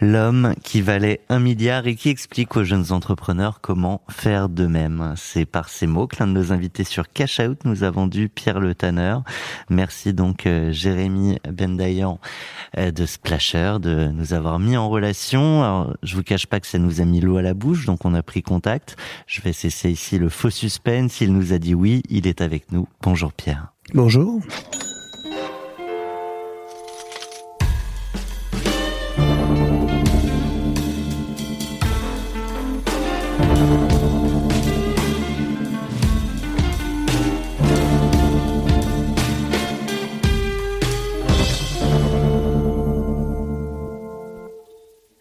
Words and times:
L'homme 0.00 0.54
qui 0.62 0.80
valait 0.80 1.20
un 1.28 1.40
milliard 1.40 1.88
et 1.88 1.96
qui 1.96 2.08
explique 2.08 2.56
aux 2.56 2.62
jeunes 2.62 2.92
entrepreneurs 2.92 3.60
comment 3.60 4.00
faire 4.08 4.48
de 4.48 4.66
même. 4.66 5.14
C'est 5.16 5.44
par 5.44 5.68
ces 5.68 5.88
mots 5.88 6.06
que 6.06 6.16
l'un 6.20 6.28
de 6.28 6.32
nos 6.32 6.52
invités 6.52 6.84
sur 6.84 7.10
Cash 7.10 7.40
Out 7.40 7.64
nous 7.64 7.82
a 7.82 7.90
vendu 7.90 8.28
Pierre 8.28 8.60
Le 8.60 8.76
Tanner. 8.76 9.16
Merci 9.70 10.12
donc 10.12 10.46
euh, 10.46 10.70
Jérémy 10.70 11.38
Bendayan 11.50 12.20
euh, 12.76 12.92
de 12.92 13.06
Splasher 13.06 13.78
de 13.80 14.08
nous 14.14 14.34
avoir 14.34 14.60
mis 14.60 14.76
en 14.76 14.88
relation. 14.88 15.64
Alors, 15.64 15.96
je 16.04 16.14
vous 16.14 16.22
cache 16.22 16.46
pas 16.46 16.60
que 16.60 16.68
ça 16.68 16.78
nous 16.78 17.00
a 17.00 17.04
mis 17.04 17.20
l'eau 17.20 17.36
à 17.36 17.42
la 17.42 17.54
bouche, 17.54 17.84
donc 17.84 18.04
on 18.04 18.14
a 18.14 18.22
pris 18.22 18.42
contact. 18.42 18.96
Je 19.26 19.40
vais 19.42 19.52
cesser 19.52 19.90
ici 19.90 20.18
le 20.18 20.28
faux 20.28 20.50
suspense. 20.50 21.20
Il 21.20 21.32
nous 21.32 21.52
a 21.52 21.58
dit 21.58 21.74
oui, 21.74 22.02
il 22.08 22.28
est 22.28 22.40
avec 22.40 22.70
nous. 22.70 22.86
Bonjour 23.02 23.32
Pierre. 23.32 23.72
Bonjour. 23.94 24.40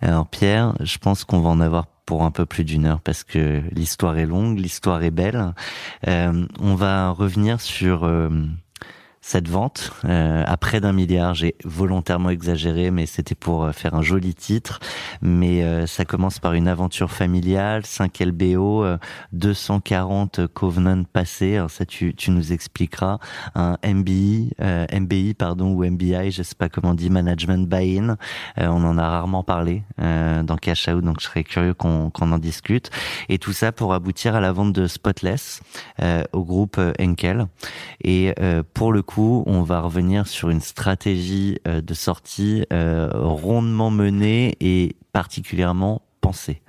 Alors 0.08 0.26
Pierre, 0.26 0.74
je 0.80 0.98
pense 1.00 1.26
qu'on 1.26 1.42
va 1.42 1.50
en 1.50 1.60
avoir 1.60 1.86
pour 2.06 2.24
un 2.24 2.32
peu 2.32 2.46
plus 2.46 2.64
d'une 2.64 2.86
heure 2.86 3.02
parce 3.02 3.26
que 3.26 3.62
l'histoire 3.74 4.18
est 4.18 4.26
longue, 4.26 4.58
l'histoire 4.58 5.04
est 5.04 5.12
belle. 5.12 5.54
Euh, 6.08 6.48
on 6.62 6.76
va 6.76 7.10
revenir 7.10 7.60
sur 7.60 8.06
euh, 8.06 8.30
cette 9.28 9.50
vente 9.50 9.92
euh, 10.06 10.42
à 10.48 10.56
près 10.56 10.80
d'un 10.80 10.94
milliard. 10.94 11.36
J'ai 11.36 11.56
volontairement 11.66 12.30
exagéré, 12.30 12.92
mais 12.92 13.06
c'était 13.06 13.36
pour 13.36 13.66
euh, 13.66 13.72
faire 13.74 13.94
un 13.94 14.02
joli 14.02 14.34
titre. 14.34 14.80
Mais 15.22 15.64
euh, 15.64 15.86
ça 15.86 16.06
commence 16.06 16.40
par 16.40 16.54
une 16.54 16.70
aventure 16.70 17.12
familiale, 17.12 17.86
5 17.86 18.22
LBO, 18.22 18.86
euh, 18.86 18.98
240 19.34 20.48
Covenant 20.48 21.04
passés. 21.04 21.62
Ça, 21.68 21.86
tu, 21.86 22.16
nous 22.30 22.54
expliqueras. 22.54 23.18
Un 23.54 23.76
MBI, 23.86 24.52
MBI 24.94 25.34
pardon 25.34 25.74
ou 25.74 25.84
MBI, 25.84 26.32
je 26.32 26.44
sais 26.44 26.56
pas 26.56 26.70
comment 26.70 26.92
on 26.92 26.94
dit, 26.94 27.10
Management 27.10 27.68
Buy-in. 27.68 28.16
On 28.58 28.84
en 28.84 28.98
a 28.98 29.10
rarement 29.10 29.44
parlé 29.44 29.84
dans 29.98 30.58
Cash 30.62 30.88
Out, 30.88 31.04
donc 31.04 31.20
je 31.20 31.26
serais 31.26 31.44
curieux 31.44 31.74
qu'on 31.74 32.12
en 32.14 32.38
discute. 32.38 32.92
Et 33.30 33.40
tout 33.40 33.54
ça 33.54 33.72
pour 33.72 33.94
aboutir 33.94 34.36
à 34.36 34.42
la 34.42 34.52
vente 34.52 34.74
de 34.74 34.88
Spotless 34.88 35.62
au 36.34 36.44
groupe 36.44 36.80
Henkel. 37.00 37.48
Et 38.04 38.34
pour 38.74 38.92
le 38.92 39.02
coup, 39.02 39.17
on 39.18 39.62
va 39.64 39.82
revenir 39.82 40.28
sur 40.28 40.50
une 40.50 40.62
stratégie 40.62 41.58
euh, 41.68 41.82
de 41.82 41.94
sortie 41.94 42.64
euh, 42.72 43.10
rondement 43.14 43.92
menée 43.92 44.56
et 44.60 44.96
particulièrement 45.12 46.02
pensée. 46.22 46.62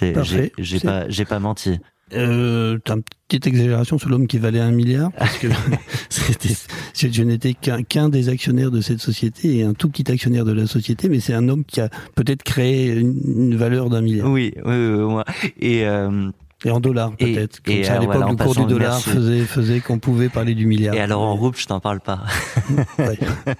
J'ai 0.00 0.80
pas, 0.80 1.06
pas 1.28 1.38
menti. 1.38 1.78
Euh, 2.12 2.78
T'as 2.84 2.96
une 2.96 3.02
petite 3.28 3.46
exagération 3.46 3.98
sur 3.98 4.08
l'homme 4.08 4.26
qui 4.26 4.38
valait 4.38 4.60
un 4.60 4.70
milliard, 4.70 5.10
parce 5.12 5.38
que 5.38 5.48
je, 6.10 7.08
je 7.08 7.22
n'étais 7.22 7.54
qu'un 7.54 8.08
des 8.08 8.28
actionnaires 8.28 8.70
de 8.70 8.80
cette 8.80 9.00
société 9.00 9.58
et 9.58 9.62
un 9.62 9.72
tout 9.72 9.88
petit 9.88 10.10
actionnaire 10.10 10.44
de 10.44 10.52
la 10.52 10.66
société, 10.66 11.08
mais 11.08 11.20
c'est 11.20 11.34
un 11.34 11.48
homme 11.48 11.64
qui 11.64 11.80
a 11.80 11.88
peut-être 12.14 12.42
créé 12.42 12.92
une, 12.92 13.20
une 13.24 13.56
valeur 13.56 13.88
d'un 13.88 14.02
milliard. 14.02 14.30
Oui, 14.30 14.52
oui, 14.64 14.74
oui. 14.74 15.22
Et 15.60 15.86
euh, 15.86 16.30
Et 16.64 16.70
en 16.70 16.80
dollars 16.80 17.14
peut-être. 17.16 17.62
Comme 17.62 17.74
et, 17.74 17.84
ça, 17.84 17.94
à 17.96 17.98
l'époque, 17.98 18.16
voilà, 18.16 18.26
en 18.28 18.30
le 18.30 18.36
cours 18.36 18.54
du 18.54 18.64
dollar 18.64 19.00
faisait, 19.00 19.44
faisait 19.44 19.80
qu'on 19.80 19.98
pouvait 19.98 20.28
parler 20.28 20.54
du 20.54 20.66
milliard. 20.66 20.94
et 20.94 21.00
alors 21.00 21.22
en 21.22 21.34
rouble, 21.34 21.56
je 21.56 21.66
t'en 21.66 21.80
parle 21.80 22.00
pas. 22.00 22.20
Ouais. 22.98 23.18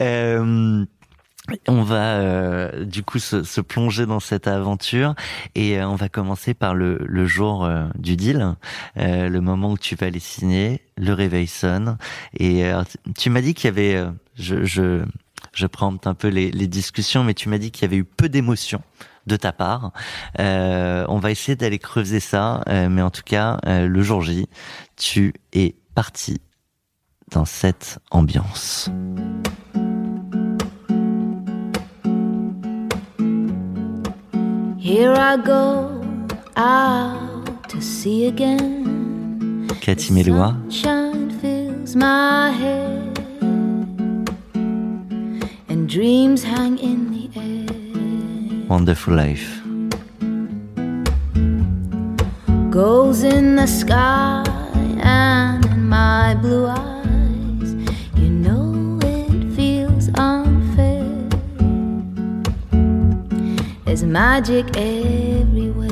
Euh, 0.00 0.84
on 1.68 1.82
va 1.82 2.16
euh, 2.16 2.84
du 2.84 3.02
coup 3.02 3.18
se, 3.18 3.42
se 3.42 3.60
plonger 3.60 4.06
dans 4.06 4.20
cette 4.20 4.46
aventure 4.46 5.14
et 5.54 5.78
euh, 5.78 5.86
on 5.88 5.94
va 5.94 6.08
commencer 6.08 6.54
par 6.54 6.74
le, 6.74 6.98
le 7.04 7.26
jour 7.26 7.68
du 7.98 8.16
deal, 8.16 8.54
le 8.96 9.38
moment 9.40 9.72
où 9.72 9.78
tu 9.78 9.96
vas 9.96 10.08
les 10.08 10.18
signer, 10.18 10.80
le 10.96 11.12
réveil 11.12 11.46
sonne 11.46 11.98
et 12.38 12.70
tu 13.18 13.28
m'as 13.28 13.42
dit 13.42 13.52
qu'il 13.52 13.66
y 13.66 13.68
avait, 13.68 14.02
je, 14.34 14.64
je, 14.64 15.04
je 15.52 15.66
prends 15.66 15.94
un 16.04 16.14
peu 16.14 16.28
les, 16.28 16.50
les 16.50 16.66
discussions, 16.68 17.22
mais 17.22 17.34
tu 17.34 17.50
m'as 17.50 17.58
dit 17.58 17.70
qu'il 17.70 17.82
y 17.82 17.86
avait 17.86 17.98
eu 17.98 18.04
peu 18.04 18.30
d'émotions 18.30 18.82
de 19.26 19.36
ta 19.36 19.52
part. 19.52 19.92
Euh, 20.38 21.04
on 21.08 21.18
va 21.18 21.30
essayer 21.30 21.56
d'aller 21.56 21.78
creuser 21.78 22.20
ça, 22.20 22.62
euh, 22.68 22.88
mais 22.88 23.02
en 23.02 23.10
tout 23.10 23.22
cas, 23.24 23.58
euh, 23.66 23.86
le 23.86 24.02
jour 24.02 24.22
J, 24.22 24.48
tu 24.96 25.34
es 25.52 25.74
parti 25.94 26.40
dans 27.32 27.44
cette 27.44 27.98
ambiance. 28.10 28.90
Here 34.78 35.14
I 35.16 35.36
go 35.36 35.90
out 36.56 37.68
to 37.68 37.80
sea 37.80 38.28
again. 38.28 39.66
Cathy 39.80 40.12
Mélois, 40.12 40.54
Sunshine 40.68 41.30
fills 41.40 41.96
my 41.96 42.52
head, 42.52 43.18
and 45.68 45.88
dreams 45.88 46.44
hang 46.44 46.78
in 46.78 47.10
the 47.10 47.28
air. 47.36 47.85
Wonderful 48.68 49.14
Life. 49.14 49.62
Goes 52.70 53.22
in 53.22 53.54
the 53.54 53.66
sky 53.66 54.42
and 54.98 55.64
in 55.66 55.88
my 55.88 56.34
blue 56.34 56.66
eyes. 56.66 57.74
You 58.16 58.28
know 58.28 58.98
it 59.02 59.54
feels 59.54 60.08
unfair. 60.18 61.06
There's 63.84 64.02
magic 64.02 64.76
everywhere. 64.76 65.90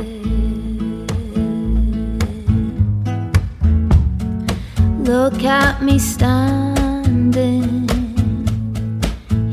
Look 4.98 5.44
at 5.44 5.80
me 5.80 6.00
standing 6.00 7.88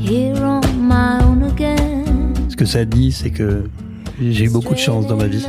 here 0.00 0.41
que 2.62 2.68
ça 2.68 2.84
dit, 2.84 3.10
c'est 3.10 3.30
que 3.30 3.64
j'ai 4.20 4.44
eu 4.44 4.48
beaucoup 4.48 4.74
de 4.74 4.78
chance 4.78 5.08
dans 5.08 5.16
ma 5.16 5.26
vie 5.26 5.44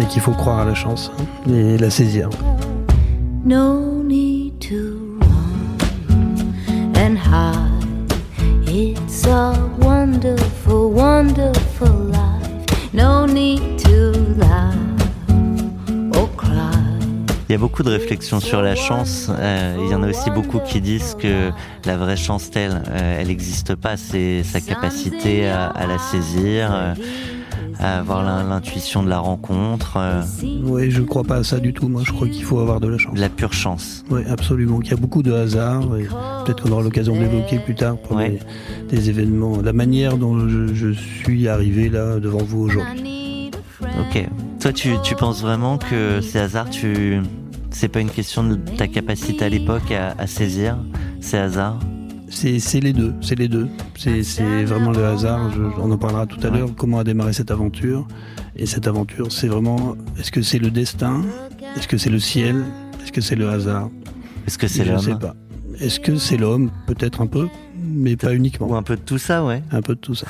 et 0.00 0.04
qu'il 0.04 0.22
faut 0.22 0.30
croire 0.30 0.60
à 0.60 0.64
la 0.64 0.74
chance 0.74 1.10
hein, 1.18 1.52
et 1.52 1.76
la 1.76 1.90
saisir. 1.90 2.30
No 3.44 3.87
a 17.58 17.60
beaucoup 17.60 17.82
de 17.82 17.90
réflexions 17.90 18.38
sur 18.40 18.62
la 18.62 18.74
chance. 18.76 19.30
Euh, 19.36 19.76
il 19.84 19.90
y 19.90 19.94
en 19.94 20.02
a 20.04 20.08
aussi 20.08 20.30
beaucoup 20.30 20.60
qui 20.60 20.80
disent 20.80 21.16
que 21.18 21.50
la 21.84 21.96
vraie 21.96 22.16
chance, 22.16 22.50
telle, 22.50 22.82
euh, 22.90 23.18
elle 23.20 23.26
n'existe 23.26 23.74
pas. 23.74 23.96
C'est 23.96 24.42
sa 24.44 24.60
capacité 24.60 25.48
à, 25.48 25.66
à 25.66 25.86
la 25.86 25.98
saisir, 25.98 26.70
euh, 26.72 26.94
à 27.80 27.98
avoir 27.98 28.22
l'in- 28.22 28.48
l'intuition 28.48 29.02
de 29.02 29.08
la 29.08 29.18
rencontre, 29.18 29.98
Oui, 30.64 30.90
je 30.90 31.02
crois 31.02 31.24
pas 31.24 31.36
à 31.38 31.42
ça 31.44 31.58
du 31.58 31.72
tout. 31.72 31.88
Moi, 31.88 32.02
je 32.06 32.12
crois 32.12 32.28
qu'il 32.28 32.44
faut 32.44 32.60
avoir 32.60 32.78
de 32.80 32.88
la 32.88 32.98
chance. 32.98 33.14
de 33.14 33.20
la 33.20 33.28
pure 33.28 33.52
chance. 33.52 34.04
Oui, 34.10 34.20
absolument. 34.28 34.78
Qu'il 34.78 34.92
y 34.92 34.94
a 34.94 34.98
beaucoup 35.00 35.22
de 35.24 35.32
hasard 35.32 35.82
peut-être 36.44 36.62
qu'on 36.62 36.70
aura 36.72 36.82
l'occasion 36.82 37.14
de 37.16 37.20
l'évoquer 37.20 37.58
plus 37.58 37.74
tard 37.74 37.96
pour 37.96 38.16
Ouais. 38.16 38.38
des, 38.88 38.96
des 38.96 39.10
événements. 39.10 39.60
La 39.62 39.72
manière 39.72 40.16
dont 40.16 40.48
je, 40.48 40.72
je 40.74 40.92
suis 40.92 41.48
arrivé 41.48 41.88
là 41.88 42.20
devant 42.20 42.38
vous 42.42 42.60
aujourd'hui. 42.62 43.50
Ok. 43.82 44.28
Toi, 44.60 44.72
tu, 44.72 44.90
tu 45.04 45.14
penses 45.14 45.40
vraiment 45.40 45.78
que 45.78 46.20
ces 46.20 46.38
hasards, 46.40 46.68
tu, 46.70 47.20
c'est 47.70 47.88
pas 47.88 48.00
une 48.00 48.10
question 48.10 48.44
de 48.44 48.54
ta 48.56 48.88
capacité 48.88 49.44
à 49.44 49.48
l'époque 49.48 49.90
à, 49.92 50.14
à 50.18 50.26
saisir 50.26 50.78
ces 51.20 51.36
hasards 51.38 51.78
C'est 52.30 52.80
les 52.80 52.92
deux, 52.92 53.14
c'est 53.20 53.38
les 53.38 53.48
deux. 53.48 53.68
C'est 53.96 54.64
vraiment 54.64 54.90
le 54.92 55.04
hasard. 55.04 55.50
Je- 55.52 55.62
on 55.80 55.90
en 55.90 55.98
parlera 55.98 56.26
tout 56.26 56.38
à 56.46 56.50
l'heure. 56.50 56.68
Comment 56.76 56.98
a 57.00 57.04
démarré 57.04 57.32
cette 57.32 57.50
aventure 57.50 58.06
Et 58.56 58.66
cette 58.66 58.86
aventure, 58.86 59.32
c'est 59.32 59.48
vraiment. 59.48 59.96
Est-ce 60.18 60.30
que 60.30 60.42
c'est 60.42 60.58
le 60.58 60.70
destin? 60.70 61.22
Est-ce 61.76 61.88
que 61.88 61.96
c'est 61.98 62.10
le 62.10 62.18
ciel? 62.20 62.64
Est-ce 63.02 63.12
que 63.12 63.20
c'est 63.22 63.36
le 63.36 63.48
hasard? 63.48 63.88
Est-ce 64.46 64.58
que 64.58 64.66
c'est 64.68 64.84
Je 64.84 64.92
ne 64.92 64.98
sais 64.98 65.10
l'homme 65.10 65.18
pas. 65.20 65.34
Est-ce 65.80 66.00
que 66.00 66.16
c'est 66.16 66.36
l'homme? 66.36 66.70
Peut-être 66.86 67.20
un 67.22 67.26
peu. 67.26 67.48
mais 67.76 68.16
pas 68.16 68.34
uniquement. 68.34 68.68
Ou 68.68 68.74
un 68.74 68.82
peu 68.82 68.96
de 68.96 69.00
tout 69.00 69.18
ça, 69.18 69.44
ouais. 69.44 69.62
Un 69.72 69.80
peu 69.82 69.94
de 69.94 70.00
tout 70.00 70.14
ça. 70.14 70.26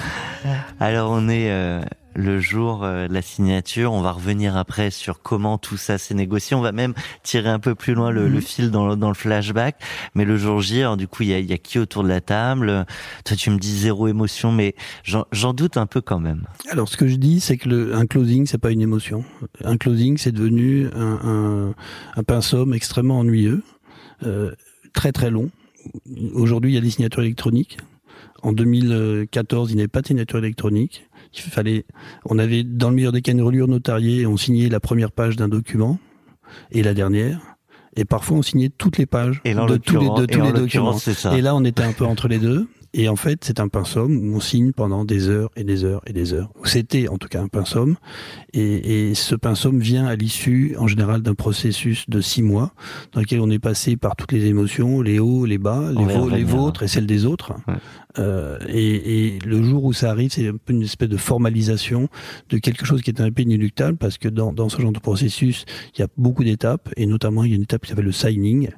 Alors 0.79 1.11
on 1.11 1.29
est 1.29 1.51
euh, 1.51 1.81
le 2.19 2.41
jour 2.41 2.83
euh, 2.83 3.07
de 3.07 3.15
la 3.15 3.23
signature. 3.23 3.93
On 3.93 4.01
va 4.01 4.11
revenir 4.11 4.57
après 4.57 4.91
sur 4.91 5.23
comment 5.23 5.57
tout 5.57 5.77
ça 5.77 5.99
s'est 5.99 6.15
négocié. 6.15 6.57
On 6.57 6.61
va 6.61 6.73
même 6.73 6.93
tirer 7.23 7.49
un 7.49 7.61
peu 7.61 7.77
plus 7.77 7.95
loin 7.95 8.11
le, 8.11 8.27
Mhm. 8.27 8.33
le 8.35 8.41
fil 8.41 8.71
dans, 8.73 8.89
le- 8.89 8.97
dans 8.97 9.07
le 9.09 9.15
flashback. 9.15 9.77
Mais 10.17 10.25
le 10.25 10.37
jour 10.37 10.61
J, 10.61 10.81
alors, 10.81 10.97
du 10.97 11.07
coup, 11.07 11.23
il 11.23 11.29
y 11.29 11.35
a, 11.35 11.39
y 11.39 11.53
a 11.53 11.59
qui 11.59 11.79
autour 11.79 12.03
de 12.03 12.09
la 12.09 12.21
table? 12.21 12.87
Toi, 13.25 13.37
tu 13.37 13.51
me 13.51 13.59
dis 13.59 13.71
zéro 13.79 14.09
émotion, 14.09 14.51
mais 14.51 14.75
j'en 15.05 15.27
j'en 15.31 15.53
doute 15.53 15.77
un 15.77 15.87
peu 15.87 16.01
quand 16.01 16.19
même. 16.19 16.45
Alors, 16.71 16.89
ce 16.89 16.97
que 16.97 17.07
je 17.07 17.17
dis, 17.17 17.39
c'est 17.39 17.57
que 17.57 17.69
le, 17.69 17.95
un 17.95 18.07
closing, 18.07 18.47
c'est 18.47 18.59
pas 18.59 18.73
une 18.73 18.81
émotion. 18.83 19.25
Un 19.65 19.77
closing, 19.77 20.19
c'est 20.19 20.33
devenu 20.33 20.89
un, 20.97 21.21
un, 21.23 21.75
un 22.17 22.23
pinceau 22.25 22.71
extrêmement 22.73 23.21
ennuyeux, 23.21 23.63
euh, 24.25 24.51
très 24.93 25.13
très 25.13 25.31
long. 25.31 25.51
Aujourd'hui, 26.35 26.73
il 26.73 26.75
y 26.75 26.79
a 26.79 26.81
des 26.81 26.91
signatures 26.91 27.23
électroniques. 27.23 27.79
En 28.43 28.53
2014, 28.53 29.71
il 29.71 29.77
n'y 29.77 29.81
avait 29.81 29.89
pas 29.89 30.01
de 30.03 30.07
signature 30.09 30.39
électronique. 30.39 31.08
Il 31.35 31.41
fallait, 31.41 31.85
on 32.25 32.39
avait 32.39 32.65
dans 32.65 32.91
le 32.91 32.97
meilleur 32.97 33.13
des 33.13 33.23
cas 33.23 33.33
une 33.33 33.43
reliure 33.43 33.69
notariée 33.69 34.27
on 34.27 34.37
signait 34.37 34.69
la 34.69 34.81
première 34.81 35.13
page 35.13 35.37
d'un 35.37 35.49
document 35.49 35.99
et 36.71 36.83
la 36.83 36.95
dernière. 36.95 37.41
Et 37.97 38.05
parfois, 38.05 38.39
on 38.39 38.43
signait 38.43 38.69
toutes 38.69 38.99
les 38.99 39.07
pages 39.07 39.41
Et 39.45 39.55
de 39.55 39.77
tous 39.77 39.99
les, 39.99 40.09
de 40.09 40.27
tous 40.27 40.53
documents. 40.53 40.97
ça. 40.99 41.37
Et 41.37 41.41
là, 41.41 41.55
on 41.57 41.65
était 41.65 41.83
un 41.83 41.93
peu 41.93 42.05
entre 42.05 42.29
les 42.29 42.39
deux. 42.39 42.69
Et 42.99 43.09
en 43.09 43.15
fait, 43.15 43.45
c'est 43.45 43.61
un 43.61 43.69
pinceau 43.69 44.07
où 44.09 44.35
on 44.35 44.41
signe 44.41 44.73
pendant 44.73 45.05
des 45.05 45.29
heures 45.29 45.51
et 45.55 45.63
des 45.63 45.85
heures 45.85 46.03
et 46.09 46.13
des 46.13 46.35
heures. 46.35 46.51
C'était 46.65 47.07
en 47.07 47.17
tout 47.17 47.29
cas 47.29 47.41
un 47.41 47.47
pinceau. 47.47 47.95
Et, 48.53 49.11
et 49.11 49.15
ce 49.15 49.37
pinceau 49.37 49.71
vient 49.71 50.05
à 50.07 50.17
l'issue, 50.17 50.75
en 50.79 50.89
général, 50.89 51.23
d'un 51.23 51.37
processus 51.37 52.11
de 52.11 52.21
six 52.21 52.43
mois, 52.43 52.73
dans 53.13 53.21
lequel 53.21 53.41
on 53.41 53.51
est 53.51 53.61
passé 53.61 53.97
par 53.97 54.17
toutes 54.17 54.33
les 54.33 54.47
émotions, 54.47 55.01
les 55.01 55.21
hauts, 55.21 55.45
les 55.45 55.59
bas, 55.59 55.93
les, 55.97 56.05
va 56.07 56.45
vôtres 56.45 56.83
et 56.83 56.89
celles 56.89 57.07
des 57.07 57.25
autres. 57.25 57.53
Ouais. 57.69 57.75
Euh, 58.19 58.59
et, 58.67 59.27
et 59.27 59.39
le 59.47 59.63
jour 59.63 59.85
où 59.85 59.93
ça 59.93 60.11
arrive, 60.11 60.33
c'est 60.33 60.49
un 60.49 60.57
peu 60.57 60.73
une 60.73 60.83
espèce 60.83 61.09
de 61.09 61.17
formalisation 61.17 62.09
de 62.49 62.59
quelque 62.59 62.85
chose 62.85 63.03
qui 63.03 63.11
est 63.11 63.21
un 63.21 63.31
peu 63.31 63.43
inéluctable, 63.43 63.97
parce 63.97 64.19
que 64.19 64.29
dans, 64.29 64.53
dans 64.53 64.69
ce 64.69 64.83
genre 64.83 64.91
de 64.91 64.99
processus, 64.99 65.67
il 65.95 66.01
y 66.01 66.03
a 66.03 66.09
beaucoup 66.17 66.43
d'étapes, 66.43 66.89
et 66.97 67.07
notamment 67.07 67.45
il 67.45 67.51
y 67.51 67.53
a 67.53 67.57
une 67.57 67.63
étape 67.63 67.83
qui 67.83 67.91
s'appelle 67.91 68.07
le 68.07 68.13
signing. 68.13 68.71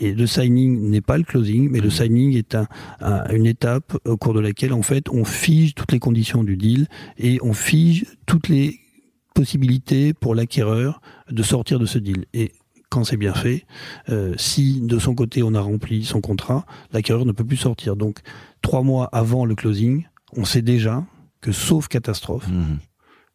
Et 0.00 0.12
le 0.14 0.26
signing 0.26 0.90
n'est 0.90 1.00
pas 1.00 1.16
le 1.18 1.24
closing, 1.24 1.68
mais 1.70 1.80
le 1.80 1.90
signing 1.90 2.36
est 2.36 2.54
un, 2.54 2.66
un- 3.00 3.28
une 3.32 3.46
étape 3.46 3.96
au 4.04 4.16
cours 4.16 4.34
de 4.34 4.40
laquelle, 4.40 4.72
en 4.72 4.82
fait, 4.82 5.08
on 5.10 5.24
fige 5.24 5.74
toutes 5.74 5.92
les 5.92 5.98
conditions 5.98 6.44
du 6.44 6.56
deal 6.56 6.86
et 7.18 7.38
on 7.42 7.52
fige 7.52 8.04
toutes 8.26 8.48
les 8.48 8.78
possibilités 9.34 10.14
pour 10.14 10.34
l'acquéreur 10.34 11.00
de 11.30 11.42
sortir 11.42 11.78
de 11.78 11.86
ce 11.86 11.98
deal. 11.98 12.24
Et 12.34 12.52
quand 12.88 13.04
c'est 13.04 13.16
bien 13.16 13.34
fait, 13.34 13.66
euh, 14.08 14.34
si 14.36 14.80
de 14.80 14.98
son 14.98 15.14
côté 15.14 15.42
on 15.42 15.54
a 15.54 15.60
rempli 15.60 16.04
son 16.04 16.20
contrat, 16.20 16.64
l'acquéreur 16.92 17.26
ne 17.26 17.32
peut 17.32 17.44
plus 17.44 17.56
sortir. 17.56 17.96
Donc, 17.96 18.20
trois 18.62 18.82
mois 18.82 19.06
avant 19.12 19.44
le 19.44 19.54
closing, 19.56 20.04
on 20.36 20.44
sait 20.44 20.62
déjà 20.62 21.04
que, 21.40 21.50
sauf 21.52 21.88
catastrophe, 21.88 22.48
Mhm. 22.48 22.78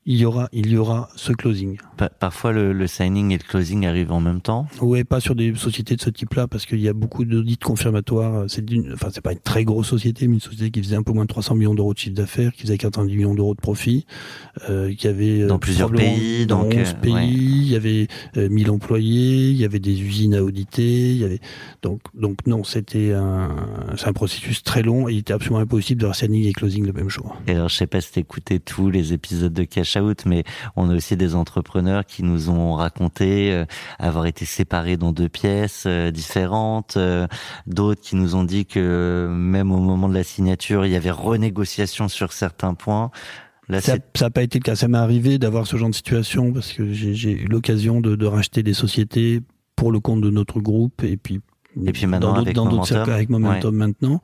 Il 0.06 0.18
y 0.18 0.26
aura, 0.26 0.48
il 0.54 0.72
y 0.72 0.78
aura 0.78 1.10
ce 1.16 1.34
closing. 1.34 1.78
Pa- 1.98 2.10
Parfois, 2.10 2.52
le, 2.52 2.74
le 2.74 2.88
signing 2.88 3.32
et 3.32 3.38
le 3.38 3.44
closing 3.44 3.86
arrivent 3.86 4.12
en 4.12 4.22
même 4.22 4.42
temps. 4.42 4.68
Ouais, 4.82 5.04
pas 5.04 5.20
sur 5.20 5.36
des 5.36 5.54
sociétés 5.56 5.96
de 5.96 6.02
ce 6.02 6.10
type-là, 6.10 6.48
parce 6.48 6.66
qu'il 6.66 6.80
y 6.80 6.88
a 6.88 6.94
beaucoup 6.94 7.26
d'audits 7.26 7.58
confirmatoires. 7.58 8.46
C'est 8.48 8.64
d'une, 8.66 8.94
enfin, 8.94 9.10
c'est 9.12 9.22
pas 9.22 9.34
une 9.34 9.40
très 9.40 9.66
grosse 9.66 9.88
société, 9.88 10.28
mais 10.28 10.36
une 10.36 10.40
société 10.40 10.72
qui 10.72 10.82
faisait 10.82 10.96
un 10.96 11.04
peu 11.04 11.12
moins 11.12 11.26
de 11.26 11.30
300 11.30 11.56
millions 11.56 11.76
d'euros 11.76 11.94
de 11.94 12.00
chiffre 12.00 12.16
d'affaires, 12.16 12.54
qui 12.54 12.62
faisait 12.64 12.78
90 12.78 13.16
millions 13.18 13.36
d'euros 13.36 13.54
de 13.54 13.60
profit, 13.62 14.06
euh, 14.70 14.94
qui 14.96 15.08
avait 15.08 15.42
euh, 15.42 15.48
Dans 15.48 15.60
plusieurs 15.60 15.92
pays, 15.92 16.48
dans 16.48 16.64
donc, 16.64 16.74
11 16.74 16.78
euh, 16.78 16.94
pays. 17.02 17.14
ouais. 17.14 17.28
Il 17.28 17.68
y 17.70 17.76
avait 17.76 18.08
euh, 18.38 18.50
1000 18.50 18.72
employés, 18.72 19.50
il 19.52 19.58
y 19.58 19.66
avait 19.66 19.80
des 19.80 20.02
usines 20.02 20.34
à 20.34 20.42
auditer, 20.44 21.12
il 21.12 21.18
y 21.18 21.24
avait 21.24 21.40
donc 21.84 22.02
donc 22.16 22.38
non, 22.48 22.64
c'était 22.64 23.14
un, 23.14 23.50
c'est 23.96 24.08
un 24.08 24.14
processus 24.14 24.64
très 24.64 24.82
long 24.82 25.08
et 25.08 25.14
il 25.14 25.18
était 25.20 25.34
absolument 25.34 25.60
impossible 25.60 26.02
de 26.02 26.08
faire 26.08 26.16
signing 26.16 26.46
et 26.46 26.54
closing 26.54 26.86
le 26.86 26.94
même 26.94 27.10
jour. 27.10 27.36
Et 27.48 27.52
alors, 27.52 27.70
je 27.70 27.76
sais 27.76 27.88
pas 27.88 28.02
si 28.02 28.12
t'écoutais 28.14 28.60
tous 28.60 28.90
les 28.90 29.14
épisodes 29.14 29.54
de 29.54 29.64
Cash 29.66 29.89
Out, 29.98 30.26
mais 30.26 30.44
on 30.76 30.90
a 30.90 30.96
aussi 30.96 31.18
des 31.18 31.36
entrepreneurs 31.36 32.06
qui 32.06 32.24
nous 32.24 32.50
ont 32.50 32.74
raconté 32.74 33.52
euh, 33.52 33.66
avoir 33.98 34.26
été 34.26 34.46
séparés 34.46 34.98
dans 34.98 35.12
deux 35.12 35.30
pièces 35.30 35.84
euh, 35.86 36.12
différentes, 36.12 36.98
euh, 36.98 37.28
d'autres 37.68 38.02
qui 38.02 38.16
nous 38.16 38.36
ont 38.36 38.44
dit 38.44 38.66
que 38.66 39.28
même 39.32 39.72
au 39.72 39.80
moment 39.80 40.10
de 40.10 40.14
la 40.14 40.24
signature, 40.24 40.86
il 40.86 40.92
y 40.92 40.96
avait 40.96 41.12
renégociation 41.12 42.08
sur 42.08 42.34
certains 42.34 42.74
points. 42.74 43.12
Là, 43.68 43.82
Ça 43.82 43.98
n'a 44.20 44.30
pas 44.30 44.42
été 44.42 44.58
le 44.60 44.64
cas. 44.64 44.76
Ça 44.76 44.88
m'est 44.88 44.98
arrivé 44.98 45.38
d'avoir 45.38 45.68
ce 45.68 45.78
genre 45.78 45.90
de 45.90 45.96
situation 45.96 46.52
parce 46.52 46.74
que 46.74 46.92
j'ai 46.92 47.14
j'ai 47.14 47.32
eu 47.32 47.46
l'occasion 47.46 48.02
de, 48.02 48.16
de 48.16 48.26
racheter 48.26 48.64
des 48.64 48.74
sociétés 48.74 49.42
pour 49.76 49.92
le 49.92 50.00
compte 50.00 50.22
de 50.22 50.30
notre 50.30 50.60
groupe 50.60 51.04
et 51.04 51.18
puis 51.18 51.40
Et 51.86 51.92
puis 51.92 52.06
maintenant 52.08 52.30
dans 52.34 52.34
d'autres- 52.36 52.48
avec 52.48 52.56
Momentum. 52.58 52.86
cercles 52.86 53.12
avec 53.12 53.30
Momentum 53.30 53.76
maintenant. 53.76 54.22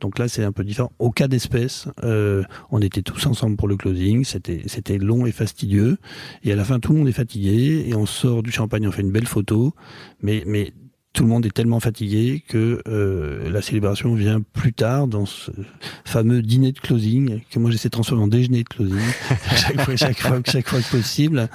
Donc 0.00 0.18
là 0.18 0.28
c'est 0.28 0.44
un 0.44 0.52
peu 0.52 0.64
différent. 0.64 0.92
Au 0.98 1.10
cas 1.10 1.28
d'espèce, 1.28 1.88
euh, 2.04 2.42
on 2.70 2.80
était 2.80 3.02
tous 3.02 3.26
ensemble 3.26 3.56
pour 3.56 3.68
le 3.68 3.76
closing. 3.76 4.24
C'était 4.24 4.62
c'était 4.66 4.98
long 4.98 5.26
et 5.26 5.32
fastidieux. 5.32 5.98
Et 6.44 6.52
à 6.52 6.56
la 6.56 6.64
fin 6.64 6.78
tout 6.80 6.92
le 6.92 6.98
monde 6.98 7.08
est 7.08 7.12
fatigué 7.12 7.84
et 7.88 7.94
on 7.94 8.06
sort 8.06 8.42
du 8.42 8.50
champagne, 8.50 8.86
on 8.86 8.92
fait 8.92 9.02
une 9.02 9.12
belle 9.12 9.26
photo, 9.26 9.74
mais 10.22 10.42
mais 10.46 10.72
tout 11.12 11.22
le 11.22 11.30
monde 11.30 11.46
est 11.46 11.50
tellement 11.54 11.80
fatigué 11.80 12.42
que 12.46 12.82
euh, 12.88 13.48
la 13.48 13.62
célébration 13.62 14.14
vient 14.14 14.42
plus 14.42 14.74
tard 14.74 15.06
dans 15.08 15.24
ce 15.24 15.50
fameux 16.04 16.42
dîner 16.42 16.72
de 16.72 16.78
closing 16.78 17.40
que 17.50 17.58
moi 17.58 17.70
j'essaie 17.70 17.88
de 17.88 17.92
transformer 17.92 18.24
en 18.24 18.28
déjeuner 18.28 18.64
de 18.64 18.68
closing 18.68 18.98
chaque 19.56 19.80
fois, 19.80 19.96
chaque 19.96 20.18
fois, 20.20 20.40
chaque 20.44 20.68
fois 20.68 20.80
que 20.82 20.90
possible. 20.90 21.48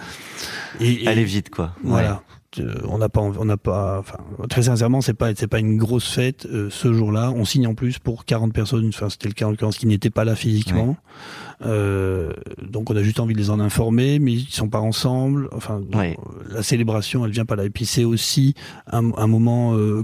Et, 0.80 1.04
et- 1.04 1.08
aller 1.08 1.24
vite, 1.26 1.52
quoi. 1.52 1.76
voilà. 1.84 2.24
Euh, 2.60 2.76
on 2.90 2.98
n'a 2.98 3.08
pas, 3.10 3.22
on 3.22 3.46
n'a 3.46 3.58
pas, 3.58 4.00
enfin, 4.00 4.18
très 4.50 4.64
sincèrement, 4.64 5.00
c'est 5.02 5.14
pas, 5.14 5.34
c'est 5.36 5.48
pas 5.48 5.60
une 5.60 5.78
grosse 5.78 6.12
fête 6.14 6.46
euh, 6.52 6.68
ce 6.70 6.92
jour-là. 6.92 7.32
On 7.36 7.46
signe 7.46 7.66
en 7.68 7.74
plus 7.76 7.98
pour 8.00 8.26
40 8.26 8.52
personnes. 8.54 8.88
Enfin, 8.90 9.10
c'était 9.10 9.28
le 9.30 9.34
cas 9.34 9.46
en 9.46 9.52
l'occurrence 9.52 9.78
qui 9.78 9.88
n'étaient 9.88 10.10
pas 10.10 10.26
là 10.26 10.36
physiquement. 10.36 10.98
Euh, 11.66 12.34
donc, 12.62 12.90
on 12.90 12.96
a 12.96 13.04
juste 13.04 13.20
envie 13.20 13.34
de 13.34 13.40
les 13.40 13.50
en 13.50 13.60
informer, 13.60 14.20
mais 14.20 14.34
ils 14.34 14.48
sont 14.50 14.70
pas 14.70 14.80
ensemble. 14.80 15.48
Enfin, 15.54 15.82
Ouais. 15.94 16.18
la 16.50 16.64
célébration, 16.64 17.26
elle 17.26 17.32
vient 17.32 17.46
pas 17.46 17.56
là. 17.56 17.66
Et 17.66 17.70
puis, 17.70 17.86
c'est 17.86 18.04
aussi 18.04 18.54
un, 18.92 19.12
un 19.18 19.28
moment 19.28 19.76
euh, 19.76 20.04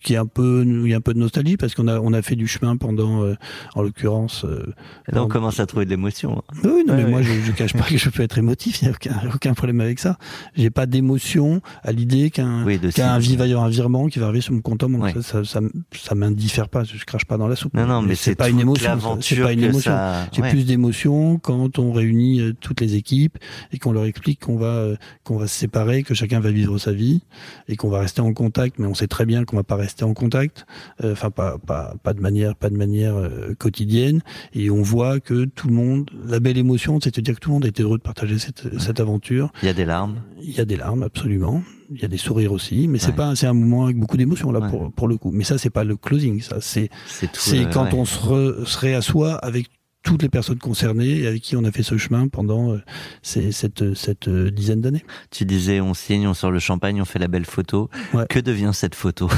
qui 0.00 0.14
est 0.14 0.16
un 0.16 0.26
peu, 0.26 0.64
il 0.66 0.88
y 0.90 0.94
a 0.94 0.96
un 0.96 1.00
peu 1.00 1.14
de 1.14 1.18
nostalgie 1.18 1.56
parce 1.56 1.74
qu'on 1.74 1.88
a, 1.88 2.00
on 2.00 2.12
a 2.12 2.22
fait 2.22 2.36
du 2.36 2.46
chemin 2.46 2.76
pendant, 2.76 3.22
euh, 3.22 3.34
en 3.74 3.82
l'occurrence. 3.82 4.44
euh, 4.44 4.72
on 5.12 5.28
commence 5.28 5.60
à 5.60 5.66
trouver 5.66 5.84
de 5.84 5.90
l'émotion. 5.90 6.38
hein. 6.38 6.60
oui, 6.64 6.82
non, 6.86 6.94
Ouais, 6.94 6.98
mais 6.98 7.04
ouais. 7.04 7.10
moi, 7.10 7.22
je, 7.22 7.32
je 7.44 7.52
cache 7.52 7.72
pas 7.74 7.84
que 7.84 7.96
je 7.96 8.08
peux 8.10 8.22
être 8.22 8.38
émotif. 8.38 8.82
Il 8.82 8.86
n'y 8.88 8.92
a 8.92 8.94
aucun, 8.94 9.20
aucun 9.34 9.54
problème 9.54 9.80
avec 9.80 9.98
ça. 9.98 10.18
J'ai 10.56 10.70
pas 10.70 10.86
d'émotion 10.86 11.60
à 11.82 11.92
l'idée 11.92 12.30
qu'un 12.30 12.64
Oui, 12.64 12.78
qu'un 12.94 13.18
va 13.18 13.46
y 13.46 13.50
avoir 13.52 13.64
un 13.64 13.70
virement 13.70 14.08
qui 14.08 14.18
va 14.18 14.26
arriver 14.26 14.40
sur 14.40 14.52
mon 14.52 14.60
compte 14.60 14.82
en. 14.82 14.92
Ouais. 14.92 15.12
Ça, 15.22 15.44
ça, 15.44 15.60
ça, 15.92 16.14
m'indiffère 16.14 16.68
pas. 16.68 16.84
Je 16.84 17.04
crache 17.04 17.24
pas 17.24 17.36
dans 17.36 17.48
la 17.48 17.56
soupe. 17.56 17.74
Non, 17.74 17.86
non, 17.86 18.02
mais 18.02 18.14
c'est 18.14 18.34
pas 18.34 18.48
une 18.48 18.60
émotion. 18.60 18.98
C'est 19.20 19.36
pas 19.40 19.52
une 19.52 19.62
émotion. 19.64 19.92
J'ai 20.32 20.42
plus 20.42 20.64
d'émotion 20.64 21.38
quand 21.38 21.78
on 21.78 21.92
réunit 21.92 22.40
euh, 22.40 22.52
toutes 22.60 22.80
les 22.80 22.96
équipes 22.96 23.38
et 23.72 23.78
qu'on 23.78 23.92
leur 23.92 24.04
explique 24.04 24.40
qu'on 24.40 24.56
va 24.56 24.66
euh, 24.66 24.96
qu'on 25.24 25.36
va 25.36 25.46
se 25.46 25.54
séparer, 25.54 26.02
que 26.02 26.14
chacun 26.14 26.40
va 26.40 26.50
vivre 26.50 26.78
sa 26.78 26.92
vie 26.92 27.22
et 27.68 27.76
qu'on 27.76 27.88
va 27.88 28.00
rester 28.00 28.20
en 28.20 28.32
contact, 28.32 28.78
mais 28.78 28.86
on 28.86 28.94
sait 28.94 29.06
très 29.06 29.26
bien 29.26 29.44
qu'on 29.44 29.56
va 29.56 29.62
pas 29.62 29.76
rester 29.82 30.04
en 30.04 30.14
contact. 30.14 30.66
Euh, 31.04 31.12
Enfin, 31.12 31.30
pas 31.30 31.58
pas 31.58 31.94
pas 32.02 32.14
de 32.14 32.20
manière 32.20 32.56
pas 32.56 32.70
de 32.70 32.76
manière 32.76 33.14
euh, 33.16 33.54
quotidienne. 33.58 34.20
Et 34.54 34.70
on 34.70 34.82
voit 34.82 35.20
que 35.20 35.44
tout 35.44 35.68
le 35.68 35.74
monde, 35.74 36.10
la 36.26 36.40
belle 36.40 36.58
émotion, 36.58 36.98
c'est 37.02 37.14
de 37.14 37.20
dire 37.20 37.34
que 37.34 37.40
tout 37.40 37.50
le 37.50 37.54
monde 37.54 37.66
est 37.66 37.80
heureux 37.80 37.98
de 37.98 38.02
partager 38.02 38.38
cette 38.38 38.78
cette 38.80 39.00
aventure. 39.00 39.52
Il 39.62 39.66
y 39.66 39.68
a 39.68 39.74
des 39.74 39.84
larmes. 39.84 40.16
Il 40.42 40.50
y 40.56 40.60
a 40.60 40.64
des 40.64 40.76
larmes, 40.76 41.02
absolument. 41.02 41.62
Il 41.94 42.00
y 42.00 42.04
a 42.04 42.08
des 42.08 42.16
sourires 42.16 42.52
aussi, 42.52 42.88
mais 42.88 42.98
c'est 42.98 43.08
Ouais. 43.08 43.12
pas, 43.14 43.36
c'est 43.36 43.46
un 43.46 43.52
moment 43.52 43.84
avec 43.84 43.98
beaucoup 43.98 44.16
d'émotion 44.16 44.50
là 44.50 44.60
Ouais. 44.60 44.68
pour 44.70 44.90
pour 44.92 45.08
le 45.08 45.18
coup. 45.18 45.30
Mais 45.30 45.44
ça, 45.44 45.58
c'est 45.58 45.70
pas 45.70 45.84
le 45.84 45.96
closing, 45.96 46.40
ça. 46.40 46.56
C'est 46.60 46.88
C'est 47.06 47.28
euh, 47.60 47.64
quand 47.70 47.84
ouais. 47.84 47.94
on 47.94 48.04
se, 48.06 48.18
re- 48.18 48.64
se 48.64 48.78
réassoit 48.78 49.34
avec 49.34 49.66
toutes 50.02 50.22
les 50.22 50.28
personnes 50.28 50.58
concernées 50.58 51.20
et 51.20 51.26
avec 51.26 51.42
qui 51.42 51.54
on 51.56 51.64
a 51.64 51.70
fait 51.72 51.82
ce 51.82 51.96
chemin 51.96 52.28
pendant 52.28 52.72
euh, 52.72 52.78
ces- 53.22 53.52
cette, 53.52 53.94
cette 53.94 54.28
euh, 54.28 54.50
dizaine 54.50 54.80
d'années. 54.80 55.04
Tu 55.30 55.44
disais, 55.44 55.80
on 55.80 55.94
signe, 55.94 56.26
on 56.26 56.34
sort 56.34 56.50
le 56.50 56.58
champagne, 56.58 57.00
on 57.00 57.04
fait 57.04 57.18
la 57.18 57.28
belle 57.28 57.44
photo. 57.44 57.88
Ouais. 58.12 58.26
Que 58.28 58.38
devient 58.40 58.70
cette 58.72 58.94
photo? 58.94 59.28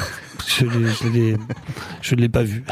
Je 0.49 2.15
ne 2.15 2.21
l'ai 2.21 2.29
pas 2.29 2.43
vu. 2.43 2.65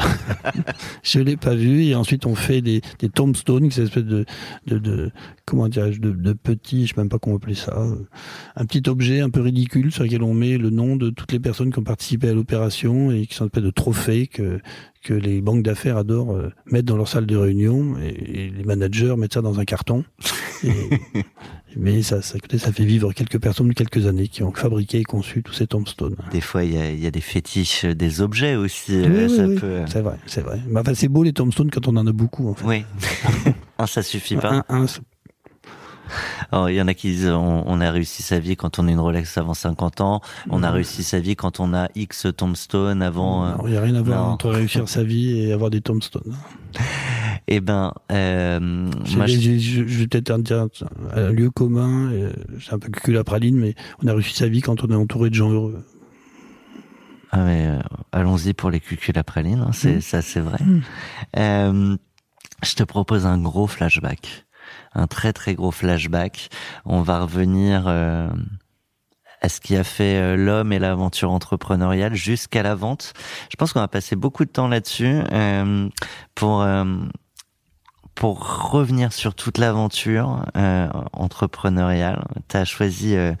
je 1.03 1.19
l'ai 1.19 1.37
pas 1.37 1.55
vu 1.55 1.83
et 1.85 1.95
ensuite 1.95 2.25
on 2.25 2.35
fait 2.35 2.61
des, 2.61 2.81
des 2.99 3.09
tombstones, 3.09 3.71
ces 3.71 3.83
espèces 3.83 4.03
de, 4.03 4.25
de, 4.67 4.77
de 4.79 5.11
comment 5.45 5.67
dirais-je, 5.69 5.99
de, 5.99 6.11
de 6.11 6.33
petits, 6.33 6.87
je 6.87 6.93
sais 6.93 6.99
même 7.01 7.09
pas 7.09 7.19
comment 7.19 7.35
appeler 7.37 7.55
ça, 7.55 7.77
euh, 7.77 7.95
un 8.55 8.65
petit 8.65 8.87
objet 8.89 9.21
un 9.21 9.29
peu 9.29 9.41
ridicule 9.41 9.91
sur 9.91 10.03
lequel 10.03 10.23
on 10.23 10.33
met 10.33 10.57
le 10.57 10.69
nom 10.69 10.95
de 10.95 11.09
toutes 11.09 11.31
les 11.31 11.39
personnes 11.39 11.71
qui 11.71 11.79
ont 11.79 11.83
participé 11.83 12.29
à 12.29 12.33
l'opération 12.33 13.11
et 13.11 13.25
qui 13.27 13.35
sont 13.35 13.45
une 13.45 13.47
espèce 13.47 13.63
de 13.63 13.69
trophées 13.71 14.27
que 14.27 14.59
que 15.03 15.13
les 15.13 15.41
banques 15.41 15.63
d'affaires 15.63 15.97
adorent 15.97 16.35
euh, 16.35 16.49
mettre 16.65 16.85
dans 16.85 16.97
leur 16.97 17.07
salle 17.07 17.25
de 17.25 17.35
réunion 17.35 17.95
et, 18.01 18.07
et 18.45 18.49
les 18.49 18.63
managers 18.63 19.15
mettent 19.17 19.33
ça 19.33 19.41
dans 19.41 19.59
un 19.59 19.65
carton. 19.65 20.03
Et- 20.63 20.71
mais 21.75 22.03
ça, 22.03 22.21
ça, 22.21 22.37
ça 22.57 22.71
fait 22.71 22.85
vivre 22.85 23.11
quelques 23.13 23.39
personnes 23.41 23.67
de 23.67 23.73
quelques 23.73 24.05
années 24.05 24.27
qui 24.27 24.43
ont 24.43 24.51
fabriqué 24.53 24.99
et 24.99 25.03
conçu 25.03 25.41
tous 25.41 25.53
ces 25.53 25.65
tombstones. 25.65 26.15
Des 26.31 26.39
fois, 26.39 26.63
il 26.63 26.73
y 26.75 26.77
a, 26.77 26.91
il 26.91 26.99
y 27.03 27.07
a 27.07 27.11
des 27.11 27.19
fétiches 27.19 27.85
euh, 27.85 27.95
des 27.95 28.21
objets 28.21 28.55
aussi. 28.55 28.91
Oui, 28.95 29.05
euh, 29.07 29.27
oui, 29.27 29.35
ça 29.35 29.47
oui. 29.47 29.55
peut. 29.59 29.79
C'est 29.87 30.01
vrai, 30.01 30.15
c'est 30.27 30.41
vrai. 30.41 30.59
Mais 30.67 30.79
enfin, 30.79 30.93
c'est 30.93 31.07
beau 31.07 31.23
les 31.23 31.33
tombstones 31.33 31.71
quand 31.71 31.87
on 31.87 31.97
en 31.97 32.05
a 32.05 32.11
beaucoup. 32.11 32.47
En 32.47 32.53
fait. 32.53 32.65
Oui. 32.65 32.85
Un, 33.79 33.87
ça 33.87 34.03
suffit 34.03 34.35
pas. 34.35 34.53
Un, 34.53 34.63
un, 34.83 34.87
c'est- 34.87 35.01
Alors, 36.51 36.69
il 36.69 36.75
y 36.75 36.81
en 36.81 36.87
a 36.87 36.93
qui 36.93 37.09
disent 37.09 37.27
on, 37.27 37.63
on, 37.65 37.81
a 37.81 37.91
réussi 37.91 38.23
sa 38.23 38.39
vie 38.39 38.55
quand 38.55 38.79
on 38.79 38.87
a 38.87 38.91
une 38.91 38.99
Rolex 38.99 39.37
avant 39.37 39.53
50 39.53 40.01
ans, 40.01 40.21
on 40.49 40.63
a 40.63 40.71
réussi 40.71 41.03
sa 41.03 41.19
vie 41.19 41.35
quand 41.35 41.59
on 41.59 41.73
a 41.73 41.89
X 41.95 42.27
tombstone 42.35 43.01
avant. 43.01 43.57
Il 43.65 43.71
n'y 43.71 43.77
a 43.77 43.81
rien 43.81 43.95
à 43.95 44.01
voir 44.01 44.29
entre 44.29 44.49
réussir 44.49 44.87
sa 44.87 45.03
vie 45.03 45.39
et 45.39 45.53
avoir 45.53 45.69
des 45.69 45.81
tombstones. 45.81 46.35
Eh 47.47 47.59
ben, 47.59 47.93
euh, 48.11 48.59
moi, 48.61 49.27
je, 49.27 49.37
je, 49.37 49.57
je, 49.57 49.81
vais 49.83 50.07
peut-être 50.07 50.37
dire 50.39 50.67
un 51.13 51.31
lieu 51.31 51.49
commun, 51.49 52.09
c'est 52.61 52.73
un 52.73 52.79
peu 52.79 52.89
cul 52.89 53.11
la 53.11 53.23
praline, 53.23 53.57
mais 53.57 53.75
on 54.01 54.07
a 54.07 54.13
réussi 54.13 54.33
sa 54.33 54.47
vie 54.47 54.61
quand 54.61 54.83
on 54.83 54.87
est 54.87 54.95
entouré 54.95 55.29
de 55.29 55.35
gens 55.35 55.51
heureux. 55.51 55.83
Ah 57.35 57.43
mais 57.45 57.65
euh, 57.65 57.79
allons-y 58.11 58.53
pour 58.53 58.69
les 58.69 58.79
cucules 58.79 59.17
à 59.17 59.23
praline, 59.23 59.59
hein, 59.59 59.71
c'est 59.73 59.95
mmh. 59.95 60.01
ça 60.01 60.21
c'est 60.21 60.39
vrai. 60.39 60.59
Mmh. 60.63 60.81
Euh, 61.37 61.97
je 62.63 62.75
te 62.75 62.83
propose 62.83 63.25
un 63.25 63.39
gros 63.39 63.65
flashback, 63.65 64.45
un 64.95 65.07
très 65.07 65.33
très 65.33 65.55
gros 65.55 65.71
flashback. 65.71 66.49
On 66.85 67.01
va 67.01 67.19
revenir 67.21 67.85
euh, 67.87 68.29
à 69.41 69.49
ce 69.49 69.59
qui 69.59 69.75
a 69.75 69.83
fait 69.83 70.15
euh, 70.17 70.35
l'homme 70.35 70.71
et 70.71 70.79
l'aventure 70.79 71.31
entrepreneuriale 71.31 72.15
jusqu'à 72.15 72.63
la 72.63 72.75
vente. 72.75 73.13
Je 73.51 73.55
pense 73.55 73.73
qu'on 73.73 73.81
va 73.81 73.87
passer 73.87 74.15
beaucoup 74.15 74.45
de 74.45 74.51
temps 74.51 74.67
là-dessus 74.67 75.21
euh, 75.31 75.89
pour 76.35 76.63
pour 78.15 78.71
revenir 78.71 79.11
sur 79.11 79.35
toute 79.35 79.57
l'aventure 79.57 80.45
euh, 80.55 80.87
entrepreneuriale, 81.13 82.23
tu 82.47 82.57
as 82.57 82.65
choisi 82.65 83.15
euh, 83.15 83.33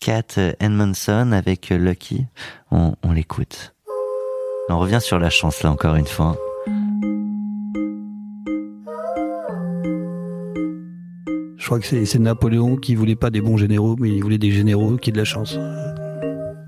Kat 0.00 0.38
Edmondson 0.60 1.32
avec 1.32 1.72
euh, 1.72 1.78
Lucky. 1.78 2.26
On, 2.70 2.94
on 3.02 3.12
l'écoute. 3.12 3.74
On 4.68 4.78
revient 4.78 5.00
sur 5.00 5.18
la 5.18 5.30
chance 5.30 5.62
là 5.62 5.70
encore 5.70 5.94
une 5.94 6.06
fois. 6.06 6.36
Je 11.58 11.66
crois 11.66 11.80
que 11.80 12.04
c'est 12.04 12.18
Napoléon 12.18 12.76
qui 12.76 12.94
voulait 12.94 13.16
pas 13.16 13.30
des 13.30 13.40
bons 13.40 13.56
généraux, 13.56 13.96
mais 13.98 14.10
il 14.10 14.22
voulait 14.22 14.38
des 14.38 14.52
généraux 14.52 14.96
qui 14.96 15.10
aient 15.10 15.12
de 15.12 15.18
la 15.18 15.24
chance. 15.24 15.58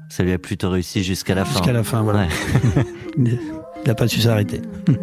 Ça 0.08 0.24
lui 0.24 0.32
a 0.32 0.38
plutôt 0.38 0.68
réussi 0.68 1.04
jusqu'à 1.04 1.36
la 1.36 1.44
fin. 1.44 1.52
Jusqu'à 1.52 1.72
la 1.72 1.84
fin, 1.84 2.02
voilà. 2.02 2.26
il 3.16 3.38
n'a 3.86 3.94
pas 3.94 4.08
su 4.08 4.20
s'arrêter. 4.20 4.60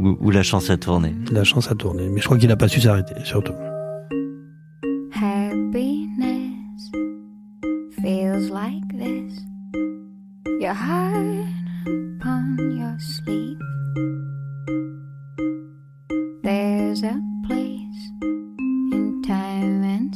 Où, 0.00 0.30
la 0.30 0.42
chance 0.44 0.70
a 0.70 0.76
tourné. 0.76 1.14
La 1.32 1.42
chance 1.42 1.70
a 1.70 1.74
tourné, 1.74 2.08
mais 2.08 2.20
je 2.20 2.26
crois 2.26 2.38
qu'il 2.38 2.48
n'a 2.48 2.56
pas 2.56 2.68
su 2.68 2.80
s'arrêter, 2.80 3.14
surtout. 3.24 3.54
Happiness 5.14 6.52
feels 8.00 8.50
like 8.50 8.86
this. 8.92 9.42
Your 10.60 10.74
heart 10.74 11.46
upon 11.86 12.58
your 12.76 12.94
sleeve. 13.00 13.58
There's 16.44 17.02
a 17.02 17.27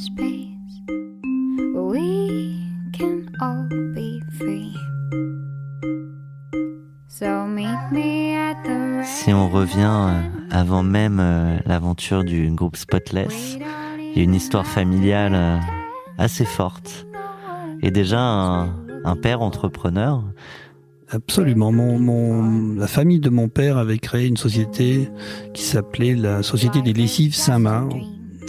space 0.03 0.81
where 1.73 1.83
we 1.83 2.59
can 2.91 3.29
all 3.39 3.63
be 3.93 4.21
free. 4.37 4.75
So 7.07 7.47
meet 7.47 7.91
me 7.91 8.35
at 8.35 8.63
the 8.65 9.05
si 9.05 9.33
on 9.33 9.49
revient 9.49 10.09
euh, 10.09 10.21
avant 10.51 10.83
même 10.83 11.19
euh, 11.21 11.57
l'aventure 11.65 12.25
du 12.25 12.51
groupe 12.51 12.75
Spotless, 12.75 13.57
il 13.99 14.17
y 14.17 14.19
a 14.19 14.23
une 14.23 14.35
histoire 14.35 14.65
familiale 14.65 15.33
euh, 15.35 15.57
assez 16.17 16.45
forte. 16.45 17.07
Et 17.81 17.91
déjà 17.91 18.19
un, 18.19 19.15
père 19.21 19.41
entrepreneur. 19.41 20.23
Absolument. 21.09 21.71
Mon, 21.71 22.75
la 22.75 22.87
famille 22.87 23.19
de 23.19 23.29
mon 23.29 23.47
père 23.49 23.77
avait 23.77 23.99
créé 23.99 24.27
une 24.27 24.37
société 24.37 25.09
qui 25.53 25.63
s'appelait 25.63 26.15
la 26.15 26.43
Société 26.43 26.81
des 26.81 26.93
lessives 26.93 27.35
Saint-Marc 27.35 27.93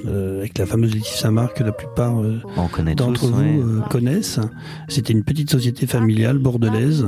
euh, 0.06 0.38
avec 0.40 0.58
la 0.58 0.66
fameuse 0.66 0.92
Laetitia 0.92 1.16
Saint-Marc 1.16 1.56
que 1.56 1.64
la 1.64 1.72
plupart 1.72 2.20
euh, 2.20 2.40
d'entre 2.94 3.26
vous 3.26 3.40
euh, 3.40 3.80
connaissent. 3.90 4.40
C'était 4.88 5.12
une 5.12 5.24
petite 5.24 5.50
société 5.50 5.86
familiale 5.86 6.38
bordelaise 6.38 7.06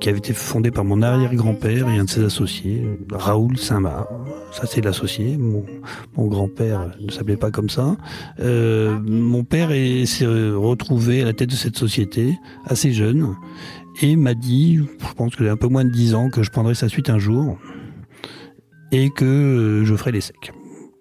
qui 0.00 0.08
avait 0.08 0.18
été 0.18 0.32
fondée 0.32 0.70
par 0.70 0.84
mon 0.84 1.02
arrière-grand-père 1.02 1.88
et 1.88 1.98
un 1.98 2.04
de 2.04 2.10
ses 2.10 2.24
associés, 2.24 2.86
Raoul 3.10 3.58
Saint-Marc. 3.58 4.08
Ça, 4.52 4.66
c'est 4.66 4.80
l'associé. 4.80 5.36
Mon, 5.36 5.64
mon 6.16 6.26
grand-père 6.26 6.90
ne 7.00 7.10
s'appelait 7.10 7.36
pas 7.36 7.50
comme 7.50 7.68
ça. 7.68 7.96
mon 8.38 9.44
père 9.44 9.70
s'est 10.06 10.26
retrouvé 10.26 11.22
à 11.22 11.24
la 11.26 11.32
tête 11.32 11.50
de 11.50 11.54
cette 11.54 11.76
société 11.76 12.38
assez 12.64 12.92
jeune 12.92 13.34
et 14.00 14.16
m'a 14.16 14.34
dit, 14.34 14.76
je 14.76 15.12
pense 15.16 15.34
que 15.34 15.44
j'ai 15.44 15.50
un 15.50 15.56
peu 15.56 15.68
moins 15.68 15.84
de 15.84 15.90
10 15.90 16.14
ans, 16.14 16.30
que 16.30 16.42
je 16.42 16.50
prendrais 16.50 16.74
sa 16.74 16.88
suite 16.88 17.10
un 17.10 17.18
jour 17.18 17.58
et 18.92 19.10
que 19.10 19.82
je 19.84 19.94
ferais 19.96 20.12
les 20.12 20.20
secs 20.20 20.52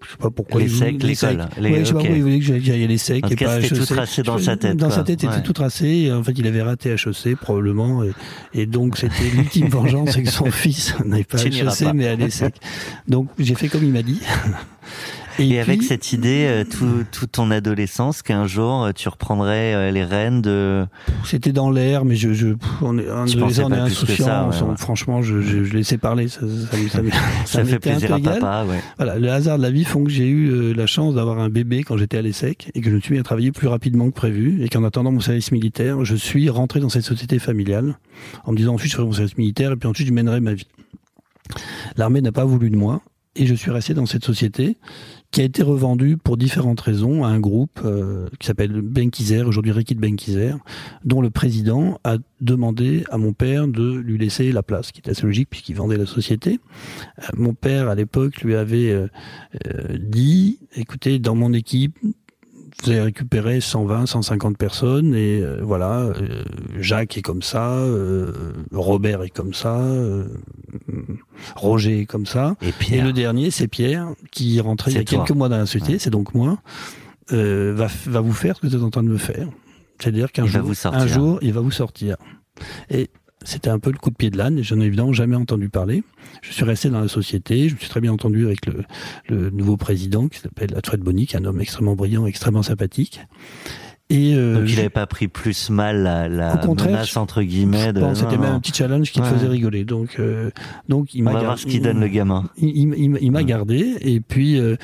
je 0.03 0.11
sais 0.11 0.17
pas 0.17 0.29
pourquoi. 0.29 0.61
Les 0.61 0.69
secs, 0.69 1.01
l'école. 1.01 1.47
Ouais, 1.59 1.79
je 1.79 1.85
sais 1.85 1.93
pas 1.93 1.99
pourquoi 1.99 2.15
il 2.15 2.21
voulait 2.21 2.39
que 2.39 2.45
j'aille 2.45 2.83
à 2.83 2.87
l'ESSEC. 2.87 3.25
En 3.25 3.29
tout 3.29 3.35
cas, 3.35 3.61
c'était 3.61 3.75
tout 3.75 3.85
tracé 3.85 4.23
dans 4.23 4.37
sa 4.37 4.55
tête. 4.57 4.77
Dans 4.77 4.89
sa 4.89 5.03
tête, 5.03 5.21
c'était 5.21 5.41
tout 5.41 5.53
tracé. 5.53 6.11
en 6.11 6.23
fait, 6.23 6.33
il 6.37 6.47
avait 6.47 6.61
raté 6.61 6.91
HEC, 6.91 7.35
probablement. 7.35 8.03
Et, 8.53 8.65
donc, 8.65 8.97
c'était 8.97 9.29
l'ultime 9.33 9.67
vengeance, 9.69 10.11
c'est 10.11 10.23
que 10.23 10.29
son 10.29 10.51
fils 10.51 10.95
n'avait 11.03 11.23
pas 11.23 11.43
HEC, 11.43 11.93
mais 11.93 12.07
à 12.07 12.15
l'ESSEC. 12.15 12.55
Donc, 13.07 13.29
j'ai 13.39 13.55
fait 13.55 13.69
comme 13.69 13.83
il 13.83 13.91
m'a 13.91 14.03
dit. 14.03 14.21
Et, 15.39 15.59
avec 15.59 15.83
cette 15.83 16.13
idée, 16.13 16.45
euh, 16.47 16.63
tout, 16.63 17.03
toute 17.11 17.31
ton 17.33 17.51
adolescence, 17.51 18.21
qu'un 18.21 18.47
jour 18.47 18.83
euh, 18.83 18.91
tu 18.91 19.07
reprendrais 19.09 19.73
euh, 19.73 19.91
les 19.91 20.03
rênes 20.03 20.41
de. 20.41 20.85
C'était 21.23 21.51
dans 21.51 21.69
l'air, 21.69 22.05
mais 22.05 22.15
je, 22.15 22.33
je, 22.33 22.47
on 22.81 22.97
est, 22.97 23.09
on 23.09 23.25
est 23.25 23.77
insouciant. 23.77 24.51
Franchement, 24.77 25.21
je, 25.21 25.41
je, 25.41 25.63
je 25.63 25.73
laissais 25.73 25.97
parler. 25.97 26.27
Ça, 26.27 26.41
ça, 26.41 26.77
ça, 26.89 27.01
ça 27.45 27.65
fait 27.65 27.79
plaisir 27.79 28.13
à 28.13 28.19
papa, 28.19 28.65
ouais. 28.67 28.79
Voilà, 28.97 29.19
le 29.19 29.29
hasard 29.29 29.57
de 29.57 29.63
la 29.63 29.71
vie 29.71 29.83
font 29.83 30.03
que 30.03 30.09
j'ai 30.09 30.27
eu 30.27 30.73
la 30.73 30.87
chance 30.87 31.15
d'avoir 31.15 31.39
un 31.39 31.49
bébé 31.49 31.83
quand 31.83 31.97
j'étais 31.97 32.17
à 32.17 32.21
l'ESSEC 32.21 32.71
et 32.73 32.81
que 32.81 32.89
je 32.89 32.95
me 32.95 32.99
suis 32.99 33.13
mis 33.13 33.19
à 33.19 33.23
travailler 33.23 33.51
plus 33.51 33.67
rapidement 33.67 34.09
que 34.09 34.15
prévu 34.15 34.63
et 34.63 34.69
qu'en 34.69 34.83
attendant 34.83 35.11
mon 35.11 35.19
service 35.19 35.51
militaire, 35.51 36.03
je 36.03 36.15
suis 36.15 36.49
rentré 36.49 36.79
dans 36.79 36.89
cette 36.89 37.03
société 37.03 37.39
familiale 37.39 37.97
en 38.45 38.51
me 38.51 38.57
disant 38.57 38.73
ensuite 38.73 38.91
je 38.91 38.95
ferai 38.95 39.07
mon 39.07 39.13
service 39.13 39.37
militaire 39.37 39.71
et 39.71 39.75
puis 39.75 39.87
ensuite 39.87 40.07
je 40.07 40.13
mènerai 40.13 40.39
ma 40.39 40.53
vie. 40.53 40.67
L'armée 41.95 42.21
n'a 42.21 42.31
pas 42.31 42.45
voulu 42.45 42.69
de 42.69 42.75
moi 42.75 43.01
et 43.35 43.45
je 43.45 43.53
suis 43.55 43.71
resté 43.71 43.93
dans 43.93 44.05
cette 44.05 44.25
société 44.25 44.77
qui 45.37 45.41
a 45.43 45.45
été 45.45 45.61
revendue 45.61 46.17
pour 46.17 46.35
différentes 46.35 46.81
raisons 46.81 47.23
à 47.23 47.27
un 47.27 47.39
groupe 47.39 47.81
euh, 47.85 48.27
qui 48.39 48.47
s'appelle 48.47 48.81
Benkiser, 48.81 49.43
aujourd'hui 49.43 49.71
Rikit 49.71 49.93
Benkiser, 49.93 50.53
dont 51.05 51.21
le 51.21 51.29
président 51.29 51.99
a 52.03 52.15
demandé 52.41 53.03
à 53.11 53.19
mon 53.19 53.33
père 53.33 53.67
de 53.67 53.97
lui 53.97 54.17
laisser 54.17 54.51
la 54.51 54.63
place, 54.63 54.91
qui 54.91 54.99
était 54.99 55.11
assez 55.11 55.27
logique 55.27 55.51
puisqu'il 55.51 55.75
vendait 55.75 55.97
la 55.97 56.07
société. 56.07 56.59
Euh, 57.19 57.23
mon 57.35 57.53
père, 57.53 57.87
à 57.87 57.93
l'époque, 57.93 58.41
lui 58.41 58.55
avait 58.55 58.89
euh, 58.89 59.07
dit, 59.99 60.57
écoutez, 60.75 61.19
dans 61.19 61.35
mon 61.35 61.53
équipe, 61.53 61.99
vous 62.83 62.91
avez 62.91 63.01
récupéré 63.01 63.59
120, 63.59 64.05
150 64.05 64.57
personnes 64.57 65.15
et 65.15 65.41
euh, 65.41 65.59
voilà, 65.61 66.01
euh, 66.01 66.43
Jacques 66.79 67.17
est 67.17 67.21
comme 67.21 67.41
ça, 67.41 67.71
euh, 67.71 68.31
Robert 68.71 69.23
est 69.23 69.29
comme 69.29 69.53
ça, 69.53 69.81
Roger 71.55 72.01
est 72.01 72.05
comme 72.05 72.25
ça. 72.25 72.55
Et, 72.91 73.01
le 73.01 73.13
dernier, 73.13 73.51
c'est 73.51 73.67
Pierre 73.67 74.09
qui 74.31 74.57
est 74.57 74.61
rentré 74.61 74.91
il 74.91 74.97
y 74.97 74.99
a 74.99 75.03
quelques 75.03 75.31
mois 75.31 75.49
dans 75.49 75.57
la 75.57 75.65
société, 75.65 75.99
c'est 75.99 76.09
donc 76.09 76.33
moi, 76.33 76.59
va, 77.29 77.87
va 78.05 78.21
vous 78.21 78.33
faire 78.33 78.55
ce 78.55 78.61
que 78.61 78.67
vous 78.67 78.75
êtes 78.75 78.83
en 78.83 78.89
train 78.89 79.03
de 79.03 79.09
me 79.09 79.17
faire. 79.17 79.47
C'est-à-dire 79.99 80.31
qu'un 80.31 80.45
jour, 80.45 80.71
un 80.85 81.07
jour, 81.07 81.39
il 81.41 81.53
va 81.53 81.61
vous 81.61 81.71
sortir. 81.71 82.17
Et 82.89 83.09
c'était 83.47 83.69
un 83.69 83.79
peu 83.79 83.91
le 83.91 83.97
coup 83.97 84.09
de 84.09 84.15
pied 84.15 84.29
de 84.29 84.37
l'âne, 84.37 84.59
et 84.59 84.63
j'en 84.63 84.79
ai 84.81 84.85
évidemment 84.85 85.13
jamais 85.13 85.35
entendu 85.35 85.69
parler. 85.69 86.03
Je 86.41 86.51
suis 86.51 86.65
resté 86.65 86.89
dans 86.89 86.99
la 86.99 87.07
société, 87.07 87.69
je 87.69 87.75
me 87.75 87.79
suis 87.79 87.89
très 87.89 88.01
bien 88.01 88.11
entendu 88.11 88.45
avec 88.45 88.65
le, 88.65 88.83
le 89.29 89.49
nouveau 89.49 89.77
président 89.77 90.27
qui 90.27 90.39
s'appelle 90.39 90.75
Alfred 90.75 90.99
Bonny, 90.99 91.27
un 91.33 91.45
homme 91.45 91.61
extrêmement 91.61 91.95
brillant, 91.95 92.25
extrêmement 92.25 92.63
sympathique. 92.63 93.21
Et 94.09 94.35
euh, 94.35 94.59
Donc 94.59 94.69
il 94.69 94.77
n'avait 94.77 94.89
pas 94.89 95.05
pris 95.05 95.27
plus 95.27 95.69
mal 95.69 96.03
la, 96.03 96.29
la 96.29 96.55
menace 96.65 97.17
entre 97.17 97.41
guillemets. 97.41 97.91
De... 97.91 98.01
C'était 98.13 98.37
même 98.37 98.53
un 98.53 98.59
petit 98.61 98.71
challenge 98.71 99.11
qui 99.11 99.19
me 99.19 99.25
faisait 99.25 99.47
rigoler. 99.47 99.83
Donc, 99.83 100.15
euh, 100.19 100.49
donc 100.87 101.13
il 101.13 101.23
m'a. 101.23 101.31
On 101.31 101.33
va 101.33 101.43
voir 101.43 101.59
ce 101.59 101.65
qu'il 101.65 101.81
donne 101.81 101.99
le 101.99 102.07
gamin. 102.07 102.49
Il, 102.57 102.93
il, 102.97 103.17
il 103.19 103.31
m'a 103.31 103.43
gardé 103.43 103.97
et 103.99 104.21
puis 104.21 104.59
euh, 104.59 104.77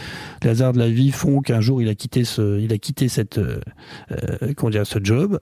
les 0.44 0.50
hasards 0.50 0.74
de 0.74 0.80
la 0.80 0.90
vie 0.90 1.12
font 1.12 1.40
qu'un 1.40 1.62
jour 1.62 1.82
il 1.82 1.88
a 1.88 1.96
quitté 1.96 2.26
ce, 2.26 2.60
il 2.60 2.74
a 2.74 2.78
quitté 2.78 3.08
cette, 3.08 3.38
euh, 3.38 3.62
comment 4.58 4.72
dire, 4.72 4.86
ce 4.86 5.00
job. 5.02 5.40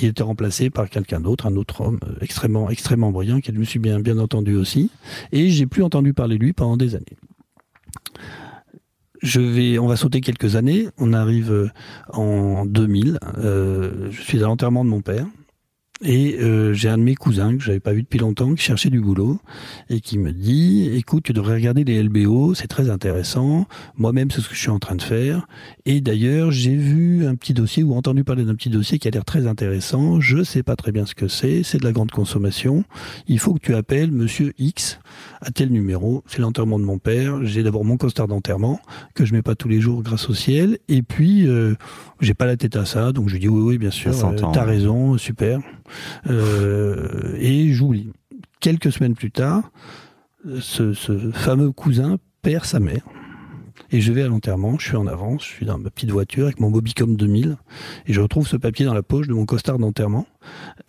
Il 0.00 0.08
était 0.08 0.22
remplacé 0.22 0.70
par 0.70 0.88
quelqu'un 0.88 1.20
d'autre, 1.20 1.46
un 1.46 1.56
autre 1.56 1.82
homme 1.82 1.98
euh, 2.06 2.14
extrêmement, 2.20 2.70
extrêmement 2.70 3.10
brillant, 3.10 3.40
qui 3.40 3.52
me 3.52 3.64
suis 3.64 3.78
bien, 3.78 4.00
bien 4.00 4.18
entendu 4.18 4.56
aussi. 4.56 4.90
Et 5.32 5.50
j'ai 5.50 5.66
plus 5.66 5.82
entendu 5.82 6.14
parler 6.14 6.38
de 6.38 6.44
lui 6.44 6.52
pendant 6.52 6.76
des 6.76 6.94
années 6.94 7.16
je 9.22 9.40
vais, 9.40 9.78
on 9.78 9.86
va 9.86 9.96
sauter 9.96 10.20
quelques 10.20 10.56
années. 10.56 10.88
On 10.98 11.12
arrive 11.12 11.52
euh, 11.52 11.68
en 12.12 12.66
2000. 12.66 13.18
Euh, 13.38 14.08
je 14.10 14.20
suis 14.20 14.38
à 14.38 14.46
l'enterrement 14.46 14.84
de 14.84 14.90
mon 14.90 15.00
père. 15.00 15.26
Et 16.04 16.36
euh, 16.40 16.74
j'ai 16.74 16.88
un 16.88 16.98
de 16.98 17.02
mes 17.02 17.14
cousins 17.14 17.56
que 17.56 17.62
j'avais 17.62 17.78
pas 17.78 17.92
vu 17.92 18.02
depuis 18.02 18.18
longtemps 18.18 18.54
qui 18.54 18.62
cherchait 18.62 18.90
du 18.90 19.00
boulot 19.00 19.38
et 19.88 20.00
qui 20.00 20.18
me 20.18 20.32
dit 20.32 20.90
écoute 20.94 21.22
tu 21.24 21.32
devrais 21.32 21.54
regarder 21.54 21.84
les 21.84 22.02
LBO 22.02 22.54
c'est 22.54 22.66
très 22.66 22.90
intéressant. 22.90 23.66
Moi-même 23.96 24.30
c'est 24.30 24.40
ce 24.40 24.48
que 24.48 24.54
je 24.54 24.60
suis 24.60 24.70
en 24.70 24.80
train 24.80 24.96
de 24.96 25.02
faire. 25.02 25.46
Et 25.86 26.00
d'ailleurs 26.00 26.50
j'ai 26.50 26.74
vu 26.74 27.24
un 27.26 27.36
petit 27.36 27.54
dossier 27.54 27.84
ou 27.84 27.94
entendu 27.94 28.24
parler 28.24 28.44
d'un 28.44 28.56
petit 28.56 28.70
dossier 28.70 28.98
qui 28.98 29.06
a 29.06 29.12
l'air 29.12 29.24
très 29.24 29.46
intéressant. 29.46 30.20
Je 30.20 30.42
sais 30.42 30.64
pas 30.64 30.74
très 30.74 30.90
bien 30.90 31.06
ce 31.06 31.14
que 31.14 31.28
c'est. 31.28 31.62
C'est 31.62 31.78
de 31.78 31.84
la 31.84 31.92
grande 31.92 32.10
consommation. 32.10 32.84
Il 33.28 33.38
faut 33.38 33.54
que 33.54 33.60
tu 33.60 33.74
appelles 33.74 34.10
Monsieur 34.10 34.54
X 34.58 34.98
à 35.40 35.50
tel 35.50 35.70
numéro 35.70 36.22
c'est 36.26 36.40
l'enterrement 36.40 36.78
de 36.78 36.84
mon 36.84 36.98
père 36.98 37.44
j'ai 37.44 37.62
d'abord 37.62 37.84
mon 37.84 37.96
costard 37.96 38.28
d'enterrement 38.28 38.80
que 39.14 39.24
je 39.24 39.32
mets 39.32 39.42
pas 39.42 39.54
tous 39.54 39.68
les 39.68 39.80
jours 39.80 40.02
grâce 40.02 40.28
au 40.28 40.34
ciel 40.34 40.78
et 40.88 41.02
puis 41.02 41.46
euh, 41.46 41.74
j'ai 42.20 42.34
pas 42.34 42.46
la 42.46 42.56
tête 42.56 42.76
à 42.76 42.84
ça 42.84 43.12
donc 43.12 43.28
je 43.28 43.36
dis 43.36 43.48
oui 43.48 43.62
oui 43.62 43.78
bien 43.78 43.90
sûr 43.90 44.12
euh, 44.12 44.32
t'as 44.52 44.64
raison 44.64 45.18
super 45.18 45.60
euh, 46.28 47.36
et 47.38 47.72
j'oublie. 47.72 48.10
Quelques 48.60 48.92
semaines 48.92 49.14
plus 49.14 49.30
tard, 49.30 49.70
ce, 50.60 50.92
ce 50.92 51.30
fameux 51.32 51.72
cousin 51.72 52.18
perd 52.42 52.64
sa 52.64 52.80
mère. 52.80 53.02
Et 53.94 54.00
je 54.00 54.10
vais 54.10 54.22
à 54.22 54.26
l'enterrement, 54.26 54.78
je 54.78 54.88
suis 54.88 54.96
en 54.96 55.06
avance, 55.06 55.44
je 55.44 55.48
suis 55.48 55.66
dans 55.66 55.76
ma 55.76 55.90
petite 55.90 56.10
voiture 56.10 56.44
avec 56.44 56.60
mon 56.60 56.70
Mobicom 56.70 57.14
2000, 57.14 57.58
et 58.06 58.12
je 58.14 58.20
retrouve 58.22 58.48
ce 58.48 58.56
papier 58.56 58.86
dans 58.86 58.94
la 58.94 59.02
poche 59.02 59.28
de 59.28 59.34
mon 59.34 59.44
costard 59.44 59.78
d'enterrement. 59.78 60.26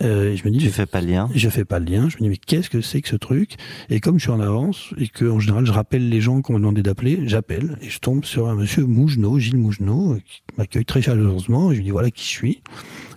Euh, 0.02 0.32
et 0.32 0.36
je 0.36 0.44
me 0.46 0.50
dis, 0.50 0.58
Tu 0.58 0.70
fais 0.70 0.86
pas 0.86 1.02
le 1.02 1.08
lien? 1.08 1.28
je 1.34 1.48
fais 1.50 1.66
pas 1.66 1.78
le 1.78 1.84
lien. 1.84 2.08
Je 2.08 2.16
me 2.16 2.22
dis, 2.22 2.28
mais 2.30 2.38
qu'est-ce 2.38 2.70
que 2.70 2.80
c'est 2.80 3.02
que 3.02 3.08
ce 3.10 3.16
truc? 3.16 3.56
Et 3.90 4.00
comme 4.00 4.18
je 4.18 4.22
suis 4.22 4.32
en 4.32 4.40
avance, 4.40 4.94
et 4.96 5.08
que 5.08 5.26
en 5.26 5.38
général, 5.38 5.66
je 5.66 5.72
rappelle 5.72 6.08
les 6.08 6.22
gens 6.22 6.40
qu'on 6.40 6.54
m'a 6.54 6.60
demandé 6.60 6.82
d'appeler, 6.82 7.20
j'appelle, 7.26 7.76
et 7.82 7.90
je 7.90 7.98
tombe 7.98 8.24
sur 8.24 8.48
un 8.48 8.54
monsieur 8.54 8.86
Mougenot, 8.86 9.38
Gilles 9.38 9.58
Mougenot, 9.58 10.16
qui 10.24 10.42
m'accueille 10.56 10.86
très 10.86 11.02
chaleureusement, 11.02 11.70
et 11.70 11.74
je 11.74 11.80
lui 11.80 11.84
dis, 11.84 11.90
voilà 11.90 12.10
qui 12.10 12.24
je 12.24 12.30
suis. 12.30 12.62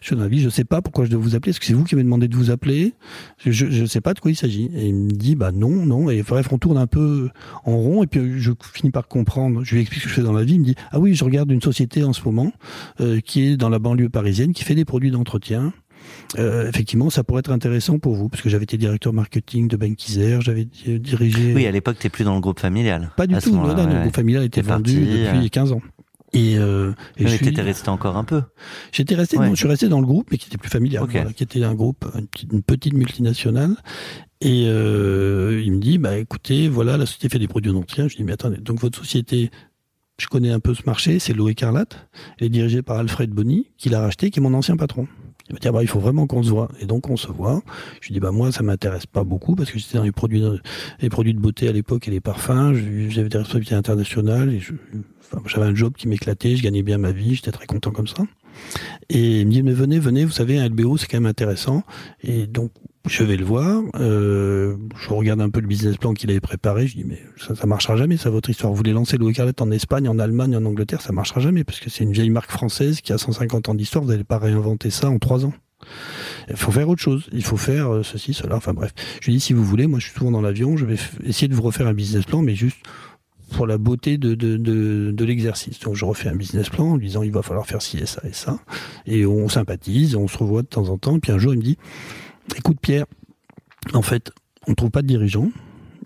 Je 0.09 0.15
la 0.15 0.27
vie, 0.29 0.39
je 0.39 0.49
sais 0.49 0.63
pas 0.63 0.81
pourquoi 0.81 1.03
je 1.05 1.11
dois 1.11 1.19
vous 1.19 1.35
appeler. 1.35 1.49
Est-ce 1.49 1.59
que 1.59 1.65
c'est 1.65 1.73
vous 1.73 1.83
qui 1.83 1.95
m'avez 1.95 2.05
demandé 2.05 2.27
de 2.29 2.35
vous 2.35 2.49
appeler? 2.49 2.93
Je 3.45 3.65
ne 3.65 3.85
sais 3.85 3.99
pas 4.01 4.13
de 4.13 4.19
quoi 4.19 4.31
il 4.31 4.35
s'agit. 4.35 4.69
Et 4.73 4.87
il 4.87 4.95
me 4.95 5.11
dit, 5.11 5.35
bah 5.35 5.51
non, 5.51 5.85
non. 5.85 6.09
Et 6.09 6.23
bref, 6.23 6.47
on 6.51 6.57
tourne 6.57 6.77
un 6.77 6.87
peu 6.87 7.29
en 7.65 7.75
rond, 7.77 8.03
et 8.03 8.07
puis 8.07 8.39
je 8.39 8.51
finis 8.73 8.91
par 8.91 9.07
comprendre. 9.07 9.63
Je 9.63 9.75
lui 9.75 9.81
explique 9.81 10.01
ce 10.01 10.05
que 10.05 10.09
je 10.11 10.15
fais 10.15 10.21
dans 10.23 10.31
la 10.33 10.43
vie. 10.45 10.53
Il 10.53 10.59
me 10.61 10.65
dit, 10.65 10.75
ah 10.91 10.99
oui, 10.99 11.13
je 11.13 11.23
regarde 11.25 11.51
une 11.51 11.61
société 11.61 12.03
en 12.03 12.13
ce 12.13 12.21
moment 12.23 12.51
euh, 13.01 13.19
qui 13.19 13.43
est 13.47 13.57
dans 13.57 13.69
la 13.69 13.79
banlieue 13.79 14.09
parisienne, 14.09 14.53
qui 14.53 14.63
fait 14.63 14.75
des 14.75 14.85
produits 14.85 15.11
d'entretien. 15.11 15.73
Euh, 16.37 16.69
effectivement, 16.69 17.09
ça 17.09 17.23
pourrait 17.23 17.39
être 17.39 17.51
intéressant 17.51 17.99
pour 17.99 18.15
vous, 18.15 18.29
parce 18.29 18.41
que 18.41 18.49
j'avais 18.49 18.63
été 18.63 18.77
directeur 18.77 19.11
marketing 19.13 19.67
de 19.67 19.75
Banquiser, 19.75 20.39
j'avais 20.41 20.65
di- 20.65 20.99
dirigé. 20.99 21.53
Oui, 21.53 21.65
à 21.65 21.71
l'époque, 21.71 21.97
t'es 21.99 22.09
plus 22.09 22.23
dans 22.23 22.35
le 22.35 22.39
groupe 22.41 22.59
familial. 22.59 23.11
pas 23.17 23.27
du 23.27 23.35
tout. 23.35 23.51
non, 23.53 23.63
ouais. 23.75 23.93
le 23.93 24.01
groupe 24.01 24.15
familial 24.15 24.43
était 24.43 24.61
vendu 24.61 24.93
parti, 24.95 25.05
depuis 25.05 25.45
euh. 25.45 25.49
15 25.49 25.71
ans. 25.73 25.81
Et, 26.33 26.57
euh, 26.57 26.91
et 27.17 27.23
Mais 27.23 27.29
je 27.29 27.35
suis- 27.37 27.61
resté 27.61 27.89
encore 27.89 28.17
un 28.17 28.23
peu. 28.25 28.41
J'étais 28.91 29.15
resté, 29.15 29.37
Ouais. 29.37 29.47
non, 29.47 29.55
je 29.55 29.59
suis 29.59 29.67
resté 29.67 29.87
dans 29.87 30.01
le 30.01 30.05
groupe, 30.05 30.27
mais 30.29 30.37
qui 30.37 30.47
était 30.47 30.57
plus 30.57 30.69
familial, 30.69 31.03
Ok. 31.03 31.11
voilà, 31.13 31.31
qui 31.31 31.43
était 31.43 31.63
un 31.63 31.73
groupe, 31.73 32.05
une 32.15 32.27
petite, 32.27 32.51
une 32.51 32.61
petite 32.63 32.93
multinationale. 32.93 33.75
Et 34.41 34.65
euh, 34.67 35.61
il 35.65 35.71
me 35.71 35.79
dit, 35.79 35.97
bah 35.97 36.17
écoutez, 36.17 36.67
voilà, 36.67 36.97
la 36.97 37.05
société 37.05 37.29
fait 37.29 37.39
des 37.39 37.47
produits 37.47 37.71
d'entretien. 37.71 38.07
Je 38.07 38.17
dis, 38.17 38.23
mais 38.23 38.33
attendez, 38.33 38.57
donc 38.57 38.79
votre 38.81 38.99
société, 38.99 39.51
je 40.19 40.27
connais 40.27 40.51
un 40.51 40.59
peu 40.59 40.73
ce 40.75 40.81
marché, 40.85 41.17
c'est 41.19 41.33
l'eau 41.33 41.47
écarlate. 41.47 42.07
Elle 42.39 42.47
est 42.47 42.49
dirigée 42.49 42.81
par 42.81 42.97
Alfred 42.97 43.29
Bonny, 43.31 43.71
qui 43.77 43.89
l'a 43.89 44.01
racheté, 44.01 44.29
qui 44.29 44.39
est 44.39 44.43
mon 44.43 44.53
ancien 44.53 44.75
patron. 44.77 45.07
Il 45.49 45.53
m'a 45.53 45.59
dit, 45.59 45.67
ah 45.67 45.71
bah, 45.71 45.81
il 45.81 45.87
faut 45.87 45.99
vraiment 45.99 46.27
qu'on 46.27 46.43
se 46.43 46.49
voit. 46.49 46.69
Et 46.79 46.85
donc, 46.85 47.09
on 47.09 47.17
se 47.17 47.27
voit. 47.27 47.61
Je 48.01 48.07
lui 48.07 48.13
dis, 48.13 48.19
bah, 48.19 48.31
moi, 48.31 48.51
ça 48.51 48.63
m'intéresse 48.63 49.05
pas 49.05 49.23
beaucoup 49.23 49.55
parce 49.55 49.71
que 49.71 49.79
j'étais 49.79 49.97
dans 49.97 50.03
les 50.03 50.11
produits, 50.11 50.43
les 50.99 51.09
produits 51.09 51.33
de 51.33 51.39
beauté 51.39 51.67
à 51.67 51.71
l'époque 51.71 52.07
et 52.07 52.11
les 52.11 52.19
parfums. 52.19 52.73
J'avais 53.09 53.29
des 53.29 53.37
responsabilités 53.37 53.75
internationales 53.75 54.53
et 54.53 54.61
enfin, 55.21 55.41
j'avais 55.45 55.65
un 55.65 55.75
job 55.75 55.93
qui 55.97 56.07
m'éclatait. 56.07 56.55
Je 56.55 56.63
gagnais 56.63 56.83
bien 56.83 56.97
ma 56.97 57.11
vie. 57.11 57.35
J'étais 57.35 57.51
très 57.51 57.65
content 57.65 57.91
comme 57.91 58.07
ça. 58.07 58.23
Et 59.09 59.41
il 59.41 59.47
me 59.47 59.51
dit, 59.51 59.63
mais 59.63 59.73
venez, 59.73 59.99
venez, 59.99 60.25
vous 60.25 60.31
savez, 60.31 60.59
un 60.59 60.67
LBO, 60.67 60.97
c'est 60.97 61.07
quand 61.07 61.17
même 61.17 61.25
intéressant. 61.25 61.83
Et 62.23 62.47
donc, 62.47 62.71
je 63.07 63.23
vais 63.23 63.37
le 63.37 63.45
voir. 63.45 63.83
Euh, 63.95 64.75
je 64.99 65.09
regarde 65.09 65.41
un 65.41 65.49
peu 65.49 65.59
le 65.59 65.67
business 65.67 65.97
plan 65.97 66.13
qu'il 66.13 66.29
avait 66.29 66.39
préparé. 66.39 66.87
Je 66.87 66.95
dis, 66.95 67.03
mais 67.03 67.21
ça, 67.37 67.55
ça 67.55 67.65
marchera 67.67 67.95
jamais, 67.95 68.17
ça, 68.17 68.29
votre 68.29 68.49
histoire. 68.49 68.71
Vous 68.71 68.77
voulez 68.77 68.93
lancer 68.93 69.17
l'eau 69.17 69.29
écarlate 69.29 69.61
en 69.61 69.71
Espagne, 69.71 70.07
en 70.07 70.19
Allemagne, 70.19 70.55
en 70.55 70.65
Angleterre, 70.65 71.01
ça 71.01 71.13
marchera 71.13 71.39
jamais, 71.41 71.63
parce 71.63 71.79
que 71.79 71.89
c'est 71.89 72.03
une 72.03 72.11
vieille 72.11 72.29
marque 72.29 72.51
française 72.51 73.01
qui 73.01 73.13
a 73.13 73.17
150 73.17 73.69
ans 73.69 73.75
d'histoire. 73.75 74.03
Vous 74.03 74.11
n'allez 74.11 74.23
pas 74.23 74.37
réinventer 74.37 74.89
ça 74.89 75.09
en 75.09 75.19
trois 75.19 75.45
ans. 75.45 75.53
Il 76.49 76.55
faut 76.55 76.71
faire 76.71 76.89
autre 76.89 77.01
chose. 77.01 77.27
Il 77.31 77.43
faut 77.43 77.57
faire 77.57 77.93
euh, 77.93 78.03
ceci, 78.03 78.33
cela. 78.33 78.55
Enfin 78.55 78.73
bref. 78.73 78.93
Je 79.21 79.27
lui 79.27 79.33
dis, 79.33 79.39
si 79.39 79.53
vous 79.53 79.63
voulez, 79.63 79.87
moi, 79.87 79.99
je 79.99 80.05
suis 80.05 80.17
souvent 80.17 80.31
dans 80.31 80.41
l'avion. 80.41 80.77
Je 80.77 80.85
vais 80.85 80.95
essayer 81.25 81.47
de 81.47 81.55
vous 81.55 81.63
refaire 81.63 81.87
un 81.87 81.93
business 81.93 82.25
plan, 82.25 82.41
mais 82.41 82.55
juste 82.55 82.77
pour 83.51 83.67
la 83.67 83.77
beauté 83.77 84.17
de, 84.17 84.35
de, 84.35 84.57
de, 84.57 85.11
de 85.11 85.25
l'exercice. 85.25 85.79
Donc 85.79 85.95
je 85.95 86.05
refais 86.05 86.29
un 86.29 86.35
business 86.35 86.69
plan 86.69 86.91
en 86.91 86.97
lui 86.97 87.07
disant 87.07 87.23
il 87.23 87.31
va 87.31 87.41
falloir 87.41 87.65
faire 87.65 87.81
ci 87.81 87.97
et 87.97 88.05
ça 88.05 88.21
et 88.27 88.33
ça. 88.33 88.59
Et 89.05 89.25
on 89.25 89.47
sympathise, 89.47 90.15
on 90.15 90.27
se 90.27 90.37
revoit 90.37 90.63
de 90.63 90.67
temps 90.67 90.89
en 90.89 90.97
temps. 90.97 91.19
Puis 91.19 91.31
un 91.31 91.37
jour 91.37 91.53
il 91.53 91.59
me 91.59 91.63
dit 91.63 91.77
écoute 92.55 92.77
Pierre, 92.81 93.05
en 93.93 94.01
fait 94.01 94.31
on 94.67 94.71
ne 94.71 94.75
trouve 94.75 94.91
pas 94.91 95.01
de 95.01 95.07
dirigeant, 95.07 95.49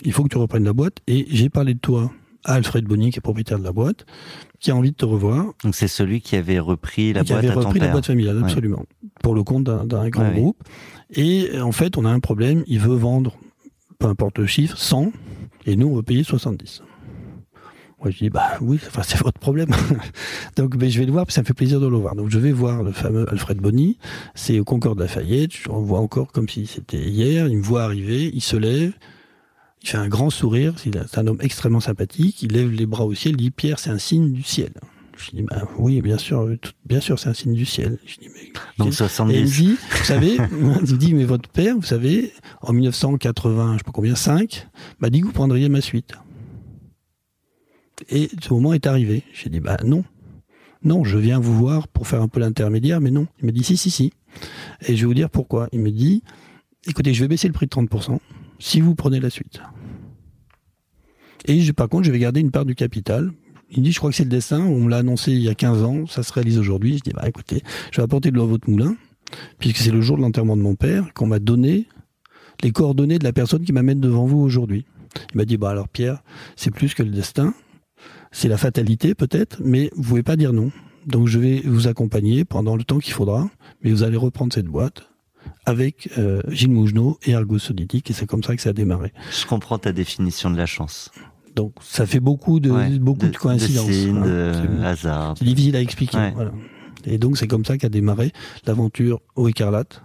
il 0.04 0.14
faut 0.14 0.24
que 0.24 0.30
tu 0.30 0.38
reprennes 0.38 0.64
la 0.66 0.74
boîte 0.74 0.98
et 1.08 1.26
j'ai 1.30 1.50
parlé 1.50 1.74
de 1.74 1.80
toi 1.80 2.12
à 2.44 2.54
Alfred 2.56 2.86
Bonny 2.86 3.12
qui 3.12 3.20
est 3.20 3.22
propriétaire 3.22 3.60
de 3.60 3.64
la 3.64 3.72
boîte, 3.72 4.06
qui 4.60 4.72
a 4.72 4.76
envie 4.76 4.92
de 4.92 4.96
te 4.96 5.06
revoir, 5.06 5.54
Donc 5.64 5.76
c'est 5.76 5.88
celui 5.88 6.22
qui 6.22 6.36
avait 6.36 6.60
repris 6.60 7.14
la 7.14 7.24
qui 7.24 7.34
boîte 7.34 7.44
avait 7.46 7.52
à 7.52 7.54
ton 7.56 7.68
repris 7.68 7.80
la 7.80 7.88
boîte 7.90 8.06
familiale 8.08 8.38
Ouais. 8.38 8.44
absolument 8.44 8.86
pour 9.22 9.36
le 9.36 9.44
compte 9.44 9.64
d'un 9.66 10.10
grand 10.10 10.24
Ouais, 10.24 10.32
oui. 10.34 10.40
groupe. 10.42 10.64
Et 11.12 11.50
euh, 11.54 11.62
en 11.64 11.72
fait 11.72 11.98
on 11.98 12.06
a 12.06 12.10
un 12.10 12.20
problème, 12.20 12.64
il 12.68 12.80
veut 12.80 12.96
vendre, 12.96 13.38
peu 14.00 14.08
importe 14.08 14.40
le 14.40 14.48
chiffre, 14.48 14.78
100 14.78 15.12
et 15.68 15.76
nous 15.76 15.88
on 15.88 15.96
veut 15.96 16.04
payer 16.04 16.24
70. 16.24 16.82
Moi, 18.02 18.10
je 18.12 18.18
dis, 18.18 18.30
bah 18.32 18.58
oui, 18.62 18.80
enfin, 18.88 19.04
c'est 19.04 19.20
votre 19.20 19.38
problème. 19.40 19.70
Donc, 20.58 20.76
ben, 20.76 20.90
je 20.90 21.00
vais 21.00 21.06
le 21.06 21.12
voir, 21.12 21.26
puis 21.28 21.34
ça 21.34 21.42
me 21.42 21.46
fait 21.46 21.54
plaisir 21.54 21.80
de 21.80 21.88
le 21.88 21.98
voir. 21.98 22.16
Donc, 22.16 22.30
je 22.32 22.40
vais 22.40 22.52
voir 22.52 22.82
le 22.84 22.92
fameux 22.92 23.30
Alfred 23.32 23.58
Bonny. 23.60 23.98
C'est 24.34 24.60
au 24.60 24.64
Concorde 24.64 24.98
de 24.98 25.04
Lafayette. 25.04 25.52
Je 25.54 25.70
le 25.70 25.76
vois 25.76 26.00
encore 26.00 26.32
comme 26.32 26.50
si 26.50 26.66
c'était 26.66 26.98
hier. 27.10 27.48
Il 27.48 27.58
me 27.58 27.64
voit 27.64 27.84
arriver, 27.84 28.32
il 28.34 28.42
se 28.42 28.56
lève. 28.58 28.94
Il 29.84 29.90
fait 29.90 29.98
un 29.98 30.08
grand 30.08 30.30
sourire. 30.32 30.74
C'est 30.78 31.18
un 31.20 31.28
homme 31.28 31.38
extrêmement 31.42 31.80
sympathique. 31.80 32.42
Il 32.42 32.54
lève 32.54 32.72
les 32.72 32.86
bras 32.88 33.06
au 33.06 33.14
ciel. 33.14 33.34
Il 33.36 33.38
dit, 33.38 33.52
Pierre, 33.52 33.78
c'est 33.80 33.92
un 33.92 34.00
signe 34.00 34.32
du 34.32 34.44
ciel. 34.44 34.72
Je 35.18 35.36
dis, 35.38 35.44
bah 35.44 35.68
oui, 35.78 36.02
bien 36.02 36.18
sûr, 36.18 36.40
euh, 36.42 36.58
tout- 36.60 36.72
bien 36.88 37.00
sûr, 37.00 37.20
c'est 37.20 37.30
un 37.30 37.36
signe 37.36 37.54
du 37.54 37.66
ciel. 37.66 38.00
Je 38.08 38.16
dis, 38.16 38.30
mais 38.34 38.52
Donc 38.80 38.88
et 38.88 38.90
il 38.90 38.94
70. 38.96 39.44
dit, 39.62 39.78
vous 39.92 40.04
savez, 40.06 40.38
il 40.88 40.98
dit, 40.98 41.14
mais 41.14 41.26
votre 41.26 41.48
père, 41.50 41.76
vous 41.76 41.84
savez, 41.84 42.34
en 42.64 42.74
1980, 42.74 43.74
je 43.74 43.78
sais 43.78 43.84
pas 43.84 43.92
combien, 43.92 44.16
5, 44.16 44.68
m'a 45.00 45.12
dit 45.12 45.22
que 45.22 45.28
vous 45.28 45.32
prendriez 45.32 45.70
ma 45.70 45.82
suite. 45.82 46.14
Et 48.10 48.30
ce 48.42 48.54
moment 48.54 48.74
est 48.74 48.88
arrivé. 48.88 49.24
J'ai 49.34 49.50
dit, 49.50 49.60
bah 49.60 49.78
non. 49.84 50.04
Non, 50.84 51.04
je 51.04 51.18
viens 51.18 51.40
vous 51.40 51.56
voir 51.56 51.88
pour 51.88 52.08
faire 52.08 52.22
un 52.22 52.28
peu 52.28 52.40
l'intermédiaire, 52.40 53.02
mais 53.02 53.12
non. 53.12 53.28
Il 53.40 53.46
m'a 53.46 53.52
dit, 53.52 53.64
si, 53.64 53.78
si, 53.78 53.92
si. 53.92 54.12
Et 54.88 54.96
je 54.96 55.02
vais 55.02 55.08
vous 55.08 55.14
dire 55.14 55.30
pourquoi. 55.30 55.68
Il 55.72 55.80
me 55.80 55.92
dit, 55.92 56.24
écoutez, 56.88 57.14
je 57.14 57.24
vais 57.24 57.28
baisser 57.28 57.48
le 57.48 57.54
prix 57.54 57.68
de 57.68 57.72
30% 57.72 58.20
si 58.60 58.82
vous 58.82 58.96
prenez 58.96 59.20
la 59.20 59.30
suite. 59.30 59.62
Et 61.46 61.62
je, 61.62 61.72
par 61.72 61.90
contre, 61.90 62.06
je 62.06 62.12
vais 62.12 62.20
garder 62.20 62.40
une 62.40 62.52
part 62.52 62.66
du 62.66 62.76
capital. 62.76 63.32
Il 63.70 63.80
me 63.80 63.84
dit, 63.86 63.92
je 63.92 63.98
crois 63.98 64.10
que 64.10 64.16
c'est 64.16 64.24
le 64.24 64.30
dessin. 64.30 64.60
On 64.60 64.82
me 64.82 64.90
l'a 64.90 64.98
annoncé 64.98 65.32
il 65.32 65.42
y 65.42 65.50
a 65.50 65.56
15 65.56 65.84
ans. 65.84 66.08
Ça 66.08 66.24
se 66.24 66.34
réalise 66.34 66.58
aujourd'hui. 66.58 66.98
Je 66.98 67.10
dis, 67.10 67.14
bah 67.14 67.28
écoutez, 67.28 67.64
je 67.92 67.98
vais 67.98 68.04
apporter 68.04 68.32
de 68.32 68.36
l'eau 68.36 68.44
à 68.44 68.48
votre 68.48 68.70
moulin, 68.70 68.96
puisque 69.60 69.78
c'est 69.78 69.92
le 69.92 70.02
jour 70.02 70.18
de 70.18 70.22
l'enterrement 70.22 70.58
de 70.58 70.62
mon 70.62 70.76
père 70.76 71.14
qu'on 71.14 71.28
m'a 71.28 71.40
donné 71.40 71.88
les 72.64 72.72
coordonnées 72.72 73.18
de 73.18 73.24
la 73.24 73.34
personne 73.34 73.64
qui 73.64 73.74
m'amène 73.74 74.00
devant 74.00 74.26
vous 74.26 74.40
aujourd'hui. 74.40 74.86
Il 75.34 75.38
m'a 75.38 75.46
dit, 75.46 75.58
bah 75.58 75.70
alors 75.70 75.88
Pierre, 75.88 76.24
c'est 76.56 76.72
plus 76.72 76.94
que 76.94 77.04
le 77.04 77.10
destin, 77.10 77.54
c'est 78.32 78.48
la 78.48 78.58
fatalité 78.58 79.16
peut-être, 79.16 79.62
mais 79.64 79.90
vous 79.96 80.04
pouvez 80.04 80.24
pas 80.24 80.36
dire 80.36 80.54
non. 80.54 80.72
Donc 81.06 81.28
je 81.28 81.40
vais 81.40 81.62
vous 81.66 81.88
accompagner 81.88 82.46
pendant 82.46 82.76
le 82.76 82.84
temps 82.84 83.00
qu'il 83.00 83.14
faudra, 83.14 83.50
mais 83.84 83.92
vous 83.92 84.04
allez 84.04 84.18
reprendre 84.18 84.54
cette 84.54 84.68
boîte 84.68 85.10
avec 85.66 86.10
euh, 86.18 86.42
Gilles 86.50 86.72
Mougenot 86.72 87.18
et 87.26 87.34
Argo 87.34 87.58
Solitique, 87.60 88.10
et 88.10 88.14
c'est 88.14 88.28
comme 88.28 88.44
ça 88.44 88.56
que 88.56 88.62
ça 88.62 88.70
a 88.70 88.74
démarré. 88.74 89.12
Je 89.32 89.46
comprends 89.46 89.78
ta 89.78 89.92
définition 89.92 90.52
de 90.52 90.58
la 90.58 90.66
chance. 90.66 91.12
Donc 91.56 91.74
ça 91.82 92.06
fait 92.06 92.20
beaucoup 92.20 92.60
de, 92.60 92.70
Ouais, 92.72 92.90
beaucoup 93.00 93.28
de, 93.28 93.36
coïncidences. 93.36 93.90
signes, 93.92 94.18
hein. 94.18 94.26
de 94.26 94.84
hasard. 94.84 95.36
c'est 95.38 95.46
difficile 95.46 95.76
à 95.76 95.82
expliquer. 95.82 96.18
Ouais. 96.18 96.32
Voilà. 96.34 96.52
Et 97.06 97.18
donc 97.18 97.38
c'est 97.38 97.48
comme 97.48 97.66
ça 97.66 97.78
qu'a 97.78 97.90
démarré 97.90 98.32
l'aventure 98.66 99.22
au 99.36 99.48
écarlate, 99.48 100.02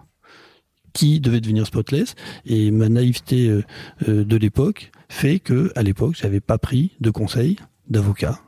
qui 0.92 1.20
devait 1.20 1.40
devenir 1.40 1.66
spotless. 1.66 2.14
Et 2.46 2.70
ma 2.70 2.88
naïveté 2.88 3.48
euh, 3.48 3.62
euh, 4.08 4.24
de 4.24 4.36
l'époque 4.36 4.90
fait 5.08 5.38
que 5.38 5.70
à 5.76 5.82
l'époque 5.82 6.16
j'avais 6.16 6.40
pas 6.40 6.58
pris 6.58 6.92
de 7.00 7.10
conseil 7.10 7.58
d'avocat. 7.88 8.40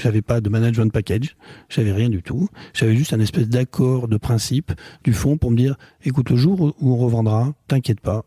J'avais 0.00 0.22
pas 0.22 0.40
de 0.40 0.48
management 0.48 0.92
package, 0.92 1.36
j'avais 1.68 1.92
rien 1.92 2.08
du 2.08 2.22
tout. 2.22 2.48
J'avais 2.72 2.94
juste 2.94 3.12
un 3.12 3.20
espèce 3.20 3.48
d'accord 3.48 4.06
de 4.06 4.16
principe 4.16 4.72
du 5.02 5.12
fond 5.12 5.36
pour 5.38 5.50
me 5.50 5.56
dire, 5.56 5.76
écoute, 6.04 6.30
le 6.30 6.36
jour 6.36 6.72
où 6.78 6.92
on 6.92 6.96
revendra, 6.96 7.52
t'inquiète 7.66 8.00
pas, 8.00 8.24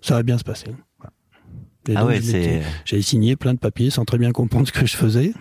ça 0.00 0.14
va 0.14 0.22
bien 0.22 0.38
se 0.38 0.44
passer. 0.44 0.72
Voilà. 0.98 2.00
Ah 2.00 2.06
ouais, 2.06 2.20
c'est. 2.20 2.62
j'avais 2.84 3.02
signé 3.02 3.36
plein 3.36 3.54
de 3.54 3.58
papiers 3.58 3.90
sans 3.90 4.04
très 4.04 4.18
bien 4.18 4.32
comprendre 4.32 4.66
ce 4.72 4.72
que 4.72 4.86
je 4.86 4.96
faisais 4.96 5.32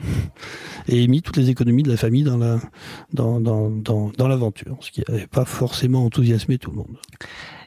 et 0.88 1.08
mis 1.08 1.22
toutes 1.22 1.38
les 1.38 1.50
économies 1.50 1.84
de 1.84 1.90
la 1.90 1.98
famille 1.98 2.24
dans 2.24 2.38
la 2.38 2.60
dans 3.14 3.40
dans 3.40 3.72
dans, 3.72 4.12
dans 4.16 4.28
l'aventure, 4.28 4.78
ce 4.82 4.92
qui 4.92 5.04
n'avait 5.08 5.28
pas 5.28 5.46
forcément 5.46 6.06
enthousiasmé 6.06 6.58
tout 6.60 6.72
le 6.72 6.78
monde. 6.78 6.98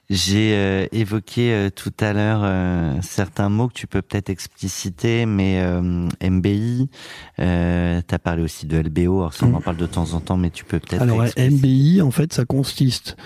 J'ai 0.08 0.54
euh, 0.54 0.86
évoqué 0.92 1.52
euh, 1.52 1.70
tout 1.70 1.92
à 1.98 2.12
l'heure 2.12 2.42
euh, 2.44 2.94
certains 3.02 3.48
mots 3.48 3.66
que 3.66 3.72
tu 3.72 3.88
peux 3.88 4.02
peut-être 4.02 4.30
expliciter, 4.30 5.26
mais 5.26 5.60
MBI, 6.22 6.88
tu 7.36 7.42
as 7.42 8.18
parlé 8.22 8.42
aussi 8.42 8.66
de 8.66 8.78
LBO, 8.78 9.18
alors 9.18 9.34
ça 9.34 9.46
on 9.46 9.54
en 9.54 9.58
mm. 9.58 9.62
parle 9.62 9.76
de 9.76 9.86
temps 9.86 10.12
en 10.12 10.20
temps, 10.20 10.36
mais 10.36 10.50
tu 10.50 10.64
peux 10.64 10.78
peut-être... 10.78 11.02
Alors 11.02 11.24
MBI, 11.36 12.02
en 12.02 12.12
fait, 12.12 12.32
ça 12.32 12.44
consiste 12.44 13.16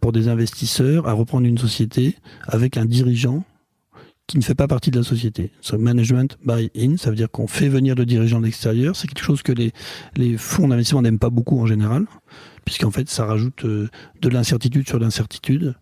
pour 0.00 0.12
des 0.12 0.28
investisseurs 0.28 1.08
à 1.08 1.12
reprendre 1.12 1.46
une 1.46 1.58
société 1.58 2.16
avec 2.48 2.76
un 2.76 2.84
dirigeant 2.84 3.44
qui 4.26 4.38
ne 4.38 4.42
fait 4.42 4.54
pas 4.54 4.66
partie 4.66 4.90
de 4.90 4.96
la 4.96 5.04
société. 5.04 5.52
So, 5.60 5.78
management 5.78 6.38
by 6.44 6.70
in, 6.76 6.96
ça 6.96 7.10
veut 7.10 7.16
dire 7.16 7.30
qu'on 7.30 7.46
fait 7.46 7.68
venir 7.68 7.94
le 7.94 8.06
dirigeant 8.06 8.40
de 8.40 8.46
l'extérieur. 8.46 8.96
C'est 8.96 9.06
quelque 9.06 9.24
chose 9.24 9.42
que 9.42 9.52
les, 9.52 9.72
les 10.16 10.38
fonds 10.38 10.66
d'investissement 10.66 11.02
n'aiment 11.02 11.18
pas 11.18 11.30
beaucoup 11.30 11.60
en 11.60 11.66
général, 11.66 12.06
puisqu'en 12.64 12.90
fait 12.90 13.08
ça 13.08 13.26
rajoute 13.26 13.64
de 13.66 14.28
l'incertitude 14.28 14.88
sur 14.88 14.98
l'incertitude. 14.98 15.74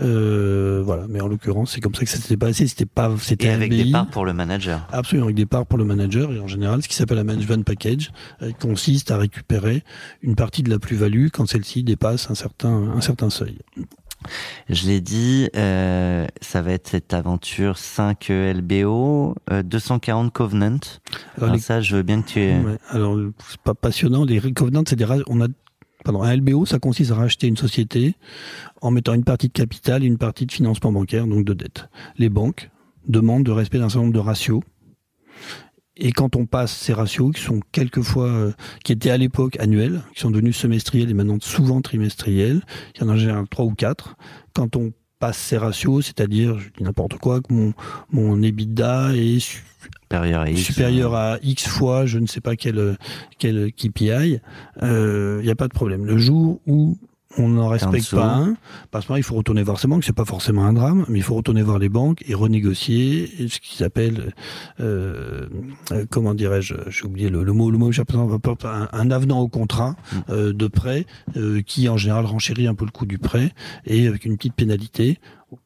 Euh, 0.00 0.82
voilà, 0.84 1.06
mais 1.08 1.20
en 1.20 1.28
l'occurrence, 1.28 1.72
c'est 1.72 1.80
comme 1.80 1.94
ça 1.94 2.04
que 2.04 2.10
ça 2.10 2.18
s'était 2.18 2.36
passé. 2.36 2.66
C'était 2.66 2.86
pas, 2.86 3.10
c'était 3.18 3.50
avec 3.50 3.70
des 3.70 3.90
parts 3.90 4.08
pour 4.08 4.24
le 4.24 4.32
manager. 4.32 4.86
Absolument, 4.92 5.26
avec 5.26 5.36
des 5.36 5.46
parts 5.46 5.66
pour 5.66 5.78
le 5.78 5.84
manager 5.84 6.32
et 6.32 6.40
en 6.40 6.46
général, 6.46 6.82
ce 6.82 6.88
qui 6.88 6.94
s'appelle 6.94 7.18
un 7.18 7.24
management 7.24 7.64
package 7.64 8.10
euh, 8.42 8.52
consiste 8.60 9.10
à 9.10 9.18
récupérer 9.18 9.82
une 10.22 10.34
partie 10.34 10.62
de 10.62 10.70
la 10.70 10.78
plus-value 10.78 11.28
quand 11.32 11.46
celle-ci 11.46 11.82
dépasse 11.82 12.30
un 12.30 12.34
certain 12.34 12.72
un 12.72 13.00
certain 13.00 13.30
seuil. 13.30 13.58
Je 14.68 14.86
l'ai 14.86 15.00
dit, 15.00 15.48
euh, 15.56 16.26
ça 16.40 16.62
va 16.62 16.72
être 16.72 16.88
cette 16.88 17.12
aventure 17.12 17.78
5 17.78 18.28
LBO, 18.28 19.34
240 19.64 20.32
Covenant. 20.32 20.78
Alors, 21.40 21.58
ça, 21.58 21.80
je 21.80 21.96
veux 21.96 22.02
bien 22.02 22.22
que 22.22 22.28
tu. 22.28 22.40
Ouais, 22.40 22.78
alors, 22.90 23.18
c'est 23.48 23.60
pas 23.60 23.74
passionnant. 23.74 24.24
Les 24.24 24.40
Covenants, 24.52 24.84
c'est 24.86 24.96
des 24.96 25.06
on 25.26 25.40
a 25.40 25.48
un 26.06 26.36
LBO, 26.36 26.66
ça 26.66 26.78
consiste 26.78 27.10
à 27.10 27.14
racheter 27.14 27.46
une 27.46 27.56
société 27.56 28.14
en 28.80 28.90
mettant 28.90 29.14
une 29.14 29.24
partie 29.24 29.48
de 29.48 29.52
capital 29.52 30.02
et 30.02 30.06
une 30.06 30.18
partie 30.18 30.46
de 30.46 30.52
financement 30.52 30.92
bancaire, 30.92 31.26
donc 31.26 31.44
de 31.44 31.54
dette. 31.54 31.88
Les 32.18 32.28
banques 32.28 32.70
demandent 33.06 33.44
de 33.44 33.50
respect 33.50 33.78
d'un 33.78 33.88
certain 33.88 34.02
nombre 34.02 34.14
de 34.14 34.18
ratios. 34.18 34.62
Et 35.96 36.12
quand 36.12 36.36
on 36.36 36.46
passe 36.46 36.72
ces 36.74 36.92
ratios, 36.92 37.32
qui 37.32 37.42
sont 37.42 37.60
quelquefois, 37.70 38.28
euh, 38.28 38.52
qui 38.82 38.92
étaient 38.92 39.10
à 39.10 39.18
l'époque 39.18 39.58
annuels, 39.60 40.02
qui 40.14 40.20
sont 40.20 40.30
devenus 40.30 40.56
semestriels 40.56 41.10
et 41.10 41.14
maintenant 41.14 41.38
souvent 41.40 41.80
trimestriels, 41.82 42.62
il 42.94 43.02
y 43.02 43.04
en 43.04 43.08
a 43.08 43.12
en 43.12 43.16
général 43.16 43.46
trois 43.48 43.66
ou 43.66 43.74
quatre, 43.74 44.16
quand 44.54 44.74
on 44.76 44.92
passe 45.18 45.38
ces 45.38 45.58
ratios, 45.58 46.06
c'est-à-dire, 46.06 46.58
je 46.58 46.70
dis 46.70 46.82
n'importe 46.82 47.18
quoi, 47.18 47.40
que 47.40 47.52
mon, 47.52 47.74
mon 48.10 48.42
EBITDA 48.42 49.14
est 49.14 49.62
supérieur 50.12 50.40
à 50.42 50.50
X, 50.50 50.60
supérieur 50.60 51.14
à 51.14 51.38
X 51.42 51.66
fois, 51.66 52.06
je 52.06 52.18
ne 52.18 52.26
sais 52.26 52.40
pas 52.40 52.56
quel, 52.56 52.96
quel 53.38 53.72
KPI, 53.72 54.04
il 54.04 54.40
euh, 54.82 55.42
n'y 55.42 55.50
a 55.50 55.54
pas 55.54 55.68
de 55.68 55.74
problème. 55.74 56.04
Le 56.04 56.18
jour 56.18 56.60
où 56.66 56.98
on 57.38 57.48
n'en 57.48 57.68
respecte 57.68 58.10
pas 58.10 58.36
un, 58.36 58.56
parce 58.90 59.06
que 59.06 59.16
il 59.16 59.22
faut 59.22 59.34
retourner 59.34 59.62
voir 59.62 59.78
ses 59.78 59.88
banques, 59.88 60.04
c'est 60.04 60.14
pas 60.14 60.24
forcément 60.24 60.64
un 60.64 60.72
drame, 60.72 61.04
mais 61.08 61.18
il 61.18 61.22
faut 61.22 61.34
retourner 61.34 61.62
voir 61.62 61.78
les 61.78 61.88
banques 61.88 62.22
et 62.26 62.34
renégocier 62.34 63.48
ce 63.48 63.58
qui 63.60 63.76
s'appelle, 63.76 64.32
euh, 64.80 65.46
euh, 65.92 66.04
comment 66.10 66.34
dirais-je, 66.34 66.74
j'ai 66.88 67.04
oublié 67.04 67.30
le, 67.30 67.44
mot, 67.52 67.70
le 67.70 67.78
mot, 67.78 67.90
un, 67.90 68.88
un 68.92 69.10
avenant 69.10 69.40
au 69.40 69.48
contrat 69.48 69.90
mm. 69.90 70.16
euh, 70.30 70.52
de 70.52 70.66
prêt 70.66 71.06
euh, 71.36 71.62
qui 71.62 71.88
en 71.88 71.96
général 71.96 72.26
renchérit 72.26 72.66
un 72.66 72.74
peu 72.74 72.84
le 72.84 72.90
coût 72.90 73.06
du 73.06 73.18
prêt 73.18 73.50
et 73.86 74.06
avec 74.06 74.24
une 74.24 74.36
petite 74.36 74.54
pénalité. 74.54 75.18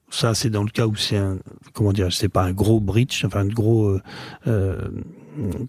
Ça, 0.08 0.34
c'est 0.34 0.50
dans 0.50 0.62
le 0.62 0.70
cas 0.70 0.86
où 0.86 0.94
c'est 0.94 1.16
un, 1.16 1.38
comment 1.72 1.92
dire, 1.92 2.12
c'est 2.12 2.28
pas 2.28 2.44
un 2.44 2.52
gros 2.52 2.80
breach, 2.80 3.24
enfin 3.24 3.44
gros 3.44 3.86
euh, 3.86 4.00
euh 4.46 4.88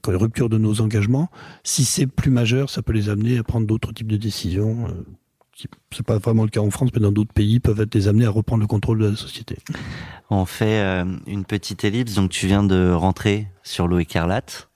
rupture 0.07 0.47
de 0.47 0.57
nos 0.57 0.79
engagements. 0.79 1.29
Si 1.63 1.83
c'est 1.83 2.07
plus 2.07 2.31
majeur, 2.31 2.69
ça 2.69 2.81
peut 2.81 2.93
les 2.93 3.09
amener 3.09 3.37
à 3.37 3.43
prendre 3.43 3.67
d'autres 3.67 3.91
types 3.91 4.07
de 4.07 4.15
décisions 4.15 4.87
c'est 5.91 6.05
pas 6.05 6.17
vraiment 6.19 6.43
le 6.43 6.49
cas 6.49 6.59
en 6.59 6.69
France, 6.69 6.89
mais 6.93 6.99
dans 6.99 7.11
d'autres 7.11 7.33
pays, 7.33 7.59
peuvent 7.59 7.81
être 7.81 7.95
les 7.95 8.07
amenés 8.07 8.25
à 8.25 8.29
reprendre 8.29 8.61
le 8.61 8.67
contrôle 8.67 8.99
de 8.99 9.09
la 9.09 9.15
société. 9.15 9.57
On 10.29 10.45
fait 10.45 10.79
euh, 10.79 11.05
une 11.25 11.45
petite 11.45 11.83
ellipse. 11.83 12.13
Donc, 12.13 12.29
tu 12.29 12.47
viens 12.47 12.63
de 12.63 12.91
rentrer 12.91 13.47
sur 13.63 13.87
l'eau 13.87 13.99
écarlate, 13.99 14.69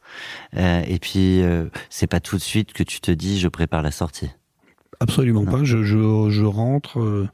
euh, 0.57 0.83
et 0.87 0.99
puis 0.99 1.41
euh, 1.41 1.69
c'est 1.89 2.07
pas 2.07 2.19
tout 2.19 2.35
de 2.35 2.41
suite 2.41 2.73
que 2.73 2.83
tu 2.83 2.99
te 2.99 3.11
dis 3.11 3.39
je 3.39 3.47
prépare 3.47 3.81
la 3.81 3.91
sortie. 3.91 4.31
Absolument 5.01 5.45
pas. 5.45 5.63
Je, 5.63 5.81
je, 5.83 6.29
je 6.29 6.45
rentre 6.45 6.99
euh, 6.99 7.27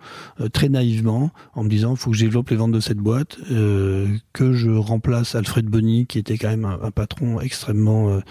très 0.53 0.69
naïvement 0.69 1.31
en 1.53 1.63
me 1.63 1.69
disant 1.69 1.91
il 1.91 1.97
faut 1.97 2.11
que 2.11 2.17
je 2.17 2.23
développe 2.23 2.49
les 2.49 2.55
ventes 2.55 2.71
de 2.71 2.79
cette 2.79 2.97
boîte, 2.97 3.37
euh, 3.51 4.07
que 4.31 4.53
je 4.53 4.71
remplace 4.71 5.35
Alfred 5.35 5.65
Bonny 5.65 6.05
qui 6.07 6.17
était 6.17 6.37
quand 6.37 6.47
même 6.47 6.63
un, 6.63 6.79
un 6.81 6.91
patron 6.91 7.41
extrêmement 7.41 8.21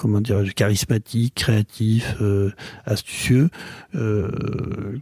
comment 0.00 0.22
dire, 0.22 0.42
charismatique, 0.54 1.34
créatif, 1.34 2.16
euh, 2.22 2.50
astucieux. 2.86 3.50
Euh, 3.94 4.30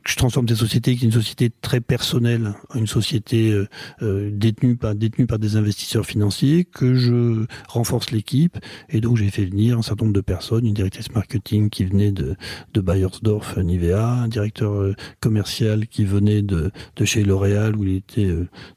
je 0.04 0.16
transforme 0.16 0.48
cette 0.48 0.58
société 0.58 0.96
qui 0.96 1.04
est 1.04 1.06
une 1.06 1.12
société 1.12 1.50
très 1.62 1.80
personnelle 1.80 2.54
en 2.74 2.80
une 2.80 2.88
société 2.88 3.50
euh, 3.50 3.68
euh, 4.02 4.30
détenue 4.32 4.76
par 4.76 4.96
détenue 4.96 5.26
par 5.26 5.38
des 5.38 5.56
investisseurs 5.56 6.04
financiers, 6.04 6.64
que 6.64 6.94
je 6.94 7.46
renforce 7.68 8.11
l'équipe 8.11 8.58
et 8.88 9.00
donc 9.00 9.18
j'ai 9.18 9.30
fait 9.30 9.44
venir 9.44 9.78
un 9.78 9.82
certain 9.82 10.06
nombre 10.06 10.16
de 10.16 10.20
personnes, 10.20 10.66
une 10.66 10.74
directrice 10.74 11.12
marketing 11.14 11.70
qui 11.70 11.84
venait 11.84 12.11
de 12.11 12.34
de 12.74 12.80
Bayersdorf 12.80 13.56
Nivea, 13.56 14.04
un 14.04 14.28
directeur 14.28 14.72
euh, 14.72 14.96
commercial 15.20 15.87
qui 15.87 16.04
venait 16.04 16.42
de 16.42 16.72
de 16.96 17.04
chez 17.04 17.22
L'Oréal 17.22 17.76
où 17.76 17.84
il 17.84 17.96
était 17.96 18.28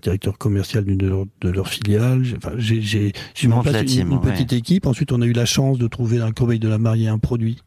directeur 0.04 0.38
commercial 0.38 0.86
d'une 0.86 1.00
de 1.00 1.08
leurs 1.08 1.26
de 1.42 1.50
leur 1.50 1.68
filiales. 1.68 2.24
Enfin, 2.38 2.52
j'ai 2.58 2.82
j'ai 2.82 3.12
j'ai 3.34 3.48
mis 3.48 3.54
en 3.54 3.64
place 3.64 3.92
une, 3.96 4.12
une 4.12 4.22
petite 4.22 4.54
équipe. 4.54 4.86
Ensuite, 4.86 5.12
on 5.12 5.22
a 5.22 5.26
eu 5.26 5.34
la 5.34 5.46
chance 5.46 5.80
de 5.80 5.88
trouver 5.88 6.11
trouver 6.34 6.58
dans 6.58 6.68
de 6.68 6.70
la 6.70 6.78
mariée 6.78 7.08
un 7.08 7.18
produit 7.18 7.60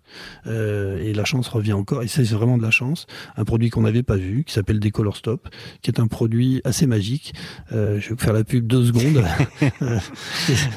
euh, 0.47 1.03
et 1.03 1.13
la 1.15 1.25
chance 1.25 1.49
revient 1.49 1.73
encore 1.73 2.03
et 2.03 2.09
c'est 2.09 2.25
vraiment 2.25 2.59
de 2.59 2.63
la 2.63 2.71
chance 2.71 3.07
un 3.37 3.45
produit 3.45 3.71
qu'on 3.71 3.83
n'avait 3.83 4.03
pas 4.03 4.17
vu 4.17 4.45
qui 4.45 4.53
s'appelle 4.53 4.81
Decolor 4.81 5.17
Stop 5.17 5.49
qui 5.83 5.91
est 5.91 6.01
un 6.01 6.07
produit 6.07 6.61
assez 6.65 6.87
magique. 6.87 7.35
Euh, 7.73 7.99
je 8.01 8.11
vais 8.11 8.15
vous 8.15 8.21
faire 8.21 8.33
la 8.33 8.45
pub 8.45 8.67
deux 8.67 8.87
secondes. 8.87 9.25
Euh, 9.83 9.99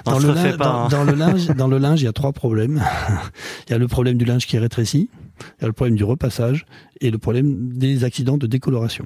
dans, 0.06 0.20
le 0.20 0.34
linge, 0.34 0.56
hein. 0.60 0.88
dans, 0.90 1.04
le 1.04 1.14
linge 1.16 1.48
dans 1.48 1.68
le 1.68 1.78
linge 1.78 2.02
il 2.02 2.06
y 2.06 2.08
a 2.08 2.14
trois 2.14 2.32
problèmes. 2.32 2.82
Il 3.68 3.72
y 3.72 3.76
a 3.76 3.78
le 3.78 3.88
problème 3.88 4.18
du 4.18 4.26
linge 4.26 4.48
qui 4.48 4.58
rétrécit 4.58 5.10
il 5.40 5.62
y 5.62 5.64
a 5.66 5.68
le 5.68 5.74
problème 5.74 5.96
du 5.96 6.04
repassage 6.04 6.66
et 7.02 7.12
le 7.12 7.18
problème 7.18 7.74
des 7.74 8.04
accidents 8.04 8.38
de 8.38 8.48
décoloration 8.48 9.06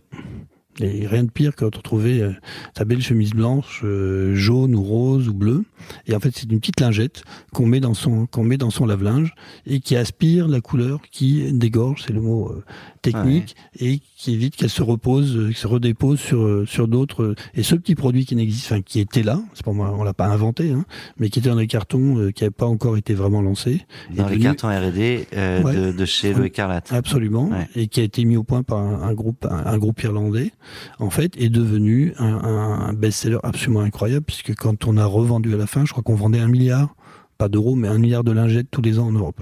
et 0.79 1.05
rien 1.07 1.23
de 1.23 1.29
pire 1.29 1.55
que 1.55 1.65
de 1.65 1.75
retrouver 1.75 2.21
euh, 2.21 2.31
sa 2.77 2.85
belle 2.85 3.01
chemise 3.01 3.31
blanche, 3.31 3.81
euh, 3.83 4.35
jaune 4.35 4.75
ou 4.75 4.81
rose 4.81 5.27
ou 5.27 5.33
bleue. 5.33 5.63
Et 6.07 6.15
en 6.15 6.19
fait, 6.19 6.31
c'est 6.33 6.49
une 6.49 6.59
petite 6.59 6.79
lingette 6.79 7.23
qu'on 7.53 7.65
met 7.65 7.79
dans 7.79 7.93
son 7.93 8.25
qu'on 8.27 8.43
met 8.43 8.57
dans 8.57 8.69
son 8.69 8.85
lave-linge 8.85 9.33
et 9.65 9.79
qui 9.79 9.95
aspire 9.95 10.47
la 10.47 10.61
couleur, 10.61 11.01
qui 11.11 11.51
dégorge, 11.51 12.03
c'est 12.05 12.13
le 12.13 12.21
mot 12.21 12.49
euh, 12.49 12.63
technique, 13.01 13.55
et 13.79 13.99
qui 14.15 14.33
évite 14.33 14.55
qu'elle 14.55 14.69
se 14.69 14.83
repose, 14.83 15.51
se 15.53 15.67
redépose 15.67 16.19
sur 16.19 16.67
sur 16.67 16.87
d'autres. 16.87 17.35
Et 17.55 17.63
ce 17.63 17.75
petit 17.75 17.95
produit 17.95 18.25
qui 18.25 18.35
n'existe, 18.35 18.71
enfin 18.71 18.81
qui 18.81 18.99
était 18.99 19.23
là, 19.23 19.41
c'est 19.53 19.63
pour 19.63 19.73
moi, 19.73 19.93
on 19.97 20.03
l'a 20.03 20.13
pas 20.13 20.27
inventé, 20.27 20.71
hein, 20.71 20.85
mais 21.17 21.29
qui 21.29 21.39
était 21.39 21.49
dans 21.49 21.55
les 21.55 21.67
cartons, 21.67 22.31
qui 22.33 22.43
n'avait 22.43 22.51
pas 22.51 22.67
encore 22.67 22.97
été 22.97 23.13
vraiment 23.13 23.41
lancé. 23.41 23.85
Dans 24.11 24.27
les 24.27 24.39
cartons 24.39 24.67
R&D 24.67 25.27
de, 25.31 25.91
de, 25.91 26.05
chez 26.05 26.33
Le 26.33 26.45
Écarlate. 26.45 26.91
Absolument, 26.93 27.49
et 27.75 27.87
qui 27.87 27.99
a 27.99 28.03
été 28.03 28.23
mis 28.23 28.37
au 28.37 28.43
point 28.43 28.63
par 28.63 28.79
un, 28.79 29.01
un 29.01 29.13
groupe 29.13 29.47
un 29.49 29.77
groupe 29.77 30.01
irlandais 30.03 30.51
en 30.99 31.09
fait, 31.09 31.35
est 31.37 31.49
devenu 31.49 32.13
un, 32.17 32.87
un 32.89 32.93
best-seller 32.93 33.39
absolument 33.43 33.81
incroyable, 33.81 34.25
puisque 34.25 34.55
quand 34.55 34.85
on 34.85 34.97
a 34.97 35.05
revendu 35.05 35.53
à 35.53 35.57
la 35.57 35.67
fin, 35.67 35.85
je 35.85 35.91
crois 35.91 36.03
qu'on 36.03 36.15
vendait 36.15 36.39
un 36.39 36.47
milliard, 36.47 36.95
pas 37.37 37.49
d'euros, 37.49 37.75
mais 37.75 37.87
un 37.87 37.97
milliard 37.97 38.23
de 38.23 38.31
lingettes 38.31 38.67
tous 38.69 38.81
les 38.83 38.99
ans 38.99 39.07
en 39.07 39.11
Europe. 39.11 39.41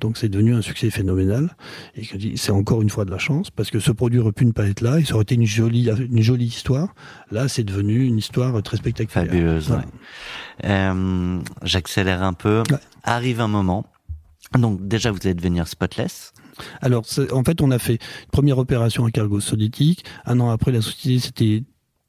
Donc 0.00 0.16
c'est 0.16 0.28
devenu 0.28 0.54
un 0.54 0.62
succès 0.62 0.90
phénoménal. 0.90 1.56
Et 1.94 2.36
c'est 2.36 2.52
encore 2.52 2.82
une 2.82 2.90
fois 2.90 3.04
de 3.04 3.10
la 3.10 3.18
chance, 3.18 3.50
parce 3.50 3.70
que 3.70 3.78
ce 3.80 3.92
produit 3.92 4.18
aurait 4.18 4.32
pu 4.32 4.46
ne 4.46 4.52
pas 4.52 4.66
être 4.66 4.80
là, 4.80 4.98
et 4.98 5.04
ça 5.04 5.14
aurait 5.14 5.22
été 5.22 5.34
une 5.34 5.46
jolie, 5.46 5.88
une 5.90 6.22
jolie 6.22 6.46
histoire. 6.46 6.94
Là, 7.30 7.48
c'est 7.48 7.64
devenu 7.64 8.04
une 8.04 8.18
histoire 8.18 8.60
très 8.62 8.78
spectaculaire. 8.78 9.26
Fabuleuse, 9.26 9.70
ouais. 9.70 9.76
euh, 10.64 11.38
J'accélère 11.62 12.22
un 12.22 12.32
peu. 12.32 12.62
Arrive 13.02 13.40
un 13.40 13.48
moment. 13.48 13.84
Donc 14.58 14.86
déjà, 14.86 15.10
vous 15.10 15.18
allez 15.24 15.34
devenir 15.34 15.66
spotless. 15.68 16.32
Alors, 16.80 17.04
en 17.32 17.42
fait, 17.42 17.60
on 17.60 17.70
a 17.70 17.78
fait 17.78 17.94
une 17.94 18.30
première 18.30 18.58
opération 18.58 19.04
à 19.04 19.10
cargo 19.10 19.40
soviétique. 19.40 20.04
Un 20.24 20.40
an 20.40 20.50
après, 20.50 20.72
la 20.72 20.82
société 20.82 21.18
s'était 21.18 21.62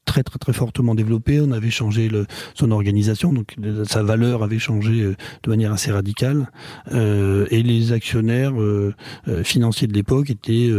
très 0.05 0.23
très 0.23 0.37
très 0.37 0.53
fortement 0.53 0.95
développée. 0.95 1.41
On 1.41 1.51
avait 1.51 1.71
changé 1.71 2.09
son 2.53 2.71
organisation, 2.71 3.33
donc 3.33 3.55
sa 3.85 4.03
valeur 4.03 4.43
avait 4.43 4.59
changé 4.59 5.01
euh, 5.01 5.15
de 5.43 5.49
manière 5.49 5.73
assez 5.73 5.91
radicale. 5.91 6.49
Euh, 6.93 7.47
et 7.49 7.63
les 7.63 7.91
actionnaires 7.91 8.53
euh, 8.61 8.93
financiers 9.43 9.87
de 9.87 9.93
l'époque 9.93 10.29
étaient 10.29 10.71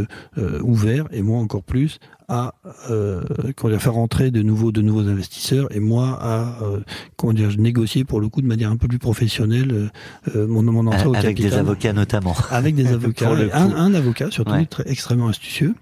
ouverts, 0.62 1.06
et 1.10 1.22
moi 1.22 1.40
encore 1.40 1.64
plus, 1.64 1.98
à 2.28 2.54
euh, 2.90 3.22
comment 3.54 3.78
faire 3.78 3.94
rentrer 3.94 4.30
de 4.30 4.42
nouveaux 4.42 4.72
de 4.72 4.82
nouveaux 4.82 5.08
investisseurs 5.08 5.68
et 5.74 5.80
moi 5.80 6.18
à 6.20 6.62
euh, 6.62 6.80
comment 7.16 7.32
dire 7.32 7.50
négocier 7.56 8.04
pour 8.04 8.20
le 8.20 8.28
coup 8.28 8.42
de 8.42 8.46
manière 8.46 8.70
un 8.70 8.76
peu 8.76 8.88
plus 8.88 8.98
professionnelle 8.98 9.90
euh, 10.34 10.46
mon 10.48 10.62
mon 10.62 10.86
entrée 10.88 11.06
au 11.06 11.12
capital 11.12 11.26
avec 11.26 11.36
des 11.36 11.54
avocats 11.54 11.92
notamment. 11.92 12.34
Avec 12.50 12.74
des 12.74 12.86
avocats 12.92 13.30
un, 13.30 13.74
un, 13.74 13.94
avocat 13.94 14.30
surtout 14.30 14.52
très, 14.68 14.88
extrêmement 14.90 15.28
astucieux. 15.28 15.74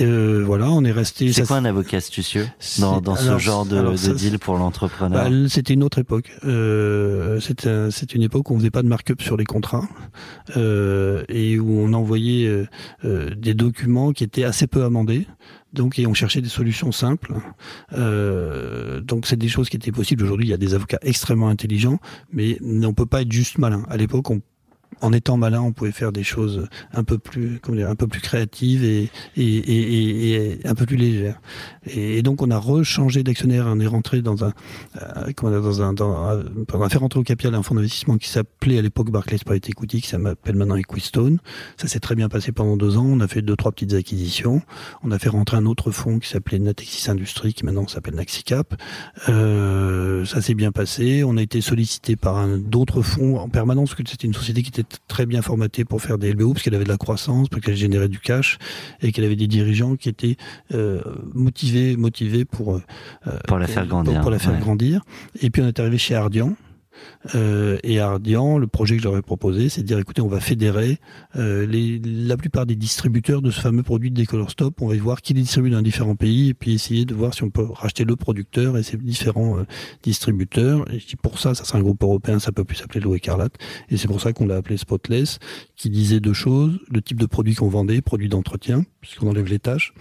Euh, 0.00 0.42
voilà 0.46 0.70
on 0.70 0.84
est 0.84 0.92
resté 0.92 1.32
c'est 1.32 1.46
quoi 1.46 1.56
un 1.56 1.64
avocat 1.64 1.96
astucieux 1.96 2.46
dans, 2.78 3.00
dans 3.00 3.16
ce 3.16 3.38
genre 3.38 3.64
de, 3.66 3.80
de 3.80 4.14
deal 4.14 4.38
pour 4.38 4.56
l'entrepreneur 4.56 5.28
bah, 5.28 5.36
c'était 5.48 5.74
une 5.74 5.82
autre 5.82 5.98
époque. 5.98 6.30
Euh, 6.44 7.40
c'est 7.40 7.68
c'est 7.90 8.14
une 8.14 8.22
époque 8.22 8.50
où 8.50 8.54
on 8.54 8.58
faisait 8.58 8.70
pas 8.70 8.82
de 8.82 8.88
markup 8.88 9.20
sur 9.22 9.36
les 9.36 9.44
contrats 9.44 9.88
euh, 10.56 11.24
et 11.28 11.58
où 11.58 11.80
on 11.80 11.92
envoyait 11.92 12.66
des 13.02 13.54
documents 13.54 14.12
qui 14.12 14.24
étaient 14.24 14.44
assez 14.44 14.66
peu 14.66 14.84
amendés 14.84 15.26
Donc, 15.72 15.98
et 15.98 16.06
on 16.06 16.14
cherchait 16.14 16.40
des 16.40 16.48
solutions 16.48 16.92
simples. 16.92 17.34
Euh, 17.92 19.00
donc, 19.00 19.26
c'est 19.26 19.36
des 19.36 19.48
choses 19.48 19.68
qui 19.68 19.76
étaient 19.76 19.92
possibles. 19.92 20.24
Aujourd'hui, 20.24 20.46
il 20.46 20.50
y 20.50 20.54
a 20.54 20.58
des 20.58 20.74
avocats 20.74 20.98
extrêmement 21.02 21.48
intelligents, 21.48 21.98
mais 22.32 22.58
on 22.62 22.92
peut 22.92 23.06
pas 23.06 23.22
être 23.22 23.32
juste 23.32 23.58
malin. 23.58 23.84
À 23.88 23.96
l'époque, 23.96 24.30
on 24.30 24.40
en 25.00 25.12
étant 25.12 25.36
malin, 25.36 25.62
on 25.62 25.72
pouvait 25.72 25.92
faire 25.92 26.12
des 26.12 26.24
choses 26.24 26.68
un 26.92 27.04
peu 27.04 27.18
plus, 27.18 27.58
comment 27.62 27.76
dire, 27.76 27.88
un 27.88 27.94
peu 27.94 28.06
plus 28.06 28.20
créatives 28.20 28.84
et, 28.84 29.10
et, 29.36 29.56
et, 29.56 30.32
et 30.32 30.66
un 30.66 30.74
peu 30.74 30.86
plus 30.86 30.96
légères. 30.96 31.40
Et, 31.86 32.22
donc 32.22 32.42
on 32.42 32.50
a 32.50 32.58
rechangé 32.58 33.22
d'actionnaire, 33.22 33.66
on 33.68 33.80
est 33.80 33.86
rentré 33.86 34.20
dans 34.20 34.44
un, 34.44 34.52
euh, 35.00 35.32
comment 35.34 35.52
dire, 35.52 35.62
dans 35.62 35.82
un, 35.82 35.92
dans 35.92 36.12
un, 36.14 36.44
on 36.72 36.82
a 36.82 36.88
fait 36.88 36.98
rentrer 36.98 37.20
au 37.20 37.22
capital 37.22 37.54
un 37.54 37.62
fonds 37.62 37.74
d'investissement 37.74 38.18
qui 38.18 38.28
s'appelait 38.28 38.78
à 38.78 38.82
l'époque 38.82 39.10
Barclays 39.10 39.38
Private 39.38 39.70
Equity, 39.70 40.02
qui 40.02 40.08
s'appelle 40.08 40.56
maintenant 40.56 40.76
Equistone. 40.76 41.38
Ça 41.76 41.88
s'est 41.88 42.00
très 42.00 42.14
bien 42.14 42.28
passé 42.28 42.52
pendant 42.52 42.76
deux 42.76 42.96
ans. 42.96 43.06
On 43.06 43.20
a 43.20 43.28
fait 43.28 43.42
deux 43.42 43.56
trois 43.56 43.72
petites 43.72 43.94
acquisitions. 43.94 44.62
On 45.02 45.10
a 45.10 45.18
fait 45.18 45.28
rentrer 45.30 45.56
un 45.56 45.66
autre 45.66 45.90
fonds 45.90 46.18
qui 46.18 46.28
s'appelait 46.28 46.58
Natexis 46.58 47.10
Industries, 47.10 47.54
qui 47.54 47.64
maintenant 47.64 47.86
s'appelle 47.86 48.14
Naxicap. 48.14 48.74
Euh, 49.28 50.24
ça 50.24 50.42
s'est 50.42 50.54
bien 50.54 50.72
passé. 50.72 51.24
On 51.24 51.36
a 51.36 51.42
été 51.42 51.60
sollicité 51.60 52.16
par 52.16 52.46
d'autres 52.58 53.02
fonds 53.02 53.38
en 53.38 53.48
permanence, 53.48 53.90
parce 53.90 54.02
que 54.02 54.08
c'était 54.08 54.26
une 54.26 54.34
société 54.34 54.62
qui 54.62 54.68
était 54.68 54.79
très 55.08 55.26
bien 55.26 55.42
formatée 55.42 55.84
pour 55.84 56.02
faire 56.02 56.18
des 56.18 56.32
LBO, 56.32 56.52
parce 56.52 56.64
qu'elle 56.64 56.74
avait 56.74 56.84
de 56.84 56.88
la 56.88 56.96
croissance, 56.96 57.48
parce 57.48 57.62
qu'elle 57.62 57.76
générait 57.76 58.08
du 58.08 58.18
cash, 58.18 58.58
et 59.02 59.12
qu'elle 59.12 59.24
avait 59.24 59.36
des 59.36 59.46
dirigeants 59.46 59.96
qui 59.96 60.08
étaient 60.08 60.36
euh, 60.74 61.00
motivés, 61.34 61.96
motivés 61.96 62.44
pour 62.44 62.76
euh, 62.76 62.80
pour 63.46 63.58
la 63.58 63.66
faire 63.66 63.86
grandir. 63.86 64.14
Pour, 64.14 64.22
pour 64.22 64.30
la 64.30 64.38
faire 64.38 64.58
grandir. 64.58 65.02
Et 65.40 65.50
puis 65.50 65.62
on 65.62 65.66
est 65.66 65.78
arrivé 65.78 65.98
chez 65.98 66.14
Ardian, 66.14 66.54
euh, 67.34 67.78
et 67.82 68.00
Ardian, 68.00 68.58
le 68.58 68.66
projet 68.66 68.96
que 68.96 69.02
je 69.02 69.08
leur 69.08 69.16
ai 69.16 69.22
proposé, 69.22 69.68
c'est 69.68 69.82
de 69.82 69.86
dire 69.86 69.98
écoutez, 69.98 70.22
on 70.22 70.28
va 70.28 70.40
fédérer 70.40 70.98
euh, 71.36 71.66
les, 71.66 72.00
la 72.04 72.36
plupart 72.36 72.66
des 72.66 72.76
distributeurs 72.76 73.42
de 73.42 73.50
ce 73.50 73.60
fameux 73.60 73.82
produit 73.82 74.10
de 74.10 74.16
Décolor 74.16 74.50
Stop. 74.50 74.80
On 74.80 74.88
va 74.88 74.96
voir 74.96 75.20
qui 75.20 75.34
les 75.34 75.42
distribue 75.42 75.70
dans 75.70 75.82
différents 75.82 76.16
pays 76.16 76.50
et 76.50 76.54
puis 76.54 76.74
essayer 76.74 77.04
de 77.04 77.14
voir 77.14 77.34
si 77.34 77.42
on 77.42 77.50
peut 77.50 77.64
racheter 77.64 78.04
le 78.04 78.16
producteur 78.16 78.76
et 78.78 78.82
ses 78.82 78.96
différents 78.96 79.58
euh, 79.58 79.64
distributeurs. 80.02 80.84
Et 80.92 81.00
pour 81.22 81.38
ça, 81.38 81.54
ça 81.54 81.64
sera 81.64 81.78
un 81.78 81.82
groupe 81.82 82.02
européen, 82.02 82.38
ça 82.38 82.52
peut 82.52 82.64
plus 82.64 82.76
s'appeler 82.76 83.00
l'eau 83.00 83.14
écarlate. 83.14 83.54
Et 83.90 83.96
c'est 83.96 84.08
pour 84.08 84.20
ça 84.20 84.32
qu'on 84.32 84.46
l'a 84.46 84.56
appelé 84.56 84.76
Spotless, 84.76 85.38
qui 85.76 85.90
disait 85.90 86.20
deux 86.20 86.32
choses 86.32 86.78
le 86.90 87.02
type 87.02 87.20
de 87.20 87.26
produit 87.26 87.54
qu'on 87.54 87.68
vendait, 87.68 88.00
produit 88.00 88.28
d'entretien, 88.28 88.84
puisqu'on 89.00 89.28
enlève 89.28 89.46
les 89.46 89.58
tâches, 89.58 89.92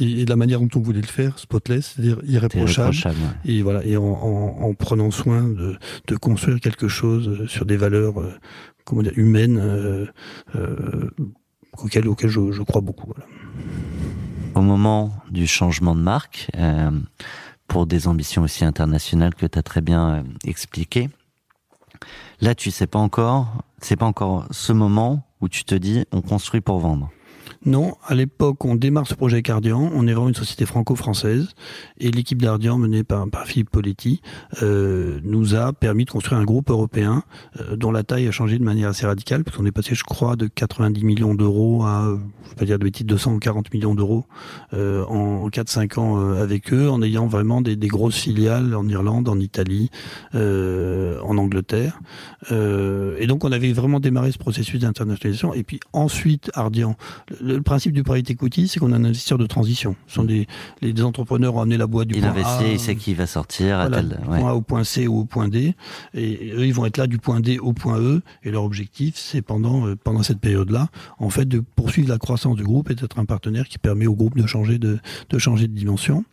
et, 0.00 0.24
de 0.24 0.30
la 0.30 0.36
manière 0.36 0.60
dont 0.60 0.68
on 0.76 0.80
voulait 0.80 1.00
le 1.00 1.06
faire, 1.06 1.38
Spotless, 1.38 1.94
c'est-à-dire 1.94 2.18
irréprochable. 2.26 2.96
Et 3.44 3.62
voilà, 3.62 3.84
et 3.84 3.96
en, 3.96 4.04
en, 4.04 4.62
en 4.62 4.74
prenant 4.74 5.10
soin 5.10 5.44
de, 5.44 5.76
de 6.06 6.16
quelque 6.56 6.88
chose 6.88 7.28
euh, 7.28 7.46
sur 7.46 7.66
des 7.66 7.76
valeurs 7.76 8.20
euh, 8.20 8.32
humaines 9.16 9.58
euh, 9.58 11.10
auxquelles, 11.76 12.04
je, 12.04 12.62
crois 12.62 12.80
beaucoup. 12.80 13.12
Au 14.54 14.62
moment 14.62 15.12
du 15.30 15.46
changement 15.46 15.94
de 15.94 16.00
marque, 16.00 16.50
pour 17.68 17.86
des 17.86 18.08
ambitions 18.08 18.42
aussi 18.42 18.64
internationales 18.64 19.34
que 19.34 19.46
tu 19.46 19.58
as 19.58 19.62
très 19.62 19.82
bien 19.82 20.24
expliqué, 20.44 21.10
là 22.40 22.54
tu 22.54 22.70
sais 22.70 22.86
pas 22.86 22.98
encore, 22.98 23.62
c'est 23.80 23.96
pas 23.96 24.06
encore 24.06 24.46
ce 24.50 24.72
moment 24.72 25.22
où 25.42 25.48
tu 25.48 25.64
te 25.64 25.74
dis 25.74 26.06
on 26.10 26.22
construit 26.22 26.62
pour 26.62 26.78
vendre. 26.78 27.10
Non, 27.66 27.96
à 28.06 28.14
l'époque, 28.14 28.64
on 28.64 28.76
démarre 28.76 29.08
ce 29.08 29.14
projet 29.14 29.36
avec 29.36 29.50
Ardian. 29.50 29.90
On 29.92 30.06
est 30.06 30.12
vraiment 30.12 30.28
une 30.28 30.34
société 30.34 30.64
franco-française. 30.64 31.48
Et 31.98 32.10
l'équipe 32.10 32.40
d'Ardian, 32.40 32.78
menée 32.78 33.02
par, 33.02 33.26
Philippe 33.46 33.70
Poletti, 33.70 34.20
euh, 34.62 35.18
nous 35.24 35.56
a 35.56 35.72
permis 35.72 36.04
de 36.04 36.10
construire 36.10 36.40
un 36.40 36.44
groupe 36.44 36.70
européen 36.70 37.24
euh, 37.60 37.74
dont 37.74 37.90
la 37.90 38.04
taille 38.04 38.28
a 38.28 38.30
changé 38.30 38.58
de 38.58 38.64
manière 38.64 38.90
assez 38.90 39.06
radicale, 39.06 39.42
puisqu'on 39.42 39.66
est 39.66 39.72
passé, 39.72 39.96
je 39.96 40.04
crois, 40.04 40.36
de 40.36 40.46
90 40.46 41.04
millions 41.04 41.34
d'euros 41.34 41.82
à, 41.82 42.16
je 42.44 42.50
vais 42.50 42.56
pas 42.56 42.64
dire 42.64 42.78
de 42.78 42.84
bêtises, 42.84 43.06
240 43.06 43.72
millions 43.74 43.96
d'euros 43.96 44.24
euh, 44.72 45.04
en, 45.06 45.42
en 45.44 45.48
4-5 45.48 45.98
ans 45.98 46.16
avec 46.36 46.72
eux, 46.72 46.88
en 46.88 47.02
ayant 47.02 47.26
vraiment 47.26 47.60
des, 47.60 47.76
grosses 47.88 48.18
filiales 48.18 48.74
en 48.74 48.86
Irlande, 48.86 49.28
en 49.28 49.40
Italie, 49.40 49.90
en 50.34 51.38
Angleterre. 51.38 51.98
et 52.50 53.26
donc, 53.26 53.44
on 53.44 53.52
avait 53.52 53.72
vraiment 53.72 53.98
démarré 53.98 54.30
ce 54.30 54.38
processus 54.38 54.80
d'internationalisation. 54.80 55.54
Et 55.54 55.62
puis 55.62 55.80
ensuite, 55.92 56.50
Ardian 56.54 56.96
principe 57.62 57.92
du 57.92 58.02
private 58.02 58.30
equity, 58.30 58.68
c'est 58.68 58.80
qu'on 58.80 58.92
a 58.92 58.96
un 58.96 59.04
investisseur 59.04 59.38
de 59.38 59.46
transition. 59.46 59.96
Ce 60.06 60.14
sont 60.14 60.24
des, 60.24 60.46
les 60.80 61.02
entrepreneurs 61.02 61.56
ont 61.56 61.60
amené 61.60 61.76
la 61.76 61.86
boîte 61.86 62.08
du 62.08 62.16
il 62.16 62.20
point 62.20 62.30
investit, 62.30 62.64
A. 62.64 62.72
Il 62.72 62.80
sait 62.80 62.96
qui 62.96 63.14
va 63.14 63.26
sortir 63.26 63.76
voilà, 63.76 63.98
à 63.98 64.02
tel, 64.02 64.20
ouais. 64.28 64.40
point 64.40 64.50
A 64.50 64.54
au 64.54 64.62
point 64.62 64.84
C 64.84 65.06
ou 65.06 65.20
au 65.20 65.24
point 65.24 65.48
D. 65.48 65.74
Et 66.14 66.52
eux, 66.54 66.66
ils 66.66 66.74
vont 66.74 66.86
être 66.86 66.96
là 66.96 67.06
du 67.06 67.18
point 67.18 67.40
D 67.40 67.58
au 67.58 67.72
point 67.72 67.98
E. 67.98 68.22
Et 68.42 68.50
leur 68.50 68.64
objectif, 68.64 69.14
c'est 69.16 69.42
pendant, 69.42 69.86
euh, 69.86 69.96
pendant 69.96 70.22
cette 70.22 70.40
période-là, 70.40 70.88
en 71.18 71.30
fait, 71.30 71.46
de 71.46 71.60
poursuivre 71.60 72.08
la 72.08 72.18
croissance 72.18 72.56
du 72.56 72.64
groupe 72.64 72.90
et 72.90 72.94
d'être 72.94 73.18
un 73.18 73.24
partenaire 73.24 73.68
qui 73.68 73.78
permet 73.78 74.06
au 74.06 74.14
groupe 74.14 74.36
de 74.36 74.46
changer 74.46 74.78
de, 74.78 74.98
de 75.30 75.38
changer 75.38 75.68
de 75.68 75.74
dimension. 75.74 76.24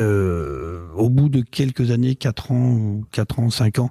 Euh, 0.00 0.86
au 0.94 1.08
bout 1.08 1.28
de 1.28 1.40
quelques 1.40 1.90
années, 1.90 2.14
4 2.14 2.52
ans, 2.52 3.00
4 3.12 3.38
ans, 3.40 3.50
5 3.50 3.78
ans, 3.78 3.90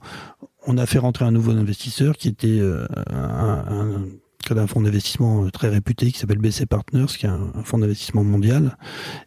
on 0.67 0.77
a 0.77 0.85
fait 0.85 0.99
rentrer 0.99 1.25
un 1.25 1.31
nouveau 1.31 1.51
investisseur 1.51 2.15
qui 2.17 2.27
était 2.27 2.59
euh, 2.59 2.85
un, 3.11 4.05
un 4.49 4.55
d'un 4.55 4.67
fonds 4.67 4.81
d'investissement 4.81 5.45
euh, 5.45 5.49
très 5.51 5.69
réputé 5.69 6.11
qui 6.11 6.17
s'appelle 6.19 6.37
BC 6.39 6.65
Partners, 6.65 7.05
qui 7.07 7.25
est 7.25 7.29
un, 7.29 7.51
fonds 7.63 7.77
d'investissement 7.77 8.23
mondial. 8.23 8.77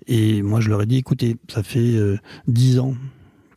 Et 0.07 0.43
moi, 0.43 0.61
je 0.61 0.69
leur 0.69 0.83
ai 0.83 0.87
dit, 0.87 0.97
écoutez, 0.97 1.37
ça 1.49 1.63
fait 1.63 1.79
euh, 1.95 2.19
dix 2.49 2.79
ans 2.79 2.95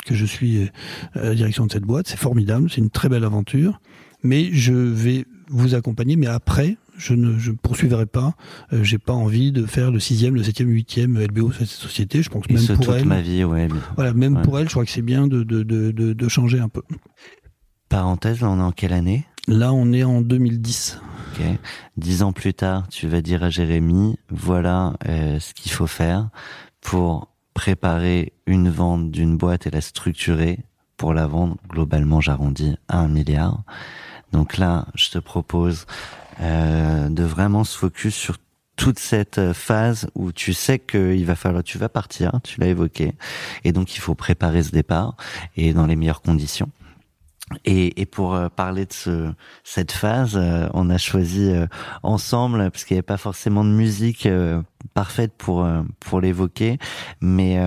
que 0.05 0.13
je 0.13 0.25
suis 0.25 0.57
euh, 0.63 0.67
à 1.15 1.23
la 1.23 1.35
direction 1.35 1.65
de 1.65 1.71
cette 1.71 1.83
boîte. 1.83 2.07
C'est 2.07 2.19
formidable, 2.19 2.69
c'est 2.69 2.81
une 2.81 2.89
très 2.91 3.09
belle 3.09 3.23
aventure. 3.23 3.79
Mais 4.21 4.49
je 4.51 4.73
vais 4.73 5.25
vous 5.49 5.75
accompagner, 5.75 6.15
mais 6.15 6.27
après, 6.27 6.77
je 6.97 7.13
ne 7.13 7.37
je 7.39 7.51
poursuivrai 7.51 8.05
pas. 8.05 8.35
Euh, 8.73 8.83
J'ai 8.83 8.97
pas 8.99 9.13
envie 9.13 9.51
de 9.51 9.65
faire 9.65 9.91
le 9.91 9.99
sixième, 9.99 10.35
le 10.35 10.43
septième, 10.43 10.67
le 10.69 10.73
huitième 10.75 11.19
LBO 11.19 11.51
sur 11.51 11.59
cette 11.59 11.69
société. 11.69 12.21
Je 12.21 12.29
pense 12.29 12.45
que 12.47 12.53
même 12.53 12.77
pour 12.77 12.93
elle, 12.95 13.05
ma 13.05 13.21
vie, 13.21 13.43
ouais. 13.43 13.67
Voilà, 13.95 14.13
même 14.13 14.37
Ouais. 14.37 14.41
pour 14.43 14.59
elle, 14.59 14.65
je 14.67 14.71
crois 14.73 14.85
que 14.85 14.91
c'est 14.91 15.01
bien 15.01 15.27
de, 15.27 15.43
de, 15.43 15.63
de, 15.63 15.91
de, 15.91 16.13
de 16.13 16.27
changer 16.27 16.59
un 16.59 16.69
peu. 16.69 16.81
Parenthèse, 17.89 18.41
là, 18.41 18.49
on 18.49 18.59
est 18.59 18.63
en 18.63 18.71
quelle 18.71 18.93
année? 18.93 19.25
Là, 19.47 19.73
on 19.73 19.93
est 19.93 20.03
en 20.03 20.21
2010. 20.21 20.99
Ok. 21.33 21.45
Dix 21.97 22.23
ans 22.23 22.33
plus 22.33 22.53
tard, 22.53 22.87
tu 22.89 23.07
vas 23.07 23.21
dire 23.21 23.43
à 23.43 23.49
Jérémy, 23.49 24.17
voilà 24.29 24.93
euh, 25.07 25.39
ce 25.39 25.53
qu'il 25.53 25.71
faut 25.71 25.87
faire 25.87 26.29
pour 26.81 27.27
préparer 27.53 28.33
une 28.47 28.69
vente 28.69 29.11
d'une 29.11 29.37
boîte 29.37 29.67
et 29.67 29.71
la 29.71 29.81
structurer 29.81 30.59
pour 30.97 31.13
la 31.13 31.27
vendre. 31.27 31.57
Globalement, 31.69 32.21
j'arrondis 32.21 32.75
à 32.87 32.99
un 32.99 33.07
milliard. 33.07 33.63
Donc 34.31 34.57
là, 34.57 34.87
je 34.95 35.11
te 35.11 35.19
propose 35.19 35.85
euh, 36.41 37.09
de 37.09 37.23
vraiment 37.23 37.63
se 37.63 37.77
focus 37.77 38.15
sur 38.15 38.37
toute 38.75 38.99
cette 38.99 39.53
phase 39.53 40.09
où 40.15 40.31
tu 40.31 40.53
sais 40.53 40.79
qu'il 40.79 41.25
va 41.25 41.35
falloir, 41.35 41.63
tu 41.63 41.77
vas 41.77 41.87
partir, 41.87 42.39
tu 42.43 42.59
l'as 42.59 42.67
évoqué, 42.67 43.13
et 43.63 43.71
donc 43.71 43.95
il 43.95 43.99
faut 43.99 44.15
préparer 44.15 44.63
ce 44.63 44.71
départ 44.71 45.15
et 45.55 45.73
dans 45.73 45.85
les 45.85 45.95
meilleures 45.95 46.21
conditions. 46.21 46.69
Et, 47.63 48.01
et, 48.01 48.07
pour 48.07 48.33
euh, 48.33 48.49
parler 48.49 48.87
de 48.87 48.93
ce, 48.93 49.31
cette 49.63 49.91
phase, 49.91 50.35
euh, 50.35 50.67
on 50.73 50.89
a 50.89 50.97
choisi 50.97 51.51
euh, 51.51 51.67
ensemble, 52.01 52.71
parce 52.71 52.85
qu'il 52.85 52.95
n'y 52.95 52.99
avait 52.99 53.03
pas 53.03 53.17
forcément 53.17 53.63
de 53.63 53.69
musique 53.69 54.25
euh, 54.25 54.63
parfaite 54.95 55.33
pour 55.37 55.63
euh, 55.63 55.83
pour 55.99 56.21
l'évoquer, 56.21 56.79
mais 57.21 57.59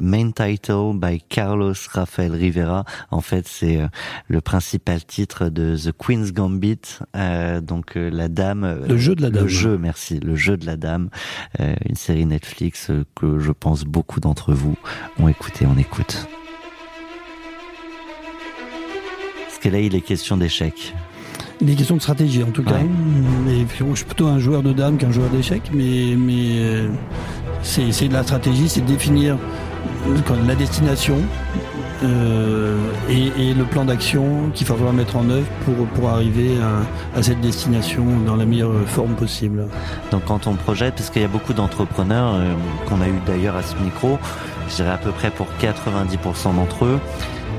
Main 0.00 0.30
Title 0.30 0.92
by 0.94 1.22
Carlos 1.26 1.72
Rafael 1.90 2.32
Rivera, 2.32 2.84
en 3.10 3.22
fait 3.22 3.48
c'est 3.48 3.80
le 4.28 4.40
principal 4.40 5.04
titre 5.04 5.48
de 5.48 5.76
The 5.76 5.92
Queen's 5.96 6.32
Gambit, 6.32 6.98
donc 7.62 7.94
la 7.94 8.28
dame, 8.28 8.84
le 8.86 8.96
jeu 8.96 9.14
de 9.14 9.22
la 9.22 9.30
dame, 9.30 9.42
le 9.42 9.48
jeu, 9.48 9.78
merci, 9.78 10.20
le 10.20 10.36
jeu 10.36 10.56
de 10.56 10.66
la 10.66 10.76
dame, 10.76 11.10
une 11.58 11.96
série 11.96 12.26
Netflix 12.26 12.90
que 13.14 13.38
je 13.38 13.52
pense 13.52 13.84
beaucoup 13.84 14.20
d'entre 14.20 14.52
vous 14.52 14.76
ont 15.18 15.28
écouté, 15.28 15.66
on 15.66 15.78
écoute. 15.78 16.26
Que 19.64 19.70
là, 19.70 19.80
il 19.80 19.94
est 19.94 20.02
question 20.02 20.36
d'échec. 20.36 20.94
Il 21.60 21.70
est 21.70 21.74
question 21.74 21.96
de 21.96 22.02
stratégie, 22.02 22.42
en 22.42 22.50
tout 22.50 22.62
cas. 22.62 22.76
Mais 23.46 23.64
je 23.78 23.94
suis 23.94 24.04
plutôt 24.04 24.26
un 24.26 24.38
joueur 24.38 24.62
de 24.62 24.72
dames 24.72 24.98
qu'un 24.98 25.10
joueur 25.10 25.30
d'échecs, 25.30 25.70
mais, 25.72 26.14
mais 26.18 26.58
euh, 26.58 26.88
c'est 27.62 28.08
de 28.08 28.12
la 28.12 28.22
stratégie, 28.22 28.68
c'est 28.68 28.82
de 28.82 28.86
définir 28.86 29.38
la 30.46 30.54
destination 30.54 31.16
euh, 32.02 32.76
et, 33.08 33.28
et, 33.38 33.54
le 33.54 33.64
plan 33.64 33.86
d'action 33.86 34.50
qu'il 34.52 34.66
va 34.66 34.74
falloir 34.74 34.92
mettre 34.92 35.16
en 35.16 35.30
œuvre 35.30 35.46
pour, 35.64 35.86
pour 35.94 36.10
arriver 36.10 36.58
à, 36.60 37.18
à, 37.18 37.22
cette 37.22 37.40
destination 37.40 38.04
dans 38.26 38.36
la 38.36 38.44
meilleure 38.44 38.72
forme 38.86 39.14
possible. 39.14 39.66
Donc 40.10 40.24
quand 40.26 40.46
on 40.46 40.54
projette, 40.54 40.96
parce 40.96 41.08
qu'il 41.08 41.22
y 41.22 41.24
a 41.24 41.28
beaucoup 41.28 41.54
d'entrepreneurs 41.54 42.34
euh, 42.34 42.52
qu'on 42.86 43.00
a 43.00 43.08
eu 43.08 43.14
d'ailleurs 43.26 43.56
à 43.56 43.62
ce 43.62 43.76
micro, 43.76 44.18
je 44.68 44.76
dirais 44.76 44.90
à 44.90 44.98
peu 44.98 45.12
près 45.12 45.30
pour 45.30 45.46
90% 45.62 46.56
d'entre 46.56 46.84
eux, 46.84 46.98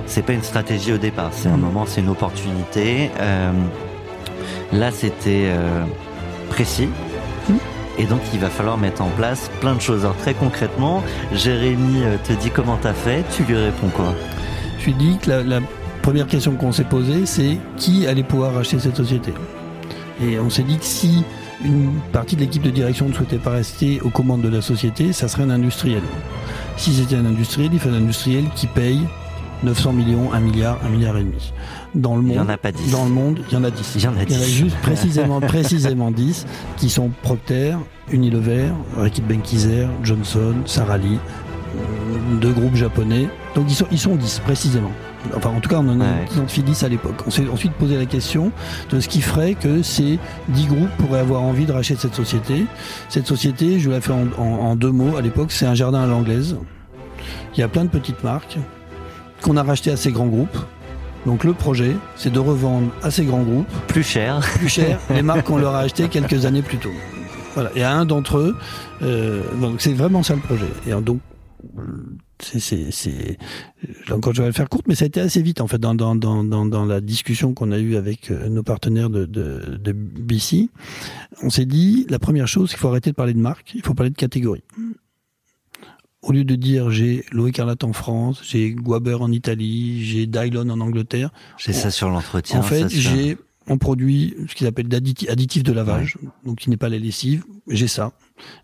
c'est 0.06 0.24
pas 0.24 0.34
une 0.34 0.44
stratégie 0.44 0.94
au 0.94 0.98
départ, 0.98 1.30
c'est 1.32 1.50
un 1.50 1.58
moment, 1.58 1.86
c'est 1.88 2.02
une 2.02 2.10
opportunité. 2.10 3.10
Euh, 3.20 3.52
là, 4.74 4.92
c'était 4.92 5.46
euh, 5.48 5.84
précis. 6.50 6.90
Mmh. 7.50 7.54
Et 7.98 8.06
donc, 8.06 8.20
il 8.34 8.40
va 8.40 8.50
falloir 8.50 8.78
mettre 8.78 9.02
en 9.02 9.10
place 9.10 9.50
plein 9.62 9.76
de 9.76 9.82
choses. 9.82 10.02
Alors, 10.02 10.18
très 10.18 10.34
concrètement, 10.34 11.04
Jérémy 11.34 12.02
te 12.24 12.34
dit 12.34 12.50
comment 12.50 12.78
t'as 12.82 12.94
fait, 12.94 13.24
tu 13.36 13.44
lui 13.44 13.56
réponds 13.56 13.90
quoi? 13.90 14.14
Je 14.80 14.86
lui 14.86 14.94
dis 14.94 15.18
que 15.22 15.30
la, 15.30 15.44
la 15.44 15.60
première 16.02 16.28
question 16.28 16.56
qu'on 16.56 16.72
s'est 16.72 16.84
posée, 16.84 17.26
c'est 17.26 17.58
qui 17.78 18.06
allait 18.06 18.24
pouvoir 18.24 18.54
racheter 18.54 18.80
cette 18.80 18.98
société? 18.98 19.34
Et 20.22 20.40
on 20.40 20.50
s'est 20.50 20.64
dit 20.64 20.78
que 20.78 20.86
si 20.86 21.24
une 21.64 21.94
partie 22.12 22.36
de 22.36 22.42
l'équipe 22.42 22.62
de 22.62 22.70
direction 22.70 23.08
ne 23.08 23.14
souhaitait 23.14 23.38
pas 23.38 23.52
rester 23.52 24.02
aux 24.02 24.10
commandes 24.10 24.42
de 24.42 24.50
la 24.50 24.62
société, 24.62 25.14
ça 25.14 25.28
serait 25.28 25.44
un 25.44 25.50
industriel. 25.50 26.04
Si 26.78 26.94
c'était 26.94 27.16
un 27.16 27.26
industriel, 27.26 27.70
il 27.74 27.80
faut 27.80 27.90
un 27.90 27.96
industriel 27.96 28.46
qui 28.56 28.68
paye 28.68 29.02
900 29.66 29.94
millions, 29.94 30.32
1 30.34 30.40
milliard, 30.40 30.78
1 30.86 30.90
milliard 30.90 31.18
et 31.18 31.24
demi. 31.24 31.52
Dans 31.94 32.16
le 32.16 32.22
monde, 32.22 32.32
Il 32.32 32.36
y 32.38 32.40
en 32.40 32.50
a 32.50 32.58
pas 32.58 32.72
10. 32.72 32.92
Dans 32.92 33.04
le 33.06 33.12
monde, 33.12 33.40
il 33.50 33.54
y 33.54 33.58
en 33.58 33.64
a 33.64 33.72
10. 33.72 33.94
Il 33.96 34.02
y 34.04 34.08
en 34.08 34.18
a 34.18 34.26
10. 34.26 34.46
juste 34.50 34.78
précisément, 34.78 35.40
précisément 35.42 36.12
10 36.12 36.46
qui 36.78 36.90
sont 36.90 37.10
Procter, 37.24 37.76
Unilever, 38.12 38.68
Reckitt 38.98 39.26
Benckiser, 39.28 39.88
Johnson, 40.04 40.54
Sara 40.66 40.98
Lee, 40.98 41.18
euh, 41.76 42.40
deux 42.40 42.52
groupes 42.52 42.76
japonais. 42.76 43.28
Donc 43.56 43.66
ils 43.70 43.76
sont, 43.76 43.88
ils 43.92 44.00
sont 44.00 44.16
10 44.16 44.40
précisément. 44.46 44.92
Enfin, 45.36 45.50
en 45.50 45.60
tout 45.60 45.70
cas, 45.70 45.78
on 45.80 45.88
en 45.90 46.02
a 46.02 46.04
Ouais. 46.04 46.26
identifié 46.32 46.62
10 46.62 46.84
à 46.84 46.90
l'époque. 46.90 47.16
On 47.26 47.32
s'est 47.32 47.48
ensuite 47.52 47.72
posé 47.74 47.98
la 47.98 48.06
question 48.06 48.52
de 48.92 49.00
ce 49.00 49.08
qui 49.08 49.22
ferait 49.22 49.56
que 49.56 49.82
ces 49.82 50.20
10 50.50 50.68
groupes 50.68 50.90
pourraient 51.00 51.20
avoir 51.22 51.42
envie 51.42 51.66
de 51.66 51.72
racheter 51.72 51.96
cette 52.00 52.14
société. 52.14 52.66
Cette 53.10 53.26
société, 53.26 53.80
je 53.80 53.86
vous 53.86 53.92
la 53.92 54.02
fais 54.02 54.12
en, 54.14 54.28
en- 54.38 54.44
en 54.44 54.76
deux 54.76 54.92
mots. 54.92 55.18
À 55.18 55.22
l'époque, 55.22 55.52
c'est 55.52 55.66
un 55.66 55.74
jardin 55.74 56.02
à 56.04 56.06
l'anglaise. 56.06 56.58
Il 57.56 57.60
y 57.60 57.64
a 57.64 57.68
plein 57.68 57.86
de 57.86 57.90
petites 57.90 58.24
marques 58.24 58.58
qu'on 59.42 59.58
a 59.58 59.64
rachetées 59.64 59.92
à 59.92 59.98
ces 59.98 60.12
grands 60.12 60.28
groupes. 60.28 60.58
Donc 61.26 61.44
le 61.44 61.54
projet, 61.54 61.96
c'est 62.16 62.32
de 62.32 62.40
revendre 62.40 62.92
à 63.02 63.10
ces 63.10 63.26
grands 63.26 63.42
groupes 63.44 63.68
Plus 63.88 64.04
cher. 64.04 64.42
plus 64.58 64.70
cher 64.70 65.00
les 65.10 65.24
marques 65.24 65.46
qu'on 65.48 65.58
leur 65.58 65.74
a 65.74 65.80
achetées 65.80 66.08
quelques 66.08 66.46
années 66.46 66.62
plus 66.62 66.78
tôt. 66.78 66.92
Voilà. 67.56 67.72
Et 67.76 67.84
à 67.84 67.94
un 67.94 68.06
d'entre 68.06 68.38
eux, 68.38 68.56
euh, 69.02 69.42
donc 69.60 69.82
c'est 69.82 69.94
vraiment 69.94 70.24
ça 70.24 70.36
le 70.36 70.42
projet. 70.42 70.68
Et 70.86 70.94
euh, 70.94 71.02
donc, 71.02 71.20
euh, 71.78 71.82
c'est, 72.40 72.60
c'est, 72.60 72.92
c'est, 72.92 73.38
là 74.08 74.18
encore, 74.18 74.34
je 74.34 74.42
vais 74.42 74.48
le 74.48 74.54
faire 74.54 74.70
courte, 74.70 74.86
mais 74.88 74.96
ça 74.96 75.06
a 75.06 75.08
été 75.08 75.22
assez 75.22 75.42
vite 75.42 75.62
en 75.62 75.68
fait 75.68 75.78
dans 75.78 75.96
dans 75.96 76.16
dans 76.16 76.44
dans, 76.44 76.66
dans 76.66 76.86
la 76.86 77.00
discussion 77.02 77.54
qu'on 77.54 77.72
a 77.72 77.80
eue 77.80 77.96
avec 77.96 78.30
euh, 78.30 78.50
nos 78.50 78.62
partenaires 78.62 79.10
de, 79.10 79.26
de 79.26 79.78
de 79.78 79.92
BC. 79.94 80.70
On 81.42 81.50
s'est 81.50 81.66
dit 81.66 82.06
la 82.10 82.20
première 82.20 82.48
chose, 82.48 82.70
qu'il 82.70 82.80
faut 82.80 82.90
arrêter 82.90 83.12
de 83.12 83.16
parler 83.16 83.34
de 83.34 83.40
marque, 83.40 83.74
il 83.74 83.82
faut 83.82 83.94
parler 83.94 84.10
de 84.10 84.18
catégorie. 84.18 84.64
Au 86.26 86.32
lieu 86.32 86.44
de 86.44 86.56
dire 86.56 86.90
j'ai 86.90 87.24
Loé 87.32 87.52
Carlat 87.52 87.76
en 87.84 87.94
France, 87.94 88.42
j'ai 88.44 88.72
Guaber 88.72 89.22
en 89.22 89.32
Italie, 89.32 90.04
j'ai 90.04 90.26
Dylon 90.26 90.70
en 90.70 90.80
Angleterre, 90.80 91.30
J'ai 91.58 91.72
ça 91.72 91.92
sur 91.92 92.10
l'entretien. 92.10 92.60
en 92.60 92.64
fait, 92.64 92.90
j'ai 92.90 93.38
on 93.68 93.78
produit 93.78 94.36
ce 94.48 94.56
qu'ils 94.56 94.68
appellent 94.68 94.88
d'additifs 94.88 95.30
additifs 95.30 95.64
de 95.64 95.72
lavage, 95.72 96.18
donc 96.44 96.60
qui 96.60 96.70
n'est 96.70 96.78
pas 96.78 96.90
la 96.90 96.98
lessive. 96.98 97.44
J'ai 97.68 97.88
ça, 97.88 98.14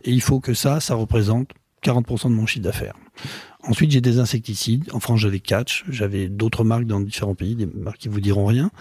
et 0.04 0.12
il 0.12 0.22
faut 0.22 0.40
que 0.40 0.54
ça, 0.56 0.80
ça 0.80 0.96
représente 0.96 1.50
40% 1.84 2.30
de 2.30 2.36
mon 2.36 2.46
chiffre 2.46 2.64
d'affaires. 2.64 2.96
Ensuite, 3.64 3.92
j'ai 3.92 4.02
des 4.02 4.18
insecticides. 4.20 4.90
En 4.92 5.00
France, 5.00 5.20
j'avais 5.20 5.40
Catch, 5.40 5.86
j'avais 5.90 6.30
d'autres 6.30 6.64
marques 6.64 6.86
dans 6.86 7.00
différents 7.00 7.36
pays, 7.36 7.56
des 7.56 7.68
marques 7.68 8.00
qui 8.00 8.10
vous 8.10 8.22
diront 8.22 8.46
rien. 8.46 8.72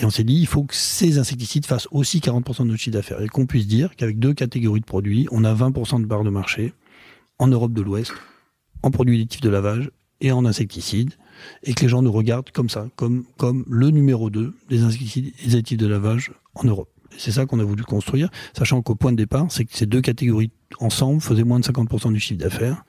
Et 0.00 0.04
on 0.04 0.10
s'est 0.10 0.24
dit, 0.24 0.34
il 0.34 0.46
faut 0.46 0.64
que 0.64 0.74
ces 0.74 1.18
insecticides 1.18 1.66
fassent 1.66 1.88
aussi 1.90 2.18
40% 2.18 2.62
de 2.62 2.68
notre 2.68 2.80
chiffre 2.80 2.94
d'affaires 2.94 3.20
et 3.20 3.28
qu'on 3.28 3.46
puisse 3.46 3.66
dire 3.66 3.94
qu'avec 3.96 4.18
deux 4.18 4.34
catégories 4.34 4.80
de 4.80 4.86
produits, 4.86 5.28
on 5.30 5.44
a 5.44 5.54
20% 5.54 6.00
de 6.00 6.06
barres 6.06 6.24
de 6.24 6.30
marché 6.30 6.72
en 7.38 7.48
Europe 7.48 7.72
de 7.72 7.82
l'Ouest, 7.82 8.12
en 8.82 8.90
produits 8.90 9.16
additifs 9.16 9.40
de 9.40 9.48
lavage 9.48 9.90
et 10.20 10.32
en 10.32 10.44
insecticides 10.44 11.14
et 11.62 11.74
que 11.74 11.82
les 11.82 11.88
gens 11.88 12.02
nous 12.02 12.12
regardent 12.12 12.50
comme 12.50 12.70
ça, 12.70 12.88
comme, 12.96 13.24
le 13.68 13.90
numéro 13.90 14.30
2 14.30 14.54
des 14.68 14.82
insecticides 14.82 15.32
et 15.42 15.48
des 15.48 15.54
additifs 15.54 15.78
de 15.78 15.86
lavage 15.86 16.32
en 16.54 16.64
Europe. 16.64 16.90
C'est 17.16 17.32
ça 17.32 17.46
qu'on 17.46 17.60
a 17.60 17.64
voulu 17.64 17.84
construire, 17.84 18.28
sachant 18.56 18.82
qu'au 18.82 18.96
point 18.96 19.12
de 19.12 19.16
départ, 19.16 19.46
c'est 19.50 19.64
que 19.64 19.76
ces 19.76 19.86
deux 19.86 20.00
catégories 20.00 20.50
ensemble 20.80 21.20
faisaient 21.20 21.44
moins 21.44 21.60
de 21.60 21.64
50% 21.64 22.12
du 22.12 22.18
chiffre 22.18 22.40
d'affaires 22.40 22.84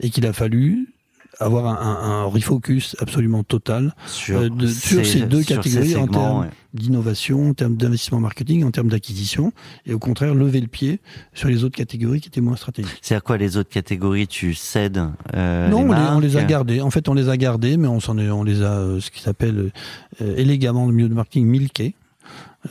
et 0.00 0.10
qu'il 0.10 0.26
a 0.26 0.32
fallu 0.32 0.91
avoir 1.38 1.66
un, 1.66 2.22
un- 2.22 2.24
refocus 2.24 2.94
absolument 3.00 3.42
total 3.42 3.94
sur, 4.06 4.38
euh, 4.40 4.48
de- 4.48 4.66
sur 4.66 5.04
ces 5.04 5.20
deux 5.22 5.42
sur 5.42 5.56
catégories 5.56 5.88
ces 5.90 5.96
en 5.96 6.06
termes 6.06 6.40
ouais. 6.42 6.50
d'innovation, 6.74 7.48
en 7.50 7.54
termes 7.54 7.76
d'investissement 7.76 8.20
marketing, 8.20 8.64
en 8.64 8.70
termes 8.70 8.88
d'acquisition, 8.88 9.52
et 9.86 9.94
au 9.94 9.98
contraire 9.98 10.34
lever 10.34 10.60
le 10.60 10.66
pied 10.68 11.00
sur 11.34 11.48
les 11.48 11.64
autres 11.64 11.76
catégories 11.76 12.20
qui 12.20 12.28
étaient 12.28 12.40
moins 12.40 12.56
stratégiques. 12.56 12.98
C'est-à-dire 13.02 13.24
quoi 13.24 13.38
les 13.38 13.56
autres 13.56 13.70
catégories 13.70 14.26
Tu 14.28 14.54
cèdes 14.54 15.02
euh, 15.34 15.68
non, 15.68 15.84
les 15.84 15.90
on, 15.90 15.92
les, 15.92 16.08
on 16.16 16.20
les 16.20 16.36
a 16.36 16.44
gardés. 16.44 16.80
En 16.80 16.90
fait, 16.90 17.08
on 17.08 17.14
les 17.14 17.28
a 17.28 17.36
gardés, 17.36 17.76
mais 17.76 17.88
on 17.88 18.00
s'en 18.00 18.18
est, 18.18 18.30
on 18.30 18.44
les 18.44 18.62
a, 18.62 18.72
euh, 18.72 19.00
ce 19.00 19.10
qui 19.10 19.20
s'appelle 19.22 19.72
élégamment 20.20 20.86
le 20.86 20.92
milieu 20.92 21.08
de 21.08 21.14
marketing 21.14 21.46
milqué, 21.46 21.94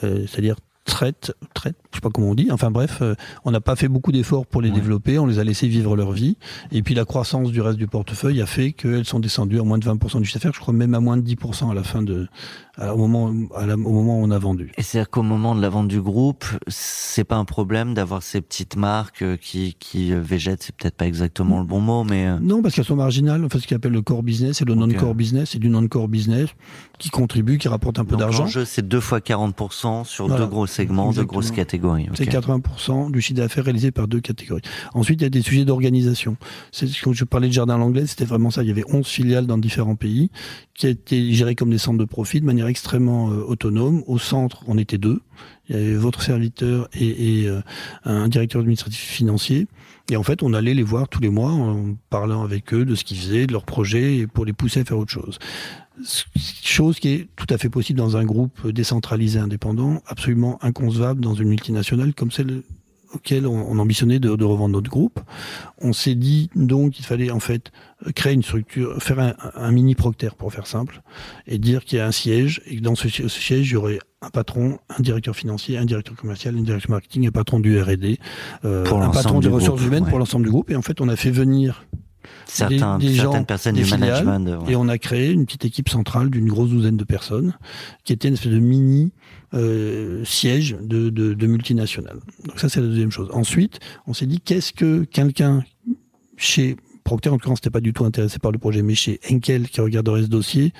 euh, 0.04 0.26
c'est-à-dire 0.28 0.56
traite, 0.86 1.34
traite, 1.54 1.76
je 1.92 1.98
sais 1.98 2.02
pas 2.02 2.10
comment 2.10 2.30
on 2.30 2.36
dit. 2.36 2.48
Enfin 2.52 2.72
bref, 2.72 3.00
euh, 3.02 3.16
on 3.46 3.52
n'a 3.52 3.62
pas 3.62 3.76
fait 3.76 3.88
beaucoup 3.88 4.12
d'efforts 4.12 4.46
pour 4.46 4.62
les 4.62 4.70
Ouais. 4.70 4.76
développer, 4.76 5.20
on 5.20 5.26
les 5.26 5.40
a 5.40 5.44
laissés 5.44 5.68
vivre 5.68 5.96
leur 5.96 6.12
vie. 6.12 6.38
Et 6.72 6.82
puis 6.84 6.96
la 6.96 7.06
croissance 7.06 7.52
du 7.52 7.62
reste 7.62 7.78
du 7.78 7.88
portefeuille 7.88 8.42
a 8.42 8.46
fait 8.46 8.72
qu'elles 8.72 9.06
sont 9.06 9.20
descendues 9.20 9.60
à 9.60 9.64
moins 9.64 9.78
de 9.78 9.86
20% 9.86 10.20
du 10.20 10.26
chiffre 10.26 10.38
d'affaires, 10.40 10.54
je 10.54 10.60
crois 10.60 10.74
même 10.74 10.94
à 10.94 11.00
moins 11.00 11.18
de 11.18 11.22
10% 11.22 11.70
à 11.70 11.74
la 11.74 11.84
fin 11.84 12.02
de, 12.02 12.28
à- 12.78 12.94
au 12.96 12.98
moment, 13.08 13.34
à 13.56 13.66
la- 13.66 13.74
au 13.76 13.78
moment 13.78 14.20
où 14.20 14.24
on 14.24 14.32
a 14.32 14.40
vendu. 14.40 14.72
Et 14.78 14.84
c'est-à-dire 14.84 15.10
qu'au 15.10 15.24
moment 15.24 15.54
de 15.56 15.62
la 15.62 15.70
vente 15.70 15.88
du 15.90 16.02
groupe, 16.02 16.46
c'est 16.68 17.24
pas 17.26 17.36
un 17.36 17.46
problème 17.46 17.94
d'avoir 17.94 18.24
ces 18.24 18.42
petites 18.42 18.76
marques 18.78 19.22
euh, 19.22 19.36
qui, 19.38 19.76
qui 19.80 20.14
euh, 20.14 20.22
végètent, 20.22 20.64
c'est 20.64 20.76
peut-être 20.76 20.96
pas 20.96 21.08
exactement 21.08 21.60
le 21.60 21.66
bon 21.66 21.82
mot, 21.82 22.04
mais 22.04 22.40
Non, 22.40 22.62
parce 22.62 22.76
qu'elles 22.76 22.86
sont 22.86 22.96
marginales. 22.96 23.44
En 23.44 23.50
fait, 23.50 23.60
ce 23.60 23.68
qu'on 23.68 23.76
appelle 23.76 23.92
le 23.92 24.02
core 24.02 24.24
business 24.24 24.62
et 24.62 24.66
le 24.66 24.76
non-core 24.76 25.16
business, 25.16 25.50
c'est 25.52 25.60
du 25.60 25.70
non-core 25.70 26.08
business 26.08 26.50
qui 27.00 27.10
contribue, 27.10 27.58
qui 27.58 27.68
rapporte 27.68 28.00
un 28.00 28.06
peu 28.06 28.16
d'argent. 28.16 28.44
l'enjeu 28.44 28.64
c'est 28.64 28.88
deux 28.88 29.00
fois 29.00 29.20
40% 29.20 30.04
sur 30.06 30.28
Voilà. 30.28 30.44
deux 30.46 30.50
gros 30.50 30.68
segments, 30.68 31.12
deux 31.12 31.26
grosses 31.26 31.52
catégories. 31.52 31.81
C'est 32.14 32.30
80% 32.30 33.12
du 33.12 33.22
chiffre 33.22 33.40
d'affaires 33.40 33.64
réalisé 33.66 33.92
par 33.92 34.08
deux 34.08 34.22
catégories. 34.22 34.62
Ensuite, 34.94 35.22
il 35.22 35.24
y 35.24 35.28
a 35.28 35.30
des 35.30 35.42
sujets 35.42 35.66
d'organisation. 35.66 36.38
C'est 36.72 36.88
quand 37.02 37.14
je 37.14 37.26
parlais 37.26 37.48
de 37.48 37.54
jardin 37.54 37.78
l'anglais, 37.78 38.06
c'était 38.08 38.26
vraiment 38.26 38.52
ça. 38.52 38.64
Il 38.64 38.68
y 38.68 38.72
avait 38.72 38.86
11 38.88 39.06
filiales 39.08 39.46
dans 39.46 39.58
différents 39.58 39.96
pays 39.96 40.30
qui 40.74 40.88
étaient 40.88 41.32
gérées 41.34 41.56
comme 41.56 41.70
des 41.70 41.78
centres 41.78 41.98
de 41.98 42.06
profit 42.06 42.40
de 42.42 42.46
manière 42.46 42.68
extrêmement 42.68 43.32
euh, 43.32 43.44
autonome. 43.44 44.04
Au 44.08 44.18
centre, 44.18 44.64
on 44.68 44.78
était 44.78 44.98
deux. 44.98 45.22
Il 45.70 45.76
y 45.76 45.80
avait 45.80 45.94
votre 45.96 46.22
serviteur 46.22 46.90
et, 46.94 47.42
et, 47.42 47.48
euh, 47.48 47.62
un 48.06 48.28
directeur 48.28 48.62
administratif 48.62 49.00
financier. 49.00 49.68
Et 50.10 50.18
en 50.18 50.24
fait, 50.24 50.44
on 50.44 50.54
allait 50.54 50.74
les 50.74 50.84
voir 50.84 51.08
tous 51.08 51.22
les 51.22 51.30
mois 51.30 51.52
en 51.52 51.96
parlant 52.10 52.44
avec 52.44 52.74
eux 52.74 52.86
de 52.86 52.96
ce 52.96 53.04
qu'ils 53.04 53.18
faisaient, 53.18 53.48
de 53.48 53.54
leurs 53.54 53.66
projets, 53.66 54.18
et 54.18 54.28
pour 54.28 54.46
les 54.46 54.54
pousser 54.54 54.82
à 54.82 54.86
faire 54.86 54.98
autre 54.98 55.12
chose. 55.12 55.40
Chose 56.64 57.00
qui 57.00 57.10
est 57.10 57.28
tout 57.36 57.48
à 57.50 57.58
fait 57.58 57.70
possible 57.70 58.00
dans 58.00 58.18
un 58.18 58.26
groupe 58.26 58.68
décentralisé 58.68 59.40
indépendant, 59.40 60.02
absolument 60.08 60.58
inconcevable 60.64 61.22
dans 61.22 61.36
une 61.36 61.50
multinationale 61.50 62.14
comme 62.14 62.32
celle 62.32 62.64
auquel 63.14 63.46
on, 63.48 63.70
on 63.70 63.78
ambitionnait 63.80 64.20
de, 64.20 64.36
de 64.36 64.44
revendre 64.46 64.74
notre 64.74 64.90
groupe. 64.90 65.20
On 65.80 65.94
s'est 65.94 66.16
dit 66.16 66.50
donc 66.56 66.92
qu'il 66.94 67.06
fallait 67.06 67.32
en 67.32 67.40
fait 67.40 67.72
créer 68.16 68.34
une 68.34 68.44
structure, 68.44 69.02
faire 69.02 69.20
un, 69.20 69.34
un 69.56 69.72
mini 69.72 69.96
Procter 69.96 70.30
pour 70.38 70.52
faire 70.54 70.68
simple, 70.68 71.02
et 71.48 71.58
dire 71.58 71.84
qu'il 71.86 71.98
y 71.98 72.02
a 72.02 72.08
un 72.08 72.12
siège 72.12 72.62
et 72.66 72.78
que 72.78 72.82
dans 72.82 72.96
ce, 72.96 73.10
si- 73.10 73.24
ce 73.24 73.30
siège 73.30 73.70
il 73.70 73.74
y 73.74 73.76
aurait 73.76 74.00
un 74.22 74.30
patron, 74.30 74.78
un 74.98 75.02
directeur 75.02 75.36
financier, 75.36 75.78
un 75.78 75.86
directeur 75.86 76.16
commercial, 76.16 76.56
un 76.58 76.62
directeur 76.62 76.92
marketing, 76.92 77.28
un 77.28 77.32
patron 77.32 77.60
du 77.60 77.80
R&D, 77.82 78.20
euh, 78.66 78.86
un 78.86 79.10
patron 79.10 79.40
des 79.40 79.48
ressources 79.48 79.80
groupe, 79.82 79.88
humaines 79.88 80.04
ouais. 80.04 80.10
pour 80.10 80.20
l'ensemble 80.20 80.46
du 80.46 80.52
groupe. 80.52 80.70
Et 80.72 80.76
en 80.76 80.82
fait, 80.82 81.02
on 81.02 81.10
a 81.10 81.16
fait 81.16 81.32
venir 81.32 81.86
Certains, 82.46 83.00
des 83.00 83.16
certaines 83.16 83.34
gens, 83.40 83.44
personnes 83.46 83.76
des 83.76 83.82
du 83.82 83.86
filiales, 83.88 84.24
management. 84.26 84.64
ouais. 84.66 84.74
et 84.74 84.76
on 84.76 84.88
a 84.90 84.98
créé 85.00 85.32
une 85.32 85.46
petite 85.46 85.66
équipe 85.66 85.90
centrale 85.90 86.30
d'une 86.30 86.48
grosse 86.48 86.70
douzaine 86.70 86.98
de 86.98 87.04
personnes, 87.04 87.54
qui 88.04 88.14
était 88.14 88.28
une 88.28 88.36
espèce 88.36 88.52
de 88.52 88.60
mini 88.60 89.12
euh, 89.54 90.24
siège 90.26 90.78
de, 90.82 91.10
de, 91.10 91.34
de 91.34 91.48
multinationales. 91.48 92.20
Donc 92.46 92.60
ça, 92.60 92.70
c'est 92.70 92.82
la 92.82 92.88
deuxième 92.88 93.12
chose. 93.12 93.30
Ensuite, 93.34 93.80
on 94.08 94.14
s'est 94.14 94.28
dit, 94.28 94.40
qu'est-ce 94.40 94.74
que 94.74 95.04
quelqu'un 95.04 95.64
chez 96.38 96.76
Procter, 97.04 97.30
en 97.30 97.34
l'occurrence, 97.34 97.60
n'était 97.60 97.72
pas 97.72 97.82
du 97.82 97.94
tout 97.94 98.06
intéressé 98.06 98.40
par 98.40 98.52
le 98.52 98.60
projet, 98.60 98.84
mais 98.84 98.96
chez 98.96 99.20
Henkel, 99.30 99.68
qui 99.68 99.82
regarderait 99.82 100.24
ce 100.24 100.28
dossier, 100.28 100.72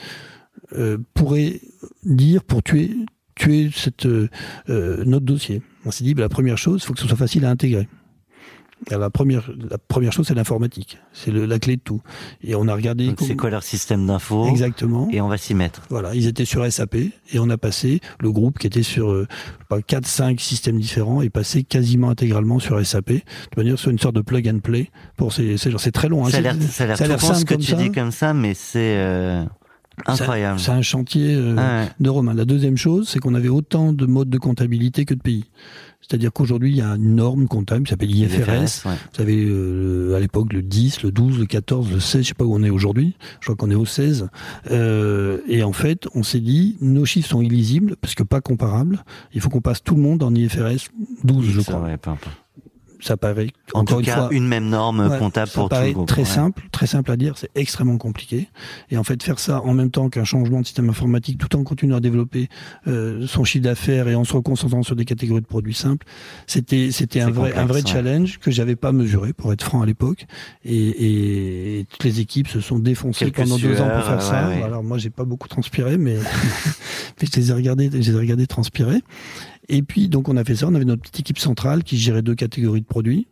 euh, 0.74 0.98
pourrait 1.14 1.60
dire 2.04 2.44
pour 2.44 2.64
tuer 2.64 2.92
tuer 3.36 3.70
cette, 3.74 4.06
euh, 4.06 4.30
euh, 4.70 5.04
notre 5.06 5.26
dossier. 5.26 5.62
On 5.86 5.92
s'est 5.92 6.04
dit, 6.04 6.14
bah, 6.14 6.22
la 6.22 6.30
première 6.30 6.58
chose, 6.58 6.82
il 6.84 6.86
faut 6.86 6.94
que 6.94 7.00
ce 7.00 7.08
soit 7.08 7.18
facile 7.18 7.46
à 7.46 7.50
intégrer. 7.50 7.88
La 8.90 9.10
première, 9.12 9.50
la 9.70 9.78
première 9.78 10.12
chose, 10.12 10.26
c'est 10.28 10.34
l'informatique. 10.34 10.98
C'est 11.14 11.32
la 11.32 11.60
clé 11.60 11.76
de 11.76 11.82
tout. 11.82 12.02
Et 12.44 12.56
on 12.56 12.68
a 12.68 12.74
regardé. 12.74 13.14
C'est 13.20 13.36
quoi 13.36 13.50
leur 13.52 13.62
système 13.64 14.08
d'info 14.08 14.48
Exactement. 14.48 15.08
Et 15.12 15.22
on 15.22 15.28
va 15.28 15.38
s'y 15.38 15.54
mettre. 15.54 15.84
Voilà, 15.90 16.16
ils 16.16 16.26
étaient 16.28 16.46
sur 16.46 16.70
SAP 16.72 16.96
et 16.96 17.12
on 17.40 17.50
a 17.52 17.58
passé 17.58 18.02
le 18.20 18.32
groupe 18.32 18.58
qui 18.58 18.66
était 18.68 18.82
sur 18.84 19.12
euh, 19.12 19.28
pas 19.70 19.82
4 19.82 20.06
5 20.08 20.40
systèmes 20.42 20.80
différents 20.80 21.22
et 21.22 21.30
passé 21.30 21.64
quasiment 21.64 22.10
intégralement 22.10 22.58
sur 22.60 22.84
SAP 22.86 23.10
de 23.12 23.22
manière 23.56 23.78
sur 23.78 23.92
une 23.92 24.00
sorte 24.00 24.16
de 24.16 24.22
plug 24.22 24.48
and 24.50 24.60
play 24.60 24.90
pour 25.16 25.32
ces, 25.32 25.58
ces 25.58 25.70
gens. 25.70 25.78
C'est 25.78 25.92
très 25.92 26.10
long 26.10 26.26
hein, 26.26 26.30
ça 26.32 26.38
a 26.38 26.42
l'air, 26.42 26.56
ce 26.56 27.44
que 27.44 27.50
comme 27.54 27.58
tu 27.62 27.72
ça. 27.72 27.78
dis 27.78 27.92
comme 27.92 28.12
ça, 28.12 28.34
mais 28.34 28.54
c'est 28.56 28.98
euh, 28.98 29.44
incroyable. 30.08 30.60
C'est 30.60 30.72
un 30.72 30.82
chantier 30.82 31.36
euh, 31.36 31.56
Ouais. 31.56 31.88
de 32.00 32.10
Romain. 32.10 32.34
La 32.34 32.46
deuxième 32.46 32.78
chose, 32.78 33.10
c'est 33.10 33.20
qu'on 33.20 33.36
avait 33.36 33.50
autant 33.50 33.94
de 33.94 34.06
modes 34.06 34.30
de 34.30 34.38
comptabilité 34.40 35.06
que 35.06 35.14
de 35.14 35.22
pays. 35.22 35.46
C'est-à-dire 36.02 36.34
qu'aujourd'hui, 36.34 36.72
il 36.72 36.78
y 36.78 36.82
a 36.82 36.96
une 36.96 37.16
norme 37.16 37.48
comptable 37.48 37.86
qui 37.86 37.92
s'appelle 37.92 38.14
IFRS. 38.14 38.86
ouais. 38.86 38.96
Vous 38.96 39.18
savez, 39.18 39.46
euh, 39.46 40.16
à 40.16 40.20
l'époque, 40.20 40.52
le 40.52 40.62
10, 40.62 41.04
le 41.04 41.12
12, 41.12 41.40
le 41.40 41.46
14, 41.46 41.92
le 41.92 42.00
16, 42.00 42.24
je 42.24 42.28
sais 42.30 42.34
pas 42.34 42.44
où 42.44 42.54
on 42.54 42.64
est 42.64 42.70
aujourd'hui. 42.70 43.16
Je 43.40 43.46
crois 43.46 43.56
qu'on 43.56 43.72
est 43.72 43.76
au 43.76 43.86
16. 43.86 44.28
Euh, 44.72 45.40
et 45.48 45.64
en 45.64 45.72
fait, 45.74 46.08
on 46.14 46.24
s'est 46.24 46.40
dit, 46.42 46.78
nos 46.82 47.06
chiffres 47.06 47.30
sont 47.30 47.42
illisibles, 47.42 47.96
parce 48.02 48.16
que 48.16 48.24
pas 48.24 48.42
comparables. 48.42 49.04
Il 49.34 49.42
faut 49.42 49.50
qu'on 49.50 49.62
passe 49.62 49.84
tout 49.84 49.96
le 49.96 50.02
monde 50.02 50.24
en 50.24 50.34
IFRS 50.34 50.90
12, 51.24 51.46
je 51.50 51.62
crois. 51.62 51.88
peu 52.02 52.10
importe. 52.10 52.41
Ça 53.02 53.18
paraît 53.18 53.48
en 53.74 53.82
encore 53.82 53.98
tout 53.98 54.00
une 54.02 54.06
cas 54.06 54.16
fois 54.16 54.28
une 54.32 54.48
même 54.48 54.70
norme 54.70 55.08
Ouais, 55.08 55.18
comptable 55.20 55.50
ça 55.50 55.60
pour 55.60 55.70
tout 55.70 55.76
le 55.76 55.92
groupe. 55.92 56.08
très 56.08 56.22
Ouais. 56.22 56.26
simple, 56.28 56.64
très 56.72 56.88
simple 56.88 57.12
à 57.12 57.18
dire, 57.18 57.38
c'est 57.38 57.50
extrêmement 57.56 57.98
compliqué. 57.98 58.48
Et 58.92 58.98
en 58.98 59.04
fait, 59.04 59.22
faire 59.24 59.40
ça 59.40 59.62
en 59.62 59.74
même 59.74 59.92
temps 59.92 60.10
qu'un 60.10 60.24
changement 60.24 60.62
de 60.62 60.66
système 60.66 60.90
informatique, 60.90 61.38
tout 61.38 61.56
en 61.56 61.64
continuant 61.64 61.98
à 61.98 62.00
développer 62.00 62.48
euh, 62.88 63.26
son 63.28 63.44
chiffre 63.44 63.64
d'affaires 63.64 64.08
et 64.08 64.16
en 64.16 64.24
se 64.24 64.34
reconcentrant 64.34 64.84
sur 64.84 64.96
des 64.96 65.06
catégories 65.06 65.42
de 65.42 65.48
produits 65.48 65.74
simples, 65.74 66.06
c'était 66.48 66.92
c'était 66.92 67.22
un 67.22 67.30
vrai 67.32 67.54
un 67.56 67.66
vrai 67.66 67.82
complexe, 67.82 67.86
ouais. 67.86 67.92
challenge 67.92 68.40
que 68.40 68.52
j'avais 68.52 68.76
pas 68.76 68.92
mesuré, 68.92 69.34
pour 69.34 69.52
être 69.54 69.64
franc 69.64 69.82
à 69.82 69.86
l'époque. 69.86 70.26
Et, 70.64 70.76
et, 70.76 71.80
et 71.80 71.86
toutes 71.86 72.04
les 72.04 72.20
équipes 72.20 72.48
se 72.48 72.60
sont 72.62 72.80
défoncées 72.80 73.32
pendant 73.32 73.58
deux 73.58 73.82
ans 73.82 73.90
pour 73.90 74.04
faire 74.06 74.22
ça. 74.22 74.48
Alors 74.64 74.84
moi, 74.84 74.98
j'ai 74.98 75.10
pas 75.10 75.26
beaucoup 75.26 75.48
transpiré, 75.48 75.98
mais, 75.98 76.16
mais 77.22 77.28
je 77.32 77.40
les 77.40 77.50
ai 77.52 77.54
regardés, 77.54 77.90
je 77.92 77.98
les 77.98 78.12
ai 78.12 78.16
regardés 78.16 78.48
transpirer. 78.48 79.02
Et 79.70 79.82
puis, 79.82 80.10
donc, 80.10 80.30
on 80.30 80.38
a 80.38 80.44
fait 80.44 80.56
ça. 80.56 80.68
On 80.68 80.76
avait 80.76 80.86
notre 80.86 81.02
petite 81.02 81.20
équipe 81.20 81.40
centrale 81.40 81.84
qui 81.84 81.98
gérait 81.98 82.22
deux 82.22 82.36
catégories 82.36 82.82
de 82.82 82.86
produits. 82.86 83.28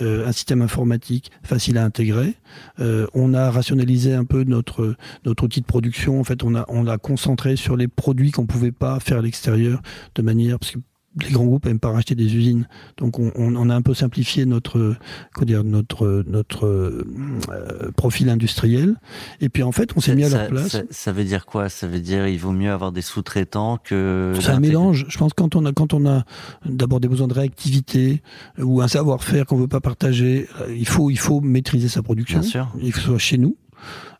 Euh, 0.00 0.26
un 0.26 0.32
système 0.32 0.62
informatique 0.62 1.30
facile 1.42 1.78
à 1.78 1.84
intégrer. 1.84 2.34
Euh, 2.80 3.06
on 3.14 3.34
a 3.34 3.50
rationalisé 3.50 4.14
un 4.14 4.24
peu 4.24 4.44
notre 4.44 4.96
notre 5.24 5.44
outil 5.44 5.60
de 5.60 5.66
production. 5.66 6.20
En 6.20 6.24
fait, 6.24 6.42
on 6.42 6.54
a 6.54 6.64
on 6.68 6.82
l'a 6.82 6.98
concentré 6.98 7.56
sur 7.56 7.76
les 7.76 7.88
produits 7.88 8.30
qu'on 8.32 8.46
pouvait 8.46 8.72
pas 8.72 9.00
faire 9.00 9.18
à 9.18 9.22
l'extérieur 9.22 9.80
de 10.14 10.22
manière 10.22 10.58
parce 10.58 10.72
que 10.72 10.78
les 11.20 11.30
grands 11.30 11.44
groupes 11.44 11.66
aiment 11.66 11.78
pas 11.78 11.90
racheter 11.90 12.14
des 12.14 12.34
usines, 12.34 12.66
donc 12.96 13.18
on, 13.18 13.32
on, 13.36 13.70
a 13.70 13.74
un 13.74 13.82
peu 13.82 13.94
simplifié 13.94 14.46
notre 14.46 14.96
dire 15.42 15.64
notre 15.64 16.24
notre 16.26 16.66
euh, 16.66 17.92
profil 17.96 18.28
industriel. 18.28 18.96
Et 19.40 19.48
puis 19.48 19.62
en 19.62 19.72
fait, 19.72 19.90
on 19.96 20.00
s'est 20.00 20.14
mis 20.14 20.24
à 20.24 20.30
ça, 20.30 20.38
leur 20.38 20.48
place. 20.48 20.68
Ça, 20.68 20.82
ça 20.90 21.12
veut 21.12 21.24
dire 21.24 21.44
quoi? 21.44 21.68
Ça 21.68 21.86
veut 21.86 22.00
dire 22.00 22.26
il 22.26 22.38
vaut 22.38 22.52
mieux 22.52 22.70
avoir 22.70 22.92
des 22.92 23.02
sous-traitants 23.02 23.78
que. 23.78 24.32
C'est 24.40 24.50
un 24.50 24.60
mélange. 24.60 25.06
Je 25.08 25.18
pense 25.18 25.32
quand 25.34 25.54
on 25.54 25.66
a 25.66 25.72
quand 25.72 25.92
on 25.92 26.06
a 26.06 26.24
d'abord 26.64 27.00
des 27.00 27.08
besoins 27.08 27.28
de 27.28 27.34
réactivité 27.34 28.22
ou 28.58 28.80
un 28.80 28.88
savoir-faire 28.88 29.46
qu'on 29.46 29.56
veut 29.56 29.68
pas 29.68 29.80
partager, 29.80 30.48
euh, 30.60 30.74
il 30.74 30.86
faut 30.86 31.10
il 31.10 31.18
faut 31.18 31.40
maîtriser 31.40 31.88
sa 31.88 32.02
production. 32.02 32.40
Bien 32.40 32.48
sûr. 32.48 32.68
Il 32.80 32.92
faut 32.92 32.96
que 32.96 33.00
ce 33.00 33.06
soit 33.08 33.18
chez 33.18 33.38
nous. 33.38 33.56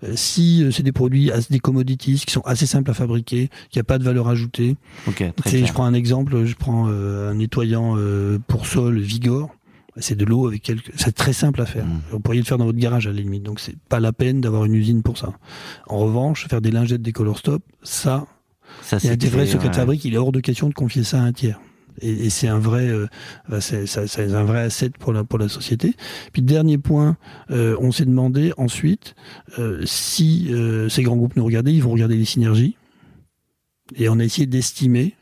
Euh, 0.04 0.12
Si 0.14 0.62
euh, 0.62 0.70
c'est 0.70 0.82
des 0.82 0.92
produits, 0.92 1.30
des 1.50 1.58
commodities 1.60 2.22
qui 2.26 2.32
sont 2.32 2.42
assez 2.42 2.66
simples 2.66 2.90
à 2.90 2.94
fabriquer, 2.94 3.50
qui 3.70 3.78
a 3.78 3.84
pas 3.84 3.98
de 3.98 4.04
valeur 4.04 4.28
ajoutée. 4.28 4.76
Ok, 5.06 5.16
très 5.16 5.32
Tu 5.32 5.42
sais, 5.44 5.56
clair. 5.56 5.66
je 5.66 5.72
prends 5.72 5.84
un 5.84 5.94
exemple, 5.94 6.44
je 6.44 6.54
prends 6.54 6.88
euh, 6.88 7.30
un 7.30 7.34
nettoyant 7.34 7.96
pour 8.46 8.66
sol 8.66 8.98
Vigor. 8.98 9.50
C'est 9.98 10.16
de 10.16 10.24
l'eau 10.24 10.46
avec 10.48 10.62
quelques. 10.62 10.90
C'est 10.96 11.12
très 11.14 11.34
simple 11.34 11.60
à 11.60 11.66
faire. 11.66 11.84
Mm. 11.84 12.00
Vous 12.12 12.20
pourriez 12.20 12.40
le 12.40 12.46
faire 12.46 12.56
dans 12.56 12.64
votre 12.64 12.78
garage 12.78 13.06
à 13.06 13.10
la 13.10 13.20
limite. 13.20 13.42
Donc 13.42 13.60
c'est 13.60 13.76
pas 13.90 14.00
la 14.00 14.12
peine 14.12 14.40
d'avoir 14.40 14.64
une 14.64 14.74
usine 14.74 15.02
pour 15.02 15.18
ça. 15.18 15.34
En 15.86 15.98
revanche, 15.98 16.48
faire 16.48 16.62
des 16.62 16.70
lingettes 16.70 17.02
des 17.02 17.12
Color 17.12 17.38
Stop, 17.38 17.62
ça, 17.82 18.26
Ça, 18.80 18.96
il 19.02 19.08
y 19.08 19.10
a 19.10 19.16
des 19.16 19.28
vrais 19.28 19.46
secrets 19.46 19.68
de 19.68 19.74
fabrique, 19.76 20.04
il 20.06 20.14
est 20.14 20.16
hors 20.16 20.32
de 20.32 20.40
question 20.40 20.68
de 20.70 20.74
confier 20.74 21.04
ça 21.04 21.18
à 21.20 21.24
un 21.24 21.32
tiers. 21.32 21.60
Et, 22.00 22.26
et 22.26 22.30
c'est 22.30 22.48
un 22.48 22.58
vrai, 22.58 22.88
euh, 22.88 23.06
c'est, 23.60 23.86
c'est 23.86 24.32
un 24.32 24.44
vrai 24.44 24.60
asset 24.60 24.90
pour 24.90 25.12
la 25.12 25.24
pour 25.24 25.38
la 25.38 25.48
société. 25.48 25.94
Puis 26.32 26.42
dernier 26.42 26.78
point, 26.78 27.16
euh, 27.50 27.76
on 27.80 27.92
s'est 27.92 28.04
demandé 28.04 28.52
ensuite 28.56 29.14
euh, 29.58 29.82
si 29.84 30.48
euh, 30.50 30.88
ces 30.88 31.02
grands 31.02 31.16
groupes 31.16 31.36
nous 31.36 31.44
regardaient, 31.44 31.74
ils 31.74 31.82
vont 31.82 31.92
regarder 31.92 32.16
les 32.16 32.24
synergies. 32.24 32.76
Et 33.96 34.08
on 34.08 34.18
a 34.18 34.24
essayé 34.24 34.46
d'estimer. 34.46 35.14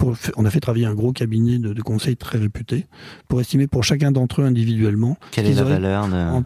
Pour, 0.00 0.16
on 0.36 0.46
a 0.46 0.50
fait 0.50 0.60
travailler 0.60 0.86
un 0.86 0.94
gros 0.94 1.12
cabinet 1.12 1.58
de, 1.58 1.74
de 1.74 1.82
conseil 1.82 2.16
très 2.16 2.38
réputé 2.38 2.86
pour 3.28 3.38
estimer 3.38 3.66
pour 3.66 3.84
chacun 3.84 4.12
d'entre 4.12 4.40
eux 4.40 4.44
individuellement 4.46 5.18
Quelle 5.30 5.46
est 5.46 5.52
la 5.52 5.62
auraient 5.62 5.74
valeur 5.74 6.08
de... 6.08 6.14
en, 6.14 6.42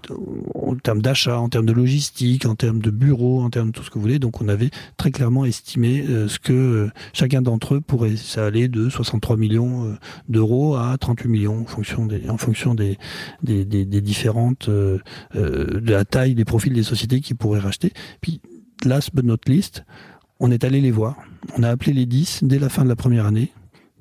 en 0.55 0.75
termes 0.75 1.01
d'achat, 1.01 1.39
en 1.39 1.49
termes 1.49 1.67
de 1.67 1.73
logistique, 1.73 2.47
en 2.47 2.57
termes 2.57 2.81
de 2.81 2.91
bureau, 2.91 3.43
en 3.43 3.51
termes 3.51 3.69
de 3.69 3.73
tout 3.73 3.85
ce 3.85 3.91
que 3.91 3.95
vous 3.95 4.01
voulez. 4.01 4.19
Donc 4.19 4.41
on 4.41 4.49
avait 4.49 4.71
très 4.97 5.13
clairement 5.13 5.45
estimé 5.45 6.05
euh, 6.09 6.27
ce 6.27 6.41
que 6.41 6.53
euh, 6.53 6.91
chacun 7.13 7.43
d'entre 7.43 7.77
eux 7.77 7.81
pourrait, 7.81 8.17
ça 8.17 8.47
allait 8.47 8.67
de 8.67 8.89
63 8.89 9.37
millions 9.37 9.85
euh, 9.85 9.95
d'euros 10.29 10.75
à 10.75 10.97
38 10.99 11.29
millions 11.29 11.61
en 11.61 11.67
fonction 11.67 12.07
des, 12.07 12.29
en 12.29 12.39
fonction 12.39 12.75
des, 12.75 12.99
des, 13.45 13.65
des, 13.65 13.85
des 13.85 14.01
différentes, 14.01 14.69
de 14.69 15.01
la 15.91 16.05
taille, 16.05 16.35
des 16.35 16.45
profils 16.45 16.73
des 16.73 16.83
sociétés 16.83 17.21
qui 17.21 17.35
pourraient 17.35 17.61
racheter. 17.61 17.93
Puis 18.21 18.41
last 18.85 19.15
but 19.15 19.25
not 19.25 19.37
least, 19.47 19.85
on 20.41 20.51
est 20.51 20.65
allé 20.65 20.81
les 20.81 20.91
voir. 20.91 21.17
On 21.57 21.63
a 21.63 21.69
appelé 21.69 21.93
les 21.93 22.07
10 22.07 22.41
dès 22.45 22.59
la 22.59 22.69
fin 22.69 22.85
de 22.85 22.89
la 22.89 22.97
première 22.97 23.27
année. 23.27 23.53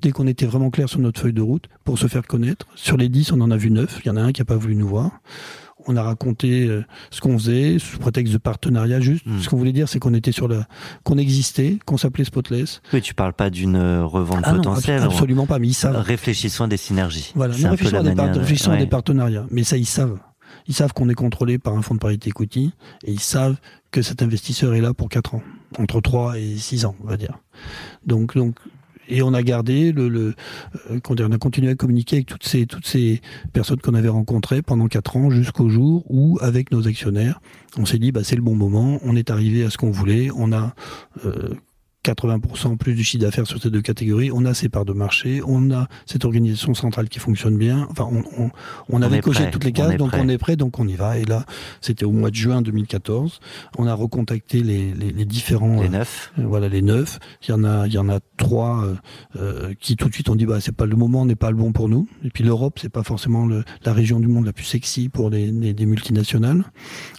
Dès 0.02 0.10
qu'on 0.10 0.26
était 0.26 0.46
vraiment 0.46 0.70
clair 0.70 0.88
sur 0.88 0.98
notre 1.00 1.20
feuille 1.20 1.32
de 1.32 1.40
route 1.42 1.64
pour 1.84 1.98
se 1.98 2.06
faire 2.08 2.26
connaître. 2.26 2.66
Sur 2.74 2.96
les 2.96 3.08
10, 3.08 3.32
on 3.32 3.40
en 3.40 3.50
a 3.50 3.56
vu 3.56 3.70
9. 3.70 4.00
Il 4.04 4.08
y 4.08 4.10
en 4.10 4.16
a 4.16 4.20
un 4.22 4.32
qui 4.32 4.40
n'a 4.40 4.44
pas 4.44 4.56
voulu 4.56 4.76
nous 4.76 4.88
voir. 4.88 5.10
On 5.86 5.96
a 5.96 6.02
raconté 6.02 6.66
euh, 6.66 6.82
ce 7.10 7.20
qu'on 7.20 7.38
faisait 7.38 7.78
sous 7.78 7.98
prétexte 7.98 8.32
de 8.32 8.38
partenariat. 8.38 9.00
Juste, 9.00 9.26
Mm. 9.26 9.40
ce 9.40 9.48
qu'on 9.48 9.56
voulait 9.58 9.72
dire, 9.72 9.88
c'est 9.88 9.98
qu'on 9.98 10.14
était 10.14 10.32
sur 10.32 10.48
la, 10.48 10.66
qu'on 11.04 11.18
existait, 11.18 11.78
qu'on 11.84 11.96
s'appelait 11.98 12.24
Spotless. 12.24 12.80
Oui, 12.92 13.02
tu 13.02 13.12
parles 13.14 13.34
pas 13.34 13.50
d'une 13.50 13.76
euh, 13.76 14.04
revente 14.04 14.40
Ah 14.44 14.54
potentielle. 14.54 15.00
abs- 15.02 15.06
absolument 15.12 15.46
pas. 15.46 15.58
Mais 15.58 15.68
ils 15.68 15.74
savent. 15.74 15.96
Réfléchissons 15.96 16.64
à 16.64 16.68
des 16.68 16.76
synergies. 16.78 17.32
Voilà, 17.34 17.54
nous 17.56 17.68
réfléchissons, 17.70 17.96
à 17.98 18.02
des, 18.02 18.14
manière 18.14 18.34
réfléchissons 18.34 18.70
à 18.72 18.76
des 18.78 18.86
partenariats. 18.86 19.46
Mais 19.50 19.62
ça, 19.64 19.76
ils 19.76 19.84
savent. 19.86 20.18
Ils 20.66 20.74
savent 20.74 20.92
qu'on 20.92 21.08
est 21.08 21.14
contrôlé 21.14 21.58
par 21.58 21.76
un 21.76 21.82
fonds 21.82 21.94
de 21.94 22.00
parité 22.00 22.30
equity 22.30 22.72
et 23.04 23.12
ils 23.12 23.20
savent 23.20 23.56
que 23.90 24.02
cet 24.02 24.22
investisseur 24.22 24.74
est 24.74 24.80
là 24.80 24.94
pour 24.94 25.08
4 25.08 25.36
ans, 25.36 25.42
entre 25.78 26.00
3 26.00 26.38
et 26.38 26.56
6 26.56 26.84
ans, 26.86 26.96
on 27.02 27.06
va 27.06 27.16
dire. 27.16 27.38
Donc, 28.06 28.34
donc, 28.36 28.56
et 29.08 29.22
on 29.22 29.34
a 29.34 29.42
gardé 29.42 29.92
le, 29.92 30.08
le 30.08 30.34
euh, 30.90 31.00
on 31.08 31.32
a 31.32 31.38
continué 31.38 31.70
à 31.70 31.74
communiquer 31.74 32.16
avec 32.16 32.26
toutes 32.26 32.44
ces 32.44 32.66
toutes 32.66 32.86
ces 32.86 33.20
personnes 33.52 33.80
qu'on 33.80 33.94
avait 33.94 34.08
rencontrées 34.08 34.62
pendant 34.62 34.86
quatre 34.88 35.16
ans 35.16 35.30
jusqu'au 35.30 35.68
jour 35.68 36.04
où 36.08 36.38
avec 36.40 36.72
nos 36.72 36.88
actionnaires 36.88 37.40
on 37.76 37.84
s'est 37.84 37.98
dit 37.98 38.12
bah 38.12 38.24
c'est 38.24 38.36
le 38.36 38.42
bon 38.42 38.54
moment 38.54 38.98
on 39.02 39.14
est 39.16 39.30
arrivé 39.30 39.64
à 39.64 39.70
ce 39.70 39.78
qu'on 39.78 39.90
voulait 39.90 40.30
on 40.34 40.52
a 40.52 40.74
euh, 41.26 41.54
80% 42.04 42.76
plus 42.76 42.94
du 42.94 43.02
chiffre 43.02 43.22
d'affaires 43.24 43.46
sur 43.46 43.60
ces 43.60 43.70
deux 43.70 43.80
catégories. 43.82 44.30
On 44.32 44.44
a 44.44 44.52
ces 44.54 44.68
parts 44.68 44.84
de 44.84 44.92
marché, 44.92 45.40
on 45.46 45.70
a 45.70 45.88
cette 46.06 46.24
organisation 46.24 46.74
centrale 46.74 47.08
qui 47.08 47.18
fonctionne 47.18 47.56
bien. 47.56 47.86
Enfin, 47.90 48.06
on, 48.12 48.22
on, 48.44 48.50
on 48.90 49.02
avait 49.02 49.20
coché 49.20 49.42
prêt, 49.44 49.50
toutes 49.50 49.64
les 49.64 49.72
cases, 49.72 49.96
donc 49.96 50.10
prêt. 50.10 50.20
on 50.22 50.28
est 50.28 50.38
prêt, 50.38 50.56
donc 50.56 50.78
on 50.78 50.86
y 50.86 50.94
va. 50.94 51.18
Et 51.18 51.24
là, 51.24 51.44
c'était 51.80 52.04
au 52.04 52.12
mois 52.12 52.30
de 52.30 52.34
juin 52.34 52.62
2014. 52.62 53.40
On 53.78 53.86
a 53.86 53.94
recontacté 53.94 54.60
les, 54.62 54.92
les, 54.92 55.10
les 55.12 55.24
différents, 55.24 55.80
Les 55.80 55.86
euh, 55.88 55.90
neuf. 55.90 56.32
euh, 56.38 56.42
voilà, 56.46 56.68
les 56.68 56.82
neuf. 56.82 57.18
Il 57.46 57.50
y 57.50 57.54
en 57.54 57.64
a, 57.64 57.86
il 57.86 57.92
y 57.94 57.98
en 57.98 58.08
a 58.08 58.18
trois 58.36 58.84
euh, 58.84 58.94
euh, 59.36 59.74
qui 59.80 59.96
tout 59.96 60.08
de 60.08 60.14
suite 60.14 60.28
ont 60.28 60.36
dit 60.36 60.46
bah 60.46 60.60
c'est 60.60 60.74
pas 60.76 60.86
le 60.86 60.96
moment, 60.96 61.24
n'est 61.24 61.34
pas 61.36 61.50
le 61.50 61.56
bon 61.56 61.72
pour 61.72 61.88
nous. 61.88 62.06
Et 62.24 62.30
puis 62.30 62.44
l'Europe, 62.44 62.78
c'est 62.80 62.88
pas 62.90 63.02
forcément 63.02 63.46
le- 63.46 63.64
la 63.84 63.92
région 63.92 64.20
du 64.20 64.26
monde 64.28 64.44
la 64.46 64.52
plus 64.52 64.64
sexy 64.64 65.08
pour 65.08 65.30
les, 65.30 65.50
les, 65.50 65.86
multinationales. 65.86 66.64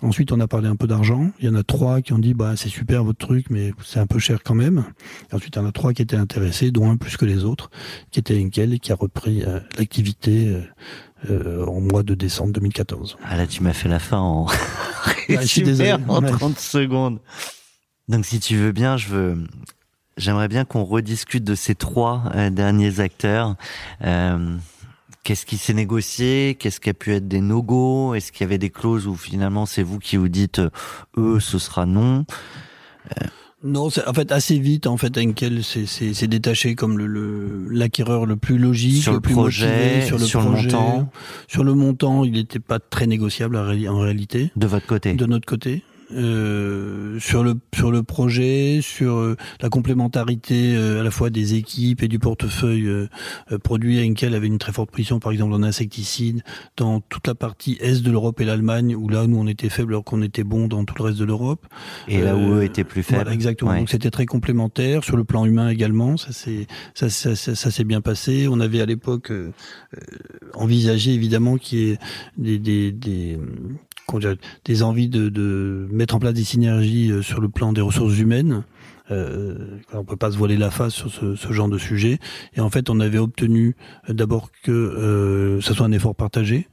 Ensuite, 0.01 0.31
on 0.31 0.39
a 0.39 0.47
parlé 0.47 0.67
un 0.67 0.75
peu 0.75 0.87
d'argent. 0.87 1.31
Il 1.39 1.45
y 1.45 1.49
en 1.49 1.55
a 1.55 1.63
trois 1.63 2.01
qui 2.01 2.13
ont 2.13 2.19
dit 2.19 2.33
bah 2.33 2.53
c'est 2.55 2.69
super 2.69 3.03
votre 3.03 3.19
truc, 3.19 3.47
mais 3.49 3.73
c'est 3.83 3.99
un 3.99 4.07
peu 4.07 4.19
cher 4.19 4.39
quand 4.43 4.55
même. 4.55 4.74
Et 5.31 5.35
ensuite, 5.35 5.55
il 5.55 5.59
y 5.59 5.61
en 5.61 5.65
a 5.67 5.71
trois 5.71 5.93
qui 5.93 6.01
étaient 6.01 6.15
intéressés, 6.15 6.71
dont 6.71 6.89
un 6.89 6.97
plus 6.97 7.17
que 7.17 7.25
les 7.25 7.43
autres, 7.43 7.69
qui 8.11 8.19
était 8.19 8.39
Henkel 8.41 8.73
et 8.73 8.79
qui 8.79 8.91
a 8.91 8.95
repris 8.95 9.43
euh, 9.43 9.59
l'activité 9.77 10.47
euh, 10.49 10.61
euh, 11.29 11.65
en 11.65 11.81
mois 11.81 12.03
de 12.03 12.15
décembre 12.15 12.53
2014. 12.53 13.17
Ah 13.23 13.37
là, 13.37 13.47
tu 13.47 13.63
m'as 13.63 13.73
fait 13.73 13.89
la 13.89 13.99
fin 13.99 14.19
en 14.19 14.47
je 15.29 15.33
suis 15.45 15.63
résumé 15.63 15.63
désolé. 15.63 15.93
en 16.07 16.23
Ouais. 16.23 16.31
30 16.31 16.59
secondes. 16.59 17.19
Donc, 18.07 18.25
si 18.25 18.39
tu 18.39 18.55
veux 18.57 18.71
bien, 18.71 18.97
je 18.97 19.07
veux, 19.07 19.37
j'aimerais 20.17 20.47
bien 20.47 20.65
qu'on 20.65 20.83
rediscute 20.83 21.43
de 21.43 21.55
ces 21.55 21.73
trois 21.75 22.23
euh, 22.35 22.49
derniers 22.49 22.99
acteurs. 22.99 23.55
Euh, 24.03 24.55
Qu'est-ce 25.23 25.47
qui 25.47 25.57
s'est 25.57 25.73
négocié? 25.73 26.53
Qu'est-ce 26.59 26.79
qui 26.79 26.91
a 26.91 26.93
pu 26.93 27.11
être 27.15 27.27
des 27.27 27.41
no-go? 27.41 28.13
Est-ce 28.13 28.31
qu'il 28.31 28.41
y 28.41 28.43
avait 28.43 28.59
des 28.59 28.69
clauses 28.69 29.07
où 29.07 29.15
finalement 29.15 29.65
c'est 29.65 29.81
vous 29.81 29.97
qui 29.97 30.17
vous 30.17 30.27
dites 30.29 30.59
euh, 30.59 30.69
eux 31.17 31.39
ce 31.39 31.57
sera 31.57 31.87
non? 31.87 32.25
Non, 33.65 33.89
c'est- 33.89 34.07
en 34.07 34.13
fait, 34.13 34.31
assez 34.31 34.59
vite, 34.59 34.85
en 34.85 34.95
fait, 34.95 35.17
Henkel 35.17 35.63
s'est- 35.63 36.27
détaché 36.27 36.75
comme 36.75 36.97
le- 36.99 37.07
le 37.07 37.67
l'acquéreur 37.71 38.25
le, 38.27 38.35
plus 38.35 38.57
logique, 38.59 39.01
Sur 39.01 39.13
le 39.13 39.19
plus 39.19 39.33
projet, 39.33 39.65
motivé, 39.67 40.05
sur 40.05 40.17
le 40.19 40.25
sur 40.25 40.41
le 40.41 40.49
montant. 40.51 41.09
Sur 41.47 41.63
le 41.63 41.73
montant, 41.73 42.23
il 42.23 42.33
n'était 42.33 42.59
pas 42.59 42.77
très 42.79 43.07
négociable 43.07 43.57
en 43.57 43.97
réalité, 43.99 44.51
de 44.55 44.67
votre 44.67 44.85
côté 44.85 45.13
de 45.13 45.25
notre 45.25 45.47
côté. 45.47 45.81
Euh, 46.11 47.19
sur 47.19 47.43
le 47.43 47.55
sur 47.73 47.91
le 47.91 48.03
projet, 48.03 48.79
sur 48.81 49.15
euh, 49.15 49.35
la 49.59 49.69
complémentarité 49.69 50.75
euh, 50.75 51.01
à 51.01 51.03
la 51.03 51.09
fois 51.09 51.31
des 51.31 51.55
équipes 51.55 52.03
et 52.03 52.07
du 52.07 52.19
portefeuille 52.19 52.87
euh, 52.87 53.07
produit, 53.63 53.99
Henkel 54.07 54.35
avait 54.35 54.45
une 54.47 54.59
très 54.59 54.71
forte 54.71 54.91
position, 54.91 55.19
par 55.19 55.31
exemple 55.31 55.53
en 55.53 55.63
insecticides, 55.63 56.43
dans 56.77 56.99
toute 57.01 57.25
la 57.25 57.33
partie 57.33 57.77
est 57.79 58.03
de 58.03 58.11
l'Europe 58.11 58.39
et 58.39 58.45
l'Allemagne, 58.45 58.95
où 58.95 59.09
là 59.09 59.25
nous 59.25 59.37
on 59.37 59.47
était 59.47 59.69
faible 59.69 59.93
alors 59.93 60.03
qu'on 60.03 60.21
était 60.21 60.43
bon 60.43 60.67
dans 60.67 60.85
tout 60.85 60.93
le 60.99 61.05
reste 61.05 61.17
de 61.17 61.25
l'Europe. 61.25 61.65
Et 62.07 62.21
là 62.21 62.35
où 62.35 62.53
eux 62.53 62.63
étaient 62.63 62.83
plus 62.83 63.01
faibles 63.01 63.23
Voilà, 63.23 63.33
exactement. 63.33 63.71
Ouais. 63.71 63.79
Donc 63.79 63.89
c'était 63.89 64.11
très 64.11 64.27
complémentaire 64.27 65.03
sur 65.03 65.17
le 65.17 65.23
plan 65.23 65.45
humain 65.45 65.69
également. 65.69 66.17
Ça 66.17 66.31
s'est 66.33 66.67
ça, 66.93 67.09
ça, 67.09 67.35
ça, 67.35 67.55
ça 67.55 67.71
s'est 67.71 67.83
bien 67.83 68.01
passé. 68.01 68.47
On 68.47 68.59
avait 68.59 68.81
à 68.81 68.85
l'époque 68.85 69.31
envisagé 70.53 71.13
évidemment 71.13 71.57
qu'il 71.57 71.79
y 71.79 71.91
ait 71.91 71.97
des 72.37 72.59
des, 72.59 72.91
des 72.91 73.39
des 74.65 74.83
envies 74.83 75.09
de, 75.09 75.29
de 75.29 75.87
mettre 75.91 76.15
en 76.15 76.19
place 76.19 76.33
des 76.33 76.43
synergies 76.43 77.11
euh, 77.11 77.21
sur 77.21 77.41
le 77.41 77.49
plan 77.49 77.73
des 77.73 77.81
ressources 77.81 78.17
humaines. 78.17 78.63
Euh, 79.11 79.77
on 79.93 80.03
peut 80.03 80.15
pas 80.15 80.31
se 80.31 80.37
voiler 80.37 80.57
la 80.57 80.71
face 80.71 80.93
sur 80.93 81.11
ce, 81.11 81.35
ce 81.35 81.53
genre 81.53 81.69
de 81.69 81.77
sujet. 81.77 82.17
Et 82.55 82.59
en 82.59 82.69
fait, 82.71 82.89
on 82.89 82.99
avait 82.99 83.19
obtenu 83.19 83.75
euh, 84.09 84.13
d'abord 84.13 84.49
que 84.63 84.71
euh, 84.71 85.61
ça 85.61 85.73
soit 85.75 85.85
un 85.85 85.91
effort 85.91 86.15
partagé, 86.15 86.67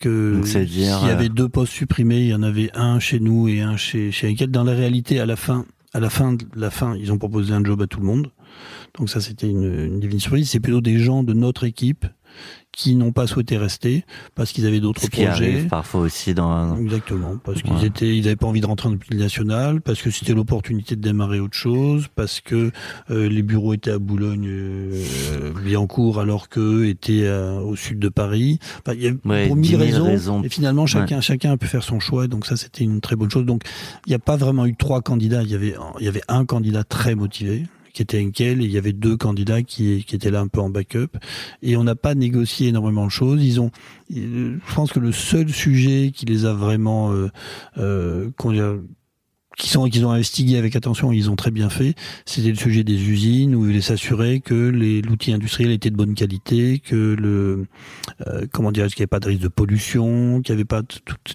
que 0.00 0.40
s'il 0.44 0.80
y 0.80 0.88
avait 0.88 1.26
euh, 1.26 1.28
deux 1.28 1.48
postes 1.48 1.72
supprimés, 1.72 2.20
il 2.20 2.28
y 2.28 2.34
en 2.34 2.42
avait 2.42 2.70
un 2.74 3.00
chez 3.00 3.20
nous 3.20 3.48
et 3.48 3.60
un 3.60 3.76
chez 3.76 4.12
chez. 4.12 4.34
Dans 4.46 4.64
la 4.64 4.72
réalité, 4.72 5.20
à 5.20 5.26
la 5.26 5.36
fin, 5.36 5.66
à 5.92 6.00
la 6.00 6.08
fin, 6.08 6.32
de 6.32 6.46
la 6.56 6.70
fin, 6.70 6.96
ils 6.96 7.12
ont 7.12 7.18
proposé 7.18 7.52
un 7.52 7.62
job 7.62 7.82
à 7.82 7.86
tout 7.86 8.00
le 8.00 8.06
monde. 8.06 8.30
Donc 8.98 9.10
ça, 9.10 9.20
c'était 9.20 9.48
une, 9.48 9.64
une 9.64 10.00
divine 10.00 10.20
surprise. 10.20 10.48
C'est 10.48 10.60
plutôt 10.60 10.80
des 10.80 10.98
gens 10.98 11.22
de 11.22 11.34
notre 11.34 11.64
équipe 11.64 12.06
qui 12.76 12.96
n'ont 12.96 13.12
pas 13.12 13.26
souhaité 13.26 13.56
rester 13.56 14.04
parce 14.34 14.52
qu'ils 14.52 14.66
avaient 14.66 14.80
d'autres 14.80 15.00
projets. 15.08 15.26
arrive 15.26 15.66
parfois 15.68 16.00
aussi 16.02 16.34
dans. 16.34 16.76
Exactement, 16.76 17.36
parce 17.44 17.62
qu'ils 17.62 17.72
Ouais. 17.74 17.86
étaient, 17.86 18.16
ils 18.16 18.22
n'avaient 18.24 18.36
pas 18.36 18.46
envie 18.46 18.60
de 18.60 18.66
rentrer 18.66 18.88
en 18.88 18.92
multinationale, 18.92 19.80
parce 19.80 20.02
que 20.02 20.10
c'était 20.10 20.34
l'opportunité 20.34 20.96
de 20.96 21.00
démarrer 21.00 21.40
autre 21.40 21.54
chose, 21.56 22.06
parce 22.14 22.40
que 22.40 22.70
euh, 23.10 23.28
les 23.28 23.42
bureaux 23.42 23.74
étaient 23.74 23.90
à 23.92 23.98
Boulogne, 23.98 24.46
euh, 24.48 25.52
Billancourt, 25.64 26.20
alors 26.20 26.48
qu'eux 26.48 26.86
étaient 26.86 27.22
euh, 27.24 27.58
au 27.60 27.76
sud 27.76 27.98
de 27.98 28.08
Paris. 28.08 28.58
Enfin, 28.84 28.96
il 28.96 29.02
y 29.04 29.08
a 29.08 29.12
Ouais, 29.24 29.46
pour 29.46 29.56
10 29.56 29.60
mille 29.60 29.70
000 29.70 29.82
raisons, 29.82 30.04
raisons. 30.06 30.42
et 30.42 30.48
finalement 30.48 30.86
chacun, 30.86 31.20
chacun 31.20 31.52
a 31.52 31.56
pu 31.56 31.66
faire 31.66 31.82
son 31.82 32.00
choix, 32.00 32.26
donc 32.26 32.44
ça 32.46 32.56
c'était 32.56 32.84
une 32.84 33.00
très 33.00 33.16
bonne 33.16 33.30
chose. 33.30 33.44
Donc 33.46 33.62
il 34.06 34.10
n'y 34.10 34.14
a 34.14 34.18
pas 34.18 34.36
vraiment 34.36 34.66
eu 34.66 34.74
trois 34.76 35.00
candidats, 35.00 35.42
il 35.42 35.50
y 35.50 35.54
avait, 35.54 35.74
il 36.00 36.04
y 36.04 36.08
avait 36.08 36.22
un 36.28 36.44
candidat 36.44 36.84
très 36.84 37.14
motivé 37.14 37.64
qui 37.94 38.02
était 38.02 38.20
Henkel, 38.20 38.60
et 38.60 38.64
il 38.64 38.70
y 38.70 38.76
avait 38.76 38.92
deux 38.92 39.16
candidats 39.16 39.62
qui, 39.62 40.04
étaient 40.12 40.30
là 40.30 40.40
un 40.40 40.48
peu 40.48 40.60
en 40.60 40.68
backup, 40.68 41.16
et 41.62 41.76
on 41.76 41.84
n'a 41.84 41.94
pas 41.94 42.14
négocié 42.14 42.68
énormément 42.68 43.06
de 43.06 43.10
choses. 43.10 43.42
Ils 43.42 43.60
ont, 43.60 43.70
je 44.10 44.74
pense 44.74 44.92
que 44.92 45.00
le 45.00 45.12
seul 45.12 45.48
sujet 45.48 46.10
qui 46.14 46.26
les 46.26 46.44
a 46.44 46.52
vraiment, 46.52 47.12
euh, 47.12 47.28
euh, 47.78 48.30
qu'on 49.58 49.62
dirait, 49.62 49.64
qui 49.64 49.68
sont 49.68 49.88
qu'ils 49.88 50.06
ont 50.06 50.10
investigué 50.10 50.56
avec 50.58 50.76
attention, 50.76 51.12
ils 51.12 51.30
ont 51.30 51.36
très 51.36 51.50
bien 51.50 51.70
fait. 51.70 51.94
C'était 52.26 52.50
le 52.50 52.56
sujet 52.56 52.84
des 52.84 53.08
usines 53.08 53.54
où 53.54 53.64
ils 53.64 53.66
voulaient 53.68 53.80
s'assurer 53.80 54.40
que 54.40 54.54
les 54.54 55.02
l'outil 55.02 55.32
industriel 55.32 55.70
était 55.70 55.90
de 55.90 55.96
bonne 55.96 56.14
qualité, 56.14 56.78
que 56.78 57.14
le 57.18 57.66
euh, 58.26 58.46
comment 58.52 58.72
dirais-je 58.72 58.94
qu'il 58.94 59.02
n'y 59.02 59.04
avait 59.04 59.08
pas 59.08 59.20
de 59.20 59.28
risque 59.28 59.42
de 59.42 59.48
pollution, 59.48 60.40
qu'il 60.42 60.54
n'y 60.54 60.58
avait 60.60 60.64
pas 60.64 60.82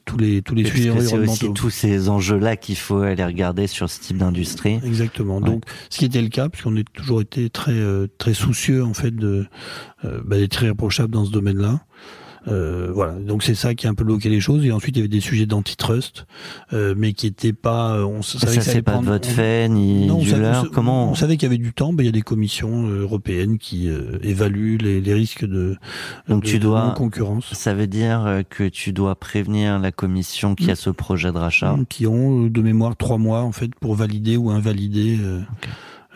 tous 0.06 0.18
les 0.18 0.42
tous 0.42 0.56
les 0.56 0.64
Parce 0.64 0.76
sujets 0.76 0.90
que 0.90 0.96
c'est 0.96 1.14
environnementaux. 1.14 1.46
aussi 1.48 1.54
tous 1.54 1.70
ces 1.70 2.10
enjeux-là 2.10 2.56
qu'il 2.58 2.76
faut 2.76 3.02
aller 3.02 3.24
regarder 3.26 3.68
sur 3.68 3.90
ce 3.90 4.00
type 4.00 4.18
d'industrie. 4.18 4.80
Exactement. 4.84 5.38
Ouais. 5.38 5.46
Donc, 5.46 5.64
ce 5.90 6.00
qui 6.00 6.06
était 6.06 6.22
le 6.22 6.30
cas, 6.30 6.50
puisqu'on 6.50 6.76
a 6.78 6.84
toujours 6.94 7.22
été 7.22 7.50
très 7.50 7.72
euh, 7.74 8.08
très 8.18 8.34
soucieux 8.34 8.84
en 8.84 8.94
fait 8.94 9.16
de 9.16 9.46
euh, 10.06 10.22
bah, 10.26 10.38
d'être 10.38 10.64
irréprochable 10.64 11.14
dans 11.14 11.26
ce 11.26 11.32
domaine-là. 11.32 11.82
Euh, 12.48 12.92
voilà, 12.94 13.14
donc 13.14 13.44
c'est 13.44 13.56
ça 13.56 13.76
qui 13.76 13.86
a 13.86 13.90
un 13.90 13.94
peu 13.94 14.04
bloqué 14.04 14.30
les 14.30 14.40
choses. 14.40 14.66
Et 14.66 14.72
ensuite, 14.72 14.96
il 14.96 15.00
y 15.00 15.02
avait 15.02 15.08
des 15.10 15.20
sujets 15.20 15.46
d'antitrust, 15.46 16.26
euh, 16.74 16.94
mais 16.98 17.14
qui 17.14 17.28
étaient 17.28 17.54
pas. 17.54 17.96
euh, 17.98 18.04
On 18.06 18.22
savait 18.22 18.40
Ça, 18.46 18.48
que 18.48 18.54
ça 18.56 18.62
c'est 18.62 18.70
allait 18.72 18.82
pas 18.82 18.98
de 18.98 19.06
votre 19.06 19.28
fait 19.28 19.68
ni 19.70 20.08
Non, 20.08 20.18
on 20.20 20.26
savait, 20.26 20.58
on 20.58 20.66
Comment 20.72 21.12
on 21.12 21.16
savait 21.16 21.36
qu'il 21.38 21.44
y 21.44 21.52
avait 21.52 21.58
du 21.58 21.74
temps, 21.74 21.92
mais 21.92 22.04
il 22.04 22.06
y 22.06 22.10
a 22.10 22.14
des 22.14 22.22
commissions 22.22 22.88
euh, 22.88 23.02
européennes 23.02 23.58
qui 23.58 23.90
euh, 23.90 24.18
évaluent 24.24 24.78
les, 24.78 25.02
les 25.02 25.14
risques 25.14 25.46
de, 25.46 25.76
Donc 26.30 26.44
de, 26.44 26.50
tu 26.50 26.58
de 26.60 26.64
dois- 26.64 26.86
non-concurrence. 26.86 27.54
Ça 27.54 27.74
veut 27.74 27.88
dire 27.88 28.44
que 28.50 28.68
tu 28.70 28.94
dois 28.94 29.16
prévenir 29.16 29.80
la 29.80 29.92
commission 29.92 30.56
qui 30.56 30.72
a 30.72 30.76
ce 30.76 30.90
projet 30.90 31.32
de 31.32 31.38
rachat. 31.38 31.76
qui 31.90 32.08
ont 32.08 32.46
de 32.48 32.62
mémoire 32.62 32.96
trois 32.96 33.18
mois 33.18 33.42
en 33.42 33.52
fait 33.52 33.72
pour 33.82 33.96
valider 33.96 34.38
ou 34.38 34.50
invalider 34.50 35.18
euh. 35.22 35.42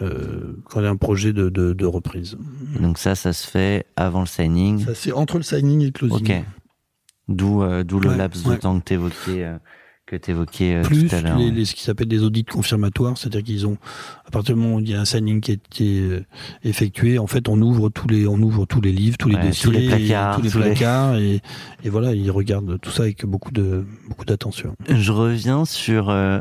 Euh, 0.03 0.55
quand 0.65 0.79
il 0.79 0.83
y 0.83 0.87
a 0.87 0.89
un 0.89 0.95
projet 0.97 1.33
de, 1.33 1.49
de, 1.49 1.73
de 1.73 1.85
reprise. 1.85 2.37
Donc 2.79 2.97
ça, 2.97 3.15
ça 3.15 3.33
se 3.33 3.47
fait 3.47 3.85
avant 3.95 4.21
le 4.21 4.27
signing. 4.27 4.79
Ça 4.85 4.95
c'est 4.95 5.11
entre 5.11 5.37
le 5.37 5.43
signing 5.43 5.81
et 5.81 5.85
le 5.85 5.91
closing. 5.91 6.17
Ok. 6.39 6.45
D'où 7.29 7.63
euh, 7.63 7.83
d'où 7.83 7.99
le 7.99 8.09
Ouais, 8.09 8.17
laps 8.17 8.43
de 8.43 8.49
ouais. 8.49 8.57
temps 8.59 8.77
que 8.79 8.83
t'évoquais 8.83 9.43
euh, 9.45 9.57
que 10.05 10.17
t'évoquais 10.17 10.75
euh, 10.75 10.81
Plus 10.81 11.07
tout 11.07 11.15
à 11.15 11.21
l'heure. 11.21 11.37
les, 11.37 11.49
les- 11.51 11.63
ce 11.63 11.73
qui 11.73 11.81
s'appelle 11.83 12.09
des 12.09 12.21
audits 12.21 12.43
confirmatoires, 12.43 13.17
c'est-à-dire 13.17 13.43
qu'ils 13.43 13.65
ont 13.65 13.77
à 14.25 14.31
partir 14.31 14.55
du 14.55 14.61
moment 14.61 14.75
où 14.75 14.79
il 14.81 14.89
y 14.89 14.93
a 14.93 14.99
un 14.99 15.05
signing 15.05 15.39
qui 15.39 15.51
a 15.51 15.53
été 15.53 16.19
effectué, 16.65 17.17
en 17.19 17.27
fait 17.27 17.47
on 17.47 17.61
ouvre 17.61 17.87
tous 17.89 18.09
les 18.09 18.27
on 18.27 18.35
ouvre 18.41 18.65
tous 18.65 18.81
les 18.81 18.91
livres, 18.91 19.15
tous 19.17 19.29
les 19.29 19.37
Ouais, 19.37 19.47
dossiers, 19.47 19.63
tous 19.63 19.71
les 19.71 19.85
et 19.85 19.87
placards, 19.87 20.35
tous 20.35 20.41
les 20.41 20.49
tous 20.51 20.57
les- 20.57 20.63
placards 20.65 21.15
et, 21.17 21.41
et 21.85 21.89
voilà 21.89 22.13
ils 22.13 22.29
regardent 22.29 22.77
tout 22.81 22.91
ça 22.91 23.03
avec 23.03 23.25
beaucoup 23.25 23.51
de 23.51 23.85
beaucoup 24.09 24.25
d'attention. 24.25 24.75
Je 24.89 25.11
reviens 25.13 25.63
sur 25.63 26.09
euh, 26.09 26.39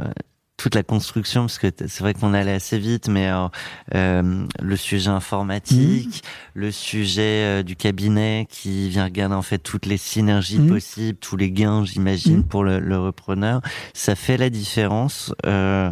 toute 0.62 0.76
la 0.76 0.84
construction 0.84 1.42
parce 1.42 1.58
que 1.58 1.66
c'est 1.76 1.98
vrai 2.00 2.14
qu'on 2.14 2.34
allait 2.34 2.52
assez 2.52 2.78
vite, 2.78 3.08
mais 3.08 3.28
euh, 3.28 3.48
euh, 3.96 4.46
le 4.62 4.76
sujet 4.76 5.10
informatique, 5.10 6.22
le 6.54 6.70
sujet 6.70 7.60
euh, 7.60 7.62
du 7.64 7.74
cabinet 7.74 8.46
qui 8.48 8.88
vient 8.88 9.02
regarder 9.04 9.34
en 9.34 9.42
fait 9.42 9.58
toutes 9.58 9.86
les 9.86 9.96
synergies 9.96 10.60
Mhm. 10.60 10.68
possibles, 10.68 11.18
tous 11.18 11.36
les 11.36 11.50
gains, 11.50 11.84
j'imagine, 11.84 12.36
Mhm. 12.38 12.44
pour 12.44 12.62
le, 12.62 12.78
le 12.78 12.96
repreneur. 12.96 13.60
Ça 13.92 14.14
fait 14.14 14.36
la 14.36 14.50
différence 14.50 15.34
euh, 15.46 15.90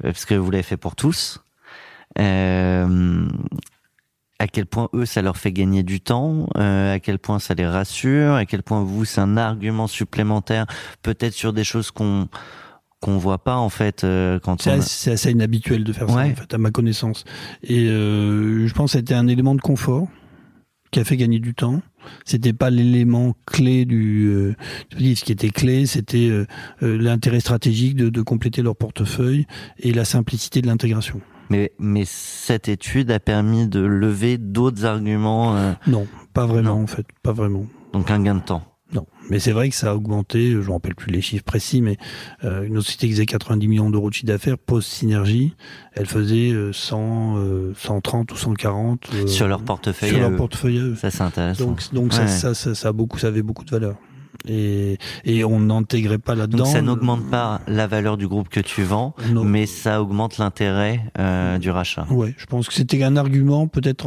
parce 0.00 0.24
que 0.26 0.34
vous 0.34 0.50
l'avez 0.52 0.62
fait 0.62 0.76
pour 0.76 0.94
tous. 0.94 1.40
Euh, 2.20 3.26
à 4.38 4.46
quel 4.46 4.66
point 4.66 4.88
eux 4.94 5.06
ça 5.06 5.22
leur 5.22 5.36
fait 5.36 5.50
gagner 5.52 5.82
du 5.82 6.00
temps, 6.00 6.48
euh, 6.56 6.94
à 6.94 7.00
quel 7.00 7.18
point 7.18 7.40
ça 7.40 7.54
les 7.54 7.66
rassure, 7.66 8.34
à 8.34 8.46
quel 8.46 8.62
point 8.62 8.82
vous 8.84 9.04
c'est 9.04 9.20
un 9.20 9.36
argument 9.36 9.88
supplémentaire, 9.88 10.66
peut-être 11.02 11.34
sur 11.34 11.52
des 11.52 11.64
choses 11.64 11.90
qu'on 11.90 12.28
qu'on 13.04 13.18
voit 13.18 13.38
pas 13.44 13.56
en 13.56 13.68
fait 13.68 14.02
euh, 14.02 14.38
quand 14.40 14.62
C'est 14.62 14.70
on. 14.70 14.78
assez, 14.78 14.88
c'est 14.88 15.10
assez 15.12 15.30
inhabituel 15.30 15.84
de 15.84 15.92
faire 15.92 16.08
ça, 16.08 16.16
en 16.20 16.34
fait, 16.34 16.54
à 16.54 16.58
ma 16.58 16.70
connaissance. 16.70 17.24
Et 17.62 17.86
euh, 17.88 18.66
je 18.66 18.72
pense 18.74 18.92
que 18.92 18.98
c'était 18.98 19.14
un 19.14 19.28
élément 19.28 19.54
de 19.54 19.60
confort 19.60 20.08
qui 20.90 21.00
a 21.00 21.04
fait 21.04 21.16
gagner 21.16 21.38
du 21.38 21.54
temps. 21.54 21.82
C'était 22.24 22.52
pas 22.52 22.70
l'élément 22.70 23.34
clé 23.46 23.84
du. 23.84 24.26
Euh, 24.26 24.54
ce 24.92 25.24
qui 25.24 25.32
était 25.32 25.50
clé, 25.50 25.86
c'était 25.86 26.28
euh, 26.28 26.46
euh, 26.82 26.96
l'intérêt 26.98 27.40
stratégique 27.40 27.94
de, 27.96 28.08
de 28.08 28.22
compléter 28.22 28.62
leur 28.62 28.76
portefeuille 28.76 29.46
et 29.78 29.92
la 29.92 30.04
simplicité 30.04 30.62
de 30.62 30.66
l'intégration. 30.66 31.20
Mais 31.50 31.72
mais 31.78 32.04
cette 32.06 32.68
étude 32.68 33.10
a 33.10 33.20
permis 33.20 33.66
de 33.68 33.80
lever 33.80 34.38
d'autres 34.38 34.84
arguments, 34.86 35.56
euh, 35.56 35.72
Non, 35.86 36.06
pas 36.32 36.46
vraiment 36.46 36.76
Non. 36.76 36.82
en 36.84 36.86
fait, 36.86 37.06
pas 37.22 37.32
vraiment. 37.32 37.66
donc 37.92 38.10
un 38.10 38.22
gain 38.22 38.36
de 38.36 38.40
temps. 38.40 38.62
Mais 39.30 39.38
c'est 39.38 39.52
vrai 39.52 39.70
que 39.70 39.74
ça 39.74 39.90
a 39.90 39.94
augmenté, 39.94 40.50
je 40.52 40.58
ne 40.58 40.62
me 40.64 40.72
rappelle 40.72 40.94
plus 40.94 41.10
les 41.10 41.22
chiffres 41.22 41.44
précis, 41.44 41.80
mais 41.80 41.96
euh, 42.44 42.64
une 42.64 42.76
société 42.82 43.06
qui 43.06 43.12
faisait 43.14 43.26
90 43.26 43.68
millions 43.68 43.90
d'euros 43.90 44.10
de 44.10 44.14
chiffre 44.14 44.26
d'affaires, 44.26 44.58
post-synergie, 44.58 45.54
elle 45.94 46.06
faisait 46.06 46.50
euh, 46.52 46.72
100, 46.72 47.36
euh, 47.38 47.72
130 47.76 48.30
ou 48.32 48.36
140 48.36 49.08
euh, 49.14 49.26
Sur 49.26 49.48
leur 49.48 49.62
portefeuille 49.62 50.10
sur 50.10 50.18
leur 50.18 50.30
eux. 50.30 50.36
portefeuille 50.36 50.78
eux. 50.78 50.94
Ça 50.96 51.10
c'est 51.10 51.22
intéressant. 51.22 51.64
Donc, 51.64 51.80
donc 51.94 52.12
ça, 52.12 52.22
Ouais. 52.22 52.28
ça, 52.28 52.54
ça, 52.54 52.74
ça 52.74 52.88
a 52.88 52.92
beaucoup, 52.92 53.18
ça 53.18 53.28
avait 53.28 53.42
beaucoup 53.42 53.64
de 53.64 53.70
valeur. 53.70 53.96
Et, 54.46 54.98
et 55.24 55.42
on 55.42 55.58
n'intégrait 55.60 56.18
pas 56.18 56.34
là-dedans. 56.34 56.64
Donc 56.64 56.66
ça 56.72 56.82
n'augmente 56.82 57.30
pas 57.30 57.62
la 57.66 57.86
valeur 57.86 58.18
du 58.18 58.28
groupe 58.28 58.50
que 58.50 58.60
tu 58.60 58.82
vends, 58.82 59.14
Non. 59.32 59.42
mais 59.42 59.64
ça 59.64 60.02
augmente 60.02 60.36
l'intérêt 60.36 61.00
euh, 61.18 61.56
du 61.56 61.70
rachat. 61.70 62.04
Ouais, 62.10 62.34
je 62.36 62.44
pense 62.44 62.68
que 62.68 62.74
c'était 62.74 63.02
un 63.04 63.16
argument 63.16 63.68
peut-être 63.68 64.06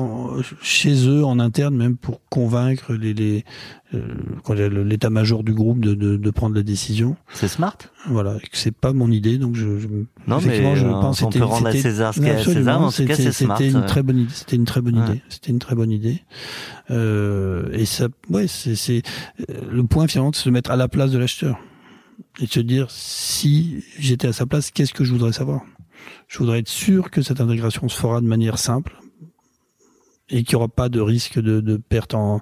chez 0.62 1.08
eux 1.08 1.26
en 1.26 1.40
interne 1.40 1.76
même 1.76 1.98
pour 1.98 2.22
convaincre 2.30 2.94
les, 2.94 3.16
les 3.16 3.46
euh, 3.94 4.84
l'état-major 4.84 5.44
du 5.44 5.54
groupe 5.54 5.80
de, 5.80 5.94
de, 5.94 6.18
de 6.18 6.32
prendre 6.32 6.56
la 6.56 6.64
décision. 6.64 7.16
C'est 7.34 7.48
smart. 7.48 7.78
Voilà, 8.08 8.36
c'est 8.52 8.76
pas 8.76 8.92
mon 8.94 9.10
idée, 9.12 9.38
donc 9.38 9.56
je, 9.56 9.80
je 9.80 9.88
Non, 10.28 10.40
effectivement, 10.40 10.72
mais 10.74 10.76
je 10.80 10.86
euh, 10.86 10.92
pense 10.92 11.22
on 11.24 11.30
peut 11.30 11.44
rendre 11.44 11.68
à 11.68 11.72
c'était- 11.72 11.84
César 11.84 12.14
ce 12.14 12.22
César. 12.44 12.82
En 12.82 12.92
tout 12.92 13.06
cas, 13.06 13.16
c'était- 13.16 13.32
c'est 13.32 13.46
smart. 13.46 13.58
C'était 13.58 13.72
une 13.72 13.86
très 13.86 14.04
bonne 14.04 14.18
idée. 14.20 14.34
C'était 14.34 14.56
une 14.58 14.66
très 14.66 14.82
bonne 14.82 15.00
Ouais. 15.00 15.06
idée. 15.06 15.22
C'était 15.30 15.52
une 15.52 15.60
très 15.60 15.76
bonne 15.76 15.92
idée. 15.92 16.22
Euh, 16.92 17.70
et 17.74 17.86
ça, 17.86 18.08
ouais, 18.30 18.48
c'est, 18.48 18.76
c'est 18.76 19.02
euh, 19.50 19.54
le 19.72 19.84
point 19.84 20.08
finalement, 20.08 20.32
de 20.32 20.36
se 20.36 20.50
mettre 20.50 20.72
à 20.72 20.76
la 20.76 20.88
place 20.88 21.12
de 21.12 21.18
l'acheteur 21.18 21.58
et 22.42 22.46
de 22.46 22.52
se 22.52 22.60
dire 22.60 22.88
si 22.90 23.84
j'étais 24.00 24.28
à 24.28 24.34
sa 24.34 24.46
place, 24.46 24.72
qu'est-ce 24.72 24.94
que 24.94 25.04
je 25.04 25.12
voudrais 25.12 25.34
savoir? 25.34 25.62
Je 26.28 26.38
voudrais 26.40 26.60
être 26.60 26.68
sûr 26.70 27.10
que 27.10 27.22
cette 27.22 27.42
intégration 27.42 27.88
se 27.90 27.98
fera 27.98 28.22
de 28.22 28.28
manière 28.28 28.58
simple 28.58 29.00
et 30.30 30.44
qu'il 30.44 30.56
n'y 30.58 30.64
aura 30.64 30.68
pas 30.68 30.90
de 30.90 31.00
risque 31.00 31.40
de, 31.40 31.62
de 31.62 31.78
perte 31.78 32.14
en 32.14 32.42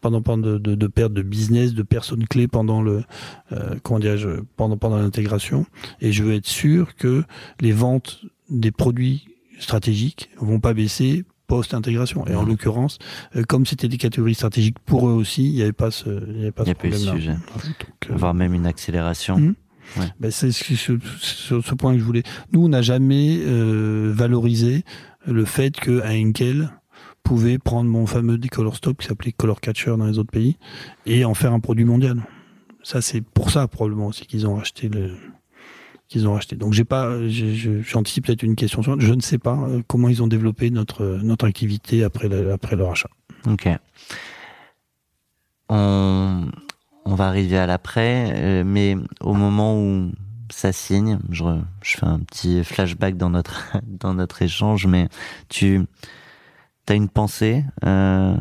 pendant, 0.00 0.22
pendant 0.22 0.46
de, 0.46 0.58
de, 0.58 0.74
de 0.74 0.86
perte 0.86 1.12
de 1.12 1.22
business, 1.22 1.74
de 1.74 1.82
personnes 1.82 2.26
clés 2.26 2.48
pendant 2.48 2.82
le 2.82 3.04
euh, 3.52 3.76
comment 3.82 3.98
dirais-je 4.00 4.28
pendant 4.56 4.76
pendant 4.76 4.96
l'intégration. 4.98 5.66
Et 6.00 6.12
je 6.12 6.22
veux 6.24 6.34
être 6.34 6.46
sûr 6.46 6.94
que 6.96 7.24
les 7.60 7.72
ventes 7.72 8.20
des 8.48 8.70
produits 8.70 9.28
stratégiques 9.58 10.30
vont 10.38 10.60
pas 10.60 10.72
baisser 10.74 11.24
post-intégration. 11.46 12.26
Et 12.26 12.34
en 12.34 12.44
l'occurrence, 12.44 12.98
euh, 13.36 13.44
comme 13.44 13.66
c'était 13.66 13.88
des 13.88 13.98
catégories 13.98 14.34
stratégiques 14.34 14.78
pour 14.80 15.08
eux 15.08 15.12
aussi, 15.12 15.44
il 15.44 15.54
n'y 15.54 15.62
avait 15.62 15.72
pas 15.72 15.90
ce, 15.90 16.08
il 16.30 16.38
y 16.38 16.42
avait 16.42 16.52
pas 16.52 16.64
Il 16.64 16.68
y 16.68 16.70
ce 16.70 16.72
a 16.72 16.74
pas 16.74 16.88
eu 16.88 16.92
ce 16.92 16.96
problème-là. 17.06 17.14
sujet. 17.14 17.32
Donc, 17.32 18.10
euh, 18.10 18.14
voire 18.16 18.34
même 18.34 18.54
une 18.54 18.66
accélération. 18.66 19.38
Mhm. 19.38 19.54
ben, 20.18 20.30
c'est 20.30 20.50
ce, 20.50 20.98
ce, 21.20 21.74
point 21.74 21.92
que 21.92 21.98
je 22.00 22.04
voulais. 22.04 22.24
Nous, 22.52 22.64
on 22.64 22.68
n'a 22.68 22.82
jamais 22.82 23.38
euh, 23.44 24.12
valorisé 24.14 24.84
le 25.26 25.44
fait 25.44 25.76
que 25.76 26.02
un 26.02 26.28
Henkel 26.28 26.70
pouvait 27.26 27.58
prendre 27.58 27.90
mon 27.90 28.06
fameux 28.06 28.38
Decolor 28.38 28.76
Stop 28.76 28.98
qui 28.98 29.08
s'appelait 29.08 29.32
Color 29.32 29.60
Catcher 29.60 29.96
dans 29.98 30.06
les 30.06 30.18
autres 30.18 30.30
pays 30.30 30.56
et 31.06 31.24
en 31.24 31.34
faire 31.34 31.52
un 31.52 31.58
produit 31.58 31.84
mondial. 31.84 32.22
Ça, 32.84 33.00
c'est 33.02 33.20
pour 33.20 33.50
ça 33.50 33.66
probablement 33.66 34.06
aussi 34.06 34.26
qu'ils 34.26 34.46
ont 34.46 34.54
racheté 34.54 34.88
qu'ils 36.08 36.28
ont 36.28 36.34
racheté. 36.34 36.54
Donc 36.54 36.72
j'ai 36.72 36.84
pas, 36.84 37.18
j'anticipe 37.28 38.26
peut-être 38.26 38.44
une 38.44 38.54
question. 38.54 38.80
Je 38.80 39.12
ne 39.12 39.20
sais 39.20 39.38
pas 39.38 39.58
euh, 39.58 39.82
comment 39.88 40.08
ils 40.08 40.22
ont 40.22 40.28
développé 40.28 40.70
notre 40.70 41.04
notre 41.04 41.48
activité 41.48 42.04
après 42.04 42.28
le, 42.28 42.52
après 42.52 42.76
leur 42.76 42.92
achat. 42.92 43.10
Ok. 43.48 43.68
On, 45.68 46.46
on 47.04 47.14
va 47.16 47.26
arriver 47.26 47.58
à 47.58 47.66
l'après, 47.66 48.32
euh, 48.36 48.62
mais 48.64 48.96
au 49.20 49.34
moment 49.34 49.80
où 49.80 50.12
ça 50.48 50.70
signe, 50.70 51.18
je, 51.30 51.42
je 51.82 51.96
fais 51.96 52.06
un 52.06 52.20
petit 52.20 52.62
flashback 52.62 53.16
dans 53.16 53.30
notre 53.30 53.76
dans 53.82 54.14
notre 54.14 54.42
échange, 54.42 54.86
mais 54.86 55.08
tu 55.48 55.86
as 56.92 56.96
une 56.96 57.08
pensée 57.08 57.64
euh, 57.84 58.36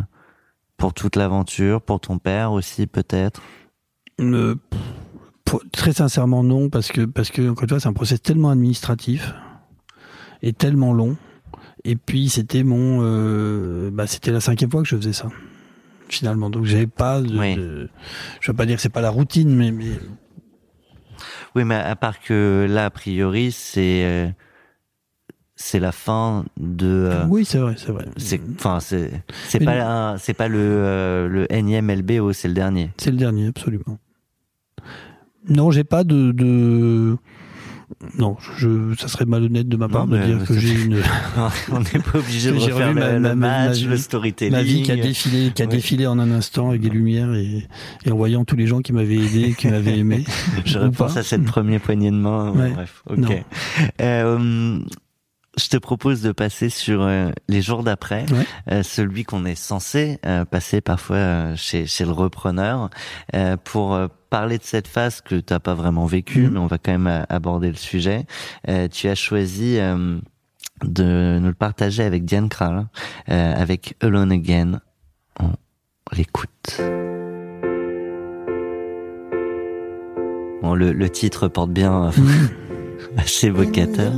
pour 0.78 0.94
toute 0.94 1.16
l'aventure, 1.16 1.82
pour 1.82 2.00
ton 2.00 2.18
père 2.18 2.52
aussi 2.52 2.88
peut-être? 2.88 3.42
Euh, 4.20 4.56
très 5.72 5.94
sincèrement 5.94 6.44
non 6.44 6.70
parce 6.70 6.92
que 6.92 7.02
parce 7.06 7.30
que 7.30 7.50
encore 7.50 7.64
une 7.64 7.70
fois 7.70 7.80
c'est 7.80 7.88
un 7.90 7.94
process 7.94 8.22
tellement 8.22 8.50
administratif 8.50 9.34
et 10.42 10.54
tellement 10.54 10.94
long 10.94 11.18
et 11.84 11.96
puis 11.96 12.30
c'était 12.30 12.64
mon 12.64 13.00
euh, 13.04 13.90
bah, 13.92 14.08
c'était 14.08 14.32
la 14.32 14.40
cinquième 14.42 14.72
fois 14.72 14.82
que 14.82 14.88
je 14.88 14.96
faisais 14.96 15.14
ça 15.14 15.28
finalement. 16.10 16.50
Donc 16.50 16.66
j'avais 16.66 16.88
pas 16.88 17.20
de, 17.22 17.38
Oui. 17.40 17.56
de- 17.56 17.90
je 18.42 18.52
veux 18.52 18.56
pas 18.56 18.66
dire 18.66 18.76
que 18.78 18.82
c'est 18.82 18.90
pas 18.90 19.02
la 19.02 19.10
routine, 19.10 19.56
mais, 19.56 19.72
mais 19.72 19.92
Oui, 21.56 21.64
mais 21.64 21.76
à 21.76 21.96
part 21.96 22.20
que 22.20 22.68
là, 22.70 22.86
a 22.86 22.90
priori, 22.90 23.52
c'est 23.52 24.04
euh, 24.06 24.30
c'est 25.56 25.80
la 25.80 25.92
fin 25.92 26.46
de. 26.58 26.88
euh, 26.88 27.26
oui, 27.30 27.46
c'est 27.46 27.60
vrai, 27.60 27.76
c'est 27.78 27.92
vrai. 27.92 28.06
c'est 28.18 28.42
enfin 28.58 28.80
c'est 28.80 29.24
pas 29.64 30.16
c'est 30.18 30.34
pas 30.34 30.48
le 30.48 30.58
euh, 30.60 31.28
le 31.28 31.52
énième 31.54 31.90
LBO, 31.92 32.34
c'est 32.34 32.48
le 32.48 32.54
dernier. 32.54 32.92
C'est 32.98 33.12
le 33.12 33.18
dernier, 33.18 33.48
absolument. 33.48 33.98
Non, 35.48 35.70
j'ai 35.70 35.84
pas 35.84 36.04
de, 36.04 36.32
de... 36.32 37.18
non, 38.18 38.36
je, 38.58 38.96
ça 38.98 39.08
serait 39.08 39.26
malhonnête 39.26 39.70
de 39.70 39.78
ma 39.78 39.88
part 39.88 40.08
Non, 40.08 40.18
de 40.18 40.24
dire 40.26 40.44
que 40.44 40.58
j'ai 40.58 40.74
une 40.74 41.00
On 41.72 41.80
n'est 41.82 42.02
pas 42.04 42.18
obligé 42.18 42.50
de 42.52 42.58
refaire 42.58 42.94
ma- 42.96 43.12
le 43.14 43.20
ma- 43.20 43.36
ma- 43.36 43.68
match, 43.68 43.84
ma 43.84 43.90
le 43.92 43.98
storytelling. 43.98 44.52
ma 44.54 44.64
vie 44.64 44.82
qui 44.82 44.92
a 44.92 44.96
défilé, 44.96 45.52
qui 45.54 45.62
a 45.62 45.68
défilé 45.68 46.08
en 46.08 46.18
un 46.18 46.32
instant 46.32 46.70
avec 46.70 46.82
des 46.82 46.90
lumières 46.90 47.32
et, 47.36 47.68
et 48.06 48.12
en 48.12 48.16
voyant 48.18 48.44
tous 48.44 48.56
les 48.56 48.66
gens 48.66 48.80
qui 48.82 48.92
m'avaient 48.92 49.18
aidé, 49.20 49.54
qui 49.56 49.68
m'avaient 49.68 50.00
aimé. 50.00 50.24
Je 50.66 50.80
repense 50.80 51.14
pas. 51.14 51.20
à 51.20 51.24
cette 51.24 51.46
première 51.46 51.80
poignée 51.80 52.10
de 52.10 52.16
main. 52.18 52.52
Ouais. 52.54 52.72
Bref, 52.72 53.04
ok. 53.08 53.46
Euh, 54.02 54.80
je 55.58 55.70
te 55.70 55.78
propose 55.78 56.22
de 56.22 56.32
passer 56.32 56.70
sur 56.70 57.02
euh, 57.04 57.30
les 57.48 57.62
jours 57.62 57.84
d'après, 57.84 58.26
Ouais. 58.32 58.46
euh, 58.72 58.84
celui 58.84 59.24
qu'on 59.24 59.46
est 59.46 59.56
censé 59.56 60.20
euh, 60.26 60.44
passer 60.46 60.82
parfois 60.82 61.16
euh, 61.16 61.56
chez, 61.56 61.86
chez 61.86 62.04
le 62.06 62.12
repreneur, 62.12 62.90
euh, 63.36 63.56
pour 63.64 63.94
euh, 63.94 64.08
parler 64.30 64.58
de 64.58 64.64
cette 64.64 64.88
phase 64.88 65.22
que 65.22 65.36
tu 65.36 65.54
n'as 65.54 65.60
pas 65.60 65.74
vraiment 65.74 66.06
vécue, 66.06 66.44
Mhm. 66.48 66.52
mais 66.54 66.60
on 66.60 66.68
va 66.68 66.78
quand 66.78 66.92
même 66.98 67.26
aborder 67.30 67.70
le 67.70 67.78
sujet. 67.78 68.26
Euh, 68.68 68.88
tu 68.90 69.08
as 69.08 69.16
choisi 69.16 69.78
euh, 69.80 70.18
de 70.84 71.40
nous 71.40 71.48
le 71.48 71.54
partager 71.54 72.04
avec 72.04 72.26
Diane 72.26 72.50
Kral, 72.50 72.88
euh, 73.30 73.54
avec 73.56 73.96
Alone 74.02 74.32
Again. 74.34 74.82
On 75.40 75.52
l'écoute. 76.16 76.82
Bon, 80.62 80.74
le, 80.74 80.92
le 80.92 81.10
titre 81.10 81.48
porte 81.48 81.70
bien 81.72 82.06
euh, 82.08 82.12
assez 83.18 83.48
évocateur. 83.48 84.12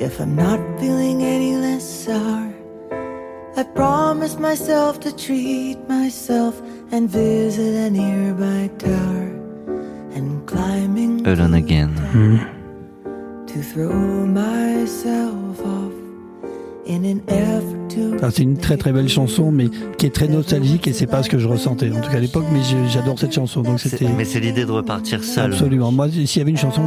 If 0.00 0.20
I'm 0.20 0.34
not 0.34 0.58
feeling 0.78 1.22
any 1.22 1.56
less 1.56 1.84
sour, 1.84 2.48
I 3.56 3.62
promise 3.74 4.38
myself 4.38 5.00
to 5.00 5.10
treat 5.14 5.78
myself 5.88 6.60
and 6.92 7.08
visit 7.08 7.74
a 7.86 7.90
nearby 7.90 8.70
tower 8.78 9.28
and 10.14 10.44
climbing 10.46 11.22
to 11.24 11.32
Alone 11.32 11.54
Again. 11.54 11.90
Mhm. 12.14 12.38
to 13.46 13.60
throw 13.62 14.26
myself 14.26 15.60
off 15.64 15.92
in 16.86 17.04
an 17.04 17.20
effort 17.28 17.88
to. 17.90 18.16
Ah, 18.22 18.30
c'est 18.30 18.42
une 18.44 18.56
très 18.56 18.76
très 18.76 18.92
belle 18.92 19.08
chanson, 19.08 19.50
mais 19.50 19.68
qui 19.98 20.06
est 20.06 20.14
très 20.14 20.28
nostalgique 20.28 20.86
et 20.86 20.92
c'est 20.92 21.06
pas 21.08 21.22
ce 21.24 21.28
que 21.28 21.38
je 21.38 21.48
ressentais, 21.48 21.90
en 21.90 22.00
tout 22.00 22.10
cas 22.10 22.18
à 22.18 22.20
l'époque, 22.20 22.44
mais 22.52 22.60
j'adore 22.88 23.18
cette 23.18 23.32
chanson, 23.34 23.62
donc 23.62 23.80
C'est- 23.80 23.88
c'était 23.90 24.06
Mais 24.16 24.24
c'est 24.24 24.38
l'idée 24.40 24.64
de 24.64 24.70
repartir 24.72 25.24
seul. 25.24 25.52
absolument. 25.52 25.90
Moi, 25.90 26.08
s'il 26.10 26.38
y 26.38 26.40
avait 26.40 26.50
une 26.52 26.56
chanson 26.56 26.82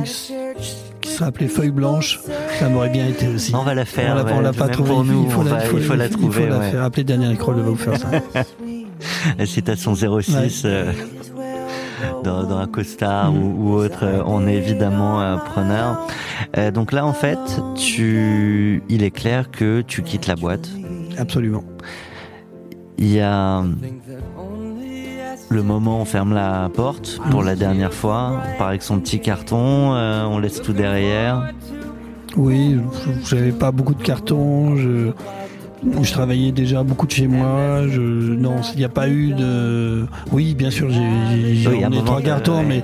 serait 1.13 1.25
appelée 1.25 1.47
Feuille 1.47 1.71
Blanche, 1.71 2.19
ça 2.59 2.69
m'aurait 2.69 2.89
bien 2.89 3.07
été 3.07 3.27
aussi. 3.27 3.53
On 3.55 3.63
va 3.63 3.73
la 3.75 3.85
faire. 3.85 4.13
On 4.13 4.39
l'a- 4.41 4.49
ouais, 4.51 4.57
pas 4.57 4.65
même 4.65 4.73
trouvé. 4.73 4.89
Pour 4.89 5.03
nous, 5.05 5.23
il 5.25 5.31
faut 5.31 5.41
on 5.41 5.43
la, 5.43 5.51
va- 5.51 5.63
il 5.63 5.67
faut, 5.69 5.77
il 5.77 5.83
faut 5.83 5.95
la 5.95 6.05
il 6.05 6.11
faut 6.11 6.17
trouver. 6.19 6.47
la 6.47 6.57
ouais. 6.59 6.71
faire. 6.71 6.83
Appelez 6.83 7.03
Daniel 7.03 7.37
Kroll, 7.37 7.55
va 7.57 7.61
vous 7.63 7.75
faire 7.75 7.97
ça. 7.97 8.07
Citation 9.45 9.95
06 9.95 10.63
euh, 10.65 10.91
dans, 12.23 12.43
dans 12.43 12.57
un 12.57 12.67
costard 12.67 13.33
ou, 13.33 13.55
ou 13.71 13.73
autre, 13.75 14.03
euh, 14.03 14.21
on 14.25 14.47
est 14.47 14.55
évidemment 14.55 15.21
euh, 15.21 15.35
preneur. 15.37 16.07
Euh, 16.57 16.71
donc 16.71 16.91
là, 16.91 17.05
en 17.05 17.13
fait, 17.13 17.39
tu, 17.75 18.81
il 18.89 19.03
est 19.03 19.11
clair 19.11 19.51
que 19.51 19.81
tu 19.81 20.03
quittes 20.03 20.27
la 20.27 20.35
boîte. 20.35 20.69
Absolument. 21.17 21.63
Il 22.97 23.11
y 23.11 23.19
a 23.19 23.63
le 25.49 25.63
moment 25.63 25.99
où 25.99 26.01
on 26.01 26.05
ferme 26.05 26.33
la 26.33 26.69
porte 26.73 27.19
pour 27.29 27.43
la 27.43 27.55
dernière 27.55 27.93
fois. 27.93 28.41
On 28.55 28.57
part 28.57 28.69
avec 28.69 28.83
son 28.83 28.99
petit 28.99 29.19
carton, 29.19 29.93
euh, 29.93 30.25
on 30.25 30.39
laisse 30.39 30.61
tout 30.61 30.73
derrière. 30.73 31.51
Oui, 32.35 32.77
j'avais 33.29 33.51
pas 33.51 33.71
beaucoup 33.71 33.93
de 33.93 34.01
cartons. 34.01 34.75
Je, 34.75 35.11
je 36.01 36.11
travaillais 36.11 36.51
déjà 36.51 36.81
beaucoup 36.83 37.05
de 37.05 37.11
chez 37.11 37.27
moi. 37.27 37.87
Je, 37.87 38.01
non, 38.01 38.55
il 38.73 38.79
n'y 38.79 38.85
a 38.85 38.89
pas 38.89 39.07
eu 39.09 39.33
de. 39.33 40.05
Oui, 40.31 40.55
bien 40.55 40.71
sûr, 40.71 40.89
j'ai 40.89 41.67
Oui, 41.69 41.85
emmené 41.85 42.03
trois 42.03 42.19
euh, 42.19 42.23
cartons, 42.23 42.57
ouais. 42.59 42.65
mais 42.67 42.83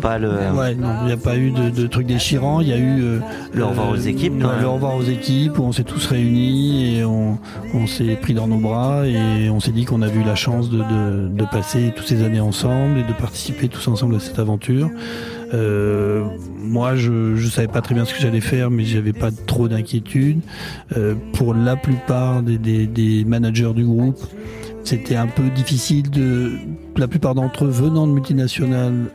Pas 0.00 0.18
le. 0.18 0.28
ouais, 0.28 0.74
non, 0.74 0.88
il 1.02 1.06
n'y 1.06 1.12
a 1.12 1.16
pas 1.16 1.36
eu 1.36 1.50
de, 1.50 1.70
de 1.70 1.86
trucs 1.86 2.06
déchirants. 2.06 2.60
Il 2.60 2.68
y 2.68 2.72
a 2.72 2.78
eu 2.78 3.02
euh, 3.02 3.18
Le 3.52 3.64
au 3.64 3.68
revoir 3.68 3.90
aux 3.90 3.96
équipes, 3.96 4.34
le 4.38 4.66
au 4.66 4.74
revoir 4.74 4.96
aux 4.96 5.02
équipes 5.02 5.58
où 5.58 5.62
on 5.62 5.72
s'est 5.72 5.84
tous 5.84 6.06
réunis 6.06 6.98
et 6.98 7.04
on, 7.04 7.38
on 7.74 7.86
s'est 7.86 8.16
pris 8.16 8.34
dans 8.34 8.48
nos 8.48 8.58
bras 8.58 9.06
et 9.06 9.48
on 9.50 9.60
s'est 9.60 9.72
dit 9.72 9.84
qu'on 9.84 10.02
avait 10.02 10.20
eu 10.20 10.24
la 10.24 10.34
chance 10.34 10.70
de, 10.70 10.78
de, 10.78 11.28
de 11.28 11.44
passer 11.50 11.92
toutes 11.94 12.06
ces 12.06 12.22
années 12.22 12.40
ensemble 12.40 12.98
et 12.98 13.04
de 13.04 13.12
participer 13.12 13.68
tous 13.68 13.86
ensemble 13.88 14.16
à 14.16 14.20
cette 14.20 14.38
aventure. 14.38 14.90
Euh, 15.54 16.24
moi, 16.58 16.96
je 16.96 17.12
ne 17.12 17.50
savais 17.50 17.68
pas 17.68 17.82
très 17.82 17.94
bien 17.94 18.04
ce 18.04 18.14
que 18.14 18.20
j'allais 18.20 18.40
faire, 18.40 18.70
mais 18.70 18.84
j'avais 18.84 19.12
pas 19.12 19.30
trop 19.30 19.68
d'inquiétude. 19.68 20.40
Euh, 20.96 21.14
pour 21.34 21.54
la 21.54 21.76
plupart 21.76 22.42
des, 22.42 22.58
des, 22.58 22.86
des 22.86 23.24
managers 23.24 23.72
du 23.74 23.84
groupe, 23.84 24.18
c'était 24.84 25.16
un 25.16 25.26
peu 25.26 25.48
difficile 25.54 26.10
de, 26.10 26.52
la 26.96 27.08
plupart 27.08 27.34
d'entre 27.34 27.64
eux 27.64 27.70
venant 27.70 28.06
de 28.06 28.12
multinationales, 28.12 29.10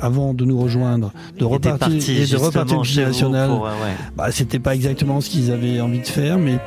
avant 0.00 0.34
de 0.34 0.44
nous 0.44 0.58
rejoindre, 0.58 1.12
de 1.38 1.44
repartir 1.44 1.78
parti 1.78 2.12
et 2.12 2.26
de 2.26 2.36
repartir 2.36 2.76
multinationale. 2.76 3.48
pour, 3.48 3.66
euh, 3.66 3.70
ouais. 3.70 3.94
Bah, 4.16 4.30
c'était 4.30 4.58
pas 4.58 4.74
exactement 4.74 5.20
ce 5.20 5.30
qu'ils 5.30 5.50
avaient 5.50 5.80
envie 5.80 6.00
de 6.00 6.06
faire, 6.06 6.38
mais 6.38 6.58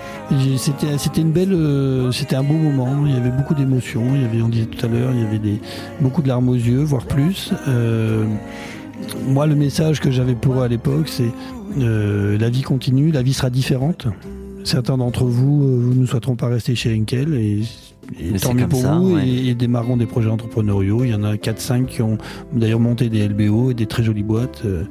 c'était 0.57 0.97
c'était 0.97 1.21
une 1.21 1.31
belle, 1.31 1.53
euh, 1.53 2.11
c'était 2.11 2.35
un 2.35 2.43
beau 2.43 2.53
moment. 2.53 3.05
Il 3.05 3.13
y 3.13 3.17
avait 3.17 3.29
beaucoup 3.29 3.53
d'émotions. 3.53 4.03
Il 4.15 4.21
y 4.21 4.25
avait, 4.25 4.41
on 4.41 4.49
disait 4.49 4.65
tout 4.65 4.85
à 4.85 4.89
l'heure, 4.89 5.11
il 5.13 5.21
y 5.21 5.25
avait 5.25 5.39
des 5.39 5.59
beaucoup 5.99 6.21
de 6.21 6.27
larmes 6.27 6.49
aux 6.49 6.55
yeux, 6.55 6.83
voire 6.83 7.05
plus. 7.05 7.51
Euh, 7.67 8.25
moi, 9.27 9.47
le 9.47 9.55
message 9.55 9.99
que 9.99 10.11
j'avais 10.11 10.35
pour 10.35 10.59
eux 10.59 10.63
à 10.63 10.67
l'époque, 10.67 11.07
c'est 11.07 11.31
euh, 11.79 12.37
la 12.37 12.49
vie 12.49 12.61
continue, 12.61 13.11
la 13.11 13.21
vie 13.21 13.33
sera 13.33 13.49
différente. 13.49 14.07
Certains 14.63 14.97
d'entre 14.97 15.25
vous, 15.25 15.81
vous 15.81 15.93
ne 15.93 16.05
souhaiteront 16.05 16.35
pas 16.35 16.47
rester 16.47 16.75
chez 16.75 16.95
Henkel 16.95 17.33
et, 17.33 17.63
et 18.19 18.33
tant 18.39 18.53
mieux 18.53 18.67
pour 18.67 18.81
ça, 18.81 18.95
vous 18.95 19.15
ouais. 19.15 19.27
et, 19.27 19.47
et 19.49 19.55
démarreront 19.55 19.97
des 19.97 20.05
projets 20.05 20.29
entrepreneuriaux. 20.29 21.03
Il 21.03 21.11
y 21.11 21.13
en 21.15 21.23
a 21.23 21.35
4-5 21.35 21.85
qui 21.85 22.01
ont 22.01 22.17
d'ailleurs 22.53 22.79
monté 22.79 23.09
des 23.09 23.27
LBO 23.27 23.71
et 23.71 23.73
des 23.73 23.85
très 23.85 24.03
jolies 24.03 24.23
boîtes 24.23 24.61
euh, 24.65 24.83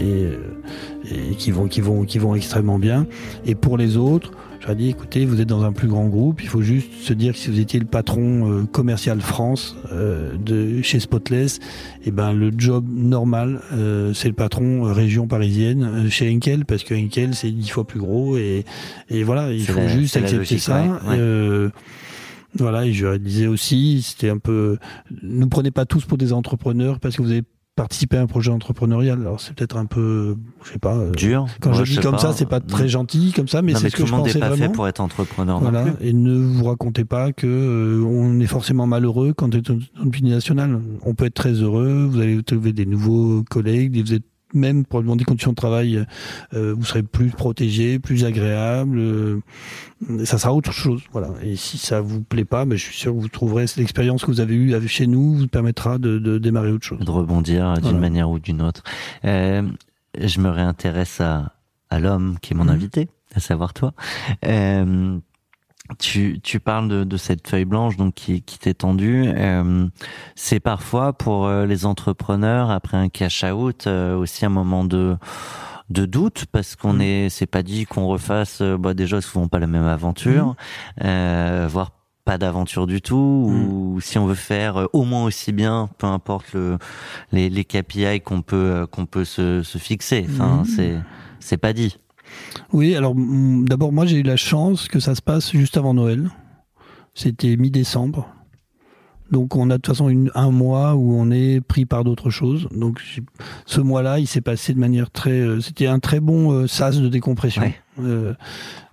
et, 0.00 0.02
euh, 0.04 1.30
et 1.30 1.34
qui 1.36 1.50
vont 1.50 1.66
qui 1.68 1.80
vont 1.80 2.04
qui 2.04 2.18
vont 2.18 2.34
extrêmement 2.34 2.78
bien. 2.78 3.06
Et 3.46 3.54
pour 3.54 3.76
les 3.78 3.96
autres, 3.96 4.32
j'aurais 4.60 4.74
dit 4.74 4.88
écoutez, 4.88 5.24
vous 5.24 5.40
êtes 5.40 5.48
dans 5.48 5.62
un 5.62 5.72
plus 5.72 5.88
grand 5.88 6.06
groupe, 6.08 6.42
il 6.42 6.48
faut 6.48 6.62
juste 6.62 6.90
se 7.02 7.12
dire 7.12 7.34
que 7.34 7.38
si 7.38 7.50
vous 7.50 7.60
étiez 7.60 7.78
le 7.78 7.86
patron 7.86 8.50
euh, 8.50 8.62
commercial 8.64 9.20
France 9.20 9.76
euh, 9.92 10.32
de 10.44 10.80
chez 10.82 10.98
Spotless, 11.00 11.60
et 12.06 12.10
ben 12.10 12.32
le 12.32 12.50
job 12.56 12.84
normal 12.90 13.60
euh, 13.74 14.12
c'est 14.14 14.28
le 14.28 14.34
patron 14.34 14.86
euh, 14.86 14.92
région 14.92 15.26
parisienne 15.28 16.06
chez 16.10 16.28
Henkel 16.34 16.64
parce 16.64 16.82
que 16.82 16.94
Henkel 16.94 17.34
c'est 17.34 17.50
dix 17.50 17.68
fois 17.68 17.86
plus 17.86 18.00
gros 18.00 18.36
et 18.38 18.64
et 19.10 19.22
voilà, 19.22 19.52
il 19.52 19.64
faut 19.66 19.78
la- 19.78 19.86
juste 19.88 20.16
accepter 20.16 20.38
logique, 20.38 20.60
ça. 20.60 20.82
ouais, 21.08 21.18
ouais. 21.18 21.68
Voilà, 22.58 22.86
et 22.86 22.92
je 22.92 23.16
disais 23.16 23.46
aussi, 23.46 24.02
c'était 24.02 24.30
un 24.30 24.38
peu, 24.38 24.78
ne 25.22 25.44
prenez 25.46 25.70
pas 25.70 25.86
tous 25.86 26.04
pour 26.04 26.18
des 26.18 26.32
entrepreneurs 26.32 27.00
parce 27.00 27.16
que 27.16 27.22
vous 27.22 27.30
avez 27.30 27.42
participé 27.76 28.16
à 28.16 28.22
un 28.22 28.26
projet 28.28 28.52
entrepreneurial. 28.52 29.20
Alors 29.20 29.40
c'est 29.40 29.52
peut-être 29.52 29.76
un 29.76 29.86
peu, 29.86 30.36
je 30.62 30.70
sais 30.70 30.78
pas. 30.78 30.94
euh, 30.96 31.10
Dur. 31.10 31.46
Quand 31.60 31.70
Moi, 31.72 31.82
je 31.82 31.94
dis 31.94 31.98
comme 31.98 32.18
ça, 32.18 32.32
c'est 32.32 32.48
pas 32.48 32.60
très 32.60 32.86
gentil 32.88 33.32
comme 33.34 33.48
ça, 33.48 33.62
mais 33.62 33.74
c'est 33.74 33.90
ce 33.90 33.96
tout 33.96 33.96
que 33.96 34.02
le 34.02 34.06
je 34.06 34.12
monde 34.12 34.26
n'est 34.26 34.32
pensais 34.32 34.38
pas 34.48 34.56
fait 34.56 34.68
pour 34.68 34.86
être 34.86 35.00
entrepreneur 35.00 35.60
non 35.60 35.70
Voilà, 35.70 35.90
plus. 35.90 36.06
et 36.06 36.12
ne 36.12 36.36
vous 36.36 36.64
racontez 36.66 37.04
pas 37.04 37.32
que 37.32 37.48
euh, 37.48 38.04
on 38.04 38.38
est 38.38 38.46
forcément 38.46 38.86
malheureux 38.86 39.32
quand 39.32 39.52
on 39.52 39.58
est 39.58 39.68
une 39.68 39.80
multinationale. 40.04 40.80
On 41.02 41.14
peut 41.14 41.24
être 41.24 41.34
très 41.34 41.54
heureux, 41.54 42.06
vous 42.08 42.20
allez 42.20 42.40
trouver 42.44 42.72
des 42.72 42.86
nouveaux 42.86 43.42
collègues, 43.50 44.00
vous 44.00 44.14
êtes 44.14 44.22
même 44.54 44.84
probablement 44.84 45.16
des 45.16 45.24
conditions 45.24 45.50
de 45.50 45.56
travail, 45.56 46.04
euh, 46.54 46.74
vous 46.76 46.84
serez 46.84 47.02
plus 47.02 47.28
protégé, 47.30 47.98
plus 47.98 48.24
agréable. 48.24 48.98
euh, 48.98 49.40
ça 50.24 50.38
sera 50.38 50.52
autre 50.54 50.72
chose, 50.72 51.02
voilà. 51.12 51.28
Et 51.42 51.56
si 51.56 51.78
ça 51.78 52.00
vous 52.00 52.20
plaît 52.22 52.44
pas, 52.44 52.64
ben, 52.64 52.76
je 52.76 52.82
suis 52.84 52.96
sûr 52.96 53.12
que 53.14 53.18
vous 53.18 53.28
trouverez 53.28 53.66
cette 53.66 53.78
expérience 53.78 54.22
que 54.24 54.30
vous 54.30 54.40
avez 54.40 54.54
eue 54.54 54.74
chez 54.88 55.06
nous 55.06 55.34
vous 55.34 55.48
permettra 55.48 55.98
de, 55.98 56.18
de 56.18 56.38
démarrer 56.38 56.70
autre 56.72 56.86
chose. 56.86 56.98
de 57.00 57.10
rebondir 57.10 57.72
d'une 57.74 57.82
Voilà. 57.82 57.98
manière 57.98 58.30
ou 58.30 58.38
d'une 58.38 58.62
autre. 58.62 58.82
Euh, 59.24 59.62
je 60.20 60.40
me 60.40 60.48
réintéresse 60.50 61.20
à, 61.20 61.54
à 61.90 61.98
l'homme 62.00 62.36
qui 62.42 62.52
est 62.52 62.56
mon 62.56 62.64
Mhm. 62.64 62.70
invité, 62.70 63.08
à 63.34 63.40
savoir 63.40 63.72
toi. 63.74 63.92
Tu, 65.98 66.40
tu 66.42 66.60
parles 66.60 66.88
de, 66.88 67.04
de 67.04 67.16
cette 67.18 67.46
feuille 67.46 67.66
blanche 67.66 67.98
donc 67.98 68.14
qui, 68.14 68.40
qui 68.40 68.58
t'est 68.58 68.72
tendue. 68.74 69.24
Euh, 69.26 69.86
c'est 70.34 70.58
parfois 70.58 71.12
pour 71.12 71.46
euh, 71.46 71.66
les 71.66 71.84
entrepreneurs 71.84 72.70
après 72.70 72.96
un 72.96 73.10
cash 73.10 73.44
out 73.44 73.86
euh, 73.86 74.16
aussi 74.16 74.46
un 74.46 74.48
moment 74.50 74.84
de 74.84 75.16
de 75.90 76.06
doute 76.06 76.46
parce 76.50 76.74
qu'on 76.76 76.94
Mhm. 76.94 77.00
est 77.02 77.28
c'est 77.28 77.44
pas 77.46 77.62
dit 77.62 77.84
qu'on 77.84 78.06
refasse 78.06 78.62
euh, 78.62 78.78
bah 78.78 78.94
déjà 78.94 79.20
souvent 79.20 79.46
pas 79.48 79.58
la 79.58 79.66
même 79.66 79.84
aventure 79.86 80.56
euh, 81.04 81.68
voire 81.70 81.90
pas 82.24 82.38
d'aventure 82.38 82.86
du 82.86 83.02
tout 83.02 83.14
ou 83.94 84.00
si 84.00 84.16
on 84.16 84.24
veut 84.24 84.34
faire 84.34 84.78
euh, 84.78 84.86
au 84.94 85.04
moins 85.04 85.24
aussi 85.24 85.52
bien 85.52 85.90
peu 85.98 86.06
importe 86.06 86.54
le 86.54 86.78
les, 87.32 87.50
les 87.50 87.66
KPI 87.66 88.22
qu'on 88.22 88.40
peut 88.40 88.86
qu'on 88.90 89.04
peut 89.04 89.26
se, 89.26 89.62
se 89.62 89.76
fixer 89.76 90.24
enfin 90.30 90.60
Mhm. 90.60 90.64
c'est 90.64 90.94
c'est 91.40 91.58
pas 91.58 91.74
dit 91.74 91.98
Oui, 92.72 92.94
alors 92.94 93.14
mm, 93.14 93.66
d'abord 93.66 93.92
moi 93.92 94.06
j'ai 94.06 94.18
eu 94.18 94.22
la 94.22 94.36
chance 94.36 94.88
que 94.88 95.00
ça 95.00 95.14
se 95.14 95.22
passe 95.22 95.52
juste 95.52 95.76
avant 95.76 95.94
Noël. 95.94 96.30
C'était 97.14 97.56
mi-décembre. 97.56 98.28
Donc 99.30 99.56
on 99.56 99.70
a 99.70 99.78
de 99.78 99.80
toute 99.80 99.86
façon 99.86 100.08
une, 100.08 100.30
un 100.34 100.50
mois 100.50 100.94
où 100.94 101.14
on 101.14 101.30
est 101.30 101.60
pris 101.60 101.86
par 101.86 102.04
d'autres 102.04 102.30
choses. 102.30 102.68
Donc 102.74 103.00
ce 103.66 103.80
mois-là, 103.80 104.18
il 104.18 104.26
s'est 104.26 104.42
passé 104.42 104.74
de 104.74 104.78
manière 104.78 105.10
très... 105.10 105.30
Euh, 105.40 105.60
c'était 105.60 105.86
un 105.86 105.98
très 105.98 106.20
bon 106.20 106.52
euh, 106.52 106.66
sas 106.66 107.00
de 107.00 107.08
décompression. 107.08 107.62
Ouais. 107.62 107.74
Euh, 108.00 108.34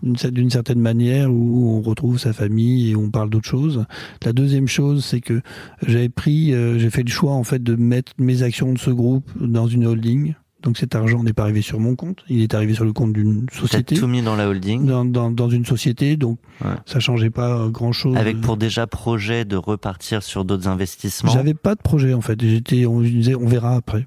d'une 0.02 0.16
cer- 0.16 0.32
d'une 0.32 0.50
certaine 0.50 0.80
manière 0.80 1.32
où 1.32 1.78
on 1.78 1.82
retrouve 1.82 2.18
sa 2.18 2.32
famille 2.32 2.92
et 2.92 2.96
on 2.96 3.10
parle 3.10 3.30
d'autres 3.30 3.50
choses. 3.50 3.86
La 4.24 4.32
deuxième 4.32 4.68
chose, 4.68 5.04
c'est 5.04 5.22
que 5.22 5.42
j'avais 5.86 6.10
pris, 6.10 6.54
j'ai 6.78 6.90
fait 6.90 7.04
le 7.04 7.10
choix 7.10 7.34
en 7.34 7.44
fait 7.44 7.62
de 7.62 7.76
mettre 7.76 8.14
mes 8.18 8.42
actions 8.44 8.72
de 8.72 8.78
ce 8.80 8.92
groupe 8.92 9.30
dans 9.40 9.68
une 9.68 9.86
holding. 9.86 10.36
Donc 10.64 10.78
cet 10.78 10.94
argent 10.96 11.24
n'est 11.24 11.34
pas 11.34 11.44
arrivé 11.44 11.62
sur 11.62 11.80
mon 11.80 11.96
compte, 11.96 12.24
il 12.30 12.42
est 12.42 12.54
arrivé 12.54 12.74
sur 12.76 12.86
le 12.86 12.94
compte 12.94 13.14
d'une 13.14 13.48
société, 13.52 13.96
tout 13.96 14.08
mis 14.08 14.22
dans 14.22 14.36
la 14.36 14.48
holding. 14.48 14.86
dans, 14.86 15.06
dans, 15.06 15.32
dans 15.32 15.50
une 15.50 15.66
société. 15.66 16.18
Donc 16.18 16.38
Ouais. 16.64 16.70
ça 16.86 17.00
changeait 17.00 17.32
pas 17.32 17.68
grand 17.70 17.92
chose. 17.92 18.16
Avec 18.18 18.40
pour 18.42 18.56
déjà 18.58 18.86
projet 18.86 19.46
de 19.46 19.56
repartir 19.56 20.22
sur 20.22 20.46
d'autres 20.46 20.68
investissements. 20.68 21.32
J'avais 21.32 21.56
pas 21.56 21.74
de 21.74 21.82
projet 21.82 22.14
en 22.14 22.22
fait. 22.22 22.40
J'étais, 22.40 22.86
on 22.86 23.02
disait, 23.02 23.34
on 23.36 23.48
verra 23.48 23.76
après. 23.76 24.06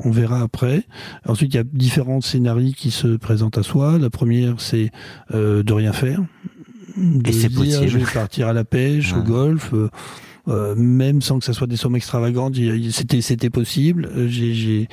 On 0.00 0.10
verra 0.10 0.40
après. 0.40 0.84
Ensuite, 1.26 1.52
il 1.54 1.56
y 1.56 1.60
a 1.60 1.64
différents 1.64 2.20
scénarios 2.20 2.72
qui 2.76 2.90
se 2.90 3.16
présentent 3.16 3.58
à 3.58 3.62
soi. 3.62 3.98
La 3.98 4.08
première, 4.10 4.60
c'est 4.60 4.90
euh, 5.34 5.62
de 5.62 5.72
rien 5.74 5.92
faire. 5.92 6.20
De 6.96 7.28
Et 7.28 7.32
c'est 7.32 7.48
possible. 7.50 7.86
Je 7.88 7.98
vais 7.98 8.04
partir 8.12 8.48
à 8.48 8.52
la 8.52 8.64
pêche, 8.64 9.12
au 9.14 9.22
golf. 9.22 9.72
euh, 9.74 9.88
euh, 10.48 10.74
même 10.74 11.20
sans 11.20 11.38
que 11.38 11.44
ça 11.44 11.52
soit 11.52 11.66
des 11.66 11.76
sommes 11.76 11.96
extravagantes, 11.96 12.56
c'était 12.90 13.20
c'était 13.20 13.50
possible. 13.50 14.08
Euh, 14.16 14.28
J'ai 14.28 14.88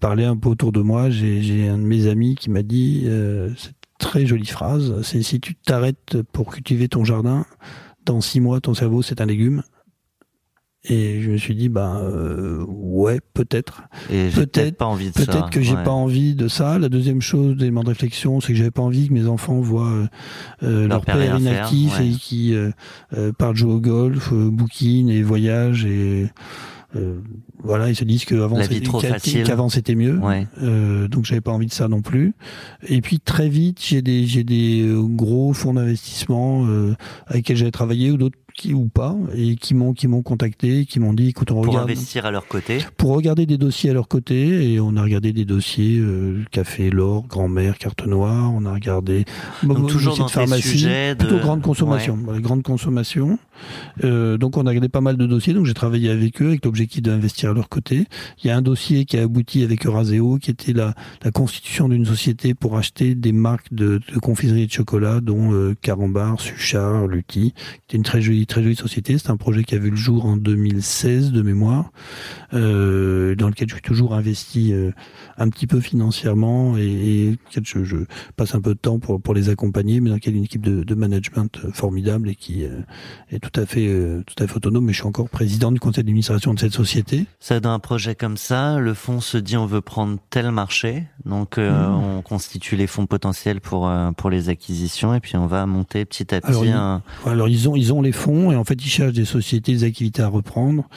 parlé 0.00 0.24
un 0.24 0.36
peu 0.36 0.48
autour 0.48 0.72
de 0.72 0.80
moi. 0.80 1.10
J'ai 1.10 1.42
j'ai 1.42 1.68
un 1.68 1.78
de 1.78 1.84
mes 1.84 2.08
amis 2.08 2.34
qui 2.34 2.50
m'a 2.50 2.62
dit 2.62 3.04
euh, 3.06 3.50
cette 3.56 3.76
très 3.98 4.26
jolie 4.26 4.46
phrase. 4.46 5.00
C'est 5.02 5.22
si 5.22 5.40
tu 5.40 5.54
t'arrêtes 5.54 6.22
pour 6.32 6.52
cultiver 6.52 6.88
ton 6.88 7.04
jardin, 7.04 7.46
dans 8.04 8.20
six 8.20 8.40
mois 8.40 8.60
ton 8.60 8.74
cerveau 8.74 9.02
c'est 9.02 9.20
un 9.20 9.26
légume. 9.26 9.62
Et 10.88 11.20
je 11.20 11.30
me 11.32 11.36
suis 11.36 11.54
dit 11.54 11.68
bah 11.68 12.00
euh, 12.02 12.64
ouais 12.68 13.20
peut-être. 13.34 13.82
Peut-être- 14.08 14.76
pas 14.76 14.86
envie 14.86 15.10
de 15.10 15.18
ça. 15.18 15.26
Peut-être 15.26 15.50
que 15.50 15.60
j'ai 15.60 15.74
Ouais. 15.74 15.82
pas 15.82 15.90
envie 15.90 16.34
de 16.34 16.48
ça. 16.48 16.78
La 16.78 16.88
deuxième 16.88 17.20
chose, 17.20 17.56
d'élément 17.56 17.82
de 17.82 17.88
réflexion, 17.88 18.40
c'est 18.40 18.48
que 18.52 18.54
j'avais 18.58 18.70
pas 18.70 18.82
envie 18.82 19.08
que 19.08 19.12
mes 19.14 19.26
enfants 19.26 19.60
voient 19.60 19.90
euh, 20.62 20.86
Leur 20.86 20.88
leur 20.88 21.04
père 21.04 21.38
inactif 21.38 21.98
ouais. 21.98 22.08
et 22.08 22.12
qui 22.12 22.54
euh, 22.54 22.70
euh, 23.16 23.32
partent 23.32 23.56
jouer 23.56 23.72
au 23.72 23.80
golf, 23.80 24.32
euh, 24.32 24.48
bouquinent 24.50 25.08
et 25.10 25.22
voyagent 25.22 25.84
et 25.84 26.30
euh, 26.94 27.18
voilà, 27.62 27.88
ils 27.90 27.96
se 27.96 28.04
disent 28.04 28.24
qu'avant 28.24 28.62
c'était 28.62 28.80
qu'avant 29.42 29.68
mieux. 29.96 30.18
Ouais. 30.18 30.46
Euh, 30.62 31.08
donc 31.08 31.24
j'avais 31.24 31.40
pas 31.40 31.50
envie 31.52 31.66
de 31.66 31.72
ça 31.72 31.88
non 31.88 32.00
plus. 32.00 32.34
Et 32.88 33.00
puis 33.00 33.18
très 33.18 33.48
vite, 33.48 33.78
j'ai 33.82 34.02
des 34.02 34.24
j'ai 34.26 34.44
des 34.44 34.88
gros 34.96 35.52
fonds 35.52 35.74
d'investissement 35.74 36.64
euh, 36.66 36.94
avec 37.26 37.38
lesquels 37.42 37.56
j'avais 37.56 37.70
travaillé 37.72 38.12
ou 38.12 38.16
d'autres 38.16 38.38
qui 38.56 38.72
ou 38.74 38.86
pas 38.88 39.14
et 39.34 39.56
qui 39.56 39.74
m'ont 39.74 39.92
qui 39.92 40.08
m'ont 40.08 40.22
contacté, 40.22 40.86
qui 40.86 40.98
m'ont 40.98 41.12
dit 41.12 41.28
écoute 41.28 41.50
on 41.52 41.56
Pour 41.62 41.66
regarde 41.72 41.90
investir 41.90 42.24
à 42.26 42.30
leur 42.30 42.46
côté. 42.48 42.78
pour 42.96 43.14
regarder 43.14 43.44
des 43.46 43.58
dossiers 43.58 43.90
à 43.90 43.92
leur 43.92 44.08
côté 44.08 44.72
et 44.72 44.80
on 44.80 44.96
a 44.96 45.02
regardé 45.02 45.32
des 45.32 45.44
dossiers 45.44 45.98
euh, 45.98 46.42
café, 46.50 46.90
l'or, 46.90 47.26
grand-mère, 47.28 47.76
carte 47.78 48.06
noire, 48.06 48.50
on 48.54 48.64
a 48.64 48.72
regardé 48.72 49.24
Donc 49.62 49.82
de 49.82 49.86
toujours 49.86 50.16
dans 50.16 50.26
de 50.26 50.30
pharmacie, 50.30 50.62
sujets 50.68 51.14
de- 51.14 51.24
plutôt 51.26 51.38
grande 51.38 51.62
consommation, 51.62 52.18
voilà, 52.24 52.40
grande 52.40 52.62
consommation. 52.62 53.38
Euh, 54.04 54.36
donc 54.36 54.56
on 54.56 54.66
a 54.66 54.68
regardé 54.68 54.88
pas 54.88 55.00
mal 55.00 55.16
de 55.16 55.26
dossiers, 55.26 55.54
donc 55.54 55.64
j'ai 55.66 55.74
travaillé 55.74 56.10
avec 56.10 56.42
eux 56.42 56.48
avec 56.48 56.64
l'objectif 56.64 57.02
d'investir 57.02 57.50
à 57.50 57.52
leur 57.54 57.68
côté. 57.68 58.04
Il 58.42 58.46
y 58.46 58.50
a 58.50 58.56
un 58.56 58.62
dossier 58.62 59.04
qui 59.04 59.16
a 59.18 59.22
abouti 59.22 59.62
avec 59.62 59.86
Euraseo 59.86 60.38
qui 60.38 60.50
était 60.50 60.72
la, 60.72 60.94
la 61.24 61.30
constitution 61.30 61.88
d'une 61.88 62.04
société 62.06 62.54
pour 62.54 62.76
acheter 62.76 63.14
des 63.14 63.32
marques 63.32 63.72
de, 63.72 64.00
de 64.12 64.18
confiserie 64.18 64.62
et 64.62 64.66
de 64.66 64.72
chocolat 64.72 65.20
dont 65.20 65.52
euh, 65.52 65.74
Carambar, 65.80 66.40
Suchard, 66.40 67.06
Lutti. 67.06 67.54
C'était 67.82 67.96
une 67.96 68.02
très 68.02 68.20
jolie 68.20 68.45
très 68.46 68.62
jolie 68.62 68.76
société, 68.76 69.18
c'est 69.18 69.30
un 69.30 69.36
projet 69.36 69.64
qui 69.64 69.74
a 69.74 69.78
vu 69.78 69.90
le 69.90 69.96
jour 69.96 70.24
en 70.26 70.36
2016 70.36 71.32
de 71.32 71.42
mémoire 71.42 71.90
euh, 72.54 73.34
dans 73.34 73.48
lequel 73.48 73.68
je 73.68 73.74
suis 73.74 73.82
toujours 73.82 74.14
investi 74.14 74.72
euh, 74.72 74.90
un 75.38 75.48
petit 75.48 75.66
peu 75.66 75.80
financièrement 75.80 76.76
et, 76.76 77.36
je, 77.50 77.84
je 77.84 77.96
passe 78.36 78.54
un 78.54 78.60
peu 78.60 78.74
de 78.74 78.78
temps 78.78 78.98
pour, 78.98 79.20
pour 79.20 79.34
les 79.34 79.48
accompagner, 79.48 80.00
mais 80.00 80.10
dans 80.10 80.16
lequel 80.16 80.36
une 80.36 80.44
équipe 80.44 80.62
de, 80.62 80.82
de 80.84 80.94
management 80.94 81.58
euh, 81.64 81.70
formidable 81.72 82.28
et 82.28 82.34
qui 82.34 82.64
euh, 82.64 82.80
est 83.30 83.38
tout 83.40 83.60
à 83.60 83.66
fait 83.66 83.86
tout 84.26 84.42
à 84.42 84.46
fait 84.46 84.56
autonome. 84.56 84.84
Mais 84.86 84.92
je 84.92 84.98
suis 84.98 85.06
encore 85.08 85.28
président 85.28 85.72
du 85.72 85.80
conseil 85.80 86.04
d'administration 86.04 86.54
de 86.54 86.58
cette 86.60 86.72
société. 86.72 87.26
Ça, 87.40 87.60
dans 87.60 87.70
un 87.70 87.78
projet 87.78 88.14
comme 88.14 88.36
ça, 88.36 88.78
le 88.78 88.94
fonds 88.94 89.20
se 89.20 89.36
dit 89.38 89.56
on 89.56 89.66
veut 89.66 89.80
prendre 89.80 90.18
tel 90.30 90.50
marché, 90.50 91.04
donc 91.24 91.58
Mhm. 91.58 91.74
on 92.18 92.22
constitue 92.22 92.76
les 92.76 92.86
fonds 92.86 93.06
potentiels 93.06 93.60
pour 93.60 93.90
pour 94.16 94.30
les 94.30 94.48
acquisitions 94.48 95.14
et 95.14 95.20
puis 95.20 95.36
on 95.36 95.46
va 95.46 95.66
monter 95.66 96.04
petit 96.04 96.34
à 96.34 96.40
petit. 96.40 96.50
Alors, 96.50 96.64
un- 96.64 97.02
Alors 97.24 97.48
ils 97.48 97.68
ont 97.68 97.76
ils 97.76 97.92
ont 97.92 98.02
les 98.02 98.12
fonds 98.12 98.35
et 98.52 98.56
en 98.56 98.64
fait 98.64 98.74
ils 98.74 98.88
cherchent 98.88 99.12
des 99.12 99.24
sociétés, 99.24 99.72
des 99.72 99.84
activités 99.84 100.22
à 100.22 100.28
reprendre. 100.28 100.88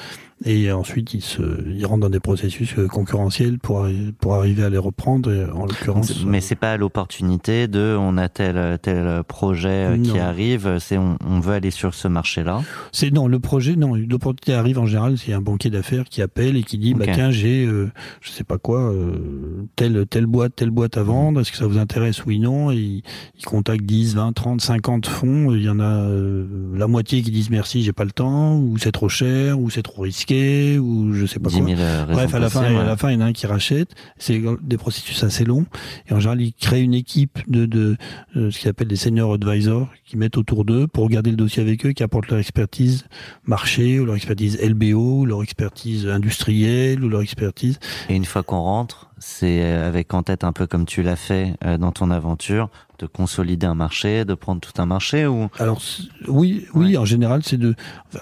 Et 0.45 0.71
ensuite, 0.71 1.13
ils, 1.13 1.21
se, 1.21 1.41
ils 1.67 1.85
rentrent 1.85 2.01
dans 2.01 2.09
des 2.09 2.19
processus 2.19 2.77
euh, 2.77 2.87
concurrentiels 2.87 3.59
pour, 3.59 3.87
pour 4.19 4.35
arriver 4.35 4.63
à 4.63 4.69
les 4.69 4.77
reprendre. 4.77 5.31
Et 5.31 5.43
en 5.45 5.65
l'occurrence, 5.65 6.23
Mais 6.25 6.41
c'est 6.41 6.55
pas 6.55 6.77
l'opportunité 6.77 7.67
de 7.67 7.95
on 7.99 8.17
a 8.17 8.29
tel 8.29 8.77
tel 8.81 9.23
projet 9.23 9.69
euh, 9.69 9.97
qui 10.01 10.17
arrive, 10.17 10.77
c'est 10.79 10.97
on, 10.97 11.17
on 11.25 11.39
veut 11.39 11.53
aller 11.53 11.71
sur 11.71 11.93
ce 11.93 12.07
marché-là. 12.07 12.61
C'est 12.91 13.11
non, 13.11 13.27
le 13.27 13.39
projet, 13.39 13.75
non, 13.75 13.95
l'opportunité 13.95 14.53
arrive 14.53 14.79
en 14.79 14.85
général, 14.85 15.17
c'est 15.17 15.33
un 15.33 15.41
banquier 15.41 15.69
d'affaires 15.69 16.05
qui 16.05 16.21
appelle 16.21 16.57
et 16.57 16.63
qui 16.63 16.77
dit, 16.77 16.93
bah 16.93 17.05
tiens, 17.13 17.31
j'ai, 17.31 17.65
euh, 17.65 17.91
je 18.21 18.31
sais 18.31 18.43
pas 18.43 18.57
quoi, 18.57 18.91
euh, 18.91 19.67
telle 19.75 20.05
telle 20.07 20.25
boîte, 20.25 20.55
telle 20.55 20.71
boîte 20.71 20.97
à 20.97 21.03
vendre, 21.03 21.41
est-ce 21.41 21.51
que 21.51 21.57
ça 21.57 21.67
vous 21.67 21.77
intéresse 21.77 22.25
Oui, 22.25 22.39
non, 22.39 22.71
et 22.71 22.75
il, 22.75 23.03
il 23.37 23.45
contacte 23.45 23.83
10, 23.83 24.15
20, 24.15 24.33
30, 24.33 24.61
50 24.61 25.05
fonds, 25.07 25.53
il 25.53 25.63
y 25.63 25.69
en 25.69 25.79
a 25.79 25.83
euh, 25.83 26.45
la 26.75 26.87
moitié 26.87 27.21
qui 27.21 27.31
disent 27.31 27.49
merci, 27.49 27.83
j'ai 27.83 27.93
pas 27.93 28.05
le 28.05 28.11
temps, 28.11 28.57
ou 28.57 28.77
c'est 28.77 28.91
trop 28.91 29.09
cher, 29.09 29.59
ou 29.59 29.69
c'est 29.69 29.83
trop 29.83 30.03
risqué, 30.03 30.28
ou 30.31 31.13
je 31.13 31.25
sais 31.25 31.39
pas 31.39 31.49
10 31.49 31.57
quoi. 31.57 31.67
000 31.67 31.79
raisons 31.79 32.05
Bref, 32.11 32.33
à 32.33 32.39
la 32.39 32.49
fin, 32.49 32.59
possibles, 32.61 32.77
à 32.77 32.81
ouais. 32.81 32.87
la 32.87 32.97
fin, 32.97 33.09
il 33.09 33.13
y 33.13 33.17
en 33.17 33.21
a 33.21 33.25
un 33.25 33.33
qui 33.33 33.47
rachète. 33.47 33.89
C'est 34.17 34.41
des 34.61 34.77
processus 34.77 35.23
assez 35.23 35.45
longs. 35.45 35.65
Et 36.07 36.13
en 36.13 36.19
général, 36.19 36.41
ils 36.41 36.53
créent 36.53 36.81
une 36.83 36.93
équipe 36.93 37.39
de, 37.47 37.65
de 37.65 37.97
euh, 38.35 38.51
ce 38.51 38.59
qu'ils 38.59 38.69
appellent 38.69 38.87
des 38.87 38.95
senior 38.95 39.33
advisors 39.33 39.87
qui 40.05 40.17
mettent 40.17 40.37
autour 40.37 40.65
d'eux 40.65 40.87
pour 40.87 41.03
regarder 41.03 41.31
le 41.31 41.37
dossier 41.37 41.61
avec 41.61 41.85
eux, 41.85 41.91
qui 41.91 42.03
apportent 42.03 42.29
leur 42.29 42.39
expertise 42.39 43.05
marché, 43.45 43.99
ou 43.99 44.05
leur 44.05 44.15
expertise 44.15 44.59
LBO, 44.61 45.21
ou 45.21 45.25
leur 45.25 45.43
expertise 45.43 46.07
industrielle, 46.07 47.03
ou 47.03 47.09
leur 47.09 47.21
expertise. 47.21 47.79
Et 48.09 48.15
une 48.15 48.25
fois 48.25 48.43
qu'on 48.43 48.61
rentre, 48.61 49.08
c'est 49.19 49.61
euh, 49.63 49.87
avec 49.87 50.13
en 50.13 50.23
tête 50.23 50.43
un 50.43 50.51
peu 50.53 50.67
comme 50.67 50.85
tu 50.85 51.03
l'as 51.03 51.15
fait 51.15 51.55
euh, 51.65 51.77
dans 51.77 51.91
ton 51.91 52.11
aventure, 52.11 52.69
de 52.99 53.05
consolider 53.05 53.65
un 53.65 53.75
marché, 53.75 54.25
de 54.25 54.33
prendre 54.33 54.59
tout 54.61 54.81
un 54.81 54.85
marché 54.85 55.25
ou? 55.27 55.47
Alors 55.59 55.81
oui, 56.27 56.65
oui, 56.73 56.91
Ouais. 56.91 56.97
en 56.97 57.05
général, 57.05 57.41
c'est 57.43 57.57
de. 57.57 57.75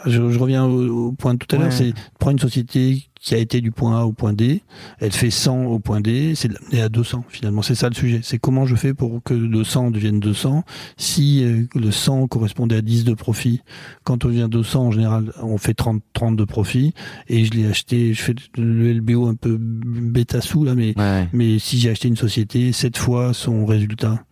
Je, 0.06 0.30
je 0.30 0.40
reviens 0.40 0.66
au, 0.66 1.08
au 1.08 1.12
point 1.12 1.34
de 1.34 1.40
tout 1.40 1.56
à 1.56 1.60
l'heure. 1.60 1.72
C'est 1.74 1.94
prendre 2.20 2.34
une 2.34 2.40
société 2.40 3.08
qui 3.28 3.36
a 3.36 3.40
été 3.40 3.60
du 3.60 3.72
point 3.72 4.00
A 4.00 4.06
au 4.06 4.14
point 4.14 4.32
D, 4.32 4.62
elle 5.00 5.12
fait 5.12 5.32
100 5.32 5.66
au 5.66 5.80
point 5.80 6.00
D, 6.00 6.32
c'est 6.34 6.48
l'amener 6.48 6.82
à 6.82 6.88
200 6.88 7.26
finalement. 7.28 7.62
C'est 7.62 7.76
ça 7.76 7.90
le 7.90 7.94
sujet. 7.94 8.22
C'est 8.24 8.38
comment 8.38 8.66
je 8.66 8.78
fais 8.78 8.94
pour 8.94 9.22
que 9.22 9.34
le 9.34 9.66
100 9.66 9.92
devienne 9.92 10.22
200. 10.22 10.64
Si 10.96 11.44
euh, 11.44 11.68
le 11.76 11.92
100 11.92 12.28
correspondait 12.28 12.78
à 12.78 12.82
10 12.82 13.04
de 13.04 13.14
profit, 13.14 13.64
quand 14.06 14.24
on 14.24 14.30
vient 14.30 14.48
200 14.48 14.82
en 14.82 14.92
général, 14.92 15.34
on 15.42 15.58
fait 15.58 15.74
30, 15.74 16.02
30 16.14 16.38
de 16.38 16.46
profit. 16.46 16.94
Et 17.28 17.44
je 17.44 17.52
l'ai 17.52 17.68
acheté, 17.68 18.14
je 18.14 18.22
fais 18.22 18.36
le 18.56 18.94
LBO 18.94 19.28
un 19.28 19.36
peu 19.36 19.58
bêta 19.60 20.40
sous 20.40 20.64
là, 20.64 20.74
mais 20.74 20.98
ouais, 20.98 21.28
mais 21.34 21.60
si 21.60 21.80
j'ai 21.80 21.90
acheté 21.90 22.08
une 22.08 22.16
société 22.16 22.72
sept 22.72 22.96
fois 22.96 23.34
son 23.34 23.66
résultat 23.66 24.24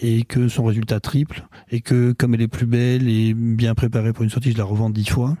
et 0.00 0.22
que 0.22 0.48
son 0.48 0.64
résultat 0.64 1.00
triple 1.00 1.46
et 1.70 1.82
que 1.82 2.12
comme 2.12 2.32
elle 2.32 2.40
est 2.40 2.48
plus 2.48 2.64
belle 2.64 3.10
et 3.10 3.34
bien 3.34 3.74
préparée 3.74 4.14
pour 4.14 4.24
une 4.24 4.30
sortie, 4.30 4.52
je 4.52 4.56
la 4.56 4.64
revends 4.64 4.88
dix 4.88 5.04
fois. 5.04 5.36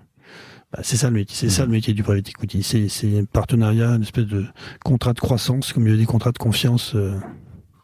Bah, 0.72 0.80
c'est 0.82 0.96
ça 0.98 1.08
le 1.08 1.14
métier, 1.14 1.34
c'est 1.34 1.48
ça 1.48 1.64
le 1.64 1.70
métier 1.70 1.94
du 1.94 2.02
private 2.02 2.28
equity. 2.28 2.62
C'est, 2.62 2.88
c'est 2.88 3.18
un 3.20 3.24
partenariat, 3.24 3.90
une 3.94 4.02
espèce 4.02 4.26
de 4.26 4.44
contrat 4.84 5.14
de 5.14 5.20
croissance, 5.20 5.72
comme 5.72 5.86
il 5.86 5.90
y 5.92 5.94
a 5.94 5.96
des 5.96 6.04
contrats 6.06 6.32
de 6.32 6.38
confiance. 6.38 6.92
euh. 6.94 7.18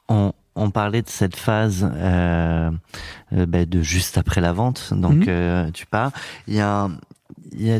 on, 0.08 0.32
on 0.54 0.70
parlait 0.70 1.02
de 1.02 1.08
cette 1.08 1.34
phase 1.36 1.90
euh, 1.94 2.70
euh, 3.32 3.46
bah, 3.46 3.64
de 3.64 3.80
juste 3.82 4.18
après 4.18 4.40
la 4.42 4.52
vente. 4.52 4.92
Donc 4.94 5.28
euh, 5.28 5.70
tu 5.72 5.86
pars. 5.86 6.12
Il 6.46 6.54
y 6.54 6.60
a 6.60 6.82
un- 6.82 6.98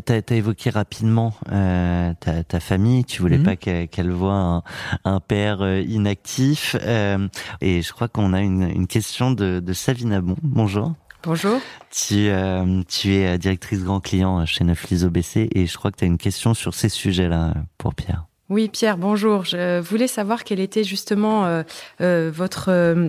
T'as 0.05 0.20
as 0.30 0.34
évoqué 0.34 0.70
rapidement 0.70 1.34
euh, 1.50 2.12
ta, 2.20 2.44
ta 2.44 2.61
famille. 2.61 3.05
Tu 3.05 3.20
voulais 3.22 3.38
Mhm. 3.38 3.44
pas 3.44 3.57
qu'elle 3.57 3.88
qu'elle 3.88 4.11
voit 4.11 4.34
un, 4.34 4.62
un 5.05 5.20
père 5.20 5.62
inactif. 5.80 6.76
Euh, 6.82 7.28
et 7.61 7.82
je 7.82 7.92
crois 7.92 8.09
qu'on 8.09 8.32
a 8.32 8.40
une, 8.40 8.62
une 8.62 8.86
question 8.86 9.32
de, 9.32 9.61
de 9.61 9.72
Savina 9.72 10.20
Bon. 10.20 10.36
Bonjour. 10.42 10.94
Bonjour. 11.25 11.59
Tu, 11.91 12.29
euh, 12.29 12.83
tu 12.87 13.14
es 13.14 13.27
euh, 13.27 13.39
directrice 13.39 13.83
grand 13.83 14.01
client 14.01 14.45
chez 14.45 14.62
Neuflis 14.64 15.05
OBC 15.05 15.49
et 15.55 15.66
je 15.66 15.77
crois 15.77 15.91
que 15.91 15.97
tu 15.97 16.05
as 16.05 16.07
une 16.07 16.18
question 16.18 16.53
sur 16.53 16.75
ces 16.75 16.91
sujets-là 16.91 17.49
euh, 17.57 17.61
pour 17.79 17.95
Pierre. 17.95 18.27
Oui, 18.51 18.68
Pierre, 18.68 18.99
bonjour. 18.99 19.45
Je 19.45 19.81
voulais 19.81 20.07
savoir 20.07 20.45
quel 20.45 20.61
était 20.61 20.85
justement 20.85 21.47
euh, 21.47 21.62
euh, 22.03 22.31
votre, 22.33 22.70
euh, 22.70 23.09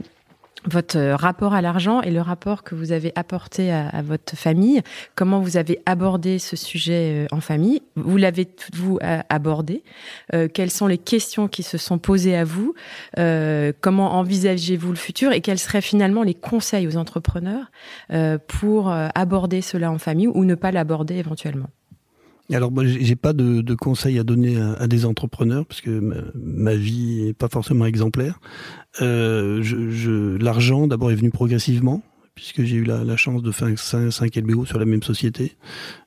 votre 0.70 0.98
euh, 0.98 1.16
rapport 1.16 1.54
à 1.54 1.62
l'argent 1.62 2.02
et 2.02 2.12
le 2.12 2.22
rapport 2.22 2.64
que 2.64 2.76
vous 2.76 2.92
avez 2.92 3.12
apporté 3.16 3.72
à, 3.72 4.02
votre 4.02 4.36
famille. 4.36 4.82
Comment 5.16 5.40
vous 5.40 5.58
avez 5.58 5.82
abordé 5.86 6.40
ce 6.40 6.56
sujet 6.56 7.28
en 7.32 7.42
famille? 7.42 7.82
Vous 7.96 8.18
l'avez 8.18 8.48
vous 8.74 9.00
abordé. 9.30 9.84
Euh, 10.34 10.48
Quelles 10.52 10.72
sont 10.72 10.88
les 10.88 10.98
questions 10.98 11.48
qui 11.48 11.64
se 11.64 11.78
sont 11.78 11.98
posées 11.98 12.36
à 12.36 12.44
vous? 12.44 12.74
Euh, 13.20 13.72
Comment 13.82 14.14
envisagez-vous 14.14 14.90
le 14.90 14.98
futur? 14.98 15.32
Et 15.32 15.42
quels 15.42 15.60
seraient 15.60 15.82
finalement 15.82 16.24
les 16.24 16.34
conseils 16.34 16.88
aux 16.88 16.98
entrepreneurs 16.98 17.72
euh, 18.12 18.38
pour 18.48 18.90
aborder 18.90 19.62
cela 19.62 19.92
en 19.92 19.98
famille 19.98 20.28
ou 20.28 20.46
ne 20.46 20.56
pas 20.56 20.72
l'aborder 20.72 21.16
éventuellement? 21.16 21.70
Alors 22.54 22.72
moi 22.72 22.86
j'ai 22.86 23.16
pas 23.16 23.34
de, 23.34 23.62
de, 23.62 23.76
conseils 23.76 24.20
à 24.20 24.24
donner 24.24 24.58
à, 24.58 24.88
des 24.88 25.06
entrepreneurs 25.06 25.66
parce 25.66 25.82
que 25.82 26.24
ma, 26.36 26.76
vie 26.76 27.28
est 27.30 27.34
pas 27.34 27.48
forcément 27.48 27.86
exemplaire. 27.86 28.40
Euh, 29.02 29.64
je, 29.64 29.90
je, 29.90 30.38
L'argent 30.38 30.88
d'abord 30.88 31.12
est 31.12 31.16
venu 31.16 31.32
progressivement 31.32 32.04
puisque 32.36 32.64
j'ai 32.64 32.76
eu 32.76 32.84
la, 32.84 33.16
chance 33.16 33.42
de 33.42 33.52
faire 33.52 33.70
5, 33.74 34.12
5 34.12 34.36
LBO 34.36 34.66
sur 34.66 34.78
la 34.78 34.86
même 34.86 35.02
société. 35.02 35.56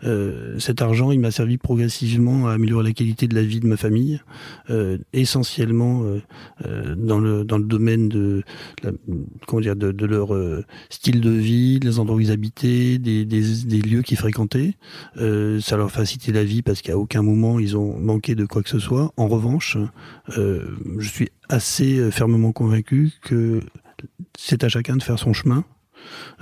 Euh, 0.04 0.58
cet 0.58 0.82
argent, 0.82 1.10
il 1.10 1.20
m'a 1.20 1.30
servi 1.30 1.56
progressivement 1.56 2.48
à 2.48 2.52
améliorer 2.52 2.84
la 2.84 2.92
qualité 2.92 3.26
de 3.26 3.34
la 3.34 3.42
vie 3.42 3.60
de 3.60 3.66
ma 3.66 3.78
famille, 3.78 4.20
euh, 4.68 4.98
essentiellement 5.14 6.02
euh, 6.04 6.20
euh 6.66 6.94
dans 6.96 7.18
le 7.18 7.44
dans 7.44 7.56
le 7.56 7.64
domaine 7.64 8.10
de 8.10 8.42
la, 8.82 8.90
comment 9.46 9.62
dire 9.62 9.74
de, 9.74 9.90
de 9.90 10.06
leur 10.06 10.34
euh, 10.34 10.64
style 10.90 11.22
de 11.22 11.30
vie, 11.30 11.80
des 11.80 11.98
endroits 11.98 12.16
où 12.16 12.20
ils 12.20 12.30
habitaient, 12.30 12.98
des, 12.98 13.24
des, 13.24 13.64
des 13.64 13.80
lieux 13.80 14.02
qu'ils 14.02 14.18
fréquentaient. 14.18 14.74
Euh, 15.16 15.60
ça 15.60 15.78
leur 15.78 15.90
facilitait 15.90 16.32
la 16.32 16.44
vie 16.44 16.60
parce 16.60 16.82
qu'à 16.82 16.98
aucun 16.98 17.22
moment 17.22 17.58
ils 17.58 17.76
ont 17.76 17.98
manqué 17.98 18.34
de 18.34 18.44
quoi 18.44 18.62
que 18.62 18.68
ce 18.68 18.78
soit. 18.78 19.12
En 19.16 19.28
revanche, 19.28 19.78
je 20.28 21.08
suis 21.08 21.30
assez 21.48 22.10
fermement 22.10 22.52
convaincu 22.52 23.12
que 23.22 23.60
c'est 24.36 24.62
à 24.62 24.68
chacun 24.68 24.96
de 24.96 25.02
faire 25.02 25.18
son 25.18 25.32
chemin 25.32 25.64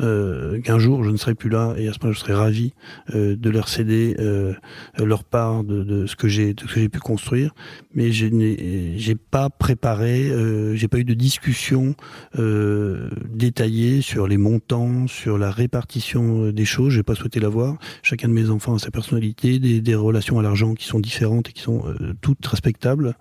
euh, 0.01 0.61
qu'un 0.61 0.79
jour 0.79 1.05
je 1.05 1.11
ne 1.11 1.17
serai 1.17 1.35
plus 1.35 1.51
là 1.51 1.75
et 1.77 1.89
à 1.89 1.93
ce 1.93 1.99
moment 2.01 2.13
je 2.13 2.19
serai 2.19 2.35
ravi 2.35 2.73
euh, 3.15 3.37
de 3.37 3.51
leur 3.51 3.69
céder 3.69 4.17
euh, 4.19 4.55
leur 4.99 5.25
part 5.25 5.65
de, 5.65 5.83
de 5.83 6.07
ce 6.07 6.17
que 6.17 6.29
j'ai 6.29 6.55
de 6.55 6.61
ce 6.63 6.75
que 6.75 6.81
j'ai 6.81 6.89
pu 6.89 7.01
construire. 7.01 7.55
Mais 7.95 8.13
je 8.13 8.27
n'ai 8.27 9.15
pas 9.31 9.51
préparé 9.51 10.29
euh, 10.29 10.75
j'ai 10.75 10.89
pas 10.89 10.99
eu 10.99 11.05
de 11.05 11.15
discussion 11.15 11.95
euh, 12.39 13.09
détaillée 13.29 14.01
sur 14.03 14.27
les 14.27 14.37
montants 14.37 15.07
sur 15.07 15.39
la 15.39 15.51
répartition 15.51 16.51
des 16.51 16.65
choses. 16.65 16.93
J'ai 16.93 17.03
pas 17.03 17.15
souhaité 17.15 17.41
l'avoir 17.41 17.79
chacun 18.03 18.29
de 18.29 18.33
mes 18.33 18.51
enfants 18.51 18.75
a 18.75 18.79
sa 18.79 18.91
personnalité 18.91 19.59
des, 19.59 19.81
des 19.81 19.95
relations 19.95 20.39
à 20.39 20.43
l'argent 20.43 20.75
qui 20.75 20.87
sont 20.87 21.01
différentes 21.01 21.49
et 21.49 21.53
qui 21.53 21.63
sont 21.63 21.83
toutes 22.21 22.45
respectables. 22.47 23.17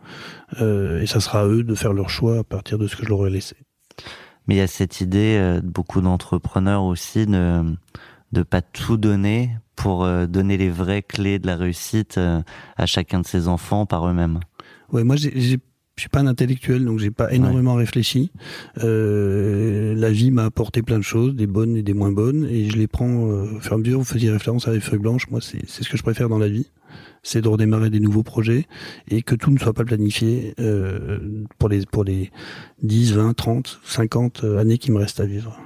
Et 0.59 1.05
ça 1.07 1.19
sera 1.19 1.41
à 1.41 1.47
eux 1.47 1.63
de 1.63 1.75
faire 1.75 1.93
leur 1.93 2.09
choix 2.09 2.39
à 2.39 2.43
partir 2.43 2.77
de 2.77 2.87
ce 2.87 2.95
que 2.95 3.03
je 3.03 3.09
leur 3.09 3.25
ai 3.27 3.29
laissé 3.29 3.55
mais 4.47 4.55
il 4.55 4.57
y 4.57 4.61
a 4.61 4.67
cette 4.67 5.01
idée 5.01 5.37
euh, 5.39 5.61
beaucoup 5.63 6.01
d'entrepreneurs 6.01 6.83
aussi 6.83 7.25
de 7.25 7.63
de 8.31 8.43
pas 8.43 8.61
tout 8.61 8.97
donner 8.97 9.51
pour 9.75 10.03
euh, 10.03 10.25
donner 10.25 10.57
les 10.57 10.69
vraies 10.69 11.03
clés 11.03 11.39
de 11.39 11.47
la 11.47 11.55
réussite 11.55 12.17
euh, 12.17 12.41
à 12.75 12.85
chacun 12.85 13.21
de 13.21 13.25
ses 13.25 13.47
enfants 13.47 13.85
par 13.85 14.07
eux-mêmes. 14.07 14.39
Ouais, 14.91 15.03
moi 15.03 15.15
j'ai 15.15 15.59
je 15.95 16.01
suis 16.01 16.09
pas 16.09 16.19
un 16.19 16.27
intellectuel, 16.27 16.83
donc 16.83 16.99
j'ai 16.99 17.11
pas 17.11 17.31
énormément 17.31 17.75
réfléchi. 17.75 18.29
La 18.75 20.11
vie 20.11 20.29
m'a 20.29 20.43
apporté 20.43 20.81
plein 20.81 20.97
de 20.97 21.03
choses, 21.03 21.35
des 21.35 21.47
bonnes 21.47 21.77
et 21.77 21.83
des 21.83 21.93
moins 21.93 22.11
bonnes, 22.11 22.45
et 22.49 22.69
je 22.69 22.77
les 22.77 22.87
prends 22.87 23.29
euh, 23.29 23.55
au 23.55 23.59
fur 23.61 23.71
et 23.71 23.75
à 23.75 23.77
mesure. 23.77 23.99
Vous 23.99 24.05
faisiez 24.05 24.29
référence 24.29 24.67
à 24.67 24.73
les 24.73 24.81
feuilles 24.81 24.99
blanches. 24.99 25.29
Moi, 25.29 25.39
c'est 25.41 25.65
ce 25.65 25.87
que 25.87 25.95
je 25.95 26.03
préfère 26.03 26.27
dans 26.27 26.37
la 26.37 26.49
vie, 26.49 26.69
c'est 27.23 27.41
de 27.41 27.47
redémarrer 27.47 27.89
des 27.89 27.99
nouveaux 27.99 28.23
projets 28.23 28.65
et 29.09 29.21
que 29.21 29.35
tout 29.35 29.51
ne 29.51 29.57
soit 29.57 29.73
pas 29.73 29.85
planifié 29.85 30.53
euh, 30.59 31.45
pour 31.57 31.69
les 31.69 31.85
pour 31.85 32.03
les 32.03 32.31
10, 32.83 33.13
20, 33.13 33.33
30, 33.33 33.79
50 33.83 34.43
années 34.57 34.77
qui 34.77 34.91
me 34.91 34.97
restent 34.97 35.19
à 35.19 35.25
vivre. 35.25 35.59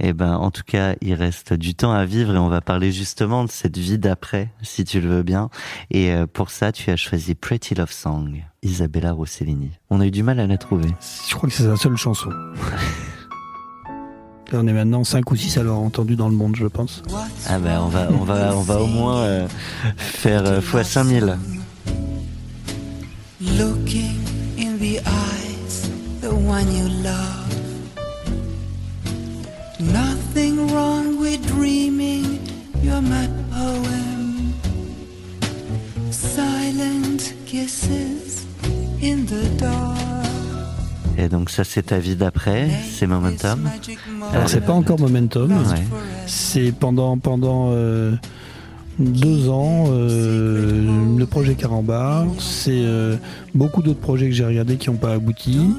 Eh 0.00 0.12
ben, 0.12 0.36
en 0.36 0.50
tout 0.50 0.62
cas, 0.64 0.94
il 1.00 1.14
reste 1.14 1.52
du 1.54 1.74
temps 1.74 1.92
à 1.92 2.04
vivre 2.04 2.34
et 2.34 2.38
on 2.38 2.48
va 2.48 2.60
parler 2.60 2.92
justement 2.92 3.44
de 3.44 3.50
cette 3.50 3.76
vie 3.76 3.98
d'après, 3.98 4.52
si 4.62 4.84
tu 4.84 5.00
le 5.00 5.08
veux 5.08 5.22
bien. 5.22 5.50
Et 5.90 6.12
euh, 6.12 6.26
pour 6.26 6.50
ça, 6.50 6.70
tu 6.70 6.90
as 6.90 6.96
choisi 6.96 7.34
Pretty 7.34 7.74
Love 7.74 7.90
Song, 7.90 8.44
Isabella 8.62 9.12
Rossellini. 9.12 9.72
On 9.90 10.00
a 10.00 10.06
eu 10.06 10.10
du 10.10 10.22
mal 10.22 10.38
à 10.38 10.46
la 10.46 10.56
trouver. 10.56 10.88
Je 11.28 11.34
crois 11.34 11.48
que 11.48 11.54
c'est 11.54 11.64
sa 11.64 11.76
seule 11.76 11.96
chanson. 11.96 12.30
on 14.52 14.66
est 14.66 14.72
maintenant 14.72 15.04
5 15.04 15.30
ou 15.30 15.36
6 15.36 15.58
à 15.58 15.62
l'avoir 15.62 15.80
entendu 15.80 16.16
dans 16.16 16.28
le 16.28 16.34
monde, 16.34 16.56
je 16.56 16.66
pense. 16.66 17.02
Ah 17.46 17.58
ben, 17.58 17.80
on 17.82 17.88
va, 17.88 18.08
on 18.10 18.24
va, 18.24 18.56
on 18.56 18.62
va 18.62 18.80
au 18.80 18.86
moins 18.86 19.18
euh, 19.18 19.48
faire 19.96 20.44
euh, 20.46 20.60
fois 20.60 20.84
5000. 20.84 21.36
Looking 23.40 24.16
in 24.58 24.78
the 24.78 25.00
eyes, 25.06 25.90
the 26.20 26.32
one 26.32 26.66
you 26.74 26.88
love. 27.02 27.46
Nothing 29.80 30.66
wrong 30.72 31.18
with 31.20 31.46
dreaming, 31.46 32.40
you're 32.82 33.00
my 33.00 33.28
poem. 33.52 34.52
Silent 36.10 37.32
kisses 37.46 38.44
in 39.00 39.24
the 39.26 39.48
dark. 39.60 40.27
Et 41.18 41.28
donc 41.28 41.50
ça 41.50 41.64
c'est 41.64 41.82
ta 41.82 41.98
vie 41.98 42.14
d'après, 42.14 42.68
c'est 42.92 43.06
Momentum. 43.06 43.68
Alors 44.32 44.48
c'est 44.48 44.64
pas 44.64 44.72
encore 44.72 45.00
Momentum, 45.00 45.50
ouais. 45.50 45.84
c'est 46.26 46.72
pendant 46.72 47.18
pendant 47.18 47.70
euh, 47.72 48.14
deux 48.98 49.48
ans 49.48 49.86
euh, 49.88 51.16
le 51.16 51.26
projet 51.26 51.54
Carambar. 51.54 52.26
C'est 52.38 52.70
euh, 52.72 53.16
beaucoup 53.54 53.82
d'autres 53.82 54.00
projets 54.00 54.28
que 54.28 54.34
j'ai 54.34 54.44
regardés 54.44 54.76
qui 54.76 54.90
n'ont 54.90 54.96
pas 54.96 55.14
abouti. 55.14 55.70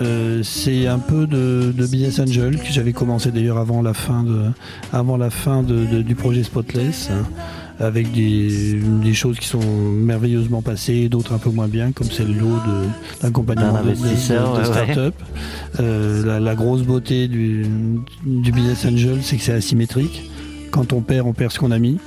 Euh, 0.00 0.42
c'est 0.42 0.86
un 0.86 0.98
peu 0.98 1.26
de, 1.26 1.72
de, 1.76 1.86
Business 1.86 2.18
Angel 2.18 2.58
que 2.58 2.70
j'avais 2.70 2.92
commencé 2.92 3.30
d'ailleurs 3.30 3.58
avant 3.58 3.82
la 3.82 3.94
fin 3.94 4.22
de, 4.22 4.44
avant 4.92 5.16
la 5.16 5.30
fin 5.30 5.62
de, 5.62 5.86
de, 5.86 6.02
du 6.02 6.14
projet 6.14 6.42
Spotless. 6.42 7.10
Hein, 7.10 7.26
avec 7.78 8.12
des, 8.12 8.80
des, 9.02 9.14
choses 9.14 9.38
qui 9.38 9.46
sont 9.46 9.60
merveilleusement 9.60 10.62
passées, 10.62 11.08
d'autres 11.08 11.34
un 11.34 11.38
peu 11.38 11.50
moins 11.50 11.68
bien, 11.68 11.92
comme 11.92 12.10
c'est 12.10 12.24
le 12.24 12.32
lot 12.32 12.56
d'accompagnement 13.20 13.82
de, 13.82 13.90
de, 13.90 13.94
de, 13.94 14.58
de 14.58 14.64
start-up. 14.64 15.14
Euh, 15.80 16.24
la, 16.24 16.40
la, 16.40 16.54
grosse 16.54 16.82
beauté 16.82 17.28
du, 17.28 17.66
du 18.24 18.52
Business 18.52 18.86
Angel, 18.86 19.18
c'est 19.22 19.36
que 19.36 19.42
c'est 19.42 19.52
asymétrique. 19.52 20.30
Quand 20.70 20.92
on 20.92 21.02
perd, 21.02 21.26
on 21.26 21.34
perd 21.34 21.52
ce 21.52 21.58
qu'on 21.58 21.70
a 21.70 21.78
mis. 21.78 21.98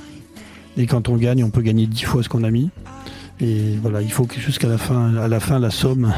Et 0.76 0.86
quand 0.86 1.08
on 1.08 1.16
gagne, 1.16 1.44
on 1.44 1.50
peut 1.50 1.62
gagner 1.62 1.86
dix 1.86 2.04
fois 2.04 2.22
ce 2.22 2.28
qu'on 2.28 2.44
a 2.44 2.50
mis. 2.50 2.70
Et 3.40 3.76
voilà, 3.80 4.02
il 4.02 4.12
faut 4.12 4.24
que 4.24 4.38
jusqu'à 4.38 4.68
la 4.68 4.78
fin, 4.78 5.16
à 5.16 5.28
la 5.28 5.40
fin, 5.40 5.58
la 5.58 5.70
somme 5.70 6.12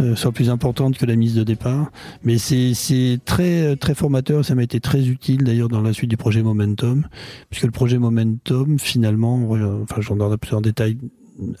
euh, 0.00 0.14
soit 0.16 0.32
plus 0.32 0.50
importante 0.50 0.98
que 0.98 1.06
la 1.06 1.16
mise 1.16 1.34
de 1.34 1.44
départ. 1.44 1.90
Mais 2.24 2.38
c'est 2.38 3.20
très 3.24 3.76
très 3.76 3.94
formateur. 3.94 4.44
Ça 4.44 4.54
m'a 4.54 4.62
été 4.62 4.80
très 4.80 5.06
utile 5.06 5.44
d'ailleurs 5.44 5.68
dans 5.68 5.80
la 5.80 5.92
suite 5.92 6.10
du 6.10 6.16
projet 6.16 6.42
Momentum, 6.42 7.06
puisque 7.50 7.64
le 7.64 7.70
projet 7.70 7.98
Momentum, 7.98 8.78
finalement, 8.78 9.50
enfin, 9.82 10.00
j'en 10.00 10.16
donnerai 10.16 10.38
plus 10.38 10.54
en 10.54 10.60
détail 10.60 10.98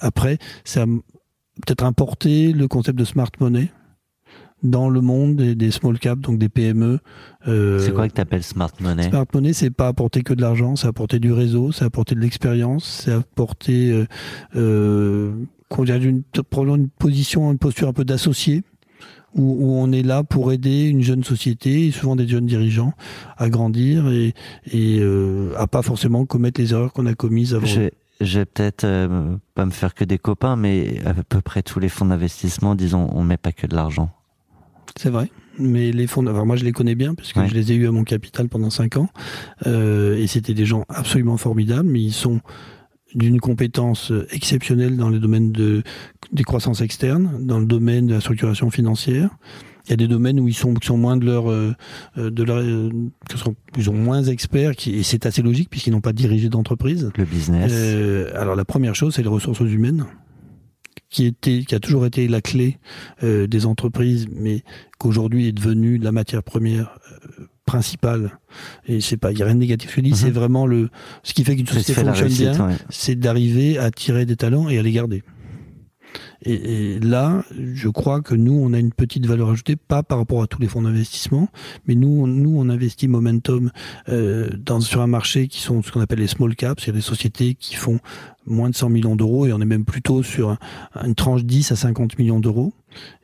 après, 0.00 0.38
ça 0.64 0.82
a 0.82 0.86
peut-être 0.86 1.84
importé 1.84 2.52
le 2.52 2.68
concept 2.68 2.98
de 2.98 3.04
smart 3.04 3.30
money 3.40 3.70
dans 4.62 4.88
le 4.88 5.00
monde 5.00 5.36
des, 5.36 5.54
des 5.54 5.70
small 5.70 5.98
caps, 5.98 6.20
donc 6.20 6.38
des 6.38 6.48
PME. 6.48 6.98
Euh, 7.48 7.78
c'est 7.78 7.92
quoi 7.92 8.08
que 8.08 8.14
tu 8.14 8.20
appelles 8.20 8.42
smart 8.42 8.70
money? 8.80 9.08
Smart 9.08 9.26
money, 9.34 9.52
c'est 9.52 9.70
pas 9.70 9.88
apporter 9.88 10.22
que 10.22 10.34
de 10.34 10.40
l'argent, 10.40 10.76
c'est 10.76 10.86
apporter 10.86 11.18
du 11.18 11.32
réseau, 11.32 11.72
c'est 11.72 11.84
apporter 11.84 12.14
de 12.14 12.20
l'expérience, 12.20 13.02
c'est 13.04 13.12
apporter 13.12 13.90
euh, 13.90 14.06
euh, 14.56 15.32
une, 15.78 16.22
une 16.56 16.88
position, 16.88 17.50
une 17.50 17.58
posture 17.58 17.88
un 17.88 17.92
peu 17.92 18.04
d'associé. 18.04 18.62
Où, 19.34 19.56
où, 19.60 19.72
on 19.78 19.90
est 19.92 20.02
là 20.02 20.24
pour 20.24 20.52
aider 20.52 20.84
une 20.84 21.00
jeune 21.00 21.24
société, 21.24 21.90
souvent 21.90 22.16
des 22.16 22.28
jeunes 22.28 22.44
dirigeants, 22.44 22.92
à 23.38 23.48
grandir 23.48 24.06
et, 24.10 24.34
et 24.70 24.98
euh, 25.00 25.54
à 25.56 25.66
pas 25.66 25.80
forcément 25.80 26.26
commettre 26.26 26.60
les 26.60 26.74
erreurs 26.74 26.92
qu'on 26.92 27.06
a 27.06 27.14
commises 27.14 27.54
avant. 27.54 27.64
Je 27.64 27.88
je 28.22 28.38
vais 28.38 28.44
peut-être 28.44 28.84
euh, 28.84 29.36
pas 29.54 29.66
me 29.66 29.70
faire 29.70 29.94
que 29.94 30.04
des 30.04 30.18
copains, 30.18 30.56
mais 30.56 31.00
à 31.04 31.14
peu 31.14 31.40
près 31.40 31.62
tous 31.62 31.80
les 31.80 31.88
fonds 31.88 32.06
d'investissement, 32.06 32.74
disons, 32.74 33.08
on 33.12 33.22
met 33.22 33.36
pas 33.36 33.52
que 33.52 33.66
de 33.66 33.74
l'argent. 33.74 34.10
C'est 34.96 35.10
vrai. 35.10 35.30
Mais 35.58 35.92
les 35.92 36.06
fonds, 36.06 36.26
enfin 36.26 36.44
moi 36.44 36.56
je 36.56 36.64
les 36.64 36.72
connais 36.72 36.94
bien 36.94 37.14
parce 37.14 37.32
que 37.32 37.40
ouais. 37.40 37.48
je 37.48 37.54
les 37.54 37.72
ai 37.72 37.74
eus 37.74 37.86
à 37.86 37.92
mon 37.92 38.04
capital 38.04 38.48
pendant 38.48 38.70
cinq 38.70 38.96
ans 38.96 39.08
euh, 39.66 40.16
et 40.16 40.26
c'était 40.26 40.54
des 40.54 40.64
gens 40.64 40.84
absolument 40.88 41.36
formidables, 41.36 41.88
mais 41.88 42.00
ils 42.00 42.12
sont 42.12 42.40
d'une 43.14 43.40
compétence 43.40 44.12
exceptionnelle 44.30 44.96
dans 44.96 45.10
le 45.10 45.18
domaine 45.18 45.52
de 45.52 45.82
des 46.32 46.44
croissances 46.44 46.80
externes, 46.80 47.38
dans 47.40 47.58
le 47.58 47.66
domaine 47.66 48.06
de 48.06 48.14
la 48.14 48.20
structuration 48.20 48.70
financière. 48.70 49.30
Il 49.86 49.90
y 49.90 49.92
a 49.94 49.96
des 49.96 50.06
domaines 50.06 50.38
où 50.38 50.46
ils 50.46 50.54
sont, 50.54 50.74
qui 50.74 50.86
sont 50.86 50.96
moins 50.96 51.16
de 51.16 51.26
leur, 51.26 51.50
euh, 51.50 51.74
de 52.16 52.42
leur, 52.44 52.58
euh, 52.58 52.88
sont, 53.34 53.56
ils 53.76 53.90
ont 53.90 53.94
moins 53.94 54.22
experts, 54.22 54.76
qui, 54.76 54.94
et 54.94 55.02
c'est 55.02 55.26
assez 55.26 55.42
logique 55.42 55.70
puisqu'ils 55.70 55.90
n'ont 55.90 56.00
pas 56.00 56.12
dirigé 56.12 56.48
d'entreprise. 56.48 57.10
Le 57.16 57.24
business. 57.24 57.72
Euh, 57.74 58.30
alors 58.34 58.54
la 58.54 58.64
première 58.64 58.94
chose, 58.94 59.14
c'est 59.14 59.22
les 59.22 59.28
ressources 59.28 59.60
humaines 59.60 60.06
qui 61.12 61.26
était, 61.26 61.62
qui 61.66 61.74
a 61.74 61.78
toujours 61.78 62.06
été 62.06 62.26
la 62.26 62.40
clé 62.40 62.78
euh, 63.22 63.46
des 63.46 63.66
entreprises, 63.66 64.26
mais 64.34 64.64
qu'aujourd'hui 64.98 65.46
est 65.46 65.52
devenue 65.52 65.98
la 65.98 66.10
matière 66.10 66.42
première 66.42 66.98
euh, 67.38 67.46
principale. 67.66 68.38
Et 68.88 69.00
c'est 69.00 69.18
pas, 69.18 69.30
il 69.30 69.38
y 69.38 69.42
a 69.42 69.44
rien 69.44 69.54
de 69.54 69.60
négatif. 69.60 69.92
Je 69.94 70.00
dis, 70.00 70.10
mm 70.10 70.12
-hmm. 70.14 70.16
c'est 70.16 70.30
vraiment 70.30 70.66
le, 70.66 70.88
ce 71.22 71.34
qui 71.34 71.44
fait 71.44 71.54
qu'une 71.54 71.66
société 71.66 72.02
fonctionne 72.02 72.28
bien, 72.28 72.68
ouais. 72.68 72.76
c'est 72.88 73.14
d'arriver 73.14 73.78
à 73.78 73.90
tirer 73.90 74.24
des 74.26 74.36
talents 74.36 74.68
et 74.70 74.78
à 74.78 74.82
les 74.82 74.92
garder. 74.92 75.22
Et, 76.44 76.98
là, 77.00 77.44
je 77.74 77.88
crois 77.88 78.20
que 78.20 78.34
nous, 78.34 78.54
on 78.54 78.72
a 78.72 78.78
une 78.78 78.92
petite 78.92 79.26
valeur 79.26 79.50
ajoutée, 79.50 79.76
pas 79.76 80.02
par 80.02 80.18
rapport 80.18 80.42
à 80.42 80.46
tous 80.46 80.60
les 80.60 80.68
fonds 80.68 80.82
d'investissement, 80.82 81.48
mais 81.86 81.94
nous, 81.94 82.22
on, 82.22 82.26
nous, 82.26 82.54
on 82.56 82.68
investit 82.68 83.08
momentum 83.08 83.70
euh, 84.08 84.50
dans, 84.56 84.80
sur 84.80 85.00
un 85.00 85.06
marché 85.06 85.48
qui 85.48 85.60
sont 85.60 85.82
ce 85.82 85.92
qu'on 85.92 86.00
appelle 86.00 86.18
les 86.18 86.26
small 86.26 86.54
caps, 86.56 86.82
c'est 86.84 86.92
des 86.92 87.00
sociétés 87.00 87.54
qui 87.54 87.76
font 87.76 88.00
moins 88.46 88.70
de 88.70 88.74
100 88.74 88.88
millions 88.88 89.16
d'euros, 89.16 89.46
et 89.46 89.52
on 89.52 89.60
est 89.60 89.66
même 89.66 89.84
plutôt 89.84 90.22
sur 90.22 90.50
un, 90.50 90.58
une 91.04 91.14
tranche 91.14 91.44
10 91.44 91.72
à 91.72 91.76
50 91.76 92.18
millions 92.18 92.40
d'euros. 92.40 92.72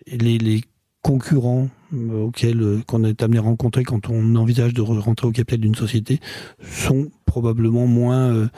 Les, 0.07 0.39
les 0.39 0.63
concurrents 1.03 1.69
euh, 1.95 2.25
auxquels 2.25 2.61
euh, 2.61 2.83
qu'on 2.87 3.05
est 3.05 3.23
amené 3.23 3.39
à 3.39 3.43
rencontrer 3.43 3.85
quand 3.85 4.11
on 4.11 4.35
envisage 4.37 4.75
de 4.75 4.83
rentrer 4.83 5.27
au 5.27 5.33
capital 5.33 5.61
d'une 5.61 5.75
société 5.75 6.21
sont 6.63 7.11
probablement 7.25 7.87
moins 7.87 8.33
euh, 8.33 8.49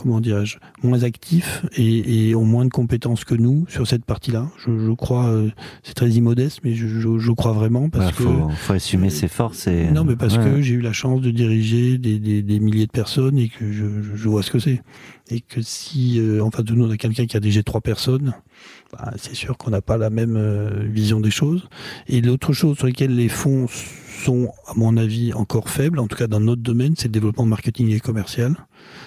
comment 0.00 0.20
dirais-je 0.20 0.58
moins 0.82 1.02
actifs 1.02 1.66
et, 1.76 2.28
et, 2.28 2.34
ont 2.34 2.44
moins 2.44 2.64
de 2.64 2.70
compétences 2.70 3.24
que 3.24 3.34
nous 3.34 3.66
sur 3.68 3.86
cette 3.86 4.04
partie-là. 4.04 4.48
Je, 4.58 4.78
je, 4.78 4.92
crois 4.92 5.26
euh, 5.26 5.50
c'est 5.82 5.94
très 5.94 6.08
immodeste, 6.10 6.60
mais 6.64 6.74
je, 6.74 6.86
je, 6.86 7.18
je, 7.18 7.32
crois 7.32 7.52
vraiment 7.52 7.90
parce 7.90 8.06
bah, 8.06 8.12
que 8.16 8.22
faut, 8.22 8.48
faut 8.48 8.72
assumer 8.72 9.08
euh, 9.08 9.10
ses 9.10 9.28
forces. 9.28 9.66
Et... 9.66 9.90
Non, 9.90 10.04
mais 10.04 10.16
parce 10.16 10.36
ouais. 10.36 10.44
que 10.44 10.62
j'ai 10.62 10.74
eu 10.74 10.80
la 10.80 10.92
chance 10.92 11.20
de 11.20 11.30
diriger 11.30 11.98
des, 11.98 12.18
des, 12.18 12.42
des, 12.42 12.60
milliers 12.60 12.86
de 12.86 12.92
personnes 12.92 13.38
et 13.38 13.48
que 13.48 13.70
je, 13.70 13.84
je 14.14 14.28
vois 14.28 14.42
ce 14.42 14.50
que 14.50 14.58
c'est. 14.58 14.80
Et 15.28 15.40
que 15.40 15.60
si 15.60 16.18
euh, 16.18 16.42
en 16.42 16.50
face 16.50 16.64
de 16.64 16.74
nous 16.74 16.86
on 16.86 16.90
a 16.90 16.96
quelqu'un 16.96 17.26
qui 17.26 17.36
a 17.36 17.40
dirigé 17.40 17.62
trois 17.62 17.80
personnes, 17.80 18.32
bah, 18.92 19.12
c'est 19.16 19.34
sûr 19.34 19.56
qu'on 19.56 19.70
n'a 19.70 19.82
pas 19.82 19.96
la 19.96 20.10
même 20.10 20.36
euh, 20.36 20.84
vision 20.84 21.20
des 21.20 21.30
choses. 21.30 21.68
Et 22.08 22.20
l'autre 22.20 22.52
chose 22.52 22.76
sur 22.76 22.86
laquelle 22.86 23.14
les 23.14 23.28
fonds 23.28 23.66
sont, 23.68 24.52
à 24.66 24.74
mon 24.74 24.96
avis, 24.96 25.32
encore 25.32 25.68
faibles, 25.68 25.98
en 25.98 26.06
tout 26.06 26.16
cas 26.16 26.26
dans 26.26 26.40
notre 26.40 26.62
domaine, 26.62 26.94
c'est 26.96 27.08
le 27.08 27.12
développement 27.12 27.46
marketing 27.46 27.90
et 27.90 28.00
commercial. 28.00 28.56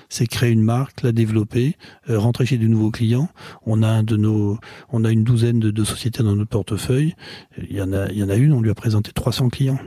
C'est 0.10 0.28
créer 0.28 0.52
une 0.52 0.62
marque, 0.62 1.02
la 1.04 1.12
développer, 1.12 1.76
euh, 2.10 2.18
rentrer 2.18 2.46
chez 2.46 2.58
de 2.58 2.68
nouveaux 2.68 2.92
clients. 2.92 3.30
On 3.66 3.84
a 3.84 3.88
un 3.88 4.04
de 4.04 4.16
nos, 4.16 4.58
on 4.92 5.04
a 5.04 5.12
une 5.12 5.24
douzaine 5.24 5.60
de, 5.60 5.72
de 5.72 5.84
sociétés 5.84 6.24
dans 6.24 6.36
notre 6.36 6.50
portefeuille. 6.50 7.16
Il 7.58 7.76
y 7.76 7.82
en 7.82 7.92
a, 7.94 8.10
il 8.10 8.18
y 8.18 8.24
en 8.24 8.30
a 8.30 8.36
une, 8.36 8.54
on 8.54 8.62
lui 8.62 8.70
a 8.70 8.76
présenté 8.76 9.12
300 9.12 9.50
clients. 9.50 9.80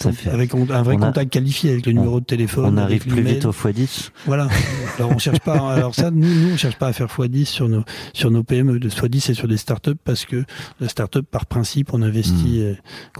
Ça 0.00 0.12
fait... 0.12 0.30
Avec 0.30 0.54
un 0.54 0.82
vrai 0.82 0.94
on 0.94 0.98
contact 0.98 1.18
a... 1.18 1.24
qualifié 1.24 1.72
avec 1.72 1.86
le 1.86 1.92
numéro 1.92 2.16
on, 2.16 2.20
de 2.20 2.24
téléphone. 2.24 2.74
On 2.74 2.76
arrive 2.76 3.06
plus 3.06 3.22
vite 3.22 3.44
au 3.46 3.50
x10. 3.50 4.10
Voilà. 4.26 4.48
Alors 4.98 5.10
on 5.10 5.18
cherche 5.18 5.40
pas. 5.40 5.72
Alors 5.72 5.94
ça, 5.94 6.10
nous, 6.10 6.28
nous, 6.28 6.54
on 6.54 6.56
cherche 6.56 6.76
pas 6.76 6.88
à 6.88 6.92
faire 6.92 7.06
x10 7.06 7.44
sur 7.46 7.68
nos 7.68 7.84
sur 8.12 8.30
nos 8.30 8.44
PME 8.44 8.78
de 8.78 8.88
x10 8.88 9.32
et 9.32 9.34
sur 9.34 9.48
des 9.48 9.56
startups 9.56 9.96
parce 10.04 10.24
que 10.24 10.44
la 10.80 10.88
startup 10.88 11.26
par 11.28 11.46
principe, 11.46 11.92
on 11.92 12.02
investit. 12.02 12.64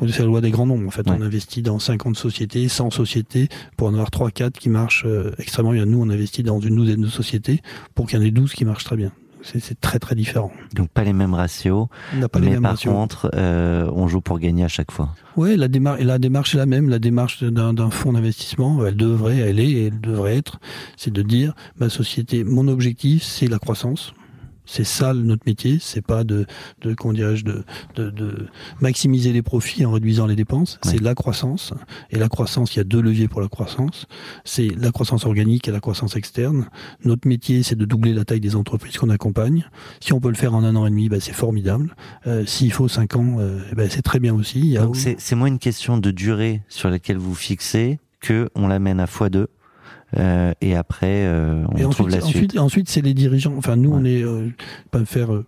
Mmh. 0.01 0.09
C'est 0.09 0.20
la 0.20 0.26
loi 0.26 0.41
des 0.41 0.51
grands 0.51 0.66
nombres. 0.66 0.87
En 0.87 0.91
fait, 0.91 1.09
ouais. 1.09 1.16
on 1.18 1.22
investit 1.22 1.62
dans 1.62 1.79
50 1.79 2.16
sociétés, 2.16 2.68
100 2.68 2.91
sociétés 2.91 3.49
pour 3.76 3.89
en 3.89 3.95
avoir 3.95 4.11
3 4.11 4.31
4 4.31 4.59
qui 4.59 4.68
marchent 4.68 5.05
euh, 5.07 5.33
extrêmement 5.39 5.72
bien. 5.72 5.87
Nous, 5.87 6.01
on 6.01 6.09
investit 6.11 6.43
dans 6.43 6.61
une 6.61 6.76
douzaine 6.76 7.01
de 7.01 7.09
sociétés 7.09 7.61
pour 7.95 8.07
qu'il 8.07 8.18
y 8.18 8.22
en 8.22 8.24
ait 8.24 8.31
12 8.31 8.53
qui 8.53 8.64
marchent 8.64 8.85
très 8.85 8.97
bien 8.97 9.12
c'est 9.43 9.80
très 9.80 9.99
très 9.99 10.14
différent. 10.14 10.53
Donc 10.74 10.89
pas 10.91 11.05
les 11.05 11.12
mêmes 11.12 11.34
ratios, 11.34 11.86
pas 12.30 12.39
mais 12.39 12.47
les 12.47 12.53
mêmes 12.53 12.62
par 12.62 12.72
ratios. 12.72 12.93
contre, 12.93 13.30
euh, 13.34 13.91
on 13.95 14.09
joue 14.09 14.20
pour 14.20 14.39
gagner 14.39 14.64
à 14.64 14.68
chaque 14.68 14.91
fois. 14.91 15.11
Oui, 15.36 15.57
la 15.57 15.68
démarche, 15.68 16.01
la 16.01 16.18
démarche 16.18 16.55
est 16.55 16.59
la 16.59 16.66
même. 16.66 16.89
La 16.89 16.99
démarche 16.99 17.43
d'un 17.45 17.91
fonds 17.91 18.12
d'investissement, 18.12 18.84
elle 18.84 18.97
devrait, 18.97 19.39
elle 19.39 19.61
est, 19.61 19.86
elle 19.86 20.01
devrait 20.01 20.36
être, 20.36 20.59
c'est 20.97 21.12
de 21.12 21.22
dire 21.22 21.55
ma 21.78 21.89
société, 21.89 22.45
mon 22.45 22.68
objectif, 22.68 23.22
c'est 23.22 23.47
la 23.47 23.59
croissance. 23.59 24.12
C'est 24.69 24.85
ça 24.85 25.14
notre 25.14 25.45
métier, 25.47 25.79
c'est 25.81 26.03
pas 26.05 26.25
de, 26.25 26.45
de 26.83 26.93
comment 26.93 27.14
dirais-je, 27.14 27.45
de, 27.45 27.64
de, 27.95 28.11
de, 28.11 28.47
maximiser 28.81 29.33
les 29.33 29.41
profits 29.41 29.87
en 29.87 29.93
réduisant 29.93 30.27
les 30.27 30.37
dépenses. 30.37 30.79
C'est 30.83 31.01
la 31.01 31.14
croissance. 31.14 31.73
Et 32.11 32.19
la 32.19 32.29
croissance, 32.29 32.75
il 32.75 32.79
y 32.79 32.81
a 32.81 32.85
deux 32.85 33.01
leviers 33.01 33.29
pour 33.29 33.41
la 33.41 33.49
croissance. 33.49 34.07
C'est 34.45 34.69
la 34.79 34.93
croissance 34.93 35.25
organique 35.25 35.69
et 35.69 35.73
la 35.73 35.81
croissance 35.81 36.16
externe. 36.16 36.69
Notre 37.03 37.27
métier, 37.27 37.62
c'est 37.62 37.77
de 37.77 37.87
doubler 37.87 38.12
la 38.12 38.27
taille 38.27 38.41
des 38.41 38.57
entreprises 38.57 38.99
qu'on 38.99 39.09
accompagne. 39.09 39.64
Si 40.01 40.12
on 40.12 40.21
peut 40.21 40.29
le 40.29 40.35
faire 40.35 40.55
en 40.55 40.62
un 40.62 40.77
an 40.77 40.87
et 40.87 40.91
demi, 40.91 41.09
bah, 41.09 41.19
c'est 41.19 41.33
formidable. 41.33 41.97
Euh, 42.27 42.45
S'il 42.45 42.73
faut 42.73 42.89
cinq 42.89 43.16
ans, 43.16 43.37
euh, 43.39 43.61
bah, 43.75 43.89
c'est 43.89 44.03
très 44.03 44.21
bien 44.21 44.35
aussi. 44.35 44.75
Donc 44.75 44.97
c'est 44.97 45.35
moins 45.35 45.49
une 45.49 45.59
question 45.59 45.97
de 45.97 46.11
durée 46.11 46.62
sur 46.69 46.91
laquelle 46.91 47.16
vous 47.16 47.35
fixez 47.35 47.99
que 48.21 48.51
on 48.55 48.69
l'amène 48.69 49.01
à 49.01 49.07
x2 49.07 49.47
euh, 50.16 50.52
et 50.61 50.74
après 50.74 51.26
euh, 51.26 51.64
on 51.70 51.76
et 51.76 51.82
trouve 51.82 52.06
ensuite, 52.06 52.11
la 52.11 52.20
suite. 52.20 52.36
Ensuite, 52.36 52.59
ensuite 52.59 52.88
c'est 52.88 53.02
les 53.02 53.14
dirigeants. 53.14 53.54
Enfin, 53.56 53.76
nous, 53.76 53.90
ouais. 53.90 53.98
on 54.00 54.04
est 54.04 54.22
euh, 54.22 54.48
pas 54.90 55.00
me 55.00 55.04
faire 55.04 55.34
euh, 55.34 55.44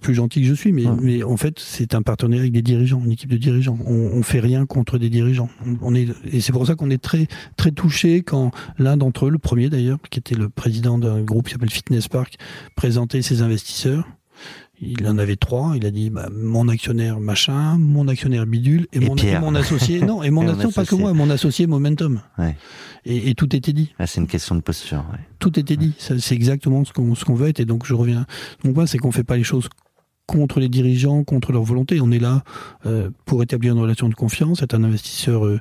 plus 0.00 0.14
gentil 0.14 0.40
que 0.40 0.46
je 0.46 0.54
suis, 0.54 0.72
mais, 0.72 0.86
ouais. 0.86 0.96
mais 1.00 1.22
en 1.22 1.36
fait, 1.36 1.58
c'est 1.58 1.94
un 1.94 2.02
partenariat 2.02 2.42
avec 2.42 2.52
des 2.52 2.62
dirigeants, 2.62 3.02
une 3.04 3.12
équipe 3.12 3.30
de 3.30 3.36
dirigeants. 3.36 3.78
On, 3.86 3.92
on 3.92 4.22
fait 4.22 4.40
rien 4.40 4.64
contre 4.64 4.96
des 4.96 5.10
dirigeants. 5.10 5.50
On, 5.66 5.76
on 5.82 5.94
est 5.94 6.08
et 6.32 6.40
c'est 6.40 6.52
pour 6.52 6.66
ça 6.66 6.74
qu'on 6.76 6.90
est 6.90 7.02
très 7.02 7.26
très 7.56 7.72
touché 7.72 8.22
quand 8.22 8.52
l'un 8.78 8.96
d'entre 8.96 9.26
eux, 9.26 9.30
le 9.30 9.38
premier 9.38 9.68
d'ailleurs, 9.68 9.98
qui 10.10 10.18
était 10.18 10.34
le 10.34 10.48
président 10.48 10.98
d'un 10.98 11.20
groupe 11.20 11.46
qui 11.46 11.52
s'appelle 11.52 11.70
Fitness 11.70 12.08
Park, 12.08 12.36
présentait 12.76 13.22
ses 13.22 13.42
investisseurs 13.42 14.06
il 14.80 15.06
en 15.06 15.18
avait 15.18 15.36
trois. 15.36 15.74
Il 15.76 15.86
a 15.86 15.90
dit 15.90 16.10
bah, 16.10 16.28
mon 16.32 16.68
actionnaire 16.68 17.20
machin, 17.20 17.76
mon 17.78 18.08
actionnaire 18.08 18.46
bidule 18.46 18.86
et, 18.92 18.96
et 18.96 19.00
mon, 19.00 19.16
et 19.16 19.38
mon 19.38 19.54
associé. 19.54 20.00
Non, 20.00 20.22
et 20.22 20.30
mon, 20.30 20.42
et 20.46 20.50
associé, 20.50 20.72
pas 20.72 20.84
que 20.84 20.94
moi, 20.94 21.12
mon 21.12 21.30
associé 21.30 21.66
Momentum. 21.66 22.20
Ouais. 22.38 22.56
Et, 23.04 23.30
et, 23.30 23.34
tout 23.34 23.54
était 23.54 23.72
dit. 23.72 23.94
Là, 23.98 24.06
c'est 24.06 24.20
une 24.20 24.26
question 24.26 24.54
de 24.54 24.60
posture. 24.60 25.04
Ouais. 25.12 25.18
Tout 25.38 25.58
était 25.58 25.76
dit. 25.76 25.94
C'est 25.98 26.34
exactement 26.34 26.84
ce 26.84 26.92
qu'on 26.92 27.14
ce 27.14 27.24
qu'on 27.24 27.34
veut 27.34 27.48
être. 27.48 27.60
Et 27.60 27.64
donc, 27.64 27.86
je 27.86 27.94
reviens. 27.94 28.26
Mon 28.64 28.72
point, 28.72 28.86
c'est 28.86 28.98
qu'on 28.98 29.12
fait 29.12 29.24
pas 29.24 29.36
les 29.36 29.44
choses 29.44 29.68
contre 30.30 30.60
les 30.60 30.68
dirigeants, 30.68 31.24
contre 31.24 31.52
leur 31.52 31.64
volonté. 31.64 32.00
On 32.00 32.12
est 32.12 32.20
là 32.20 32.44
euh, 32.86 33.10
pour 33.24 33.42
établir 33.42 33.72
une 33.72 33.80
relation 33.80 34.08
de 34.08 34.14
confiance, 34.14 34.62
être 34.62 34.74
un 34.74 34.84
investisseur, 34.84 35.44
euh, 35.44 35.58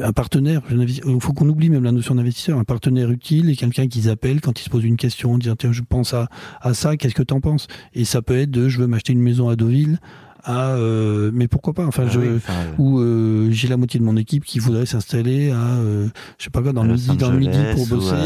un 0.00 0.12
partenaire. 0.12 0.62
Il 0.70 1.20
faut 1.20 1.32
qu'on 1.32 1.48
oublie 1.48 1.70
même 1.70 1.84
la 1.84 1.92
notion 1.92 2.14
d'investisseur, 2.14 2.58
un 2.58 2.64
partenaire 2.64 3.10
utile 3.10 3.50
et 3.50 3.56
quelqu'un 3.56 3.88
qu'ils 3.88 4.08
appellent 4.08 4.40
quand 4.40 4.60
ils 4.60 4.64
se 4.64 4.70
posent 4.70 4.84
une 4.84 4.96
question, 4.96 5.38
dire 5.38 5.56
tiens 5.56 5.72
je 5.72 5.82
pense 5.88 6.14
à, 6.14 6.28
à 6.60 6.74
ça, 6.74 6.96
qu'est-ce 6.96 7.14
que 7.14 7.22
t'en 7.22 7.40
penses? 7.40 7.66
Et 7.94 8.04
ça 8.04 8.22
peut 8.22 8.36
être 8.38 8.50
de 8.50 8.68
je 8.68 8.78
veux 8.78 8.86
m'acheter 8.86 9.12
une 9.12 9.22
maison 9.22 9.48
à 9.48 9.56
Deauville. 9.56 9.98
À, 10.44 10.70
euh, 10.70 11.30
mais 11.32 11.46
pourquoi 11.46 11.72
pas? 11.72 11.86
Enfin 11.86 12.02
ah 12.08 12.10
je 12.10 12.18
oui, 12.18 12.26
enfin, 12.34 12.52
ou 12.76 12.98
euh, 12.98 13.48
j'ai 13.52 13.68
la 13.68 13.76
moitié 13.76 14.00
de 14.00 14.04
mon 14.04 14.16
équipe 14.16 14.44
qui 14.44 14.58
voudrait 14.58 14.86
s'installer 14.86 15.52
à 15.52 15.76
euh, 15.76 16.08
je 16.36 16.42
sais 16.44 16.50
pas 16.50 16.62
quoi 16.62 16.72
dans 16.72 16.82
le 16.82 16.94
midi 16.94 17.16
dans 17.16 17.30
le 17.30 17.38
midi 17.38 17.58
pour 17.76 17.86
bosser. 17.86 18.16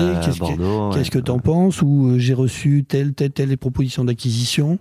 qu'est-ce 0.95 1.11
que 1.11 1.19
t'en 1.19 1.41
penses? 1.41 1.83
Ou 1.83 2.13
euh, 2.13 2.19
j'ai 2.19 2.33
reçu 2.33 2.87
telle 2.89 3.13
telle 3.13 3.33
telle 3.33 3.55
propositions 3.59 4.03
d'acquisition 4.03 4.79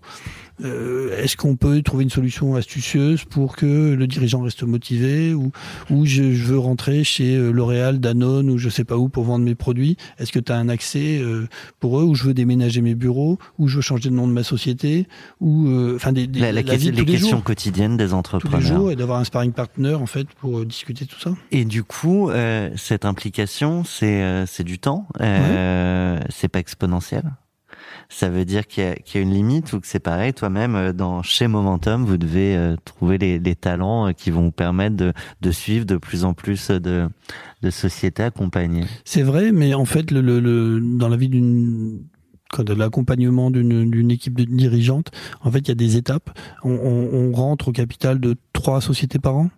euh, 0.63 1.17
est-ce 1.21 1.35
qu'on 1.37 1.55
peut 1.55 1.81
trouver 1.81 2.03
une 2.03 2.09
solution 2.09 2.55
astucieuse 2.55 3.25
pour 3.25 3.55
que 3.55 3.93
le 3.93 4.07
dirigeant 4.07 4.41
reste 4.41 4.63
motivé 4.63 5.33
ou, 5.33 5.51
ou 5.89 6.05
je, 6.05 6.33
je 6.33 6.43
veux 6.43 6.59
rentrer 6.59 7.03
chez 7.03 7.35
euh, 7.35 7.51
L'Oréal, 7.51 7.99
Danone 7.99 8.49
ou 8.49 8.57
je 8.57 8.69
sais 8.69 8.85
pas 8.85 8.97
où 8.97 9.09
pour 9.09 9.23
vendre 9.25 9.45
mes 9.45 9.55
produits? 9.55 9.97
Est-ce 10.17 10.31
que 10.31 10.39
tu 10.39 10.51
as 10.51 10.55
un 10.55 10.69
accès 10.69 11.19
euh, 11.19 11.47
pour 11.79 11.99
eux 11.99 12.03
ou 12.03 12.15
je 12.15 12.23
veux 12.23 12.33
déménager 12.33 12.81
mes 12.81 12.95
bureaux 12.95 13.37
ou 13.57 13.67
je 13.67 13.77
veux 13.77 13.81
changer 13.81 14.09
de 14.09 14.15
nom 14.15 14.27
de 14.27 14.33
ma 14.33 14.43
société 14.43 15.07
ou 15.41 15.67
enfin 15.95 16.11
des, 16.11 16.27
des, 16.27 16.39
la, 16.39 16.51
la, 16.51 16.61
la, 16.61 16.75
vie 16.75 16.91
les 16.91 17.05
questions 17.05 17.37
jours, 17.37 17.43
quotidiennes 17.43 17.97
des 17.97 18.13
entrepreneurs 18.13 18.59
tous 18.59 18.63
les 18.63 18.75
jours 18.75 18.91
et 18.91 18.95
d'avoir 18.95 19.19
un 19.19 19.23
sparring 19.23 19.51
partner 19.51 19.93
en 19.93 20.05
fait 20.05 20.27
pour 20.39 20.59
euh, 20.59 20.65
discuter 20.65 21.05
tout 21.05 21.19
ça. 21.19 21.31
Et 21.51 21.65
du 21.65 21.83
coup, 21.83 22.29
euh, 22.29 22.69
cette 22.75 23.05
implication, 23.05 23.83
c'est 23.83 24.45
c'est 24.47 24.63
du 24.63 24.79
temps, 24.79 25.07
ouais. 25.19 26.19
c'est 26.29 26.47
pas 26.47 26.59
exponentiel? 26.59 27.23
Ça 28.09 28.29
veut 28.29 28.45
dire 28.45 28.67
qu'il 28.67 28.83
y, 28.83 29.17
y, 29.17 29.17
a 29.17 29.21
une 29.21 29.33
limite 29.33 29.73
ou 29.73 29.79
que 29.79 29.87
c'est 29.87 29.99
pareil, 29.99 30.33
toi-même, 30.33 30.91
dans 30.93 31.23
chez 31.23 31.47
Momentum, 31.47 32.05
vous 32.05 32.17
devez 32.17 32.55
euh, 32.55 32.75
trouver 32.85 33.17
les, 33.17 33.39
les, 33.39 33.55
talents 33.55 34.13
qui 34.13 34.31
vont 34.31 34.43
vous 34.43 34.51
permettre 34.51 34.95
de, 34.95 35.13
de, 35.41 35.51
suivre 35.51 35.85
de 35.85 35.97
plus 35.97 36.23
en 36.23 36.33
plus 36.33 36.69
de, 36.69 37.07
de 37.61 37.69
sociétés 37.69 38.23
accompagnées? 38.23 38.85
C'est 39.03 39.23
vrai, 39.23 39.51
mais 39.51 39.73
en 39.73 39.85
fait, 39.85 40.11
le, 40.11 40.21
le, 40.21 40.39
le 40.39 40.79
dans 40.79 41.09
la 41.09 41.17
vie 41.17 41.29
d'une 41.29 41.99
de 42.63 42.73
l'accompagnement 42.73 43.51
d'une 43.51 44.11
équipe 44.11 44.37
de 44.37 44.43
dirigeante, 44.45 45.11
en 45.41 45.51
fait, 45.51 45.59
il 45.59 45.69
y 45.69 45.71
a 45.71 45.75
des 45.75 45.97
étapes. 45.97 46.37
On, 46.63 46.71
on, 46.71 47.09
on 47.13 47.31
rentre 47.33 47.69
au 47.69 47.71
capital 47.71 48.19
de 48.19 48.35
trois 48.53 48.81
sociétés 48.81 49.19
par 49.19 49.35
an. 49.35 49.49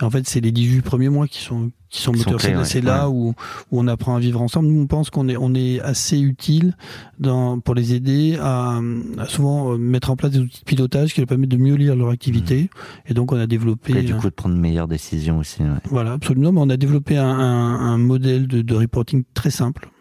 Et 0.00 0.04
en 0.04 0.10
fait, 0.10 0.28
c'est 0.28 0.40
les 0.40 0.52
18 0.52 0.82
premiers 0.82 1.08
mois 1.08 1.26
qui 1.26 1.40
sont 1.40 1.70
qui 1.88 2.00
sont 2.00 2.12
moteurs. 2.12 2.40
C'est 2.40 2.78
ouais, 2.78 2.84
là 2.84 3.08
ouais. 3.08 3.14
où, 3.14 3.28
où 3.70 3.80
on 3.80 3.86
apprend 3.86 4.16
à 4.16 4.20
vivre 4.20 4.40
ensemble. 4.40 4.68
Nous, 4.68 4.80
on 4.80 4.86
pense 4.86 5.10
qu'on 5.10 5.28
est 5.28 5.36
on 5.36 5.54
est 5.54 5.80
assez 5.80 6.18
utile 6.18 6.74
dans 7.18 7.58
pour 7.60 7.74
les 7.74 7.94
aider 7.94 8.38
à, 8.40 8.80
à, 9.18 9.26
souvent 9.26 9.76
mettre 9.78 10.10
en 10.10 10.16
place 10.16 10.32
des 10.32 10.40
outils 10.40 10.60
de 10.60 10.64
pilotage 10.64 11.14
qui 11.14 11.20
leur 11.20 11.28
permettent 11.28 11.50
de 11.50 11.56
mieux 11.56 11.74
lire 11.74 11.94
leur 11.94 12.08
activité. 12.08 12.64
Mmh. 12.64 13.10
Et 13.10 13.14
donc, 13.14 13.32
on 13.32 13.38
a 13.38 13.46
développé 13.46 13.96
et 13.96 14.02
du 14.02 14.14
coup 14.14 14.28
de 14.28 14.34
prendre 14.34 14.54
de 14.54 14.60
meilleures 14.60 14.88
décisions 14.88 15.38
aussi. 15.38 15.62
Ouais. 15.62 15.68
Voilà, 15.90 16.12
absolument. 16.12 16.52
Mais 16.52 16.60
on 16.60 16.70
a 16.70 16.76
développé 16.76 17.16
un, 17.16 17.26
un, 17.26 17.80
un 17.92 17.98
modèle 17.98 18.46
de, 18.46 18.62
de 18.62 18.74
reporting 18.74 19.24
très 19.34 19.50
simple 19.50 19.91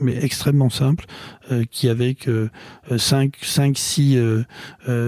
mais 0.00 0.22
extrêmement 0.24 0.70
simple, 0.70 1.04
euh, 1.50 1.64
qui 1.70 1.88
avec 1.88 2.28
5, 2.96 3.36
5, 3.40 3.76
6 3.78 4.18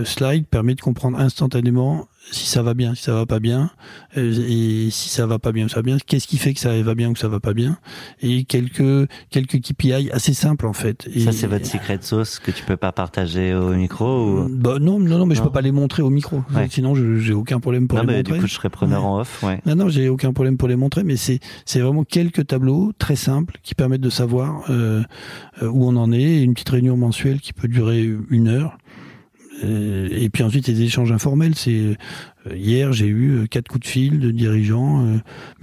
slides 0.04 0.46
permet 0.46 0.74
de 0.74 0.80
comprendre 0.80 1.18
instantanément 1.18 2.08
si 2.30 2.46
ça 2.46 2.62
va 2.62 2.74
bien, 2.74 2.94
si 2.94 3.02
ça 3.02 3.12
va 3.12 3.26
pas 3.26 3.40
bien, 3.40 3.70
euh, 4.16 4.32
et 4.48 4.90
si 4.90 5.08
ça 5.08 5.26
va 5.26 5.38
pas 5.38 5.52
bien, 5.52 5.68
ça 5.68 5.76
va 5.76 5.82
bien, 5.82 5.98
qu'est-ce 5.98 6.26
qui 6.26 6.38
fait 6.38 6.54
que 6.54 6.60
ça 6.60 6.80
va 6.82 6.94
bien 6.94 7.10
ou 7.10 7.12
que 7.12 7.18
ça 7.18 7.28
va 7.28 7.40
pas 7.40 7.54
bien, 7.54 7.78
et 8.22 8.44
quelques 8.44 9.08
quelques 9.30 9.60
KPI 9.60 10.10
assez 10.12 10.34
simples 10.34 10.66
en 10.66 10.72
fait. 10.72 11.08
Et, 11.12 11.20
ça 11.20 11.32
c'est 11.32 11.46
votre 11.46 11.66
secret 11.66 11.98
sauce 12.00 12.38
que 12.38 12.50
tu 12.50 12.64
peux 12.64 12.76
pas 12.76 12.92
partager 12.92 13.54
au 13.54 13.74
micro 13.74 14.26
ou... 14.26 14.48
bah, 14.48 14.78
non, 14.80 14.98
non, 14.98 15.18
non, 15.18 15.26
mais 15.26 15.34
je 15.34 15.42
peux 15.42 15.50
pas 15.50 15.60
les 15.60 15.72
montrer 15.72 16.02
au 16.02 16.10
micro. 16.10 16.42
Ouais. 16.54 16.68
Sinon, 16.70 16.94
j'ai 16.94 17.32
aucun 17.32 17.60
problème 17.60 17.88
pour 17.88 17.98
non, 17.98 18.04
les 18.04 18.08
mais 18.08 18.16
montrer. 18.18 18.34
Du 18.34 18.40
coup, 18.40 18.46
je 18.46 18.54
serais 18.54 18.70
preneur 18.70 19.02
Ouais. 19.02 19.08
en 19.08 19.20
off. 19.20 19.42
Ouais. 19.42 19.60
Non, 19.66 19.74
non, 19.74 19.88
j'ai 19.88 20.08
aucun 20.08 20.32
problème 20.32 20.56
pour 20.56 20.68
les 20.68 20.76
montrer, 20.76 21.04
mais 21.04 21.16
c'est 21.16 21.40
c'est 21.64 21.80
vraiment 21.80 22.04
quelques 22.04 22.46
tableaux 22.46 22.92
très 22.98 23.16
simples 23.16 23.58
qui 23.62 23.74
permettent 23.74 24.00
de 24.00 24.10
savoir 24.10 24.64
euh, 24.70 25.02
euh, 25.62 25.68
où 25.68 25.86
on 25.86 25.96
en 25.96 26.12
est. 26.12 26.42
Une 26.42 26.54
petite 26.54 26.68
réunion 26.70 26.96
mensuelle 26.96 27.40
qui 27.40 27.52
peut 27.52 27.68
durer 27.68 28.08
une 28.30 28.48
heure. 28.48 28.78
Euh, 29.64 30.08
Et 30.10 30.28
puis 30.30 30.42
ensuite, 30.42 30.66
les 30.68 30.82
échanges 30.82 31.12
informels. 31.12 31.54
C'est 31.54 31.72
euh, 31.80 31.94
hier, 32.54 32.92
j'ai 32.92 33.06
eu 33.06 33.30
euh, 33.40 33.46
quatre 33.46 33.68
coups 33.68 33.84
de 33.86 33.90
fil 33.90 34.18
de 34.20 34.30
dirigeants, 34.30 35.06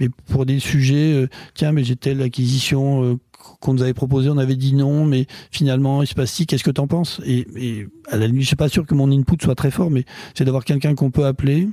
mais 0.00 0.08
pour 0.30 0.46
des 0.46 0.58
sujets. 0.60 1.28
tiens, 1.54 1.72
mais 1.72 1.84
j'ai 1.84 1.96
telle 1.96 2.22
acquisition 2.22 3.18
qu'on 3.60 3.74
nous 3.74 3.82
avait 3.82 3.94
proposé, 3.94 4.28
on 4.28 4.38
avait 4.38 4.56
dit 4.56 4.74
non, 4.74 5.04
mais 5.04 5.26
finalement, 5.50 6.02
il 6.02 6.06
se 6.06 6.14
passe 6.14 6.32
si. 6.32 6.46
Qu'est-ce 6.46 6.62
que 6.64 6.70
t'en 6.70 6.86
penses? 6.86 7.20
Et, 7.24 7.46
et 7.56 7.88
à 8.10 8.16
la 8.16 8.26
limite, 8.26 8.42
je 8.42 8.46
suis 8.48 8.56
pas 8.56 8.68
sûr 8.68 8.86
que 8.86 8.94
mon 8.94 9.10
input 9.10 9.36
soit 9.42 9.54
très 9.54 9.70
fort, 9.70 9.90
mais 9.90 10.04
c'est 10.34 10.44
d'avoir 10.44 10.64
quelqu'un 10.64 10.94
qu'on 10.94 11.10
peut 11.10 11.24
appeler. 11.26 11.68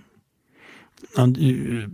un- 1.18 1.32
euh, 1.34 1.86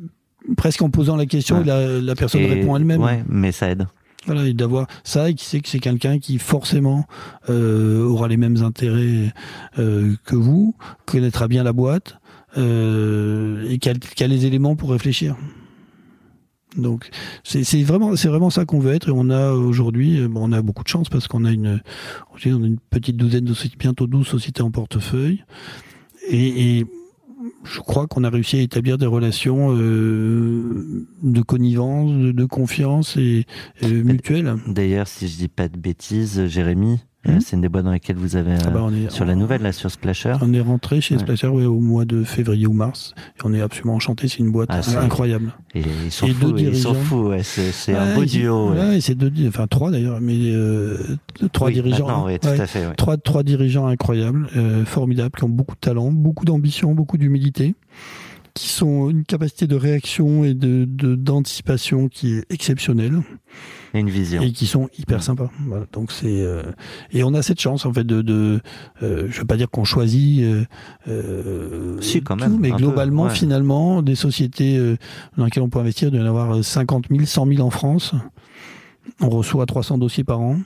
presque 0.58 0.82
en 0.82 0.90
posant 0.90 1.16
la 1.16 1.26
question, 1.26 1.58
Ouais. 1.60 1.66
la, 1.66 2.00
la 2.00 2.16
personne 2.16 2.42
Et- 2.42 2.48
répond 2.48 2.76
elle-même. 2.78 3.02
Ouais, 3.02 3.24
mais 3.28 3.52
ça 3.52 3.70
aide. 3.70 3.86
Voilà, 4.28 4.46
et 4.48 4.54
d'avoir 4.54 4.88
ça 5.04 5.30
et 5.30 5.34
qui 5.34 5.46
sait 5.46 5.62
que 5.62 5.68
c'est 5.68 5.80
quelqu'un 5.80 6.20
qui 6.20 6.38
forcément 6.38 7.06
euh, 7.50 8.04
aura 8.04 8.28
les 8.28 8.38
mêmes 8.38 8.58
intérêts 8.64 9.34
euh, 9.80 10.16
que 10.26 10.36
vous, 10.36 10.76
connaîtra 11.06 11.48
bien 11.48 11.64
la 11.64 11.74
boîte 11.74 12.20
euh, 12.58 13.68
et 13.68 13.80
qui 13.80 13.90
a, 13.90 13.94
qui 13.96 14.24
a 14.24 14.28
les 14.28 14.46
éléments 14.46 14.76
pour 14.76 14.92
réfléchir. 14.92 15.36
Donc 16.78 17.10
c'est 17.44 17.84
vraiment 17.84 18.16
c'est 18.16 18.30
vraiment 18.30 18.50
ça 18.50 18.64
qu'on 18.64 18.80
veut 18.80 18.94
être 18.94 19.10
et 19.10 19.12
on 19.14 19.30
a 19.30 19.52
aujourd'hui 19.52 20.26
bon, 20.30 20.50
on 20.50 20.54
a 20.54 20.62
beaucoup 20.62 20.84
de 20.84 20.88
chance 20.88 21.10
parce 21.10 21.28
qu'on 21.28 21.44
a 21.44 21.52
une 21.52 21.82
on 22.32 22.64
a 22.64 22.68
une 22.68 22.80
petite 22.80 23.18
douzaine 23.18 23.44
de 23.44 23.54
sociétés 23.54 23.76
bientôt 23.78 24.08
12 24.08 24.26
sociétés 24.26 24.62
en 24.62 24.72
portefeuille 24.72 25.44
et, 26.30 26.78
et 26.78 26.86
je 27.64 27.80
crois 27.80 28.08
qu'on 28.08 28.24
a 28.24 28.30
réussi 28.30 28.58
à 28.58 28.62
établir 28.62 28.98
des 28.98 29.06
relations 29.06 29.76
euh, 29.76 31.08
de 31.22 31.42
connivence, 31.42 32.12
de, 32.12 32.32
de 32.32 32.46
confiance 32.46 33.18
et, 33.18 33.46
et 33.82 33.88
mutuelle. 34.04 34.56
D'ailleurs, 34.68 35.08
si 35.08 35.28
je 35.28 35.38
dis 35.38 35.48
pas 35.48 35.68
de 35.68 35.78
bêtises, 35.78 36.48
Jérémy, 36.48 37.00
Mhm. 37.28 37.36
euh, 37.36 37.40
c'est 37.40 37.56
une 37.56 37.62
des 37.62 37.70
boîtes 37.70 37.86
dans 37.86 37.92
lesquelles 37.92 38.16
vous 38.16 38.36
avez 38.36 38.54
Ah 38.64 38.68
euh, 38.68 38.72
bah, 38.72 38.90
est, 38.96 39.12
sur 39.12 39.26
la 39.26 39.36
nouvelle 39.36 39.62
là 39.62 39.72
sur 39.72 39.92
Splasher. 39.92 40.36
On 40.42 40.54
est 40.54 40.60
rentré 40.62 41.02
chez 41.02 41.16
Ouais. 41.16 41.22
Splasher 41.22 41.48
ouais, 41.50 41.66
au 41.66 41.80
mois 41.80 42.04
de 42.06 42.24
février 42.24 42.66
ou 42.68 42.74
mars 42.74 43.14
et 43.38 43.42
on 43.44 43.54
est 43.54 43.62
absolument 43.62 43.96
enchanté. 43.96 44.28
C'est 44.28 44.40
une 44.40 44.52
boîte 44.52 44.70
Ah, 44.72 44.82
incroyable. 45.02 45.54
Et 45.76 45.82
ils 46.06 46.12
sont 46.12 46.26
Et 46.28 46.32
fous, 46.34 46.54
ils 46.58 46.76
sont 46.76 46.94
fous. 46.96 47.28
Ouais, 47.30 47.44
c'est 47.44 47.96
un 47.96 48.16
beau 48.16 48.26
duo. 48.26 48.74
et 48.92 49.02
c'est 49.02 49.16
deux, 49.16 49.32
enfin 49.48 49.68
trois 49.68 49.92
d'ailleurs, 49.92 50.20
mais 50.20 50.34
euh, 50.38 50.98
trois 51.54 51.68
Oui, 51.68 51.74
dirigeants. 51.74 52.26
ouais, 52.26 52.40
tout 52.40 52.48
à 52.48 52.66
fait. 52.68 52.88
ouais. 52.88 52.96
Trois, 52.96 53.18
trois 53.18 53.44
dirigeants 53.44 53.86
incroyables, 53.88 54.48
euh, 54.56 54.84
formidables, 54.86 55.32
qui 55.38 55.44
ont 55.44 55.50
beaucoup 55.50 55.76
de 55.76 55.80
talent, 55.80 56.12
beaucoup 56.12 56.46
d'ambition, 56.46 56.94
beaucoup 56.96 57.18
d'humilité, 57.18 57.76
qui 58.54 58.68
sont 58.70 59.10
une 59.10 59.24
capacité 59.24 59.68
de 59.68 59.76
réaction 59.76 60.44
et 60.44 60.54
de 60.54 60.86
d'anticipation 61.16 62.08
qui 62.10 62.34
est 62.36 62.46
exceptionnelle 62.52 63.22
Et 63.94 64.00
une 64.00 64.10
vision. 64.10 64.42
et 64.42 64.52
qui 64.52 64.66
sont 64.68 64.90
hyper 64.98 65.20
Mm. 65.20 65.22
sympas. 65.22 65.52
Voilà, 65.68 65.86
donc 65.94 66.12
c'est 66.12 66.42
euh, 66.42 66.64
et 67.12 67.24
on 67.24 67.34
a 67.34 67.42
cette 67.42 67.60
chance 67.62 67.86
en 67.86 67.94
fait 67.94 68.04
de, 68.04 68.22
de 68.22 68.60
euh, 69.04 69.28
je 69.30 69.40
veux 69.40 69.46
pas 69.46 69.58
dire 69.58 69.70
qu'on 69.70 69.84
choisit 69.84 70.44
euh, 71.08 71.98
Si, 72.02 72.22
quand 72.22 72.38
tout, 72.38 72.44
même, 72.44 72.60
mais 72.60 72.70
peu, 72.72 72.78
globalement 72.78 73.24
ouais. 73.26 73.30
finalement 73.36 74.02
des 74.02 74.16
sociétés 74.16 74.78
dans 75.38 75.46
lesquelles 75.46 75.64
on 75.64 75.70
peut 75.70 75.80
investir, 75.80 76.08
il 76.10 76.12
doit 76.12 76.20
y 76.20 76.24
en 76.24 76.28
avoir 76.28 76.64
50 76.64 77.06
000, 77.10 77.26
100 77.26 77.46
000 77.48 77.62
en 77.66 77.70
France. 77.70 78.14
On 79.20 79.30
reçoit 79.30 79.66
300 79.66 79.98
dossiers 79.98 80.24
par 80.24 80.40
an. 80.40 80.58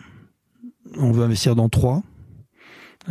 On 0.98 1.12
veut 1.12 1.24
investir 1.24 1.56
dans 1.56 1.68
trois. 1.70 2.04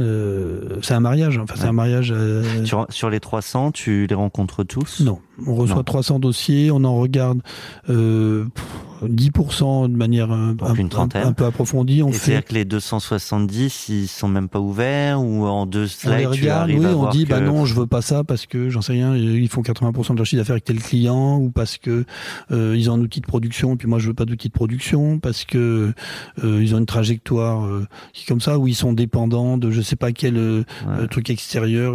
Euh, 0.00 0.78
c'est 0.82 0.94
un 0.94 1.00
mariage, 1.00 1.38
enfin 1.38 1.54
c'est 1.56 1.66
un 1.66 1.72
mariage. 1.72 2.12
euh, 2.14 2.64
Sur, 2.64 2.86
sur 2.90 3.10
les 3.10 3.20
300, 3.20 3.70
tu 3.72 4.06
les 4.08 4.14
rencontres 4.14 4.64
tous? 4.64 5.00
Non, 5.00 5.20
on 5.46 5.54
reçoit 5.54 5.76
Non. 5.76 5.82
300 5.84 6.18
dossiers, 6.18 6.70
on 6.72 6.82
en 6.84 6.96
regarde 6.96 7.40
euh, 7.90 8.44
pff, 8.54 8.64
10% 9.08 9.88
de 9.90 9.96
manière 9.96 10.30
un, 10.30 10.54
Donc 10.54 10.68
un- 10.70 10.74
une 10.74 10.86
un- 10.86 10.88
trentaine. 10.88 11.26
un 11.26 11.32
peu 11.32 11.44
approfondie. 11.44 12.02
On 12.02 12.08
Et 12.08 12.12
fait 12.12 12.18
c'est-à-dire 12.18 12.44
que 12.44 12.54
les 12.54 12.64
270, 12.64 13.88
ils 13.88 14.06
sont 14.08 14.28
même 14.28 14.48
pas 14.48 14.60
ouverts 14.60 15.20
ou 15.22 15.44
en 15.46 15.66
deux 15.66 15.80
on 15.80 15.82
les 15.82 15.88
slides, 15.88 16.20
tu 16.20 16.26
regarde, 16.42 16.62
arrives 16.62 16.78
oui, 16.80 16.86
à 16.86 16.90
on 16.90 16.98
voir 17.00 17.12
dit 17.12 17.24
que... 17.24 17.30
bah 17.30 17.40
non, 17.40 17.64
je 17.66 17.74
veux 17.74 17.86
pas 17.86 18.02
ça 18.02 18.24
parce 18.24 18.46
que 18.46 18.68
j'en 18.70 18.80
sais 18.82 18.92
rien, 18.92 19.16
ils 19.16 19.48
font 19.48 19.62
80% 19.62 20.12
de 20.12 20.16
leur 20.18 20.26
chiffre 20.26 20.40
d'affaires 20.40 20.54
avec 20.54 20.64
tel 20.64 20.80
client 20.80 21.38
ou 21.38 21.50
parce 21.50 21.76
que 21.78 22.04
euh, 22.50 22.74
ils 22.76 22.90
ont 22.90 22.94
un 22.94 23.00
outil 23.00 23.20
de 23.20 23.26
production 23.26 23.74
et 23.74 23.76
puis 23.76 23.88
moi 23.88 23.98
je 23.98 24.08
veux 24.08 24.14
pas 24.14 24.24
d'outil 24.24 24.48
de 24.48 24.52
production 24.54 25.18
parce 25.18 25.44
que 25.44 25.92
euh, 26.42 26.62
ils 26.62 26.74
ont 26.74 26.78
une 26.78 26.86
trajectoire 26.86 27.64
euh, 27.66 27.86
qui 28.12 28.24
est 28.24 28.26
comme 28.26 28.40
ça 28.40 28.58
où 28.58 28.66
ils 28.68 28.74
sont 28.74 28.92
dépendants 28.92 29.58
de 29.58 29.70
je 29.70 29.80
sais 29.80 29.96
pas 29.96 30.12
quel 30.12 30.34
Ouais. 30.34 31.06
truc 31.10 31.30
extérieur 31.30 31.94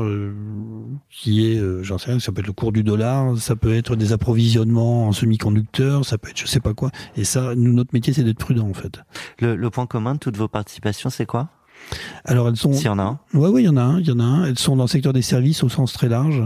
qui 1.10 1.46
est 1.48 1.62
j'en 1.84 1.98
sais 1.98 2.12
rien, 2.12 2.20
ça 2.20 2.32
peut 2.32 2.42
être 2.42 2.48
le 2.48 2.54
cours 2.54 2.72
du 2.72 2.84
dollar, 2.84 3.38
ça 3.38 3.56
peut 3.56 3.74
être 3.74 3.96
des 3.96 4.14
approvisionnements 4.14 5.08
en 5.08 5.12
semi-conducteurs, 5.12 6.06
ça 6.06 6.18
peut 6.18 6.30
être 6.30 6.40
je 6.40 6.46
sais 6.48 6.60
pas 6.60 6.74
quoi 6.74 6.90
et 7.16 7.24
ça 7.24 7.56
nous 7.56 7.74
notre 7.74 7.94
métier 7.94 8.14
c'est 8.14 8.24
d'être 8.24 8.38
prudent 8.40 8.68
en 8.68 8.74
fait. 8.74 9.00
Le, 9.40 9.56
le 9.56 9.70
point 9.70 9.86
commun 9.86 10.14
de 10.16 10.20
toutes 10.20 10.38
vos 10.38 10.48
participations, 10.48 11.10
c'est 11.10 11.26
quoi? 11.26 11.50
Alors 12.26 12.50
elles 12.50 12.58
sont 12.58 12.74
S'il 12.74 12.88
y 12.88 12.90
en 12.90 13.00
a 13.00 13.04
un? 13.04 13.20
Ouais, 13.34 13.48
oui, 13.48 13.64
il 13.64 13.66
y 13.66 13.70
en 13.70 13.78
a 13.78 13.82
un, 13.82 14.00
il 14.00 14.08
y 14.08 14.12
en 14.12 14.20
a 14.20 14.24
un. 14.24 14.46
Elles 14.46 14.60
sont 14.60 14.76
dans 14.76 14.84
le 14.84 14.90
secteur 14.90 15.14
des 15.14 15.22
services 15.22 15.64
au 15.64 15.70
sens 15.70 15.94
très 15.94 16.10
large. 16.10 16.44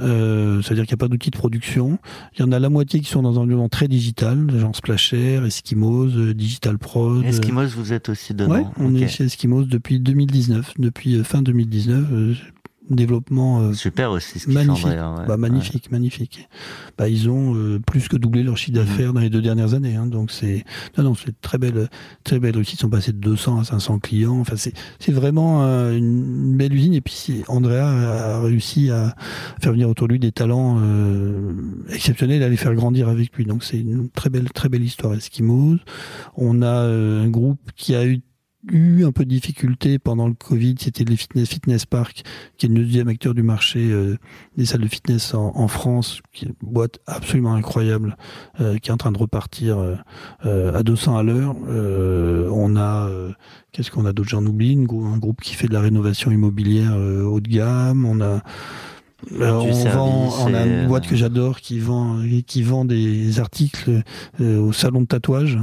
Euh, 0.00 0.60
C'est-à-dire 0.60 0.84
qu'il 0.86 0.94
n'y 0.94 0.98
a 0.98 1.04
pas 1.04 1.08
d'outils 1.08 1.30
de 1.30 1.36
production. 1.38 1.98
Il 2.34 2.40
y 2.40 2.42
en 2.42 2.52
a 2.52 2.58
la 2.58 2.68
moitié 2.68 3.00
qui 3.00 3.08
sont 3.08 3.22
dans 3.22 3.38
un 3.38 3.42
environnement 3.42 3.68
très 3.68 3.86
digital, 3.88 4.50
genre 4.58 4.74
Splasher, 4.74 5.40
Eskimos, 5.46 6.08
euh, 6.16 6.34
Digital 6.34 6.78
Prod. 6.78 7.24
Eskimos, 7.24 7.66
vous 7.76 7.92
êtes 7.92 8.08
aussi 8.08 8.34
dedans 8.34 8.54
Ouais, 8.54 8.64
on 8.76 8.94
est 8.94 9.08
chez 9.08 9.24
Eskimos 9.24 9.64
depuis 9.64 10.00
2019, 10.00 10.72
depuis 10.78 11.16
euh, 11.16 11.24
fin 11.24 11.42
2019. 11.42 12.04
Développement 12.96 13.60
euh, 13.60 13.72
Super 13.72 14.10
aussi 14.10 14.38
ce 14.38 14.50
magnifique. 14.50 14.86
ouais. 14.86 15.26
bah, 15.26 15.36
magnifique, 15.36 15.90
magnifique. 15.90 16.48
Bah, 16.98 17.08
ils 17.08 17.28
ont 17.28 17.54
euh, 17.54 17.78
plus 17.78 18.08
que 18.08 18.16
doublé 18.16 18.42
leur 18.42 18.56
chiffre 18.56 18.76
d'affaires 18.76 19.12
dans 19.12 19.20
les 19.20 19.30
deux 19.30 19.42
dernières 19.42 19.74
années. 19.74 19.96
Hein, 19.96 20.06
donc 20.06 20.30
c'est 20.30 20.64
non, 20.96 21.04
non, 21.04 21.14
c'est 21.14 21.40
très 21.40 21.58
belle, 21.58 21.88
très 22.24 22.38
belle 22.38 22.54
réussite. 22.54 22.78
Ils 22.78 22.82
sont 22.82 22.90
passés 22.90 23.12
de 23.12 23.18
200 23.18 23.60
à 23.60 23.64
500 23.64 23.98
clients. 23.98 24.38
Enfin, 24.40 24.56
c'est 24.56 24.72
c'est 24.98 25.12
vraiment 25.12 25.64
euh, 25.64 25.96
une 25.96 26.56
belle 26.56 26.74
usine. 26.74 26.94
Et 26.94 27.00
puis 27.00 27.42
Andrea 27.48 27.82
a 27.82 28.40
réussi 28.40 28.90
à 28.90 29.14
faire 29.60 29.72
venir 29.72 29.88
autour 29.88 30.08
de 30.08 30.12
lui 30.12 30.20
des 30.20 30.32
talents 30.32 30.80
exceptionnels, 31.90 32.42
à 32.42 32.48
les 32.48 32.56
faire 32.56 32.74
grandir 32.74 33.08
avec 33.08 33.34
lui. 33.36 33.44
Donc 33.44 33.64
c'est 33.64 33.78
une 33.78 34.08
très 34.10 34.30
belle, 34.30 34.50
très 34.50 34.68
belle 34.68 34.82
histoire. 34.82 35.14
Eskimos. 35.14 35.78
On 36.36 36.62
a 36.62 36.72
un 36.72 37.28
groupe 37.28 37.60
qui 37.76 37.94
a 37.94 38.06
eu 38.06 38.20
eu 38.70 39.04
un 39.04 39.12
peu 39.12 39.24
de 39.24 39.30
difficulté 39.30 39.98
pendant 39.98 40.28
le 40.28 40.34
Covid, 40.34 40.76
c'était 40.78 41.04
les 41.04 41.16
Fitness 41.16 41.48
Fitness 41.48 41.86
Park, 41.86 42.22
qui 42.56 42.66
est 42.66 42.68
le 42.68 42.76
deuxième 42.76 43.08
acteur 43.08 43.34
du 43.34 43.42
marché 43.42 43.90
euh, 43.90 44.16
des 44.56 44.66
salles 44.66 44.82
de 44.82 44.88
fitness 44.88 45.34
en, 45.34 45.52
en 45.54 45.68
France, 45.68 46.20
qui 46.32 46.44
est 46.44 46.48
une 46.48 46.54
boîte 46.62 46.98
absolument 47.06 47.54
incroyable, 47.54 48.16
euh, 48.60 48.78
qui 48.78 48.90
est 48.90 48.92
en 48.92 48.96
train 48.96 49.12
de 49.12 49.18
repartir 49.18 49.78
euh, 50.44 50.78
à 50.78 50.82
200 50.82 51.16
à 51.16 51.22
l'heure. 51.22 51.56
On 52.54 52.76
a, 52.76 53.10
qu'est-ce 53.72 53.90
qu'on 53.90 54.06
a 54.06 54.12
d'autre? 54.12 54.28
J'en 54.28 54.46
oublie, 54.46 54.78
un 54.78 55.18
groupe 55.18 55.40
qui 55.40 55.54
fait 55.54 55.68
de 55.68 55.72
la 55.72 55.80
rénovation 55.80 56.30
immobilière 56.30 56.96
haut 56.96 57.40
de 57.40 57.48
gamme. 57.48 58.04
On 58.04 58.20
a 58.20 58.42
euh, 59.40 59.50
on, 59.50 59.88
vend, 59.88 60.34
on 60.46 60.54
a 60.54 60.66
et, 60.66 60.68
une 60.68 60.88
boîte 60.88 61.06
que 61.06 61.14
j'adore 61.14 61.60
qui 61.60 61.78
vend 61.78 62.22
qui 62.46 62.62
vend 62.62 62.84
des 62.84 63.38
articles 63.38 64.02
euh, 64.40 64.58
au 64.60 64.72
salon 64.72 65.02
de 65.02 65.06
tatouage 65.06 65.58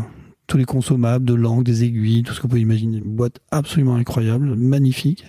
tous 0.49 0.57
les 0.57 0.65
consommables, 0.65 1.23
de 1.23 1.35
langue, 1.35 1.63
des 1.63 1.83
aiguilles, 1.83 2.23
tout 2.23 2.33
ce 2.33 2.39
que 2.39 2.43
vous 2.43 2.49
pouvez 2.49 2.61
imaginer. 2.61 2.97
Une 2.97 3.15
boîte 3.15 3.39
absolument 3.51 3.95
incroyable, 3.95 4.55
magnifique. 4.55 5.23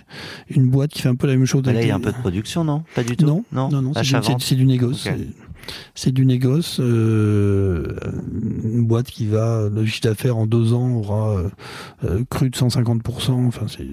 Une 0.49 0.67
boîte 0.67 0.91
qui 0.91 1.03
fait 1.03 1.09
un 1.09 1.15
peu 1.15 1.27
la 1.27 1.35
même 1.35 1.45
chose. 1.45 1.63
Là, 1.63 1.79
il 1.79 1.87
y 1.87 1.91
a 1.91 1.95
un 1.95 1.99
peu 1.99 2.11
de 2.11 2.17
production, 2.17 2.63
non? 2.63 2.83
Pas 2.95 3.03
du 3.03 3.15
tout? 3.15 3.25
Non, 3.25 3.43
non, 3.51 3.69
non, 3.69 3.81
non, 3.81 3.93
c'est 3.93 4.55
du, 4.55 4.65
négoce. 4.65 5.07
C'est- 5.95 6.11
du 6.11 6.25
négoce. 6.25 6.79
euh, 6.81 7.95
une 8.63 8.85
boîte 8.85 9.07
qui 9.07 9.27
va, 9.27 9.69
le 9.73 9.85
chiffre 9.85 10.01
d'affaires 10.03 10.37
en 10.37 10.45
deux 10.45 10.73
ans 10.73 10.89
aura 10.91 11.37
euh, 11.37 11.49
euh, 12.03 12.23
cru 12.29 12.49
de 12.49 12.55
150%. 12.55 13.47
Enfin, 13.47 13.65
c'est 13.67 13.87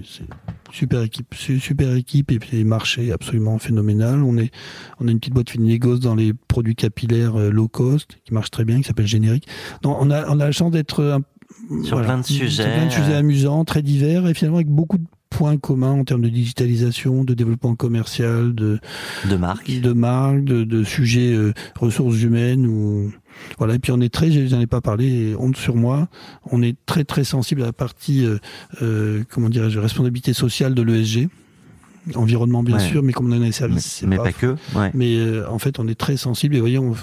super 0.71 1.01
équipe, 1.01 1.33
su- 1.33 1.59
super 1.59 1.93
équipe 1.95 2.31
et 2.31 2.39
puis 2.39 2.63
marché 2.63 3.11
absolument 3.11 3.57
phénoménal. 3.59 4.21
On 4.23 4.37
est, 4.37 4.51
on 4.99 5.07
a 5.07 5.11
une 5.11 5.19
petite 5.19 5.33
boîte 5.33 5.47
du 5.47 5.59
négoce 5.59 5.99
dans 5.99 6.15
les 6.15 6.33
produits 6.33 6.75
capillaires 6.75 7.37
low 7.37 7.67
cost 7.67 8.17
qui 8.25 8.33
marche 8.33 8.51
très 8.51 8.65
bien, 8.65 8.77
qui 8.77 8.83
s'appelle 8.83 9.07
Générique. 9.07 9.47
Non, 9.83 9.97
on 9.99 10.09
a, 10.11 10.27
on 10.27 10.39
a 10.39 10.45
la 10.45 10.51
chance 10.51 10.71
d'être 10.71 11.03
un- 11.03 11.21
Sur 11.83 12.01
plein 12.01 12.17
de 12.19 12.23
sur 12.25 12.35
sujets, 12.35 12.63
plein 12.73 12.85
de 12.85 12.91
sujets 12.91 13.15
amusants, 13.15 13.65
très 13.65 13.81
divers 13.81 14.27
et 14.27 14.33
finalement 14.33 14.57
avec 14.57 14.69
beaucoup 14.69 14.97
de 14.97 15.05
points 15.29 15.57
communs 15.57 15.91
en 15.91 16.03
termes 16.03 16.21
de 16.21 16.29
digitalisation, 16.29 17.23
de 17.23 17.33
développement 17.33 17.75
commercial, 17.75 18.53
de 18.55 18.79
de 19.29 19.35
marque. 19.35 19.69
de 19.79 19.93
marques, 19.93 20.43
de, 20.43 20.63
de 20.63 20.83
sujets 20.83 21.33
euh, 21.33 21.53
ressources 21.79 22.21
humaines 22.21 22.65
ou 22.65 23.11
voilà. 23.57 23.75
Et 23.75 23.79
puis 23.79 23.91
on 23.91 24.01
est 24.01 24.13
très, 24.13 24.31
j'en 24.47 24.59
ai 24.59 24.67
pas 24.67 24.81
parlé, 24.81 25.35
honte 25.37 25.55
sur 25.57 25.75
moi, 25.75 26.07
on 26.51 26.61
est 26.61 26.75
très 26.85 27.03
très 27.03 27.23
sensible 27.23 27.61
à 27.61 27.65
la 27.67 27.73
partie 27.73 28.25
euh, 28.25 28.37
euh, 28.81 29.23
comment 29.29 29.49
dirais-je 29.49 29.79
responsabilité 29.79 30.33
sociale 30.33 30.73
de 30.73 30.81
l'ESG. 30.81 31.29
environnement 32.15 32.63
bien 32.63 32.77
Ouais. 32.77 32.87
sûr, 32.89 33.03
mais 33.03 33.13
comme 33.13 33.31
on 33.31 33.31
a 33.31 33.39
des 33.39 33.51
services, 33.51 34.03
mais 34.07 34.17
pas, 34.17 34.23
pas 34.23 34.31
que. 34.33 34.55
Ouais. 34.75 34.89
Mais 34.95 35.15
euh, 35.15 35.47
en 35.49 35.59
fait, 35.59 35.79
on 35.79 35.87
est 35.87 35.95
très 35.99 36.17
sensible. 36.17 36.55
Et 36.55 36.59
voyez, 36.59 36.79
on, 36.79 36.93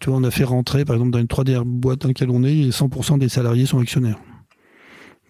tu 0.00 0.10
vois, 0.10 0.18
on 0.18 0.24
a 0.24 0.30
fait 0.32 0.44
rentrer, 0.44 0.84
par 0.84 0.96
exemple, 0.96 1.12
dans 1.12 1.20
une 1.20 1.26
3D 1.26 1.62
boîte 1.64 2.00
dans 2.00 2.08
laquelle 2.08 2.30
on 2.30 2.42
est, 2.42 2.56
et 2.56 2.70
100% 2.70 3.18
des 3.18 3.28
salariés 3.28 3.64
sont 3.66 3.78
actionnaires. 3.78 4.18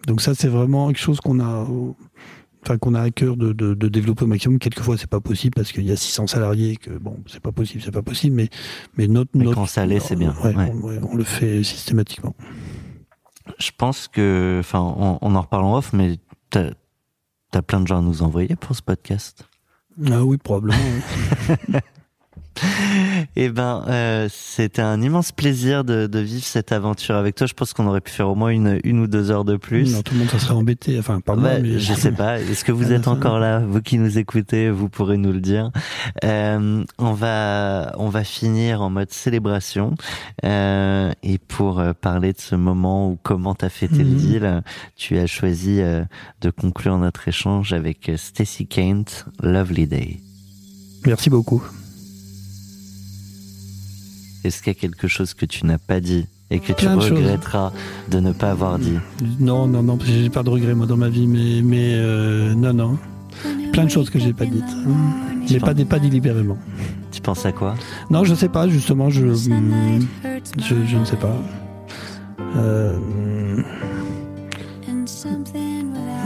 Donc 0.07 0.21
ça, 0.21 0.33
c'est 0.35 0.47
vraiment 0.47 0.87
quelque 0.87 0.99
chose 0.99 1.19
qu'on 1.19 1.39
a, 1.39 1.67
enfin 2.65 2.77
qu'on 2.77 2.93
a 2.95 3.01
à 3.01 3.11
cœur 3.11 3.37
de, 3.37 3.53
de, 3.53 3.73
de 3.73 3.87
développer 3.87 4.23
au 4.23 4.27
maximum. 4.27 4.59
Quelquefois, 4.59 4.97
c'est 4.97 5.09
pas 5.09 5.19
possible 5.21 5.53
parce 5.55 5.71
qu'il 5.71 5.85
y 5.85 5.91
a 5.91 5.95
600 5.95 6.27
salariés 6.27 6.77
que 6.77 6.91
bon, 6.91 7.17
c'est 7.27 7.39
pas 7.39 7.51
possible, 7.51 7.83
c'est 7.83 7.91
pas 7.91 8.01
possible. 8.01 8.35
Mais 8.35 8.49
mais 8.97 9.07
notre, 9.07 9.31
Mais 9.35 9.45
notre 9.45 9.55
quand 9.55 9.65
ça 9.65 9.85
l'est, 9.85 9.99
c'est 9.99 10.15
bien. 10.15 10.35
Ouais, 10.43 10.55
Ouais. 10.55 10.99
On, 11.03 11.15
le 11.15 11.23
fait 11.23 11.63
systématiquement. 11.63 12.35
Je 13.59 13.71
pense 13.77 14.07
que, 14.07 14.57
enfin, 14.59 14.79
on, 14.79 15.19
on 15.21 15.35
en 15.35 15.41
reparle 15.41 15.65
en 15.65 15.77
off, 15.77 15.93
mais 15.93 16.17
t'as 16.49 16.71
as 17.53 17.61
plein 17.61 17.79
de 17.79 17.87
gens 17.87 17.99
à 17.99 18.01
nous 18.01 18.21
envoyer 18.21 18.55
pour 18.55 18.75
ce 18.75 18.81
podcast. 18.81 19.47
Ah 20.11 20.23
oui, 20.23 20.37
probablement. 20.37 20.77
oui. 21.69 21.75
Eh 23.37 23.49
ben, 23.49 23.83
euh, 23.89 24.29
c'était 24.31 24.81
un 24.81 25.01
immense 25.01 25.31
plaisir 25.33 25.83
de, 25.83 26.07
de 26.07 26.19
vivre 26.19 26.45
cette 26.45 26.71
aventure 26.71 27.15
avec 27.15 27.35
toi. 27.35 27.47
Je 27.47 27.53
pense 27.53 27.73
qu'on 27.73 27.85
aurait 27.87 27.99
pu 28.01 28.11
faire 28.11 28.29
au 28.29 28.35
moins 28.35 28.49
une, 28.49 28.79
une 28.85 28.99
ou 28.99 29.07
deux 29.07 29.29
heures 29.29 29.43
de 29.43 29.57
plus. 29.57 29.91
Non, 29.93 30.01
tout 30.01 30.13
le 30.13 30.19
monde 30.21 30.29
ça 30.29 30.39
serait 30.39 30.53
embêté. 30.53 30.97
Enfin, 30.99 31.19
Bah, 31.25 31.35
mais 31.35 31.79
Je 31.79 31.93
sais 31.93 32.11
pas. 32.13 32.39
Est-ce 32.39 32.63
que 32.63 32.71
vous 32.71 32.83
la 32.83 32.91
êtes 32.91 33.07
encore 33.09 33.39
là? 33.39 33.59
Vous 33.59 33.81
qui 33.81 33.97
nous 33.97 34.17
écoutez, 34.17 34.69
vous 34.69 34.87
pourrez 34.87 35.17
nous 35.17 35.33
le 35.33 35.41
dire. 35.41 35.71
Euh, 36.23 36.83
on 36.97 37.11
va 37.13 37.93
on 37.97 38.07
va 38.09 38.23
finir 38.23 38.81
en 38.81 38.89
mode 38.89 39.11
célébration 39.11 39.95
Euh, 40.45 41.11
et 41.23 41.37
pour 41.37 41.79
euh, 41.79 41.93
parler 41.93 42.31
de 42.33 42.39
ce 42.39 42.55
moment 42.55 43.09
où 43.09 43.17
comment 43.21 43.55
t'as 43.55 43.69
fêté 43.69 43.97
le 43.97 44.05
Mhm. 44.11 44.15
deal, 44.15 44.63
tu 44.95 45.17
as 45.17 45.27
choisi 45.27 45.81
euh, 45.81 46.03
de 46.41 46.49
conclure 46.51 46.97
notre 46.97 47.27
échange 47.27 47.73
avec 47.73 48.07
euh, 48.09 48.17
Stacy 48.17 48.65
Kent, 48.67 49.25
Lovely 49.41 49.87
Day. 49.87 50.19
Merci 51.05 51.29
beaucoup. 51.29 51.63
Est-ce 54.45 54.61
qu'il 54.61 54.73
y 54.73 54.75
a 54.75 54.79
quelque 54.79 55.07
chose 55.07 55.33
que 55.33 55.45
tu 55.45 55.65
n'as 55.65 55.79
pas 55.79 55.99
dit 55.99 56.27
et 56.51 56.59
que 56.59 56.67
tu 56.67 56.85
Plein 56.85 56.95
regretteras 56.95 57.71
de 58.11 58.19
ne 58.19 58.31
pas 58.31 58.51
avoir 58.51 58.77
dit 58.77 58.99
Non, 59.39 59.65
non, 59.65 59.81
non, 59.81 59.97
j'ai 60.05 60.29
pas 60.29 60.43
de 60.43 60.49
regrets 60.49 60.75
moi 60.75 60.85
dans 60.85 60.97
ma 60.97 61.09
vie, 61.09 61.25
mais 61.25 61.63
mais 61.63 61.93
euh, 61.95 62.53
non, 62.53 62.73
non, 62.73 62.97
plein 63.73 63.85
de 63.85 63.89
choses 63.89 64.11
que 64.11 64.19
j'ai 64.19 64.33
pas 64.33 64.45
dites, 64.45 64.63
mais 65.49 65.59
pas 65.59 65.73
des 65.73 65.85
pas 65.85 65.97
délibérément. 65.97 66.59
Tu 67.11 67.21
penses 67.21 67.45
à 67.47 67.51
quoi? 67.51 67.73
Non, 68.11 68.23
je 68.23 68.35
sais 68.35 68.49
pas, 68.49 68.69
justement, 68.69 69.09
je 69.09 69.25
hum, 69.25 70.07
je, 70.59 70.75
je 70.85 70.97
ne 70.97 71.05
sais 71.05 71.15
pas. 71.15 71.35
Euh, 72.57 72.99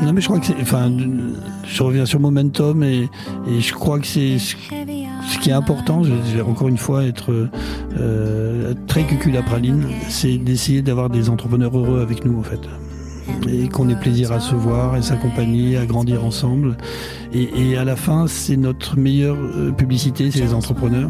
non, 0.04 0.14
mais 0.14 0.22
je 0.22 0.28
crois 0.28 0.40
que 0.40 0.46
c'est, 0.46 0.62
enfin, 0.62 0.92
je 1.66 1.84
reviens 1.84 2.06
sur 2.06 2.20
Momentum 2.20 2.84
et, 2.84 3.10
et 3.50 3.62
je 3.62 3.74
crois 3.74 4.00
que 4.00 4.08
c'est 4.08 4.38
ce 5.32 5.38
qui 5.40 5.50
est 5.50 5.54
important, 5.54 6.04
je 6.04 6.12
je 6.30 6.36
vais 6.36 6.42
encore 6.42 6.68
une 6.68 6.78
fois 6.78 7.04
être 7.06 7.32
euh, 8.00 8.74
très 8.88 9.04
cucul 9.04 9.36
à 9.38 9.42
praline, 9.42 9.86
c'est 10.10 10.38
d'essayer 10.38 10.82
d'avoir 10.82 11.10
des 11.10 11.30
entrepreneurs 11.30 11.78
heureux 11.78 12.02
avec 12.02 12.26
nous 12.26 12.40
en 12.40 12.44
fait. 12.44 12.60
Et 13.48 13.68
qu'on 13.70 13.88
ait 13.90 13.96
plaisir 13.96 14.32
à 14.32 14.40
se 14.40 14.56
voir 14.56 14.98
et 14.98 15.02
s'accompagner, 15.04 15.78
à 15.78 15.86
grandir 15.86 16.26
ensemble. 16.26 16.78
Et, 17.32 17.50
et 17.72 17.78
à 17.78 17.84
la 17.84 17.96
fin, 17.96 18.26
c'est 18.28 18.58
notre 18.58 18.98
meilleure 18.98 19.38
euh, 19.38 19.72
publicité, 19.72 20.32
c'est 20.32 20.40
les 20.42 20.54
entrepreneurs. 20.54 21.10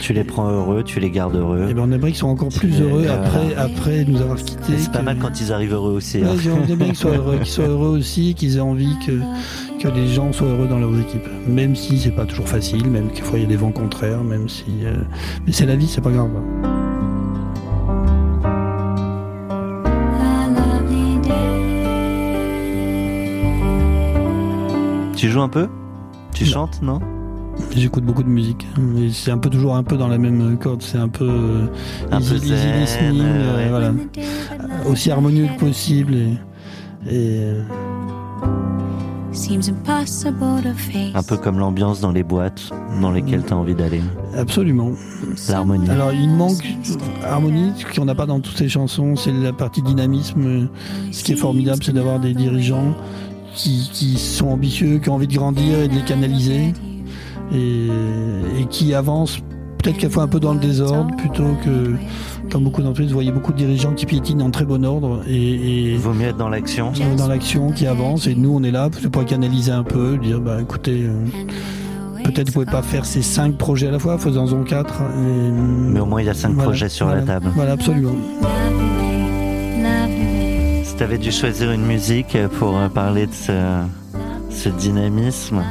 Tu 0.00 0.12
les 0.12 0.24
prends 0.24 0.48
heureux, 0.50 0.82
tu 0.82 1.00
les 1.00 1.10
gardes 1.10 1.36
heureux. 1.36 1.68
Et 1.70 1.74
ben 1.74 1.84
on 1.88 1.92
aimerait 1.92 2.10
qu'ils 2.10 2.18
soient 2.18 2.28
encore 2.30 2.48
plus 2.48 2.76
Et, 2.78 2.82
heureux 2.82 3.04
euh, 3.06 3.14
après, 3.14 3.54
après 3.56 4.04
nous 4.06 4.20
avoir 4.20 4.36
quittés. 4.36 4.74
C'est 4.76 4.90
pas 4.92 4.98
que- 4.98 5.04
mal 5.04 5.16
quand 5.20 5.40
ils 5.40 5.52
arrivent 5.52 5.74
heureux 5.74 5.92
aussi. 5.92 6.18
hein. 6.18 6.34
Ouais, 6.34 6.74
bien 6.76 6.86
qu'ils 6.86 6.96
soient 6.96 7.16
heureux, 7.16 7.36
qu'ils 7.38 7.46
soient 7.52 7.66
heureux 7.68 7.96
aussi, 7.98 8.34
qu'ils 8.34 8.56
aient 8.56 8.60
envie 8.60 8.94
que, 9.06 9.12
que 9.82 9.88
les 9.88 10.06
gens 10.06 10.32
soient 10.32 10.46
heureux 10.48 10.68
dans 10.68 10.78
leurs 10.78 10.96
équipes. 11.00 11.26
Même 11.48 11.74
si 11.74 11.98
c'est 11.98 12.12
pas 12.12 12.24
toujours 12.24 12.48
facile, 12.48 12.88
même 12.88 13.10
qu'il 13.10 13.24
fois 13.24 13.38
il 13.38 13.42
y 13.42 13.46
a 13.46 13.48
des 13.48 13.56
vents 13.56 13.72
contraires, 13.72 14.22
même 14.22 14.48
si. 14.48 14.64
euh, 14.84 14.94
Mais 15.44 15.52
c'est 15.52 15.66
la 15.66 15.74
vie, 15.74 15.88
c'est 15.88 16.00
pas 16.00 16.10
grave. 16.10 16.30
Tu 25.16 25.28
joues 25.30 25.40
un 25.42 25.48
peu? 25.48 25.68
Tu 26.34 26.44
Non. 26.44 26.50
chantes, 26.50 26.80
non? 26.82 27.00
J'écoute 27.76 28.04
beaucoup 28.04 28.22
de 28.22 28.28
musique. 28.28 28.66
C'est 29.12 29.30
un 29.30 29.38
peu 29.38 29.50
toujours 29.50 29.76
un 29.76 29.82
peu 29.82 29.96
dans 29.96 30.08
la 30.08 30.18
même 30.18 30.58
corde. 30.58 30.82
C'est 30.82 30.98
un 30.98 31.08
peu 31.08 31.28
euh, 31.28 31.66
Un 32.10 32.20
easy, 32.20 32.30
peu 32.30 32.36
easy 32.36 32.56
zen, 32.56 32.80
listening, 32.80 33.22
euh, 33.22 33.56
ouais. 33.56 33.68
voilà. 33.68 33.92
Aussi 34.90 35.10
harmonieux 35.10 35.46
que 35.54 35.60
possible. 35.60 36.14
Et, 36.14 37.14
et, 37.14 37.52
Un 41.14 41.22
peu 41.22 41.36
comme 41.36 41.58
l'ambiance 41.58 42.00
dans 42.00 42.12
les 42.12 42.22
boîtes 42.22 42.70
dans 43.00 43.10
lesquelles 43.10 43.44
tu 43.44 43.52
as 43.52 43.56
envie 43.56 43.74
d'aller. 43.74 44.02
absolument. 44.36 44.92
L'harmonie. 45.48 45.88
Alors 45.88 46.12
il 46.12 46.28
manque 46.28 46.66
harmonie, 47.24 47.72
ce 47.76 47.98
qu'on 47.98 48.04
n'a 48.04 48.14
pas 48.14 48.26
dans 48.26 48.40
toutes 48.40 48.58
ces 48.58 48.68
chansons, 48.68 49.16
c'est 49.16 49.32
la 49.32 49.52
partie 49.52 49.82
dynamisme. 49.82 50.68
Ce 51.12 51.24
qui 51.24 51.32
est 51.32 51.36
formidable, 51.36 51.82
c'est 51.82 51.92
d'avoir 51.92 52.20
des 52.20 52.34
dirigeants 52.34 52.94
qui, 53.54 53.88
qui 53.92 54.18
sont 54.18 54.48
ambitieux, 54.48 54.98
qui 54.98 55.08
ont 55.08 55.14
envie 55.14 55.28
de 55.28 55.34
grandir 55.34 55.78
et 55.80 55.88
de 55.88 55.94
les 55.94 56.04
canaliser, 56.04 56.72
et, 57.54 57.88
et 58.58 58.66
qui 58.70 58.94
avancent 58.94 59.38
peut-être 59.82 59.96
quelquefois 59.98 60.22
un 60.24 60.28
peu 60.28 60.40
dans 60.40 60.54
le 60.54 60.60
désordre, 60.60 61.14
plutôt 61.16 61.56
que, 61.64 61.94
comme 62.50 62.64
beaucoup 62.64 62.80
d'entreprises, 62.82 63.08
vous 63.08 63.14
voyez 63.14 63.32
beaucoup 63.32 63.52
de 63.52 63.56
dirigeants 63.58 63.92
qui 63.92 64.06
piétinent 64.06 64.44
en 64.46 64.50
très 64.50 64.64
bon 64.64 64.84
ordre 64.84 65.22
et, 65.26 65.92
et 65.92 65.96
Vaut 65.96 66.12
mieux 66.12 66.28
être 66.28 66.36
dans 66.36 66.48
l'action. 66.48 66.92
dans 67.16 67.28
l'action, 67.28 67.70
qui 67.72 67.86
avancent, 67.86 68.26
et 68.26 68.34
nous 68.34 68.54
on 68.54 68.62
est 68.62 68.70
là 68.70 68.88
pour 69.10 69.24
canaliser 69.24 69.72
un 69.72 69.82
peu, 69.84 70.16
dire 70.18 70.40
bah 70.40 70.58
écoutez. 70.60 71.02
euh, 71.04 71.24
Peut-être 72.24 72.48
vous 72.48 72.52
pouvez 72.52 72.66
pas 72.66 72.82
faire 72.82 73.04
ces 73.04 73.20
cinq 73.20 73.56
projets 73.58 73.88
à 73.88 73.90
la 73.90 73.98
fois, 73.98 74.16
faisons-en 74.16 74.62
quatre. 74.62 75.02
et- 75.02 75.50
Mais 75.90 75.98
au 75.98 76.06
moins 76.06 76.20
il 76.22 76.26
y 76.26 76.30
a 76.30 76.34
cinq 76.34 76.50
Voilà, 76.52 76.62
projets 76.68 76.88
sur 76.88 77.06
voilà, 77.06 77.20
la 77.22 77.26
table. 77.26 77.50
Voilà, 77.56 77.72
absolument. 77.72 78.12
Si 80.84 80.96
tu 80.96 81.02
avais 81.02 81.18
dû 81.18 81.32
choisir 81.32 81.72
une 81.72 81.84
musique 81.84 82.36
pour 82.58 82.76
euh, 82.78 82.88
parler 82.88 83.26
de 83.26 83.32
ce, 83.32 83.52
ce 84.50 84.68
dynamisme, 84.68 85.62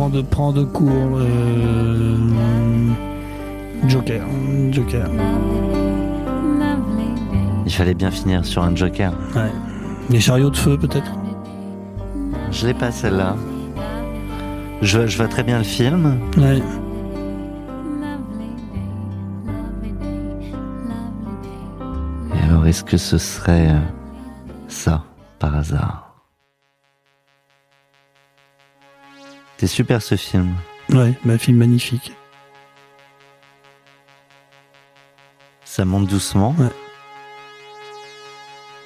Prendre, 0.00 0.22
prendre 0.22 0.64
cours. 0.64 1.18
euh, 1.18 2.16
Joker. 3.86 4.24
Joker. 4.70 5.06
il 7.66 7.70
fallait 7.70 7.92
bien 7.92 8.10
finir 8.10 8.42
sur 8.46 8.62
un 8.62 8.74
joker. 8.74 9.12
Ouais. 9.36 9.52
Les 10.08 10.18
chariots 10.18 10.48
de 10.48 10.56
feu, 10.56 10.78
peut-être? 10.78 11.12
Je 12.50 12.66
l'ai 12.66 12.72
pas 12.72 12.90
celle-là. 12.90 13.36
Je, 14.80 15.06
je 15.06 15.16
vois 15.18 15.28
très 15.28 15.42
bien 15.42 15.58
le 15.58 15.64
film. 15.64 16.18
Ouais. 16.38 16.62
Et 22.34 22.42
alors 22.48 22.66
est-ce 22.66 22.84
que 22.84 22.96
ce 22.96 23.18
serait 23.18 23.68
euh, 23.68 23.78
ça 24.66 25.02
par 25.38 25.56
hasard? 25.56 26.09
C'est 29.60 29.66
super 29.66 30.00
ce 30.00 30.16
film. 30.16 30.54
Ouais, 30.88 31.12
bah, 31.22 31.36
film 31.36 31.58
magnifique. 31.58 32.16
Ça 35.66 35.84
monte 35.84 36.06
doucement. 36.06 36.56
Là, 36.58 36.70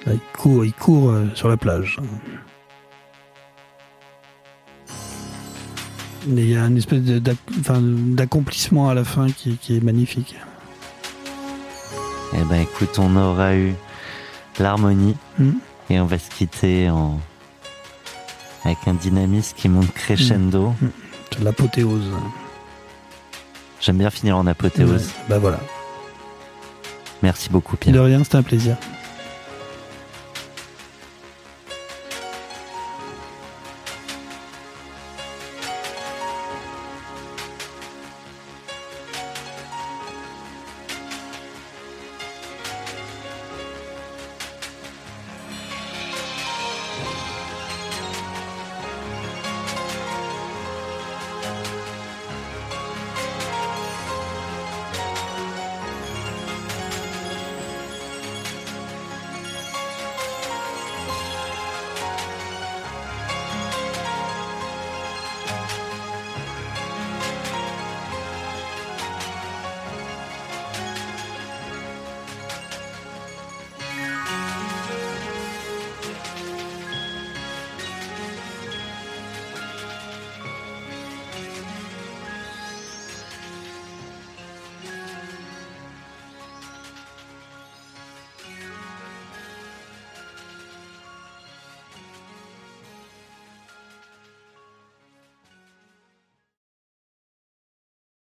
il 0.07 0.19
court, 0.37 0.65
il 0.65 0.73
court 0.73 1.11
euh, 1.11 1.27
sur 1.33 1.47
la 1.47 1.55
plage. 1.55 1.97
Mais 6.27 6.41
il 6.41 6.49
y 6.49 6.57
a 6.57 6.65
une 6.65 6.75
espèce 6.75 7.03
d'accomplissement 7.03 8.89
à 8.89 8.93
la 8.93 9.05
fin 9.05 9.27
qui, 9.27 9.55
qui 9.55 9.77
est 9.77 9.81
magnifique. 9.81 10.35
Eh 12.33 12.43
ben 12.49 12.63
écoute, 12.63 12.99
on 12.99 13.15
aura 13.15 13.55
eu 13.55 13.71
l'harmonie 14.59 15.15
Hmm. 15.39 15.53
et 15.89 16.01
on 16.01 16.05
va 16.05 16.19
se 16.19 16.29
quitter 16.29 16.89
en 16.89 17.17
avec 18.65 18.79
un 18.87 18.93
dynamisme 18.93 19.55
qui 19.55 19.69
monte 19.69 19.93
crescendo. 19.93 20.73
C'est 21.31 21.39
de 21.39 21.45
l'apothéose. 21.45 22.11
J'aime 23.81 23.97
bien 23.97 24.09
finir 24.09 24.37
en 24.37 24.47
apothéose. 24.47 24.91
Ouais, 25.07 25.13
Bah 25.29 25.39
voilà. 25.39 25.59
Merci 27.21 27.49
beaucoup 27.49 27.77
Pierre. 27.77 27.95
De 27.95 27.99
rien, 27.99 28.23
c'était 28.23 28.37
un 28.37 28.43
plaisir. 28.43 28.75